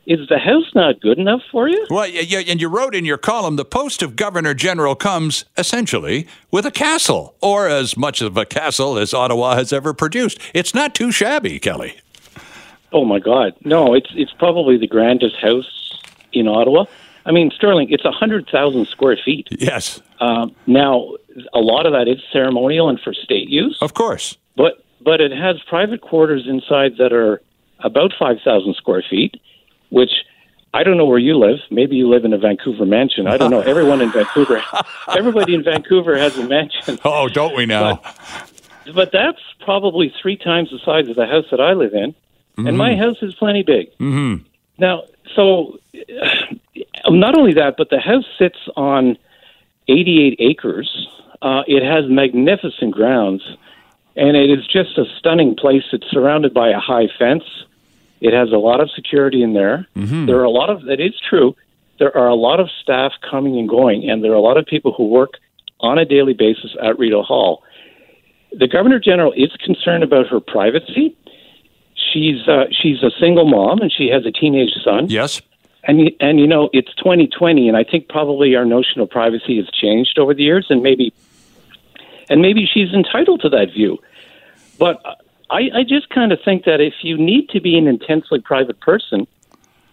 is 0.09 0.27
the 0.29 0.39
house 0.39 0.75
not 0.75 1.01
good 1.01 1.19
enough 1.19 1.43
for 1.53 1.69
you? 1.69 1.87
Well, 1.91 2.09
yeah, 2.09 2.41
and 2.49 2.61
you 2.61 2.69
wrote 2.69 2.95
in 2.95 3.05
your 3.05 3.19
column 3.19 3.57
the 3.57 3.65
post 3.65 4.03
of 4.03 4.17
Governor 4.17 4.55
General 4.55 4.95
comes 4.95 5.45
essentially 5.59 6.27
with 6.51 6.65
a 6.65 6.71
castle, 6.71 7.37
or 7.43 7.69
as 7.69 7.95
much 7.95 8.23
of 8.23 8.37
a 8.39 8.47
castle 8.47 8.99
as 8.99 9.13
Ottawa 9.13 9.55
has 9.55 9.71
ever 9.71 9.93
produced. 9.93 10.41
It's 10.55 10.75
not 10.75 10.95
too 10.95 11.13
shabby, 11.13 11.61
Kelly. 11.61 12.01
Oh 12.91 13.05
my 13.05 13.19
God, 13.19 13.53
no! 13.65 13.93
It's 13.93 14.09
it's 14.15 14.33
probably 14.33 14.79
the 14.79 14.87
grandest 14.87 15.37
house 15.37 16.01
in 16.33 16.49
Ottawa. 16.49 16.87
I 17.27 17.33
mean, 17.33 17.51
Sterling, 17.55 17.91
it's 17.91 18.07
a 18.07 18.11
hundred 18.11 18.49
thousand 18.51 18.89
square 18.89 19.19
feet. 19.23 19.49
Yes. 19.51 20.01
Um, 20.21 20.57
now, 20.67 21.17
a 21.53 21.61
lot 21.61 21.85
of 21.85 21.93
that 21.93 22.09
is 22.09 22.19
ceremonial 22.33 22.89
and 22.89 22.99
for 22.99 23.13
state 23.13 23.51
use, 23.51 23.77
of 23.83 23.93
course. 23.93 24.39
But 24.57 24.83
but 25.03 25.21
it 25.21 25.33
has 25.33 25.61
private 25.69 26.01
quarters 26.01 26.47
inside 26.49 26.97
that 26.97 27.13
are 27.13 27.43
about 27.81 28.15
five 28.19 28.39
thousand 28.43 28.75
square 28.77 29.05
feet 29.09 29.39
which 29.91 30.11
I 30.75 30.83
don't 30.83 30.97
know 30.97 31.07
where 31.07 31.19
you 31.19 31.39
live. 31.39 31.59
Maybe 31.71 31.97
you 31.97 32.09
live 32.09 32.25
in 32.25 32.33
a 32.33 32.39
Vancouver 32.39 32.85
mansion. 32.85 33.27
I 33.27 33.37
don't 33.37 33.51
know. 33.51 33.61
Everyone 33.67 34.01
in 34.01 34.13
Vancouver, 34.13 34.63
everybody 35.09 35.55
in 35.55 35.65
Vancouver 35.65 36.17
has 36.19 36.37
a 36.37 36.47
mansion. 36.47 36.99
Oh, 37.05 37.29
don't 37.29 37.57
we 37.57 37.67
now? 37.67 38.01
But, 38.85 38.95
but 38.95 39.13
that's 39.13 39.41
probably 39.61 40.13
three 40.21 40.37
times 40.37 40.71
the 40.71 40.79
size 40.85 41.09
of 41.09 41.17
the 41.17 41.27
house 41.27 41.47
that 41.51 41.61
I 41.61 41.73
live 41.73 41.95
in, 41.95 42.13
mm-hmm. 42.13 42.67
and 42.67 42.77
my 42.77 42.97
house 42.97 43.17
is 43.23 43.35
plenty 43.35 43.63
big. 43.63 43.91
Mm-hmm. 43.99 44.45
Now, 44.79 45.05
so 45.35 45.79
not 47.09 47.37
only 47.37 47.55
that, 47.55 47.75
but 47.77 47.91
the 47.91 48.01
house 48.01 48.25
sits 48.39 48.59
on 48.77 49.17
88 49.89 50.37
acres. 50.39 51.09
Uh, 51.41 51.63
it 51.67 51.83
has 51.83 52.11
magnificent 52.11 52.95
grounds, 52.95 53.43
and 54.17 54.37
it 54.37 54.51
is 54.51 54.67
just 54.67 54.99
a 54.99 55.05
stunning 55.19 55.57
place. 55.57 55.85
It's 55.93 56.11
surrounded 56.11 56.53
by 56.53 56.69
a 56.69 56.79
high 56.79 57.09
fence. 57.19 57.45
It 58.21 58.33
has 58.33 58.53
a 58.53 58.57
lot 58.57 58.81
of 58.81 58.91
security 58.91 59.43
in 59.43 59.55
there. 59.55 59.87
Mm-hmm. 59.97 60.27
There 60.27 60.39
are 60.39 60.45
a 60.45 60.51
lot 60.51 60.71
of 60.71 60.83
that 60.83 61.01
is 61.01 61.15
true. 61.29 61.55
There 61.99 62.17
are 62.17 62.29
a 62.29 62.35
lot 62.35 62.61
of 62.61 62.69
staff 62.83 63.13
coming 63.29 63.59
and 63.59 63.69
going, 63.69 64.09
and 64.09 64.23
there 64.23 64.33
are 64.33 64.37
a 64.37 64.41
lot 64.41 64.57
of 64.57 64.67
people 64.67 64.93
who 64.93 65.09
work 65.09 65.35
on 65.81 65.99
a 65.99 66.05
daily 66.05 66.35
basis 66.35 66.77
at 66.83 66.99
Rideau 66.99 67.23
Hall. 67.23 67.63
The 68.53 68.67
Governor 68.67 68.99
General 68.99 69.33
is 69.33 69.51
concerned 69.65 70.03
about 70.03 70.27
her 70.29 70.41
privacy. 70.41 71.17
She's 71.95 72.47
uh, 72.49 72.65
she's 72.71 73.03
a 73.03 73.11
single 73.21 73.47
mom 73.47 73.81
and 73.81 73.93
she 73.93 74.09
has 74.09 74.25
a 74.25 74.33
teenage 74.33 74.73
son. 74.83 75.09
Yes. 75.09 75.43
And 75.85 76.11
and 76.21 76.41
you 76.41 76.47
know 76.47 76.71
it's 76.73 76.93
2020, 76.97 77.69
and 77.69 77.77
I 77.77 77.85
think 77.85 78.09
probably 78.09 78.55
our 78.57 78.65
notion 78.65 79.01
of 79.01 79.11
privacy 79.11 79.57
has 79.57 79.69
changed 79.71 80.19
over 80.19 80.35
the 80.35 80.43
years, 80.43 80.67
and 80.71 80.83
maybe 80.83 81.13
and 82.29 82.43
maybe 82.43 82.67
she's 82.67 82.93
entitled 82.93 83.43
to 83.43 83.49
that 83.51 83.73
view. 83.73 83.99
But 84.79 85.03
I, 85.51 85.71
I 85.75 85.83
just 85.83 86.11
kind 86.11 86.33
of 86.33 86.41
think 86.45 86.65
that 86.65 86.81
if 86.81 86.95
you 87.03 87.17
need 87.17 87.49
to 87.51 87.61
be 87.61 87.79
an 87.79 87.87
intensely 87.87 88.41
private 88.41 88.81
person, 88.81 89.27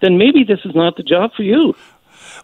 then 0.02 0.18
maybe 0.18 0.44
this 0.44 0.60
is 0.66 0.76
not 0.76 0.98
the 0.98 1.04
job 1.04 1.34
for 1.34 1.44
you. 1.44 1.76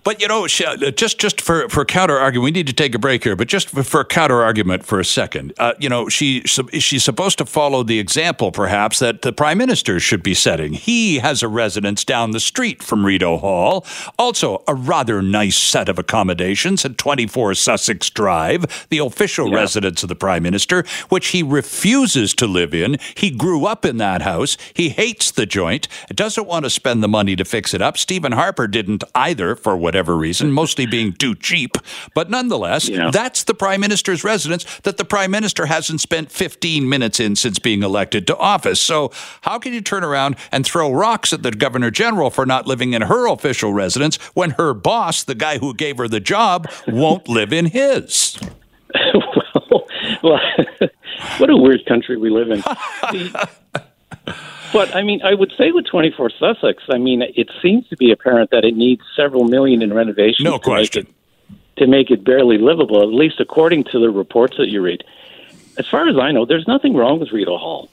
But 0.04 0.20
you 0.20 0.28
know, 0.28 0.46
uh, 0.46 0.92
just 0.92 1.20
just 1.20 1.40
for 1.42 1.70
for 1.70 1.86
counter 1.86 2.18
argument, 2.18 2.46
we 2.46 2.52
need 2.52 2.68
to 2.68 2.74
take 2.74 2.96
a 2.96 3.00
break 3.00 3.24
here. 3.24 3.36
But 3.36 3.48
just 3.48 3.70
for, 3.70 3.84
for 3.84 4.04
counter 4.04 4.42
argument 4.42 4.84
for 4.84 5.00
a 5.00 5.06
second, 5.06 5.54
uh, 5.60 5.74
you 5.80 5.90
know, 5.90 6.10
she 6.10 6.42
she's 6.42 7.04
supposed 7.04 7.38
to 7.38 7.46
follow 7.46 7.84
the 7.84 8.00
example, 8.00 8.52
perhaps 8.52 8.98
that 9.00 9.22
the 9.22 9.32
prime 9.32 9.60
minister 9.60 10.00
should 10.00 10.24
be 10.24 10.34
setting. 10.34 10.74
He 10.74 11.20
has 11.20 11.44
a 11.44 11.48
residence 11.48 12.04
down 12.04 12.32
the 12.32 12.40
street 12.40 12.82
from 12.82 13.06
Rideau 13.06 13.38
Hall, 13.38 13.86
also 14.18 14.64
a 14.68 14.74
rather 14.74 15.22
nice 15.22 15.58
set 15.58 15.88
of 15.88 16.00
accommodations 16.00 16.84
at 16.84 16.98
24 16.98 17.54
Sussex 17.54 18.10
Drive, 18.10 18.88
the 18.90 18.98
official 18.98 19.50
yeah. 19.50 19.58
residence 19.58 20.02
of 20.02 20.10
the 20.10 20.16
prime 20.16 20.42
minister, 20.42 20.84
which 21.10 21.28
he 21.28 21.44
refuses 21.44 22.34
to 22.34 22.48
live 22.48 22.74
in. 22.74 22.98
He 23.16 23.30
grew 23.30 23.66
up 23.66 23.86
in 23.86 23.98
that 23.98 24.24
house. 24.24 24.58
He 24.74 24.90
hates 24.90 25.30
the 25.30 25.46
joint. 25.46 25.88
Doesn't 26.10 26.48
want 26.48 26.66
to 26.66 26.72
spend 26.72 27.04
the 27.04 27.08
money 27.08 27.36
to 27.36 27.46
fix 27.46 27.76
it 27.76 27.82
up. 27.84 27.98
Stephen 27.98 28.32
Harper 28.32 28.68
didn't 28.68 29.04
either, 29.14 29.56
for 29.56 29.78
what 29.78 29.91
whatever 29.92 30.16
reason, 30.16 30.54
mostly 30.54 30.86
being 30.86 31.12
too 31.12 31.36
cheap. 31.36 31.76
But 32.16 32.30
nonetheless, 32.30 32.88
yeah. 32.88 33.12
that's 33.12 33.44
the 33.44 33.54
prime 33.54 33.82
minister's 33.82 34.24
residence 34.24 34.64
that 34.84 34.96
the 34.96 35.04
prime 35.04 35.32
minister 35.32 35.66
hasn't 35.66 36.00
spent 36.00 36.32
15 36.32 36.88
minutes 36.88 37.20
in 37.20 37.36
since 37.36 37.60
being 37.60 37.84
elected 37.84 38.26
to 38.28 38.38
office. 38.38 38.80
So 38.80 39.12
how 39.42 39.60
can 39.60 39.74
you 39.74 39.82
turn 39.82 40.06
around 40.06 40.38
and 40.50 40.66
throw 40.66 40.94
rocks 40.94 41.34
at 41.34 41.44
the 41.44 41.52
governor 41.52 41.92
general 41.92 42.30
for 42.30 42.46
not 42.46 42.66
living 42.68 42.94
in 42.94 43.02
her 43.02 43.28
official 43.28 43.74
residence 43.74 44.16
when 44.34 44.52
her 44.52 44.74
boss, 44.74 45.26
the 45.26 45.36
guy 45.36 45.58
who 45.58 45.74
gave 45.74 45.98
her 45.98 46.08
the 46.08 46.22
job, 46.22 46.72
won't 46.88 47.28
live 47.28 47.52
in 47.52 47.66
his? 47.66 48.40
well, 49.14 49.86
well 50.24 50.40
what 51.38 51.50
a 51.50 51.58
weird 51.58 51.86
country 51.86 52.16
we 52.16 52.30
live 52.30 52.50
in. 52.50 52.64
But 54.74 54.96
I 54.96 55.02
mean, 55.04 55.22
I 55.24 55.34
would 55.34 55.52
say 55.58 55.72
with 55.72 55.86
24 55.86 56.30
Sussex, 56.40 56.84
I 56.90 56.98
mean, 56.98 57.22
it 57.22 57.50
seems 57.62 57.88
to 57.90 57.98
be 57.98 58.12
apparent 58.12 58.52
that 58.52 58.64
it 58.64 58.76
needs 58.76 59.02
several 59.16 59.44
million 59.44 59.82
in 59.82 59.94
renovations. 59.94 60.46
No 60.46 60.60
question. 60.60 61.06
To 61.06 61.10
make, 61.10 61.16
it, 61.58 61.80
to 61.82 61.88
make 61.88 62.12
it 62.12 62.24
barely 62.24 62.58
livable, 62.58 63.02
at 63.02 63.10
least 63.10 63.40
according 63.40 63.84
to 63.86 64.00
the 64.00 64.10
reports 64.10 64.58
that 64.58 64.70
you 64.70 64.82
read. 64.82 65.04
as 65.78 65.88
far 65.90 66.08
as 66.08 66.18
I 66.18 66.32
know, 66.32 66.46
there's 66.46 66.68
nothing 66.68 66.96
wrong 66.96 67.20
with 67.20 67.32
Rideau 67.32 67.58
Hall. 67.58 67.90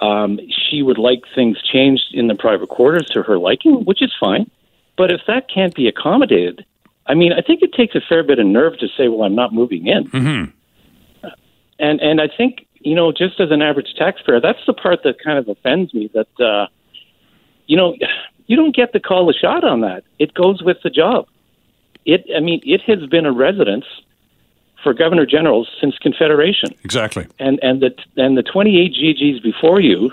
Um, 0.00 0.40
she 0.50 0.82
would 0.82 0.98
like 0.98 1.22
things 1.34 1.60
changed 1.62 2.12
in 2.12 2.26
the 2.26 2.34
private 2.34 2.68
quarters 2.68 3.06
to 3.12 3.22
her 3.22 3.38
liking, 3.38 3.84
which 3.84 4.02
is 4.02 4.12
fine. 4.18 4.50
But 4.96 5.10
if 5.10 5.20
that 5.26 5.48
can't 5.48 5.74
be 5.74 5.88
accommodated, 5.88 6.64
I 7.06 7.14
mean, 7.14 7.32
I 7.32 7.40
think 7.40 7.62
it 7.62 7.72
takes 7.72 7.94
a 7.94 8.00
fair 8.06 8.22
bit 8.22 8.38
of 8.38 8.46
nerve 8.46 8.78
to 8.78 8.88
say, 8.96 9.08
"Well, 9.08 9.22
I'm 9.22 9.34
not 9.34 9.52
moving 9.52 9.86
in." 9.86 10.04
Mm-hmm. 10.08 11.30
And 11.78 12.00
and 12.00 12.20
I 12.20 12.28
think 12.28 12.66
you 12.80 12.94
know, 12.94 13.12
just 13.12 13.40
as 13.40 13.50
an 13.50 13.62
average 13.62 13.94
taxpayer, 13.96 14.40
that's 14.40 14.64
the 14.66 14.72
part 14.72 15.02
that 15.04 15.22
kind 15.22 15.38
of 15.38 15.48
offends 15.48 15.92
me. 15.94 16.10
That 16.12 16.44
uh, 16.44 16.66
you 17.66 17.76
know, 17.76 17.94
you 18.46 18.56
don't 18.56 18.74
get 18.74 18.92
to 18.92 19.00
call 19.00 19.30
a 19.30 19.32
shot 19.32 19.64
on 19.64 19.80
that. 19.82 20.02
It 20.18 20.34
goes 20.34 20.62
with 20.62 20.78
the 20.82 20.90
job. 20.90 21.26
It, 22.04 22.24
I 22.34 22.40
mean, 22.40 22.60
it 22.64 22.80
has 22.82 23.06
been 23.08 23.26
a 23.26 23.32
residence 23.32 23.84
for 24.82 24.94
governor 24.94 25.26
generals 25.26 25.68
since 25.80 25.96
Confederation. 25.98 26.70
Exactly. 26.82 27.26
And 27.38 27.60
and 27.62 27.80
the 27.82 27.94
and 28.16 28.36
the 28.36 28.42
28 28.42 28.94
GGs 28.94 29.42
before 29.42 29.80
you, 29.80 30.10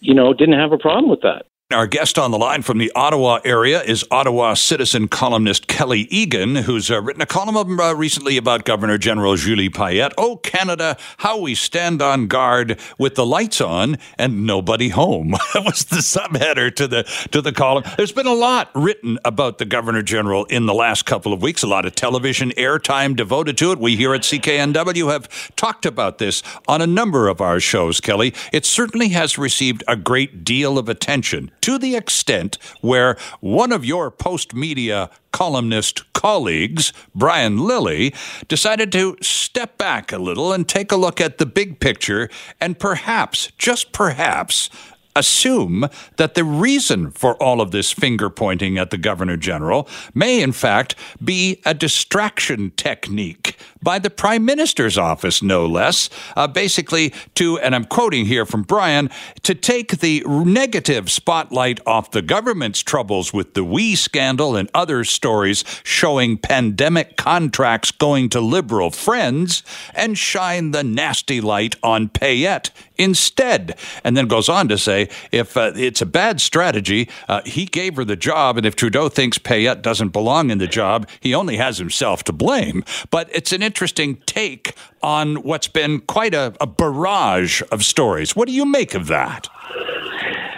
you 0.00 0.14
know, 0.14 0.34
didn't 0.34 0.58
have 0.58 0.72
a 0.72 0.78
problem 0.78 1.08
with 1.08 1.22
that. 1.22 1.46
Our 1.72 1.86
guest 1.86 2.18
on 2.18 2.30
the 2.30 2.36
line 2.36 2.60
from 2.60 2.76
the 2.76 2.92
Ottawa 2.94 3.38
area 3.42 3.80
is 3.80 4.04
Ottawa 4.10 4.52
citizen 4.52 5.08
columnist 5.08 5.66
Kelly 5.66 6.00
Egan, 6.10 6.56
who's 6.56 6.90
uh, 6.90 7.00
written 7.00 7.22
a 7.22 7.26
column 7.26 7.80
uh, 7.80 7.94
recently 7.94 8.36
about 8.36 8.66
Governor 8.66 8.98
General 8.98 9.34
Julie 9.36 9.70
Payette. 9.70 10.12
Oh, 10.18 10.36
Canada, 10.36 10.98
how 11.16 11.40
we 11.40 11.54
stand 11.54 12.02
on 12.02 12.26
guard 12.26 12.78
with 12.98 13.14
the 13.14 13.24
lights 13.24 13.62
on 13.62 13.96
and 14.18 14.44
nobody 14.44 14.90
home. 14.90 15.30
that 15.54 15.64
was 15.64 15.86
the 15.86 15.96
subheader 15.96 16.72
to 16.76 16.86
the 16.86 17.04
to 17.30 17.40
the 17.40 17.50
column. 17.50 17.84
There's 17.96 18.12
been 18.12 18.26
a 18.26 18.34
lot 18.34 18.70
written 18.74 19.18
about 19.24 19.56
the 19.56 19.64
Governor 19.64 20.02
General 20.02 20.44
in 20.44 20.66
the 20.66 20.74
last 20.74 21.06
couple 21.06 21.32
of 21.32 21.40
weeks. 21.40 21.62
A 21.62 21.66
lot 21.66 21.86
of 21.86 21.94
television 21.94 22.50
airtime 22.58 23.16
devoted 23.16 23.56
to 23.56 23.72
it. 23.72 23.78
We 23.78 23.96
here 23.96 24.12
at 24.12 24.20
CKNW 24.20 25.10
have 25.10 25.56
talked 25.56 25.86
about 25.86 26.18
this 26.18 26.42
on 26.68 26.82
a 26.82 26.86
number 26.86 27.26
of 27.26 27.40
our 27.40 27.58
shows. 27.58 28.02
Kelly, 28.02 28.34
it 28.52 28.66
certainly 28.66 29.08
has 29.08 29.38
received 29.38 29.82
a 29.88 29.96
great 29.96 30.44
deal 30.44 30.76
of 30.76 30.90
attention 30.90 31.50
to 31.64 31.78
the 31.78 31.96
extent 31.96 32.58
where 32.82 33.16
one 33.40 33.72
of 33.72 33.86
your 33.86 34.10
post 34.10 34.52
media 34.52 35.08
columnist 35.32 36.12
colleagues, 36.12 36.92
Brian 37.14 37.56
Lilley, 37.56 38.12
decided 38.48 38.92
to 38.92 39.16
step 39.22 39.78
back 39.78 40.12
a 40.12 40.18
little 40.18 40.52
and 40.52 40.68
take 40.68 40.92
a 40.92 40.96
look 40.96 41.22
at 41.22 41.38
the 41.38 41.46
big 41.46 41.80
picture 41.80 42.28
and 42.60 42.78
perhaps, 42.78 43.50
just 43.56 43.92
perhaps, 43.92 44.68
assume 45.16 45.88
that 46.16 46.34
the 46.34 46.44
reason 46.44 47.10
for 47.10 47.34
all 47.42 47.60
of 47.60 47.70
this 47.70 47.92
finger 47.92 48.30
pointing 48.30 48.78
at 48.78 48.90
the 48.90 48.98
Governor 48.98 49.36
General 49.36 49.88
may, 50.14 50.40
in 50.42 50.52
fact, 50.52 50.94
be 51.22 51.60
a 51.64 51.74
distraction 51.74 52.72
technique 52.72 53.56
by 53.82 53.98
the 53.98 54.10
Prime 54.10 54.44
Minister's 54.44 54.96
office, 54.96 55.42
no 55.42 55.66
less. 55.66 56.08
Uh, 56.36 56.46
basically, 56.46 57.12
to, 57.34 57.58
and 57.58 57.74
I'm 57.74 57.84
quoting 57.84 58.24
here 58.24 58.46
from 58.46 58.62
Brian, 58.62 59.10
to 59.42 59.54
take 59.54 59.98
the 59.98 60.24
negative 60.26 61.10
spotlight 61.10 61.80
off 61.86 62.10
the 62.10 62.22
government's 62.22 62.80
troubles 62.80 63.32
with 63.32 63.54
the 63.54 63.62
WE 63.62 63.94
scandal 63.94 64.56
and 64.56 64.70
other 64.74 65.04
stories 65.04 65.64
showing 65.84 66.38
pandemic 66.38 67.16
contracts 67.16 67.90
going 67.90 68.30
to 68.30 68.40
liberal 68.40 68.90
friends 68.90 69.62
and 69.94 70.16
shine 70.16 70.70
the 70.70 70.82
nasty 70.82 71.40
light 71.40 71.76
on 71.82 72.08
Payette 72.08 72.70
instead. 72.96 73.78
And 74.02 74.16
then 74.16 74.26
goes 74.26 74.48
on 74.48 74.68
to 74.68 74.78
say 74.78 75.08
if 75.32 75.56
uh, 75.56 75.72
it's 75.74 76.02
a 76.02 76.06
bad 76.06 76.40
strategy, 76.40 77.08
uh, 77.28 77.42
he 77.44 77.64
gave 77.64 77.96
her 77.96 78.04
the 78.04 78.16
job, 78.16 78.56
and 78.56 78.66
if 78.66 78.76
Trudeau 78.76 79.08
thinks 79.08 79.38
Payette 79.38 79.82
doesn't 79.82 80.10
belong 80.10 80.50
in 80.50 80.58
the 80.58 80.66
job, 80.66 81.08
he 81.20 81.34
only 81.34 81.56
has 81.56 81.78
himself 81.78 82.24
to 82.24 82.32
blame. 82.32 82.84
But 83.10 83.28
it's 83.32 83.52
an 83.52 83.62
interesting 83.62 84.16
take 84.26 84.74
on 85.02 85.42
what's 85.42 85.68
been 85.68 86.00
quite 86.00 86.34
a, 86.34 86.54
a 86.60 86.66
barrage 86.66 87.62
of 87.70 87.84
stories. 87.84 88.34
What 88.34 88.48
do 88.48 88.54
you 88.54 88.64
make 88.64 88.94
of 88.94 89.06
that? 89.08 89.48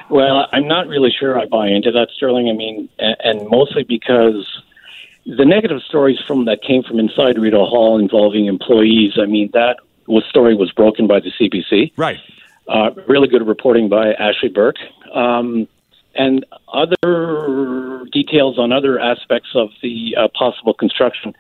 Well, 0.08 0.46
I'm 0.52 0.68
not 0.68 0.86
really 0.86 1.10
sure 1.10 1.38
I 1.38 1.46
buy 1.46 1.68
into 1.68 1.90
that, 1.92 2.08
Sterling. 2.14 2.48
I 2.48 2.52
mean, 2.52 2.88
and, 2.98 3.48
mostly 3.48 3.82
because 3.82 4.46
the 5.26 5.44
negative 5.44 5.82
stories 5.82 6.18
from 6.26 6.44
that 6.44 6.62
came 6.62 6.84
from 6.84 7.00
inside 7.00 7.38
Rideau 7.38 7.66
Hall 7.66 7.98
involving 7.98 8.46
employees. 8.46 9.14
I 9.20 9.26
mean, 9.26 9.50
that 9.52 9.78
was 10.06 10.24
story 10.28 10.54
was 10.54 10.72
broken 10.72 11.06
by 11.06 11.20
the 11.20 11.30
CBC. 11.38 11.92
Right. 11.96 12.18
Uh, 12.68 12.90
really 13.06 13.28
good 13.28 13.46
reporting 13.46 13.88
by 13.88 14.12
Ashley 14.14 14.48
Burke. 14.48 14.78
Um, 15.14 15.68
and 16.14 16.44
other 16.72 18.06
details 18.12 18.58
on 18.58 18.72
other 18.72 18.98
aspects 18.98 19.50
of 19.54 19.68
the 19.82 20.16
uh, 20.16 20.28
possible 20.28 20.74
construction. 20.74 21.34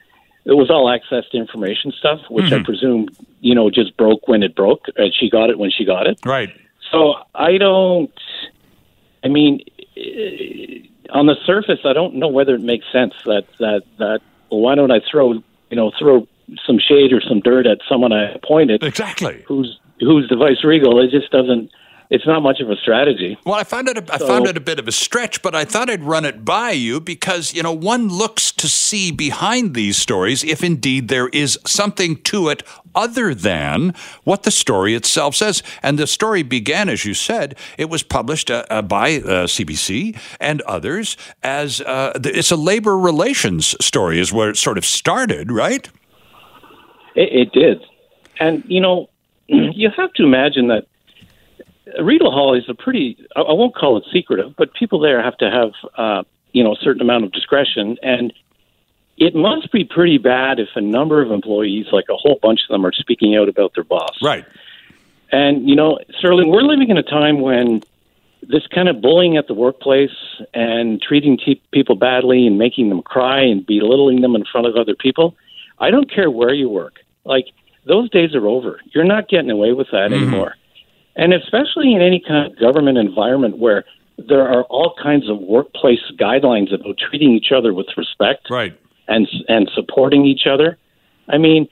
It 0.44 0.52
was 0.52 0.70
all 0.70 0.90
access 0.90 1.24
to 1.32 1.38
information 1.38 1.92
stuff, 1.92 2.20
which 2.30 2.46
Mm-hmm. 2.46 2.60
I 2.60 2.62
presume, 2.62 3.08
you 3.40 3.54
know, 3.54 3.70
just 3.70 3.96
broke 3.96 4.28
when 4.28 4.42
it 4.42 4.54
broke. 4.54 4.86
And 4.96 5.12
she 5.14 5.28
got 5.28 5.50
it 5.50 5.58
when 5.58 5.70
she 5.70 5.84
got 5.84 6.06
it. 6.06 6.20
Right. 6.24 6.50
So 6.92 7.14
I 7.34 7.58
don't. 7.58 8.12
I 9.24 9.28
mean, 9.28 9.64
eh, 9.96 10.86
on 11.10 11.26
the 11.26 11.34
surface, 11.44 11.80
I 11.84 11.92
don't 11.92 12.14
know 12.14 12.28
whether 12.28 12.54
it 12.54 12.60
makes 12.60 12.84
sense 12.92 13.14
that 13.24 13.46
that 13.58 13.82
that. 13.98 14.20
Well, 14.50 14.60
why 14.60 14.76
don't 14.76 14.92
I 14.92 15.00
throw 15.10 15.32
you 15.32 15.42
know 15.72 15.90
throw 15.98 16.28
some 16.66 16.78
shade 16.78 17.12
or 17.12 17.20
some 17.20 17.40
dirt 17.40 17.66
at 17.66 17.78
someone 17.88 18.12
I 18.12 18.32
appointed 18.32 18.82
Exactly. 18.82 19.44
who's 19.46 19.78
who's 20.00 20.28
the 20.28 20.36
vice 20.36 20.62
regal? 20.64 21.00
It 21.02 21.10
just 21.10 21.30
doesn't. 21.30 21.70
It's 22.08 22.24
not 22.24 22.40
much 22.40 22.60
of 22.60 22.70
a 22.70 22.76
strategy. 22.76 23.36
Well, 23.44 23.56
I 23.56 23.64
found 23.64 23.88
it. 23.88 23.98
A, 23.98 24.14
I 24.14 24.18
So- 24.18 24.28
found 24.28 24.46
it 24.46 24.56
a 24.56 24.60
bit 24.60 24.78
of 24.78 24.86
a 24.86 24.92
stretch, 24.92 25.42
but 25.42 25.56
I 25.56 25.64
thought 25.64 25.90
I'd 25.90 26.04
run 26.04 26.24
it 26.24 26.44
by 26.44 26.70
you 26.70 27.00
because 27.00 27.52
you 27.52 27.64
know 27.64 27.72
one 27.72 28.08
looks 28.08 28.52
to 28.52 28.68
see 28.68 29.10
behind 29.10 29.74
these 29.74 29.96
stories 29.96 30.44
if 30.44 30.62
indeed 30.62 31.08
there 31.08 31.26
is 31.28 31.58
something 31.66 32.14
to 32.22 32.48
it 32.48 32.62
other 32.94 33.34
than 33.34 33.92
what 34.22 34.44
the 34.44 34.52
story 34.52 34.94
itself 34.94 35.34
says. 35.34 35.64
And 35.82 35.98
the 35.98 36.06
story 36.06 36.44
began, 36.44 36.88
as 36.88 37.04
you 37.04 37.12
said, 37.12 37.56
it 37.76 37.90
was 37.90 38.04
published 38.04 38.52
uh, 38.52 38.64
uh, 38.70 38.82
by 38.82 39.16
uh, 39.16 39.48
CBC 39.48 40.16
and 40.38 40.62
others 40.62 41.16
as 41.42 41.80
uh, 41.80 42.12
th- 42.22 42.36
it's 42.36 42.52
a 42.52 42.56
labor 42.56 42.96
relations 42.96 43.74
story, 43.84 44.20
is 44.20 44.32
where 44.32 44.50
it 44.50 44.56
sort 44.56 44.78
of 44.78 44.84
started, 44.84 45.50
right? 45.50 45.88
It, 47.16 47.48
it 47.48 47.52
did, 47.52 47.82
and 48.38 48.62
you 48.66 48.80
know, 48.80 49.08
you 49.48 49.90
have 49.96 50.12
to 50.14 50.24
imagine 50.24 50.68
that 50.68 50.86
Rideau 52.00 52.30
Hall 52.30 52.54
is 52.54 52.64
a 52.68 52.74
pretty. 52.74 53.16
I 53.34 53.40
I 53.40 53.52
won't 53.52 53.74
call 53.74 53.96
it 53.96 54.04
secretive, 54.12 54.54
but 54.56 54.72
people 54.74 55.00
there 55.00 55.22
have 55.22 55.36
to 55.38 55.50
have 55.50 55.72
uh, 55.96 56.22
you 56.52 56.62
know 56.62 56.72
a 56.72 56.76
certain 56.76 57.02
amount 57.02 57.24
of 57.24 57.32
discretion, 57.32 57.96
and 58.02 58.32
it 59.16 59.34
must 59.34 59.72
be 59.72 59.84
pretty 59.84 60.18
bad 60.18 60.58
if 60.58 60.68
a 60.74 60.80
number 60.80 61.22
of 61.22 61.30
employees, 61.30 61.86
like 61.90 62.06
a 62.10 62.16
whole 62.16 62.38
bunch 62.42 62.60
of 62.68 62.68
them, 62.68 62.84
are 62.84 62.92
speaking 62.92 63.34
out 63.34 63.48
about 63.48 63.74
their 63.74 63.84
boss. 63.84 64.16
Right. 64.22 64.44
And, 65.32 65.68
you 65.68 65.74
know, 65.74 65.98
Sterling, 66.18 66.50
we're 66.50 66.62
living 66.62 66.90
in 66.90 66.98
a 66.98 67.02
time 67.02 67.40
when 67.40 67.82
this 68.42 68.66
kind 68.68 68.88
of 68.88 69.00
bullying 69.00 69.36
at 69.36 69.48
the 69.48 69.54
workplace 69.54 70.10
and 70.54 71.00
treating 71.00 71.36
te- 71.38 71.62
people 71.72 71.96
badly 71.96 72.46
and 72.46 72.58
making 72.58 72.90
them 72.90 73.02
cry 73.02 73.40
and 73.40 73.66
belittling 73.66 74.20
them 74.20 74.36
in 74.36 74.44
front 74.44 74.66
of 74.66 74.76
other 74.76 74.94
people, 74.94 75.34
I 75.78 75.90
don't 75.90 76.10
care 76.10 76.30
where 76.30 76.54
you 76.54 76.68
work. 76.68 77.00
Like, 77.26 77.46
those 77.86 78.08
days 78.10 78.34
are 78.34 78.46
over. 78.46 78.80
You're 78.94 79.04
not 79.04 79.28
getting 79.28 79.50
away 79.50 79.72
with 79.72 79.88
that 79.92 80.12
anymore. 80.12 80.54
And 81.14 81.32
especially 81.32 81.94
in 81.94 82.00
any 82.02 82.20
kind 82.26 82.46
of 82.50 82.58
government 82.58 82.98
environment 82.98 83.58
where 83.58 83.84
there 84.18 84.48
are 84.48 84.64
all 84.64 84.94
kinds 85.02 85.28
of 85.28 85.38
workplace 85.38 86.00
guidelines 86.18 86.72
about 86.74 86.96
treating 86.98 87.32
each 87.32 87.52
other 87.52 87.72
with 87.74 87.86
respect 87.96 88.48
Right. 88.50 88.74
and 89.08 89.28
and 89.48 89.70
supporting 89.74 90.24
each 90.24 90.46
other. 90.46 90.78
I 91.28 91.38
mean, 91.38 91.68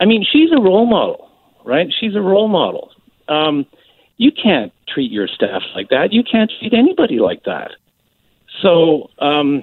I 0.00 0.04
mean, 0.06 0.24
she's 0.30 0.50
a 0.52 0.60
role 0.60 0.86
model, 0.86 1.30
right? 1.64 1.92
She's 1.98 2.14
a 2.14 2.20
role 2.20 2.48
model. 2.48 2.90
Um, 3.28 3.66
you 4.16 4.30
can't 4.32 4.72
treat 4.88 5.10
your 5.10 5.28
staff 5.28 5.62
like 5.74 5.88
that. 5.90 6.12
You 6.12 6.22
can't 6.24 6.50
treat 6.58 6.72
anybody 6.74 7.18
like 7.18 7.44
that. 7.44 7.72
So, 8.62 9.10
um, 9.18 9.62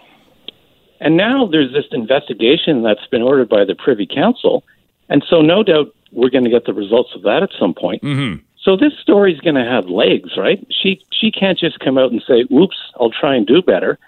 and 1.00 1.16
now 1.18 1.48
there's 1.48 1.72
this 1.74 1.86
investigation 1.92 2.84
that's 2.84 3.06
been 3.08 3.22
ordered 3.22 3.50
by 3.50 3.66
the 3.66 3.76
Privy 3.76 4.06
Council, 4.08 4.64
and 5.12 5.24
so 5.30 5.42
no 5.42 5.62
doubt 5.62 5.94
we're 6.12 6.30
going 6.30 6.46
to 6.46 6.50
get 6.50 6.66
the 6.66 6.74
results 6.74 7.12
of 7.16 7.22
that 7.24 7.44
at 7.44 7.50
some 7.60 7.74
point. 7.74 8.02
Mm-hmm. 8.02 8.44
So 8.64 8.76
this 8.78 8.94
story's 9.02 9.40
going 9.42 9.56
to 9.56 9.66
have 9.66 9.86
legs, 9.86 10.38
right? 10.38 10.66
She 10.70 11.04
she 11.12 11.32
can't 11.32 11.60
just 11.60 11.80
come 11.80 11.98
out 11.98 12.12
and 12.12 12.24
say, 12.28 12.46
"Oops, 12.52 12.78
I'll 13.00 13.12
try 13.12 13.36
and 13.36 13.46
do 13.46 13.62
better," 13.62 14.00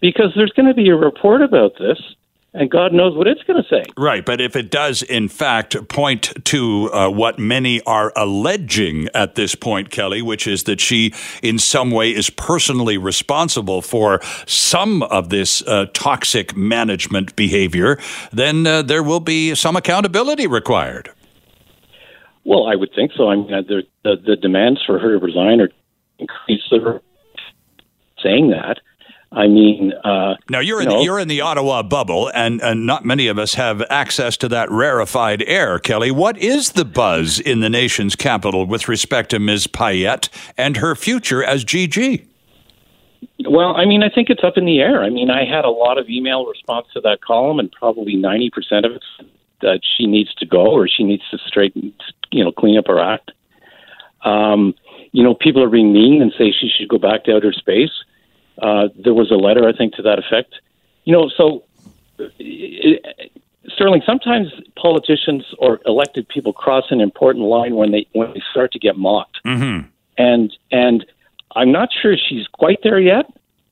because 0.00 0.32
there's 0.34 0.52
going 0.52 0.68
to 0.68 0.74
be 0.74 0.88
a 0.88 0.96
report 0.96 1.42
about 1.42 1.72
this, 1.78 2.00
and 2.52 2.70
God 2.70 2.92
knows 2.92 3.16
what 3.16 3.26
it's 3.26 3.42
going 3.44 3.62
to 3.62 3.68
say. 3.68 3.84
Right, 3.96 4.24
but 4.24 4.40
if 4.40 4.56
it 4.56 4.70
does, 4.70 5.02
in 5.02 5.28
fact, 5.28 5.88
point 5.88 6.32
to 6.46 6.92
uh, 6.92 7.08
what 7.08 7.38
many 7.38 7.80
are 7.82 8.12
alleging 8.16 9.08
at 9.14 9.36
this 9.36 9.54
point, 9.54 9.90
Kelly, 9.90 10.20
which 10.20 10.46
is 10.46 10.64
that 10.64 10.80
she, 10.80 11.14
in 11.42 11.58
some 11.58 11.90
way, 11.90 12.10
is 12.10 12.28
personally 12.30 12.98
responsible 12.98 13.82
for 13.82 14.20
some 14.46 15.02
of 15.04 15.28
this 15.28 15.62
uh, 15.62 15.86
toxic 15.92 16.56
management 16.56 17.36
behavior, 17.36 17.98
then 18.32 18.66
uh, 18.66 18.82
there 18.82 19.02
will 19.02 19.20
be 19.20 19.54
some 19.54 19.76
accountability 19.76 20.46
required. 20.46 21.10
Well, 22.44 22.66
I 22.66 22.74
would 22.74 22.90
think 22.94 23.12
so. 23.16 23.28
I 23.28 23.36
mean, 23.36 23.52
uh, 23.52 23.62
the 23.62 23.82
the, 24.02 24.16
the 24.26 24.36
demands 24.36 24.80
for 24.84 24.98
her 24.98 25.12
to 25.12 25.24
resign 25.24 25.60
are 25.60 25.70
increased. 26.18 26.72
Saying 28.22 28.50
that. 28.50 28.80
I 29.32 29.46
mean, 29.46 29.92
uh, 30.04 30.34
now 30.48 30.58
you're 30.58 30.82
you 30.82 30.88
in 30.88 30.88
know, 30.88 30.98
the, 30.98 31.04
you're 31.04 31.18
in 31.20 31.28
the 31.28 31.40
Ottawa 31.40 31.84
bubble, 31.84 32.30
and, 32.34 32.60
and 32.60 32.84
not 32.84 33.04
many 33.04 33.28
of 33.28 33.38
us 33.38 33.54
have 33.54 33.82
access 33.88 34.36
to 34.38 34.48
that 34.48 34.68
rarefied 34.70 35.42
air. 35.46 35.78
Kelly, 35.78 36.10
what 36.10 36.36
is 36.38 36.72
the 36.72 36.84
buzz 36.84 37.38
in 37.38 37.60
the 37.60 37.70
nation's 37.70 38.16
capital 38.16 38.66
with 38.66 38.88
respect 38.88 39.30
to 39.30 39.38
Ms. 39.38 39.68
Payette 39.68 40.28
and 40.58 40.78
her 40.78 40.96
future 40.96 41.44
as 41.44 41.64
GG? 41.64 42.26
Well, 43.48 43.76
I 43.76 43.84
mean, 43.84 44.02
I 44.02 44.08
think 44.08 44.30
it's 44.30 44.42
up 44.42 44.56
in 44.56 44.64
the 44.64 44.80
air. 44.80 45.04
I 45.04 45.10
mean, 45.10 45.30
I 45.30 45.44
had 45.44 45.64
a 45.64 45.70
lot 45.70 45.96
of 45.96 46.08
email 46.08 46.46
response 46.46 46.88
to 46.94 47.00
that 47.02 47.20
column, 47.20 47.58
and 47.58 47.70
probably 47.70 48.16
ninety 48.16 48.50
percent 48.50 48.84
of 48.84 48.92
it 48.92 49.02
that 49.60 49.80
she 49.96 50.06
needs 50.06 50.34
to 50.36 50.46
go 50.46 50.66
or 50.72 50.88
she 50.88 51.04
needs 51.04 51.22
to 51.30 51.38
straighten, 51.46 51.92
you 52.30 52.42
know, 52.42 52.50
clean 52.50 52.78
up 52.78 52.86
her 52.86 52.98
act. 52.98 53.30
Um, 54.24 54.74
you 55.12 55.22
know, 55.22 55.34
people 55.34 55.62
are 55.62 55.70
being 55.70 55.92
mean 55.92 56.22
and 56.22 56.32
say 56.32 56.52
she 56.52 56.68
should 56.68 56.88
go 56.88 56.98
back 56.98 57.24
to 57.24 57.36
outer 57.36 57.52
space. 57.52 57.90
Uh, 58.58 58.88
there 58.96 59.14
was 59.14 59.30
a 59.30 59.36
letter, 59.36 59.68
I 59.68 59.72
think, 59.72 59.94
to 59.94 60.02
that 60.02 60.18
effect. 60.18 60.54
You 61.04 61.12
know, 61.14 61.30
so 61.36 61.64
it, 62.18 63.32
Sterling, 63.68 64.02
sometimes 64.04 64.48
politicians 64.76 65.44
or 65.58 65.80
elected 65.86 66.28
people 66.28 66.52
cross 66.52 66.84
an 66.90 67.00
important 67.00 67.44
line 67.44 67.76
when 67.76 67.92
they 67.92 68.06
when 68.12 68.32
they 68.32 68.42
start 68.50 68.72
to 68.72 68.78
get 68.78 68.96
mocked, 68.96 69.38
mm-hmm. 69.44 69.86
and 70.18 70.56
and 70.70 71.06
I'm 71.54 71.72
not 71.72 71.88
sure 72.02 72.16
she's 72.16 72.46
quite 72.48 72.78
there 72.82 73.00
yet 73.00 73.26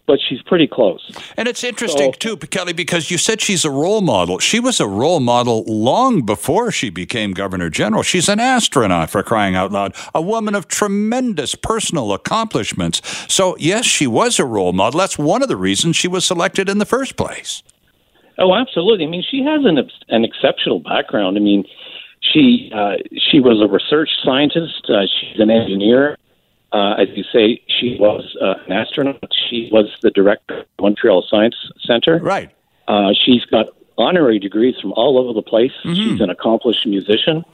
but 0.08 0.18
she's 0.26 0.40
pretty 0.42 0.66
close. 0.66 1.12
And 1.36 1.46
it's 1.46 1.62
interesting 1.62 2.14
so, 2.14 2.18
too, 2.18 2.36
Kelly, 2.38 2.72
because 2.72 3.10
you 3.10 3.18
said 3.18 3.42
she's 3.42 3.64
a 3.64 3.70
role 3.70 4.00
model. 4.00 4.38
She 4.38 4.58
was 4.58 4.80
a 4.80 4.88
role 4.88 5.20
model 5.20 5.62
long 5.66 6.22
before 6.22 6.72
she 6.72 6.88
became 6.88 7.32
governor 7.32 7.68
general. 7.68 8.02
She's 8.02 8.28
an 8.28 8.40
astronaut 8.40 9.10
for 9.10 9.22
crying 9.22 9.54
out 9.54 9.70
loud, 9.70 9.94
a 10.14 10.22
woman 10.22 10.54
of 10.54 10.66
tremendous 10.66 11.54
personal 11.54 12.12
accomplishments. 12.14 13.02
So 13.32 13.54
yes, 13.58 13.84
she 13.84 14.06
was 14.06 14.38
a 14.40 14.46
role 14.46 14.72
model. 14.72 14.98
That's 14.98 15.18
one 15.18 15.42
of 15.42 15.48
the 15.48 15.56
reasons 15.56 15.94
she 15.94 16.08
was 16.08 16.24
selected 16.24 16.70
in 16.70 16.78
the 16.78 16.86
first 16.86 17.16
place. 17.16 17.62
Oh, 18.38 18.54
absolutely. 18.54 19.04
I 19.04 19.08
mean, 19.08 19.24
she 19.30 19.42
has 19.42 19.64
an 19.64 19.78
an 20.08 20.24
exceptional 20.24 20.80
background. 20.80 21.36
I 21.36 21.40
mean, 21.40 21.64
she 22.20 22.70
uh, 22.74 22.96
she 23.30 23.40
was 23.40 23.60
a 23.60 23.70
research 23.70 24.08
scientist. 24.24 24.88
Uh, 24.88 25.02
she's 25.20 25.38
an 25.38 25.50
engineer. 25.50 26.16
Uh, 26.72 26.94
as 26.98 27.08
you 27.14 27.24
say, 27.32 27.62
she 27.66 27.96
was 27.98 28.36
uh, 28.42 28.54
an 28.66 28.72
astronaut. 28.72 29.32
She 29.48 29.70
was 29.72 29.86
the 30.02 30.10
director 30.10 30.60
of 30.60 30.66
Montreal 30.80 31.24
Science 31.28 31.56
Center. 31.80 32.18
Right. 32.18 32.50
Uh, 32.86 33.12
she's 33.24 33.44
got 33.46 33.68
honorary 33.96 34.38
degrees 34.38 34.74
from 34.80 34.92
all 34.92 35.18
over 35.18 35.32
the 35.32 35.42
place. 35.42 35.72
Mm-hmm. 35.84 35.94
She's 35.94 36.20
an 36.20 36.30
accomplished 36.30 36.86
musician. 36.86 37.44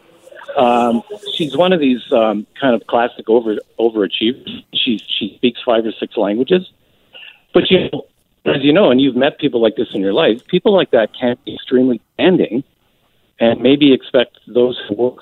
Um, 0.57 1.03
she's 1.35 1.57
one 1.57 1.73
of 1.73 1.81
these 1.81 2.01
um, 2.13 2.47
kind 2.61 2.75
of 2.75 2.87
classic 2.87 3.29
over 3.29 3.57
overachievers. 3.79 4.65
She 4.73 4.99
she 4.99 5.35
speaks 5.37 5.61
five 5.65 5.85
or 5.85 5.93
six 5.93 6.17
languages, 6.17 6.71
but 7.53 7.71
you 7.71 7.89
know, 7.91 8.07
as 8.45 8.63
you 8.63 8.73
know, 8.73 8.91
and 8.91 9.01
you've 9.01 9.17
met 9.17 9.39
people 9.39 9.61
like 9.61 9.77
this 9.77 9.89
in 9.95 10.01
your 10.01 10.13
life, 10.13 10.47
people 10.47 10.73
like 10.73 10.91
that 10.93 11.11
can 11.19 11.37
be 11.45 11.55
extremely 11.55 12.01
demanding, 12.17 12.63
and 13.41 13.61
maybe 13.61 13.93
expect 13.93 14.39
those 14.47 14.81
who 14.89 14.95
work 14.95 15.19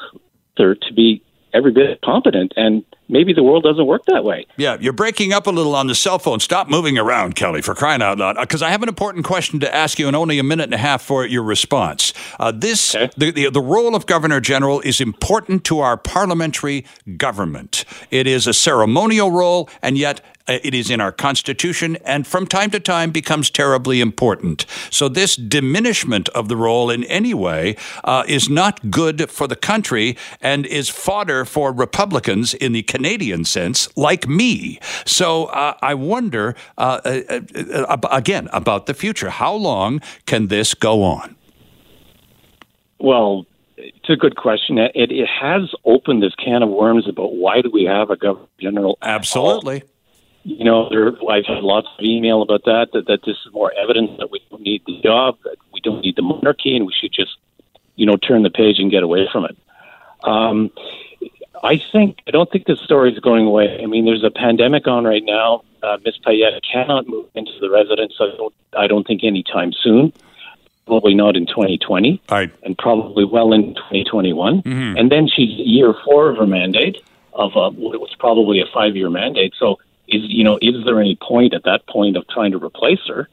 there 0.59 0.75
to 0.75 0.93
be 0.93 1.23
every 1.55 1.73
bit 1.73 2.01
competent. 2.03 2.53
And 2.57 2.85
maybe 3.09 3.33
the 3.33 3.43
world 3.43 3.63
doesn't 3.63 3.87
work 3.87 4.05
that 4.07 4.25
way. 4.25 4.47
Yeah, 4.57 4.77
you're 4.81 4.93
breaking 4.93 5.33
up 5.33 5.47
a 5.47 5.51
little 5.51 5.75
on 5.75 5.87
the 5.87 5.95
cell 5.95 6.19
phone. 6.19 6.41
Stop 6.41 6.69
moving 6.69 6.99
around, 6.99 7.35
Kelly, 7.35 7.63
for 7.63 7.75
crying 7.75 8.03
out 8.03 8.19
loud. 8.19 8.37
Because 8.41 8.63
I 8.63 8.71
have 8.71 8.83
an 8.83 8.89
important 8.89 9.25
question 9.25 9.61
to 9.61 9.75
ask 9.75 9.99
you, 9.99 10.07
and 10.07 10.17
only 10.17 10.39
a 10.39 10.43
minute 10.43 10.65
and 10.65 10.75
a 10.75 10.79
half 10.79 11.03
for 11.03 11.27
your 11.27 11.43
response. 11.43 12.13
Uh, 12.41 12.53
this 12.53 12.95
okay. 12.95 13.11
the, 13.17 13.31
the 13.31 13.51
the 13.51 13.61
role 13.61 13.95
of 13.95 14.07
governor 14.07 14.41
general 14.41 14.81
is 14.81 15.01
important 15.01 15.65
to 15.65 15.81
our 15.81 15.97
parliamentary 15.97 16.85
government. 17.17 17.85
It 18.11 18.27
is 18.27 18.47
a 18.47 18.55
ceremonial 18.55 19.31
role, 19.31 19.69
and 19.83 19.99
yet 19.99 20.21
it 20.49 20.75
is 20.75 20.91
in 20.91 21.01
our 21.01 21.13
Constitution 21.13 21.97
and 22.05 22.27
from 22.27 22.47
time 22.47 22.71
to 22.71 22.81
time 22.81 23.11
becomes 23.11 23.51
terribly 23.51 24.01
important. 24.01 24.67
So, 24.91 25.09
this 25.09 25.37
diminishment 25.37 26.29
of 26.31 26.49
the 26.49 26.57
role 26.57 26.91
in 26.91 27.05
any 27.05 27.35
way 27.35 27.77
uh, 28.05 28.25
is 28.27 28.49
not 28.49 28.91
good 28.91 29.31
for 29.31 29.47
the 29.47 29.57
country 29.57 30.17
and 30.41 30.67
is 30.67 30.89
fodder 30.89 31.45
for 31.45 31.73
Republicans 31.73 32.55
in 32.55 32.73
the 32.73 32.83
Canadian 32.83 33.45
sense, 33.45 33.89
like 33.97 34.29
me. 34.29 34.81
So, 35.05 35.47
uh, 35.47 35.75
I 35.81 35.95
wonder 35.95 36.55
uh, 36.79 37.01
uh, 37.05 37.41
uh, 37.73 37.97
again 38.11 38.49
about 38.53 38.87
the 38.87 38.95
future. 38.95 39.31
How 39.31 39.55
long 39.55 40.01
can 40.27 40.49
this 40.49 40.75
go 40.75 41.03
on? 41.03 41.37
Well, 42.99 43.47
it's 43.77 44.11
a 44.11 44.17
good 44.17 44.37
question. 44.37 44.79
It, 44.79 44.93
it 44.95 45.29
has 45.29 45.73
opened 45.85 46.23
this 46.23 46.35
can 46.37 46.63
of 46.63 46.69
worms 46.69 47.09
about 47.09 47.35
why 47.35 47.63
do 47.63 47.71
we 47.73 47.85
have 47.85 48.11
a 48.11 48.17
governor 48.17 48.47
general? 48.61 48.99
Absolutely 49.03 49.83
you 50.45 50.65
know, 50.65 50.89
there, 50.89 51.13
I've 51.31 51.47
had 51.47 51.63
lots 51.63 51.89
of 51.99 52.05
email 52.05 52.43
about 52.43 52.65
that, 52.65 52.89
that, 52.93 53.07
that 53.07 53.21
this 53.25 53.37
is 53.47 53.53
more 53.53 53.73
evidence 53.73 54.11
that 54.19 54.31
we 54.31 54.41
don't 54.51 54.63
need 54.63 54.83
the 54.87 55.01
job, 55.01 55.39
that 55.45 55.57
we 55.73 55.81
don't 55.81 56.01
need 56.01 56.17
the 56.17 56.23
monarchy, 56.23 56.77
and 56.77 56.87
we 56.87 56.93
should 56.93 57.13
just, 57.13 57.37
you 57.97 58.07
know, 58.07 58.17
turn 58.17 58.43
the 58.43 58.51
page 58.51 58.79
and 58.79 58.91
get 58.91 59.03
away 59.03 59.29
from 59.31 59.45
it. 59.45 59.57
Um, 60.25 60.71
I 61.63 61.81
think, 61.93 62.19
I 62.27 62.33
don't 62.33 62.51
think 62.51 62.67
this 62.67 62.81
story 62.81 63.13
is 63.13 63.21
going 63.21 63.47
away. 63.47 63.81
I 63.83 63.87
mean, 63.87 64.05
there's 64.05 64.25
a 64.25 64.31
pandemic 64.31 64.89
on 64.89 65.05
right 65.05 65.23
now. 65.25 65.63
Uh, 65.83 65.99
Ms. 66.05 66.19
Payette 66.25 66.61
cannot 66.71 67.07
move 67.07 67.27
into 67.35 67.53
the 67.61 67.71
residence, 67.71 68.15
I 68.19 68.37
don't, 68.37 68.55
I 68.77 68.87
don't 68.89 69.07
think, 69.07 69.23
anytime 69.23 69.73
soon. 69.73 70.13
Probably 70.87 71.15
not 71.15 71.37
in 71.37 71.47
2020, 71.47 72.21
right. 72.29 72.51
and 72.65 72.77
probably 72.77 73.25
well 73.25 73.53
in 73.53 73.75
2021. 73.75 74.63
Mm-hmm. 74.63 74.97
And 74.97 75.13
then 75.13 75.29
she's 75.29 75.51
year 75.51 75.95
four 76.05 76.31
of 76.31 76.37
her 76.39 76.47
mandate 76.47 76.97
of 77.35 77.53
a, 77.55 77.71
what 77.71 77.99
was 78.01 78.15
probably 78.19 78.61
a 78.61 78.67
five 78.75 78.97
year 78.97 79.09
mandate. 79.09 79.55
So 79.59 79.79
is 80.09 80.23
you 80.29 80.45
know 80.45 80.59
is 80.61 80.85
there 80.85 81.01
any 81.01 81.17
point 81.17 81.55
at 81.55 81.65
that 81.65 81.87
point 81.87 82.17
of 82.17 82.27
trying 82.29 82.53
to 82.53 82.59
replace 82.59 83.01
her, 83.09 83.29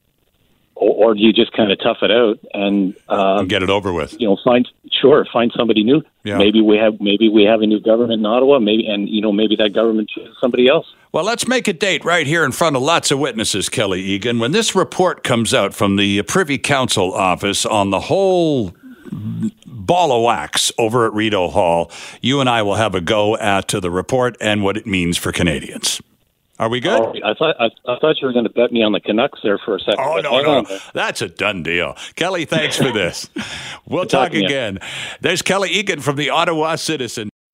or, 0.76 1.10
or 1.10 1.14
do 1.14 1.20
you 1.20 1.34
just 1.34 1.52
kind 1.54 1.72
of 1.72 1.80
tough 1.80 1.98
it 2.02 2.12
out 2.12 2.40
and, 2.54 2.96
um, 3.10 3.40
and 3.40 3.50
get 3.50 3.64
it 3.64 3.70
over 3.70 3.91
with? 3.91 4.20
You 4.20 4.28
know, 4.28 4.38
find 4.44 4.68
sure 4.91 5.26
find 5.32 5.52
somebody 5.56 5.84
new. 5.84 6.02
Yeah. 6.24 6.38
Maybe 6.38 6.62
we 6.62 6.78
have 6.78 7.00
maybe 7.00 7.30
we 7.30 7.44
have 7.44 7.62
a 7.62 7.68
new 7.68 7.80
government 7.80 8.20
in 8.20 8.26
Ottawa. 8.26 8.60
Maybe 8.60 8.88
and 8.88 9.08
you 9.10 9.22
know 9.22 9.32
maybe 9.32 9.56
that 9.58 9.74
government 9.74 10.10
chooses 10.10 10.36
somebody 10.40 10.68
else. 10.68 10.88
Well, 11.12 11.24
let's 11.24 11.48
make 11.48 11.68
a 11.68 11.74
date 11.74 12.06
right 12.06 12.28
here 12.28 12.46
in 12.46 12.52
front 12.52 12.76
of 12.76 12.82
lots 12.82 13.12
of 13.12 13.20
witnesses, 13.20 13.68
Kelly 13.68 14.02
Egan. 14.02 14.40
When 14.40 14.52
this 14.52 14.76
report 14.76 15.24
comes 15.24 15.54
out 15.54 15.74
from 15.74 15.96
the 15.96 16.22
Privy 16.24 16.58
Council 16.58 17.14
office 17.14 17.66
on 17.66 17.90
the 17.90 18.02
whole 18.02 18.74
ball 19.66 20.12
of 20.12 20.24
wax 20.24 20.72
over 20.78 21.08
at 21.08 21.14
Rideau 21.14 21.50
Hall, 21.50 21.91
you 22.22 22.40
and 22.40 22.50
I 22.50 22.62
will 22.62 22.76
have 22.76 22.94
a 22.94 23.02
go 23.02 23.36
at 23.38 23.70
the 23.70 23.90
report 23.90 24.38
and 24.40 24.64
what 24.64 24.78
it 24.78 24.86
means 24.86 25.18
for 25.18 25.32
Canadians. 25.32 26.00
Are 26.60 26.68
we 26.68 26.81
good? 26.81 26.99
Oh, 26.99 27.14
I 27.23 27.34
thought 27.34 27.56
I, 27.57 27.65
I, 27.90 27.98
thought 27.99 28.19
you 28.19 28.27
were 28.27 28.34
going 28.34 28.44
to 28.44 28.52
bet 28.52 28.73
me 28.73 28.84
on 28.84 28.91
the 28.91 28.99
Canucks 28.99 29.40
there 29.41 29.57
for 29.57 29.77
a 29.77 29.80
second. 29.80 29.99
Oh 29.99 30.19
no, 30.19 30.41
no, 30.41 30.80
that's 30.94 31.22
a 31.22 31.30
done 31.30 31.64
deal. 31.64 31.95
Kelly, 32.15 32.44
thanks 32.44 32.76
for 32.76 32.91
this. 32.94 33.30
We'll 33.88 34.06
talk 34.06 34.34
again. 34.34 34.80
There's 35.22 35.41
Kelly 35.41 35.69
Egan 35.69 36.02
from 36.02 36.18
the 36.18 36.30
Ottawa 36.30 36.76
Citizen. 36.76 37.30